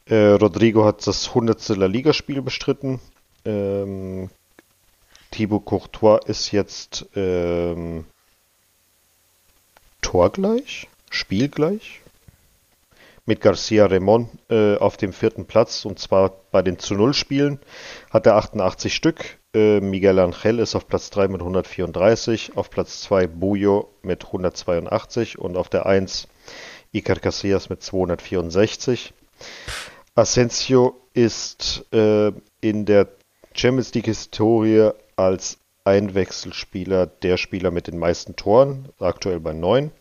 Äh, 0.05 0.31
Rodrigo 0.31 0.83
hat 0.85 1.05
das 1.05 1.27
100. 1.29 1.69
La 1.77 1.85
Liga-Spiel 1.85 2.41
bestritten. 2.41 2.99
Ähm, 3.45 4.29
Thibaut 5.31 5.65
Courtois 5.65 6.19
ist 6.25 6.51
jetzt 6.51 7.05
ähm, 7.15 8.05
torgleich, 10.01 10.87
spielgleich 11.09 12.01
mit 13.27 13.41
Garcia 13.41 13.85
Remon 13.85 14.29
äh, 14.49 14.77
auf 14.77 14.97
dem 14.97 15.11
vierten 15.11 15.45
Platz 15.45 15.85
und 15.85 15.99
zwar 15.99 16.31
bei 16.51 16.61
den 16.61 16.79
zu 16.79 16.95
Null 16.95 17.13
Spielen 17.13 17.59
hat 18.09 18.25
er 18.25 18.35
88 18.35 18.95
Stück. 18.95 19.37
Äh, 19.53 19.81
Miguel 19.81 20.17
Angel 20.19 20.59
ist 20.59 20.75
auf 20.75 20.87
Platz 20.87 21.09
3 21.09 21.27
mit 21.27 21.41
134, 21.41 22.55
auf 22.55 22.69
Platz 22.69 23.01
2 23.01 23.27
Buyo 23.27 23.89
mit 24.01 24.25
182 24.25 25.37
und 25.37 25.57
auf 25.57 25.67
der 25.67 25.85
1 25.85 26.29
Iker 26.93 27.15
Casillas 27.15 27.69
mit 27.69 27.83
264. 27.83 29.13
Asensio 30.15 30.95
ist 31.13 31.85
äh, 31.91 32.31
in 32.61 32.85
der 32.85 33.09
Champions 33.53 33.93
League 33.93 34.05
Historie 34.05 34.91
als 35.17 35.57
Einwechselspieler 35.83 37.05
der 37.07 37.37
Spieler 37.37 37.71
mit 37.71 37.87
den 37.87 37.97
meisten 37.97 38.35
Toren, 38.35 38.89
aktuell 38.99 39.39
bei 39.39 39.53
9. 39.53 39.91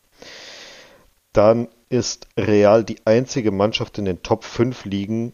Dann 1.32 1.68
ist 1.88 2.26
Real 2.36 2.82
die 2.84 2.98
einzige 3.04 3.50
Mannschaft 3.50 3.98
in 3.98 4.04
den 4.04 4.22
Top 4.22 4.44
5 4.44 4.84
Ligen, 4.84 5.32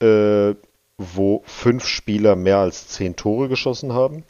äh, 0.00 0.54
wo 0.98 1.42
fünf 1.46 1.86
Spieler 1.86 2.36
mehr 2.36 2.58
als 2.58 2.88
10 2.88 3.16
Tore 3.16 3.48
geschossen 3.48 3.92
haben. 3.92 4.24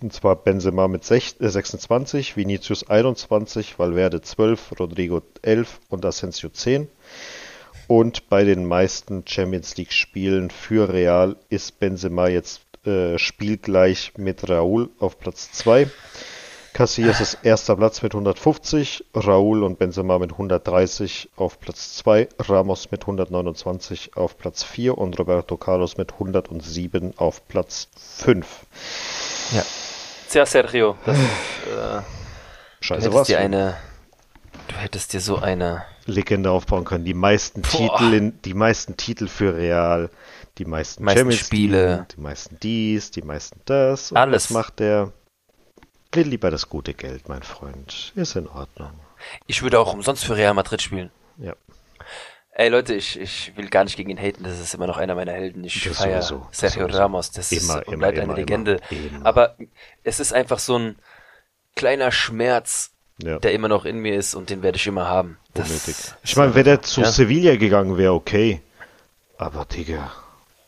Und 0.00 0.12
zwar 0.12 0.36
Benzema 0.36 0.88
mit 0.88 1.04
sech- 1.04 1.40
äh, 1.40 1.48
26, 1.48 2.36
Vinicius 2.36 2.88
21, 2.88 3.78
Valverde 3.78 4.20
12, 4.20 4.78
Rodrigo 4.78 5.22
11 5.42 5.80
und 5.88 6.04
Asensio 6.04 6.48
10. 6.48 6.88
Und 7.88 8.28
bei 8.28 8.44
den 8.44 8.64
meisten 8.66 9.22
Champions 9.26 9.76
League 9.76 9.92
Spielen 9.92 10.50
für 10.50 10.92
Real 10.92 11.36
ist 11.50 11.78
Benzema 11.78 12.26
jetzt 12.28 12.65
äh, 12.86 13.18
spielgleich 13.18 14.12
mit 14.16 14.48
Raúl 14.48 14.90
auf 14.98 15.18
Platz 15.18 15.52
2. 15.52 15.88
Casillas 16.72 17.22
ist 17.22 17.38
erster 17.42 17.74
Platz 17.74 18.02
mit 18.02 18.12
150, 18.12 19.06
Raúl 19.14 19.62
und 19.64 19.78
Benzema 19.78 20.18
mit 20.18 20.32
130 20.32 21.30
auf 21.36 21.58
Platz 21.58 21.96
2, 21.96 22.28
Ramos 22.38 22.90
mit 22.90 23.00
129 23.00 24.14
auf 24.16 24.36
Platz 24.36 24.62
4 24.62 24.98
und 24.98 25.18
Roberto 25.18 25.56
Carlos 25.56 25.96
mit 25.96 26.12
107 26.12 27.14
auf 27.16 27.48
Platz 27.48 27.88
5. 28.18 28.46
Ja. 29.52 29.64
Tja, 30.28 30.44
Sergio, 30.44 30.96
das, 31.06 31.16
äh, 31.16 31.22
du 31.22 32.02
Scheiße, 32.80 33.00
hättest 33.00 33.14
was? 33.14 33.26
dir 33.26 33.38
eine, 33.38 33.76
du 34.68 34.76
hättest 34.76 35.14
dir 35.14 35.20
so 35.20 35.38
eine, 35.38 35.82
Legende 36.06 36.50
aufbauen 36.50 36.84
können. 36.84 37.04
Die 37.04 37.14
meisten 37.14 37.62
Boah. 37.62 37.70
Titel, 37.70 38.14
in, 38.14 38.42
die 38.42 38.54
meisten 38.54 38.96
Titel 38.96 39.28
für 39.28 39.56
Real, 39.56 40.10
die 40.58 40.64
meisten, 40.64 41.04
Meisten 41.04 41.18
Champions 41.20 41.46
Spiele. 41.46 42.06
Die 42.16 42.20
meisten 42.20 42.58
dies, 42.62 43.10
die 43.10 43.22
meisten 43.22 43.60
das. 43.64 44.10
Und 44.10 44.16
Alles. 44.16 44.44
Was 44.44 44.50
macht 44.50 44.78
der? 44.80 45.12
Will 46.12 46.28
lieber 46.28 46.50
das 46.50 46.68
gute 46.70 46.94
Geld, 46.94 47.28
mein 47.28 47.42
Freund. 47.42 48.12
Ist 48.14 48.36
in 48.36 48.48
Ordnung. 48.48 48.92
ich 49.46 49.62
würde 49.62 49.78
auch 49.78 49.92
umsonst 49.92 50.24
für 50.24 50.34
Real 50.36 50.54
Madrid 50.54 50.80
spielen. 50.80 51.10
Ja. 51.36 51.52
Ey 52.52 52.70
Leute, 52.70 52.94
ich, 52.94 53.20
ich 53.20 53.52
will 53.56 53.68
gar 53.68 53.84
nicht 53.84 53.96
gegen 53.96 54.08
ihn 54.08 54.16
haten, 54.18 54.42
das 54.42 54.58
ist 54.58 54.72
immer 54.72 54.86
noch 54.86 54.96
einer 54.96 55.14
meiner 55.14 55.32
Helden. 55.32 55.62
Ich 55.64 55.84
Das 55.84 55.98
feiere 55.98 56.22
sowieso, 56.22 56.46
das 56.48 56.58
Sergio 56.58 56.82
sowieso. 56.84 56.98
Ramos, 57.00 57.30
das 57.32 57.52
ist 57.52 57.64
Immer, 57.64 57.76
und 57.86 57.88
immer, 57.88 57.96
bleibt 57.98 58.16
immer, 58.18 58.32
eine 58.32 58.40
Legende. 58.40 58.80
immer. 58.88 59.26
Aber 59.26 59.56
es 60.04 60.20
ist 60.20 60.32
einfach 60.32 60.58
so 60.58 60.78
ein 60.78 60.96
kleiner 61.74 62.10
Schmerz, 62.10 62.92
Ja. 63.22 63.38
der 63.38 63.52
immer 63.52 63.68
noch 63.68 63.84
in 63.84 63.98
mir 63.98 64.14
ist 64.16 64.34
und 64.34 64.48
den 64.48 64.62
werde 64.62 64.76
ich 64.76 64.86
immer 64.86 65.06
haben. 65.06 65.36
Das 65.52 65.68
Unnötig. 65.68 65.88
ist 65.88 66.16
Ich 66.22 66.34
meine, 66.36 66.54
wenn 66.54 66.66
er 66.66 66.80
zu 66.80 67.02
ja. 67.02 67.12
Sevilla 67.12 67.56
gegangen 67.56 67.98
wäre, 67.98 68.14
okay. 68.14 68.62
Aber 69.36 69.66
Digga, 69.66 70.10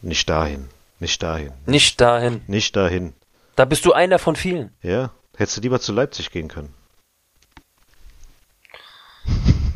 nicht 0.01 0.29
dahin. 0.29 0.69
Nicht 1.01 1.23
dahin. 1.23 1.53
Nicht 1.67 2.01
dahin. 2.01 2.43
Nicht 2.47 2.77
dahin. 2.77 3.15
Da 3.57 3.65
bist 3.65 3.85
du 3.85 3.93
einer 3.93 4.19
von 4.19 4.37
vielen. 4.37 4.71
Ja. 4.83 5.11
Hättest 5.37 5.57
du 5.59 5.61
lieber 5.61 5.81
zu 5.81 5.93
Leipzig 5.93 6.31
gehen 6.31 6.49
können. 6.49 6.75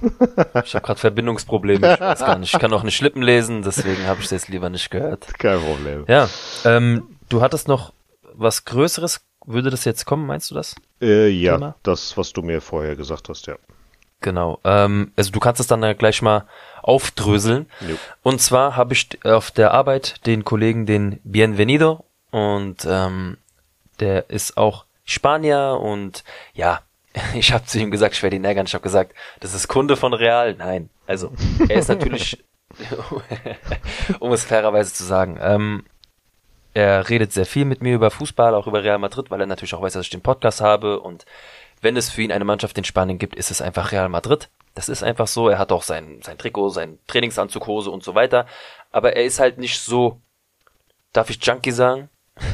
Ich 0.65 0.75
habe 0.75 0.85
gerade 0.85 0.99
Verbindungsprobleme, 0.99 1.95
ich 1.95 2.01
weiß 2.01 2.21
gar 2.21 2.37
nicht. 2.37 2.53
Ich 2.53 2.61
kann 2.61 2.73
auch 2.73 2.83
nicht 2.83 3.01
Lippen 3.01 3.23
lesen, 3.23 3.63
deswegen 3.63 4.05
habe 4.07 4.21
ich 4.21 4.29
das 4.29 4.49
lieber 4.49 4.69
nicht 4.69 4.91
gehört. 4.91 5.39
Kein 5.39 5.61
Problem. 5.61 6.05
Ja, 6.09 6.29
ähm, 6.65 7.17
du 7.29 7.41
hattest 7.41 7.69
noch 7.69 7.93
was 8.35 8.65
Größeres. 8.65 9.21
Würde 9.45 9.71
das 9.71 9.85
jetzt 9.85 10.05
kommen, 10.05 10.27
meinst 10.27 10.51
du 10.51 10.55
das? 10.57 10.75
Äh, 11.01 11.29
ja, 11.29 11.55
Thema? 11.55 11.75
das, 11.83 12.17
was 12.17 12.33
du 12.33 12.43
mir 12.43 12.61
vorher 12.61 12.97
gesagt 12.97 13.29
hast, 13.29 13.47
ja. 13.47 13.57
Genau. 14.23 14.59
Ähm, 14.65 15.13
also 15.17 15.31
du 15.31 15.41
kannst 15.41 15.61
es 15.61 15.67
dann 15.67 15.83
ja 15.83 15.93
gleich 15.93 16.23
mal 16.23 16.47
aufdröseln. 16.83 17.67
Jo. 17.81 17.97
Und 18.23 18.41
zwar 18.41 18.77
habe 18.77 18.95
ich 18.95 19.25
auf 19.25 19.51
der 19.51 19.73
Arbeit 19.73 20.27
den 20.27 20.45
Kollegen, 20.45 20.87
den 20.87 21.21
Bienvenido, 21.25 22.05
und 22.33 22.87
ähm, 22.89 23.37
der 24.01 24.31
ist 24.31 24.57
auch 24.57 24.87
Spanier 25.05 25.79
und 25.81 26.25
ja, 26.55 26.81
ich 27.35 27.53
habe 27.53 27.67
zu 27.67 27.79
ihm 27.79 27.91
gesagt, 27.91 28.15
ich 28.15 28.23
werde 28.23 28.37
ihn 28.37 28.45
ärgern. 28.45 28.67
Ich 28.67 28.75
habe 28.75 28.83
gesagt, 28.83 29.15
das 29.41 29.55
ist 29.55 29.69
Kunde 29.69 29.97
von 29.97 30.15
Real. 30.15 30.55
Nein, 30.55 30.89
also 31.07 31.33
er 31.69 31.79
ist 31.79 31.89
natürlich, 31.89 32.43
um 34.19 34.33
es 34.33 34.45
fairerweise 34.45 34.95
zu 34.95 35.05
sagen, 35.05 35.39
ähm, 35.41 35.85
er 36.75 37.11
redet 37.11 37.35
sehr 37.35 37.45
viel 37.45 37.67
mit 37.67 37.83
mir 37.83 37.95
über 37.95 38.11
Fußball, 38.11 38.55
auch 38.55 38.67
über 38.67 38.83
Real 38.83 38.99
Madrid, 38.99 39.31
weil 39.31 39.41
er 39.41 39.47
natürlich 39.47 39.75
auch 39.75 39.83
weiß, 39.83 39.93
dass 39.93 40.07
ich 40.07 40.11
den 40.11 40.23
Podcast 40.23 40.63
habe 40.63 41.01
und 41.01 41.27
wenn 41.83 41.97
es 41.97 42.11
für 42.11 42.23
ihn 42.23 42.33
eine 42.33 42.45
Mannschaft 42.45 42.79
in 42.79 42.85
Spanien 42.85 43.19
gibt, 43.19 43.35
ist 43.35 43.51
es 43.51 43.61
einfach 43.61 43.93
Real 43.93 44.09
Madrid. 44.09 44.49
Das 44.75 44.89
ist 44.89 45.03
einfach 45.03 45.27
so. 45.27 45.49
Er 45.49 45.59
hat 45.59 45.73
auch 45.73 45.83
sein, 45.83 46.21
sein 46.23 46.39
Trikot, 46.39 46.71
sein 46.71 46.99
Trainingsanzug, 47.09 47.67
Hose 47.67 47.91
und 47.91 48.03
so 48.03 48.15
weiter. 48.15 48.47
Aber 48.91 49.15
er 49.17 49.25
ist 49.25 49.41
halt 49.41 49.59
nicht 49.59 49.81
so, 49.81 50.21
darf 51.13 51.29
ich 51.29 51.45
Junkie 51.45 51.73
sagen? 51.73 52.09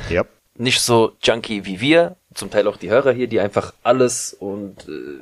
Ja. 0.09 0.25
Nicht 0.55 0.81
so 0.81 1.13
Junkie 1.23 1.65
wie 1.67 1.81
wir. 1.81 2.17
Zum 2.35 2.51
Teil 2.51 2.67
auch 2.67 2.77
die 2.77 2.91
Hörer 2.91 3.13
hier, 3.13 3.29
die 3.29 3.39
einfach 3.39 3.75
alles 3.83 4.33
und 4.33 4.89
äh, 4.89 5.21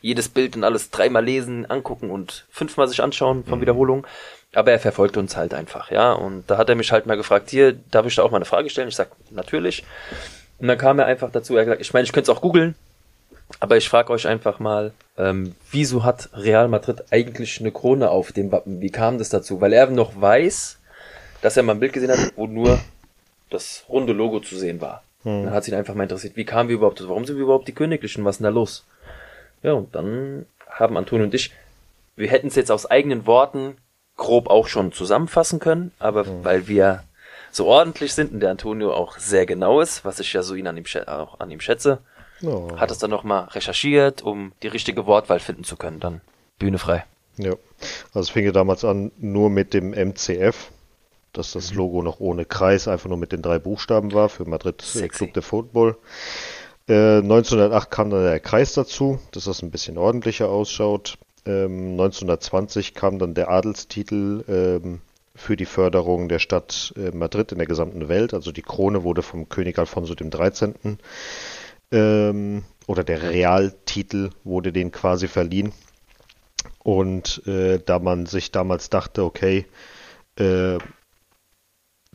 jedes 0.00 0.28
Bild 0.28 0.56
und 0.56 0.64
alles 0.64 0.90
dreimal 0.90 1.24
lesen, 1.24 1.70
angucken 1.70 2.10
und 2.10 2.46
fünfmal 2.50 2.88
sich 2.88 3.02
anschauen 3.02 3.44
von 3.44 3.60
Wiederholung. 3.60 4.06
Aber 4.54 4.72
er 4.72 4.78
verfolgt 4.78 5.16
uns 5.16 5.36
halt 5.36 5.54
einfach, 5.54 5.90
ja. 5.90 6.12
Und 6.12 6.44
da 6.50 6.58
hat 6.58 6.68
er 6.68 6.74
mich 6.74 6.92
halt 6.92 7.06
mal 7.06 7.16
gefragt, 7.16 7.50
hier, 7.50 7.72
darf 7.72 8.06
ich 8.06 8.14
da 8.14 8.22
auch 8.22 8.30
mal 8.30 8.36
eine 8.36 8.44
Frage 8.44 8.70
stellen? 8.70 8.88
Ich 8.88 8.96
sag, 8.96 9.10
natürlich. 9.30 9.84
Und 10.58 10.68
dann 10.68 10.78
kam 10.78 10.98
er 10.98 11.06
einfach 11.06 11.30
dazu, 11.30 11.54
er 11.54 11.60
hat 11.60 11.66
gesagt, 11.66 11.80
ich 11.80 11.92
meine, 11.92 12.04
ich 12.04 12.12
könnte 12.12 12.30
es 12.30 12.36
auch 12.36 12.42
googeln, 12.42 12.74
aber 13.60 13.76
ich 13.76 13.88
frage 13.88 14.12
euch 14.12 14.26
einfach 14.26 14.58
mal, 14.58 14.92
ähm, 15.16 15.54
wieso 15.70 16.04
hat 16.04 16.30
Real 16.34 16.68
Madrid 16.68 17.04
eigentlich 17.10 17.60
eine 17.60 17.72
Krone 17.72 18.10
auf 18.10 18.32
dem 18.32 18.50
Wappen? 18.52 18.80
Wie 18.80 18.90
kam 18.90 19.18
das 19.18 19.28
dazu? 19.28 19.60
Weil 19.60 19.72
er 19.72 19.88
noch 19.88 20.20
weiß, 20.20 20.78
dass 21.42 21.56
er 21.56 21.62
mal 21.62 21.74
ein 21.74 21.80
Bild 21.80 21.92
gesehen 21.92 22.10
hat, 22.10 22.32
wo 22.36 22.46
nur 22.46 22.78
das 23.50 23.84
runde 23.88 24.12
Logo 24.12 24.40
zu 24.40 24.56
sehen 24.56 24.80
war. 24.80 25.02
Hm. 25.24 25.44
Dann 25.44 25.54
hat 25.54 25.64
sich 25.64 25.74
einfach 25.74 25.94
mal 25.94 26.04
interessiert, 26.04 26.36
wie 26.36 26.44
kamen 26.44 26.68
wir 26.68 26.76
überhaupt, 26.76 26.98
dazu? 26.98 27.08
warum 27.08 27.24
sind 27.24 27.36
wir 27.36 27.44
überhaupt 27.44 27.68
die 27.68 27.74
Königlichen, 27.74 28.24
was 28.24 28.36
ist 28.36 28.38
denn 28.38 28.44
da 28.44 28.50
los? 28.50 28.84
Ja, 29.62 29.72
und 29.72 29.94
dann 29.94 30.46
haben 30.68 30.96
Antonio 30.96 31.24
und 31.24 31.34
ich, 31.34 31.52
wir 32.16 32.28
hätten 32.28 32.48
es 32.48 32.56
jetzt 32.56 32.72
aus 32.72 32.90
eigenen 32.90 33.26
Worten 33.26 33.76
grob 34.16 34.48
auch 34.48 34.66
schon 34.66 34.92
zusammenfassen 34.92 35.58
können, 35.58 35.92
aber 35.98 36.44
weil 36.44 36.68
wir 36.68 37.02
so 37.50 37.66
ordentlich 37.66 38.14
sind 38.14 38.32
und 38.32 38.40
der 38.40 38.50
Antonio 38.50 38.92
auch 38.92 39.18
sehr 39.18 39.46
genau 39.46 39.80
ist, 39.80 40.04
was 40.04 40.20
ich 40.20 40.32
ja 40.32 40.42
so 40.42 40.54
ihn 40.54 40.66
an 40.66 40.76
ihm, 40.76 40.84
auch 41.06 41.40
an 41.40 41.50
ihm 41.50 41.60
schätze, 41.60 41.98
Ja. 42.42 42.76
hat 42.76 42.90
es 42.90 42.98
dann 42.98 43.10
nochmal 43.10 43.44
recherchiert, 43.44 44.22
um 44.22 44.52
die 44.62 44.68
richtige 44.68 45.06
Wortwahl 45.06 45.40
finden 45.40 45.64
zu 45.64 45.76
können. 45.76 46.00
Dann 46.00 46.20
Bühne 46.58 46.78
frei. 46.78 47.04
Ja, 47.38 47.52
also 48.08 48.20
es 48.20 48.30
fing 48.30 48.44
ja 48.44 48.52
damals 48.52 48.84
an 48.84 49.10
nur 49.18 49.48
mit 49.48 49.72
dem 49.74 49.92
MCF, 49.92 50.70
dass 51.32 51.52
das 51.52 51.72
Logo 51.72 52.02
noch 52.02 52.20
ohne 52.20 52.44
Kreis 52.44 52.88
einfach 52.88 53.08
nur 53.08 53.18
mit 53.18 53.32
den 53.32 53.42
drei 53.42 53.58
Buchstaben 53.58 54.12
war 54.12 54.28
für 54.28 54.44
Madrid 54.44 54.82
Sexy. 54.82 55.08
Club 55.08 55.34
de 55.34 55.42
Football. 55.42 55.96
Äh, 56.88 57.18
1908 57.18 57.90
kam 57.90 58.10
dann 58.10 58.24
der 58.24 58.40
Kreis 58.40 58.74
dazu, 58.74 59.18
dass 59.30 59.44
das 59.44 59.62
ein 59.62 59.70
bisschen 59.70 59.96
ordentlicher 59.96 60.48
ausschaut. 60.48 61.16
Ähm, 61.46 61.92
1920 61.92 62.94
kam 62.94 63.18
dann 63.18 63.34
der 63.34 63.48
Adelstitel 63.48 64.44
ähm, 64.48 65.00
für 65.34 65.56
die 65.56 65.64
Förderung 65.64 66.28
der 66.28 66.38
Stadt 66.38 66.92
äh, 66.96 67.16
Madrid 67.16 67.52
in 67.52 67.58
der 67.58 67.66
gesamten 67.66 68.08
Welt. 68.08 68.34
Also 68.34 68.52
die 68.52 68.62
Krone 68.62 69.02
wurde 69.02 69.22
vom 69.22 69.48
König 69.48 69.78
Alfonso 69.78 70.14
dem 70.14 70.30
13. 70.30 70.98
Ähm, 71.92 72.64
oder 72.86 73.04
der 73.04 73.22
Realtitel 73.22 74.30
wurde 74.42 74.72
den 74.72 74.90
quasi 74.90 75.28
verliehen. 75.28 75.72
Und 76.82 77.46
äh, 77.46 77.78
da 77.84 77.98
man 77.98 78.26
sich 78.26 78.50
damals 78.50 78.90
dachte, 78.90 79.24
okay, 79.24 79.66
äh, 80.36 80.78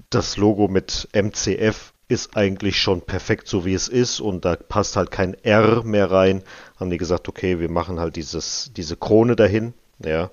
das 0.10 0.38
Logo 0.38 0.68
mit 0.68 1.08
MCF 1.14 1.94
ist 2.08 2.38
eigentlich 2.38 2.80
schon 2.80 3.02
perfekt 3.02 3.48
so 3.48 3.66
wie 3.66 3.74
es 3.74 3.88
ist 3.88 4.20
und 4.20 4.46
da 4.46 4.56
passt 4.56 4.96
halt 4.96 5.12
kein 5.12 5.34
R 5.44 5.84
mehr 5.84 6.10
rein, 6.10 6.44
haben 6.80 6.90
die 6.90 6.98
gesagt, 6.98 7.28
okay, 7.28 7.60
wir 7.60 7.70
machen 7.70 8.00
halt 8.00 8.16
dieses, 8.16 8.72
diese 8.76 8.96
Krone 8.96 9.36
dahin, 9.36 9.74
ja. 10.04 10.32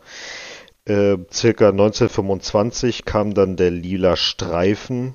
Äh, 0.86 1.16
circa 1.32 1.70
1925 1.70 3.04
kam 3.04 3.34
dann 3.34 3.56
der 3.56 3.70
lila 3.70 4.16
Streifen 4.16 5.14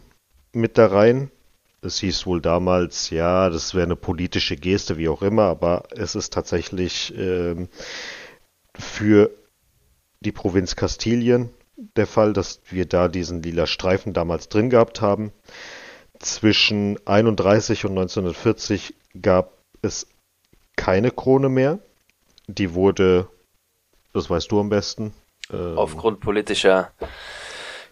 mit 0.51 0.77
da 0.77 0.88
rein. 0.88 1.31
Es 1.81 1.99
hieß 1.99 2.26
wohl 2.26 2.41
damals, 2.41 3.10
ja, 3.10 3.49
das 3.49 3.73
wäre 3.73 3.85
eine 3.85 3.95
politische 3.95 4.56
Geste, 4.57 4.97
wie 4.97 5.07
auch 5.07 5.22
immer, 5.22 5.43
aber 5.43 5.84
es 5.91 6.15
ist 6.15 6.34
tatsächlich 6.34 7.14
ähm, 7.18 7.69
für 8.77 9.30
die 10.19 10.31
Provinz 10.34 10.76
Kastilien 10.76 11.49
der 11.95 12.07
Fall, 12.07 12.34
dass 12.34 12.60
wir 12.69 12.85
da 12.85 13.07
diesen 13.07 13.41
lila 13.41 13.65
Streifen 13.65 14.11
damals 14.14 14.49
drin 14.49 14.69
gehabt 14.69 14.99
haben. 14.99 15.31
Zwischen 16.19 16.99
31 17.07 17.85
und 17.85 17.91
1940 17.91 18.93
gab 19.22 19.53
es 19.81 20.07
keine 20.76 21.11
Krone 21.11 21.47
mehr. 21.47 21.80
Die 22.47 22.73
wurde, 22.73 23.27
das 24.11 24.30
weißt 24.30 24.51
du 24.51 24.60
am 24.60 24.69
besten, 24.69 25.14
ähm, 25.53 25.77
Aufgrund 25.77 26.19
politischer 26.19 26.91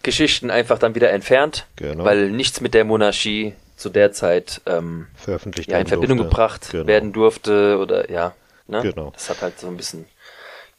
Geschichten 0.03 0.51
einfach 0.51 0.77
dann 0.80 0.95
wieder 0.95 1.11
entfernt, 1.11 1.68
Genau. 1.77 2.03
weil 2.03 2.31
nichts 2.31 2.59
mit 2.59 2.73
der 2.73 2.84
Monarchie 2.84 3.53
zu 3.78 3.90
der 3.90 4.12
Zeit 4.12 4.62
ähm, 4.66 5.08
veröffentlicht 5.16 5.70
ja, 5.70 5.78
in 5.78 5.82
werden 5.82 5.90
Verbindung 5.90 6.18
durfte. 6.18 6.30
gebracht 6.30 6.70
Genau. 6.72 6.88
werden 6.88 7.14
durfte 7.14 7.78
oder 7.78 8.12
ja. 8.12 8.34
Ne? 8.68 8.82
Genau. 8.82 9.12
Das 9.12 9.30
hat 9.30 9.41
halt 9.41 9.60
so 9.60 9.68
ein 9.68 9.78
bisschen 9.78 10.06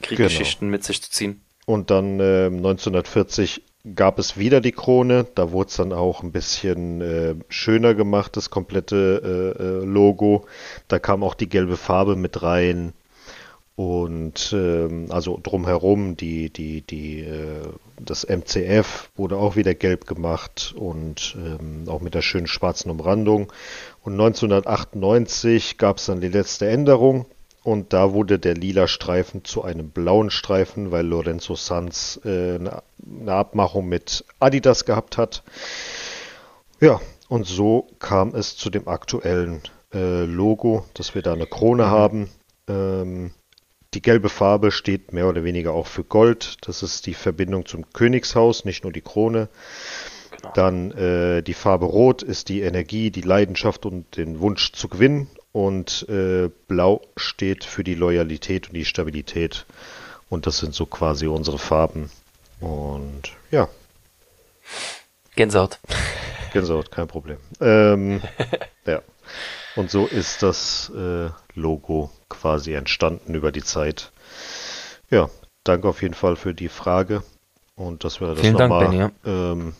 Krieggeschichten 0.02 0.68
mit 0.68 0.84
sich 0.84 1.02
zu 1.02 1.10
ziehen. 1.10 1.40
Und 1.64 1.90
dann 1.90 2.20
äh, 2.20 2.46
1940 2.46 3.62
gab 3.94 4.18
es 4.18 4.36
wieder 4.36 4.60
die 4.60 4.72
Krone. 4.72 5.26
Da 5.34 5.52
wurde 5.52 5.68
es 5.68 5.76
dann 5.76 5.92
auch 5.92 6.22
ein 6.22 6.32
bisschen 6.32 7.00
äh, 7.00 7.34
schöner 7.48 7.94
gemacht, 7.94 8.36
das 8.36 8.50
komplette 8.50 9.54
äh, 9.58 9.62
äh, 9.62 9.84
Logo. 9.84 10.46
Da 10.88 10.98
kam 10.98 11.22
auch 11.22 11.34
die 11.34 11.48
gelbe 11.48 11.76
Farbe 11.76 12.16
mit 12.16 12.42
rein. 12.42 12.92
Und 13.78 14.52
ähm, 14.54 15.06
also 15.10 15.38
drumherum, 15.40 16.16
die, 16.16 16.50
die, 16.50 16.80
die, 16.80 17.20
äh, 17.20 17.62
das 18.00 18.24
MCF 18.24 19.08
wurde 19.14 19.36
auch 19.36 19.54
wieder 19.54 19.72
gelb 19.72 20.04
gemacht 20.04 20.74
und 20.76 21.36
ähm, 21.38 21.84
auch 21.88 22.00
mit 22.00 22.16
der 22.16 22.22
schönen 22.22 22.48
schwarzen 22.48 22.90
Umrandung. 22.90 23.52
Und 24.02 24.14
1998 24.14 25.78
gab 25.78 25.98
es 25.98 26.06
dann 26.06 26.20
die 26.20 26.26
letzte 26.26 26.68
Änderung. 26.68 27.26
Und 27.62 27.92
da 27.92 28.12
wurde 28.12 28.40
der 28.40 28.54
lila 28.54 28.88
Streifen 28.88 29.44
zu 29.44 29.62
einem 29.62 29.90
blauen 29.90 30.30
Streifen, 30.30 30.90
weil 30.90 31.06
Lorenzo 31.06 31.54
Sanz 31.54 32.18
äh, 32.24 32.56
eine, 32.56 32.82
eine 33.08 33.32
Abmachung 33.32 33.86
mit 33.86 34.24
Adidas 34.40 34.86
gehabt 34.86 35.16
hat. 35.16 35.44
Ja, 36.80 37.00
und 37.28 37.46
so 37.46 37.86
kam 38.00 38.34
es 38.34 38.56
zu 38.56 38.70
dem 38.70 38.88
aktuellen 38.88 39.62
äh, 39.94 40.24
Logo, 40.24 40.84
dass 40.94 41.14
wir 41.14 41.22
da 41.22 41.32
eine 41.32 41.46
Krone 41.46 41.86
haben. 41.86 42.28
Ähm, 42.66 43.30
die 43.94 44.02
gelbe 44.02 44.28
Farbe 44.28 44.70
steht 44.70 45.12
mehr 45.12 45.28
oder 45.28 45.44
weniger 45.44 45.72
auch 45.72 45.86
für 45.86 46.04
Gold. 46.04 46.56
Das 46.62 46.82
ist 46.82 47.06
die 47.06 47.14
Verbindung 47.14 47.66
zum 47.66 47.90
Königshaus, 47.92 48.64
nicht 48.64 48.84
nur 48.84 48.92
die 48.92 49.00
Krone. 49.00 49.48
Genau. 50.36 50.52
Dann 50.54 50.90
äh, 50.92 51.42
die 51.42 51.54
Farbe 51.54 51.86
Rot 51.86 52.22
ist 52.22 52.48
die 52.48 52.60
Energie, 52.60 53.10
die 53.10 53.22
Leidenschaft 53.22 53.86
und 53.86 54.16
den 54.16 54.40
Wunsch 54.40 54.72
zu 54.72 54.88
gewinnen. 54.88 55.28
Und 55.52 56.06
äh, 56.08 56.50
Blau 56.68 57.00
steht 57.16 57.64
für 57.64 57.82
die 57.82 57.94
Loyalität 57.94 58.68
und 58.68 58.74
die 58.74 58.84
Stabilität. 58.84 59.66
Und 60.28 60.46
das 60.46 60.58
sind 60.58 60.74
so 60.74 60.86
quasi 60.86 61.26
unsere 61.26 61.58
Farben. 61.58 62.10
Und 62.60 63.32
ja, 63.50 63.68
Gänsehaut. 65.34 65.78
Gänsehaut, 66.52 66.90
kein 66.90 67.06
Problem. 67.06 67.38
Ähm, 67.60 68.20
ja. 68.86 69.02
Und 69.76 69.90
so 69.90 70.06
ist 70.06 70.42
das 70.42 70.90
äh, 70.96 71.30
Logo 71.54 72.10
quasi 72.28 72.74
entstanden 72.74 73.34
über 73.34 73.52
die 73.52 73.62
Zeit. 73.62 74.12
Ja, 75.10 75.30
danke 75.64 75.88
auf 75.88 76.02
jeden 76.02 76.14
Fall 76.14 76.36
für 76.36 76.54
die 76.54 76.68
Frage 76.68 77.22
und 77.76 78.04
dass 78.04 78.20
wir 78.20 78.34
das 78.34 78.46
nochmal 78.52 78.94
ja. 78.94 79.10
ähm, 79.24 79.74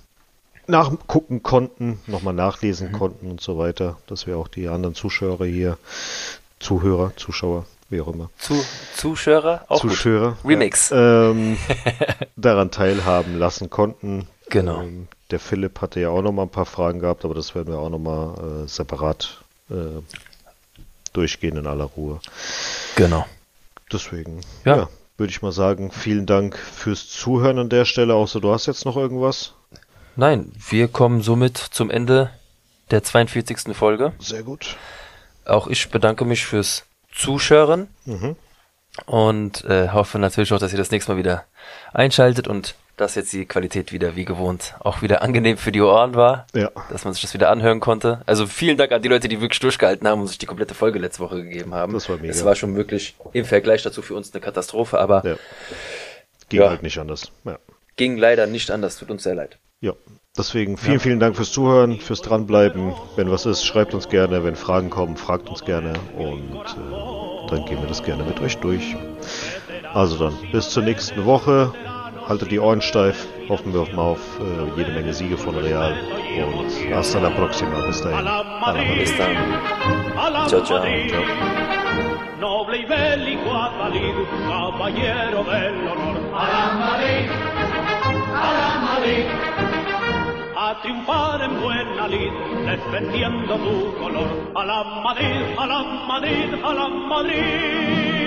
nachgucken 0.66 1.42
konnten, 1.42 2.00
nochmal 2.06 2.34
nachlesen 2.34 2.88
Mhm. 2.88 2.92
konnten 2.92 3.30
und 3.30 3.40
so 3.40 3.58
weiter, 3.58 3.96
dass 4.06 4.26
wir 4.26 4.36
auch 4.36 4.48
die 4.48 4.68
anderen 4.68 4.94
Zuschauer 4.94 5.44
hier, 5.46 5.78
Zuhörer, 6.60 7.12
Zuschauer, 7.16 7.66
wie 7.88 8.00
auch 8.00 8.08
immer, 8.08 8.30
Zu, 8.38 8.62
Zuschauer 8.94 9.64
auch 9.68 9.80
gut. 9.82 9.92
Zuschauer, 9.92 10.36
Remix. 10.44 10.90
Ja, 10.90 11.30
ähm, 11.30 11.56
daran 12.36 12.70
teilhaben 12.70 13.38
lassen 13.38 13.70
konnten. 13.70 14.26
Genau. 14.50 14.82
Ähm, 14.82 15.08
der 15.30 15.40
Philipp 15.40 15.80
hatte 15.80 16.00
ja 16.00 16.08
auch 16.10 16.22
noch 16.22 16.32
mal 16.32 16.42
ein 16.42 16.48
paar 16.50 16.66
Fragen 16.66 17.00
gehabt, 17.00 17.24
aber 17.24 17.34
das 17.34 17.54
werden 17.54 17.72
wir 17.72 17.78
auch 17.78 17.90
noch 17.90 17.98
mal 17.98 18.64
äh, 18.64 18.68
separat 18.68 19.42
äh, 19.70 20.00
durchgehen 21.18 21.56
in 21.56 21.66
aller 21.66 21.84
Ruhe. 21.84 22.20
Genau. 22.96 23.26
Deswegen, 23.92 24.40
Ja. 24.64 24.76
ja, 24.76 24.88
würde 25.16 25.30
ich 25.30 25.42
mal 25.42 25.52
sagen, 25.52 25.90
vielen 25.90 26.26
Dank 26.26 26.56
fürs 26.56 27.08
Zuhören 27.08 27.58
an 27.58 27.68
der 27.68 27.84
Stelle. 27.84 28.14
Außer 28.14 28.40
du 28.40 28.52
hast 28.52 28.66
jetzt 28.66 28.84
noch 28.84 28.96
irgendwas? 28.96 29.54
Nein, 30.16 30.52
wir 30.68 30.88
kommen 30.88 31.22
somit 31.22 31.56
zum 31.58 31.90
Ende 31.90 32.30
der 32.90 33.02
42. 33.02 33.74
Folge. 33.76 34.12
Sehr 34.18 34.42
gut. 34.42 34.76
Auch 35.44 35.66
ich 35.66 35.88
bedanke 35.90 36.24
mich 36.24 36.44
fürs 36.46 36.84
Zuschören 37.12 37.88
Mhm. 38.04 38.36
und 39.06 39.64
äh, 39.64 39.88
hoffe 39.90 40.18
natürlich 40.18 40.52
auch, 40.52 40.58
dass 40.58 40.72
ihr 40.72 40.78
das 40.78 40.90
nächste 40.90 41.12
Mal 41.12 41.18
wieder 41.18 41.44
einschaltet 41.92 42.46
und 42.48 42.74
dass 42.98 43.14
jetzt 43.14 43.32
die 43.32 43.46
Qualität 43.46 43.92
wieder 43.92 44.14
wie 44.16 44.24
gewohnt 44.24 44.74
auch 44.80 45.00
wieder 45.02 45.22
angenehm 45.22 45.56
für 45.56 45.72
die 45.72 45.80
Ohren 45.80 46.14
war, 46.14 46.46
Ja, 46.54 46.70
dass 46.90 47.04
man 47.04 47.14
sich 47.14 47.22
das 47.22 47.32
wieder 47.34 47.50
anhören 47.50 47.80
konnte. 47.80 48.20
Also 48.26 48.46
vielen 48.46 48.76
Dank 48.76 48.92
an 48.92 49.00
die 49.02 49.08
Leute, 49.08 49.28
die 49.28 49.40
wirklich 49.40 49.60
durchgehalten 49.60 50.06
haben 50.06 50.20
und 50.20 50.26
sich 50.26 50.38
die 50.38 50.46
komplette 50.46 50.74
Folge 50.74 50.98
letzte 50.98 51.20
Woche 51.22 51.42
gegeben 51.42 51.74
haben. 51.74 51.92
Das 51.94 52.08
war 52.08 52.16
mega. 52.18 52.30
Es 52.30 52.44
war 52.44 52.54
schon 52.54 52.76
wirklich 52.76 53.16
im 53.32 53.44
Vergleich 53.44 53.82
dazu 53.82 54.02
für 54.02 54.14
uns 54.14 54.32
eine 54.34 54.40
Katastrophe, 54.40 54.98
aber 54.98 55.22
ja. 55.26 55.36
Ging 56.48 56.60
Ja. 56.60 56.70
halt 56.70 56.82
nicht 56.82 56.98
anders. 56.98 57.30
Ja. 57.44 57.58
ging 57.96 58.16
leider 58.16 58.46
nicht 58.46 58.70
anders. 58.70 58.96
Tut 58.96 59.10
uns 59.10 59.22
sehr 59.22 59.34
leid. 59.34 59.58
Ja, 59.80 59.92
deswegen 60.36 60.76
vielen, 60.76 60.98
vielen 60.98 61.20
Dank 61.20 61.36
fürs 61.36 61.52
Zuhören, 61.52 62.00
fürs 62.00 62.22
Dranbleiben. 62.22 62.94
Wenn 63.16 63.30
was 63.30 63.46
ist, 63.46 63.64
schreibt 63.64 63.94
uns 63.94 64.08
gerne. 64.08 64.42
Wenn 64.44 64.56
Fragen 64.56 64.90
kommen, 64.90 65.16
fragt 65.16 65.48
uns 65.48 65.64
gerne. 65.64 65.92
Und 66.16 66.54
äh, 66.56 67.50
dann 67.50 67.64
gehen 67.66 67.80
wir 67.80 67.86
das 67.86 68.02
gerne 68.02 68.24
mit 68.24 68.40
euch 68.40 68.56
durch. 68.58 68.96
Also 69.94 70.16
dann, 70.18 70.36
bis 70.52 70.70
zur 70.70 70.82
nächsten 70.82 71.24
Woche. 71.26 71.72
Haltet 72.28 72.50
die 72.50 72.60
Ohren 72.60 72.82
steif. 72.82 73.26
Hoffen 73.48 73.72
wir 73.72 73.86
mal 73.94 74.02
auf 74.02 74.20
äh, 74.40 74.78
jede 74.78 74.92
Menge 74.92 75.14
Siege 75.14 75.38
von 75.38 75.56
Real. 75.56 75.96
Und 76.54 76.94
hasta 76.94 77.18
la 77.20 77.30
próxima. 77.30 77.86
Bis 77.86 78.02
dahin. 78.02 78.98
Bis 78.98 79.16
dann. 79.16 79.36
Ciao, 80.48 80.62
ciao. 80.62 80.82
Ciao. 81.08 81.88
noble 82.38 82.78
y 82.78 82.84
bélico 82.84 83.54
Adalid, 83.54 84.14
caballero 84.48 85.44
del 85.44 85.88
honor. 85.88 86.16
A 86.34 86.48
la 86.48 86.64
Madrid, 86.82 87.28
a 88.34 88.52
la 88.58 88.78
Madrid, 88.88 89.26
a 90.56 90.80
triunfar 90.82 91.42
en 91.42 91.60
buena 91.60 92.08
lid, 92.08 92.32
defendiendo 92.66 93.56
tu 93.56 93.94
color. 93.98 94.28
A 94.54 94.64
la 94.64 94.84
Madrid, 95.04 95.42
a 95.58 95.66
la 95.66 95.82
Madrid, 95.82 96.54
a 96.62 96.74
la 96.74 96.88
Madrid. 96.88 98.17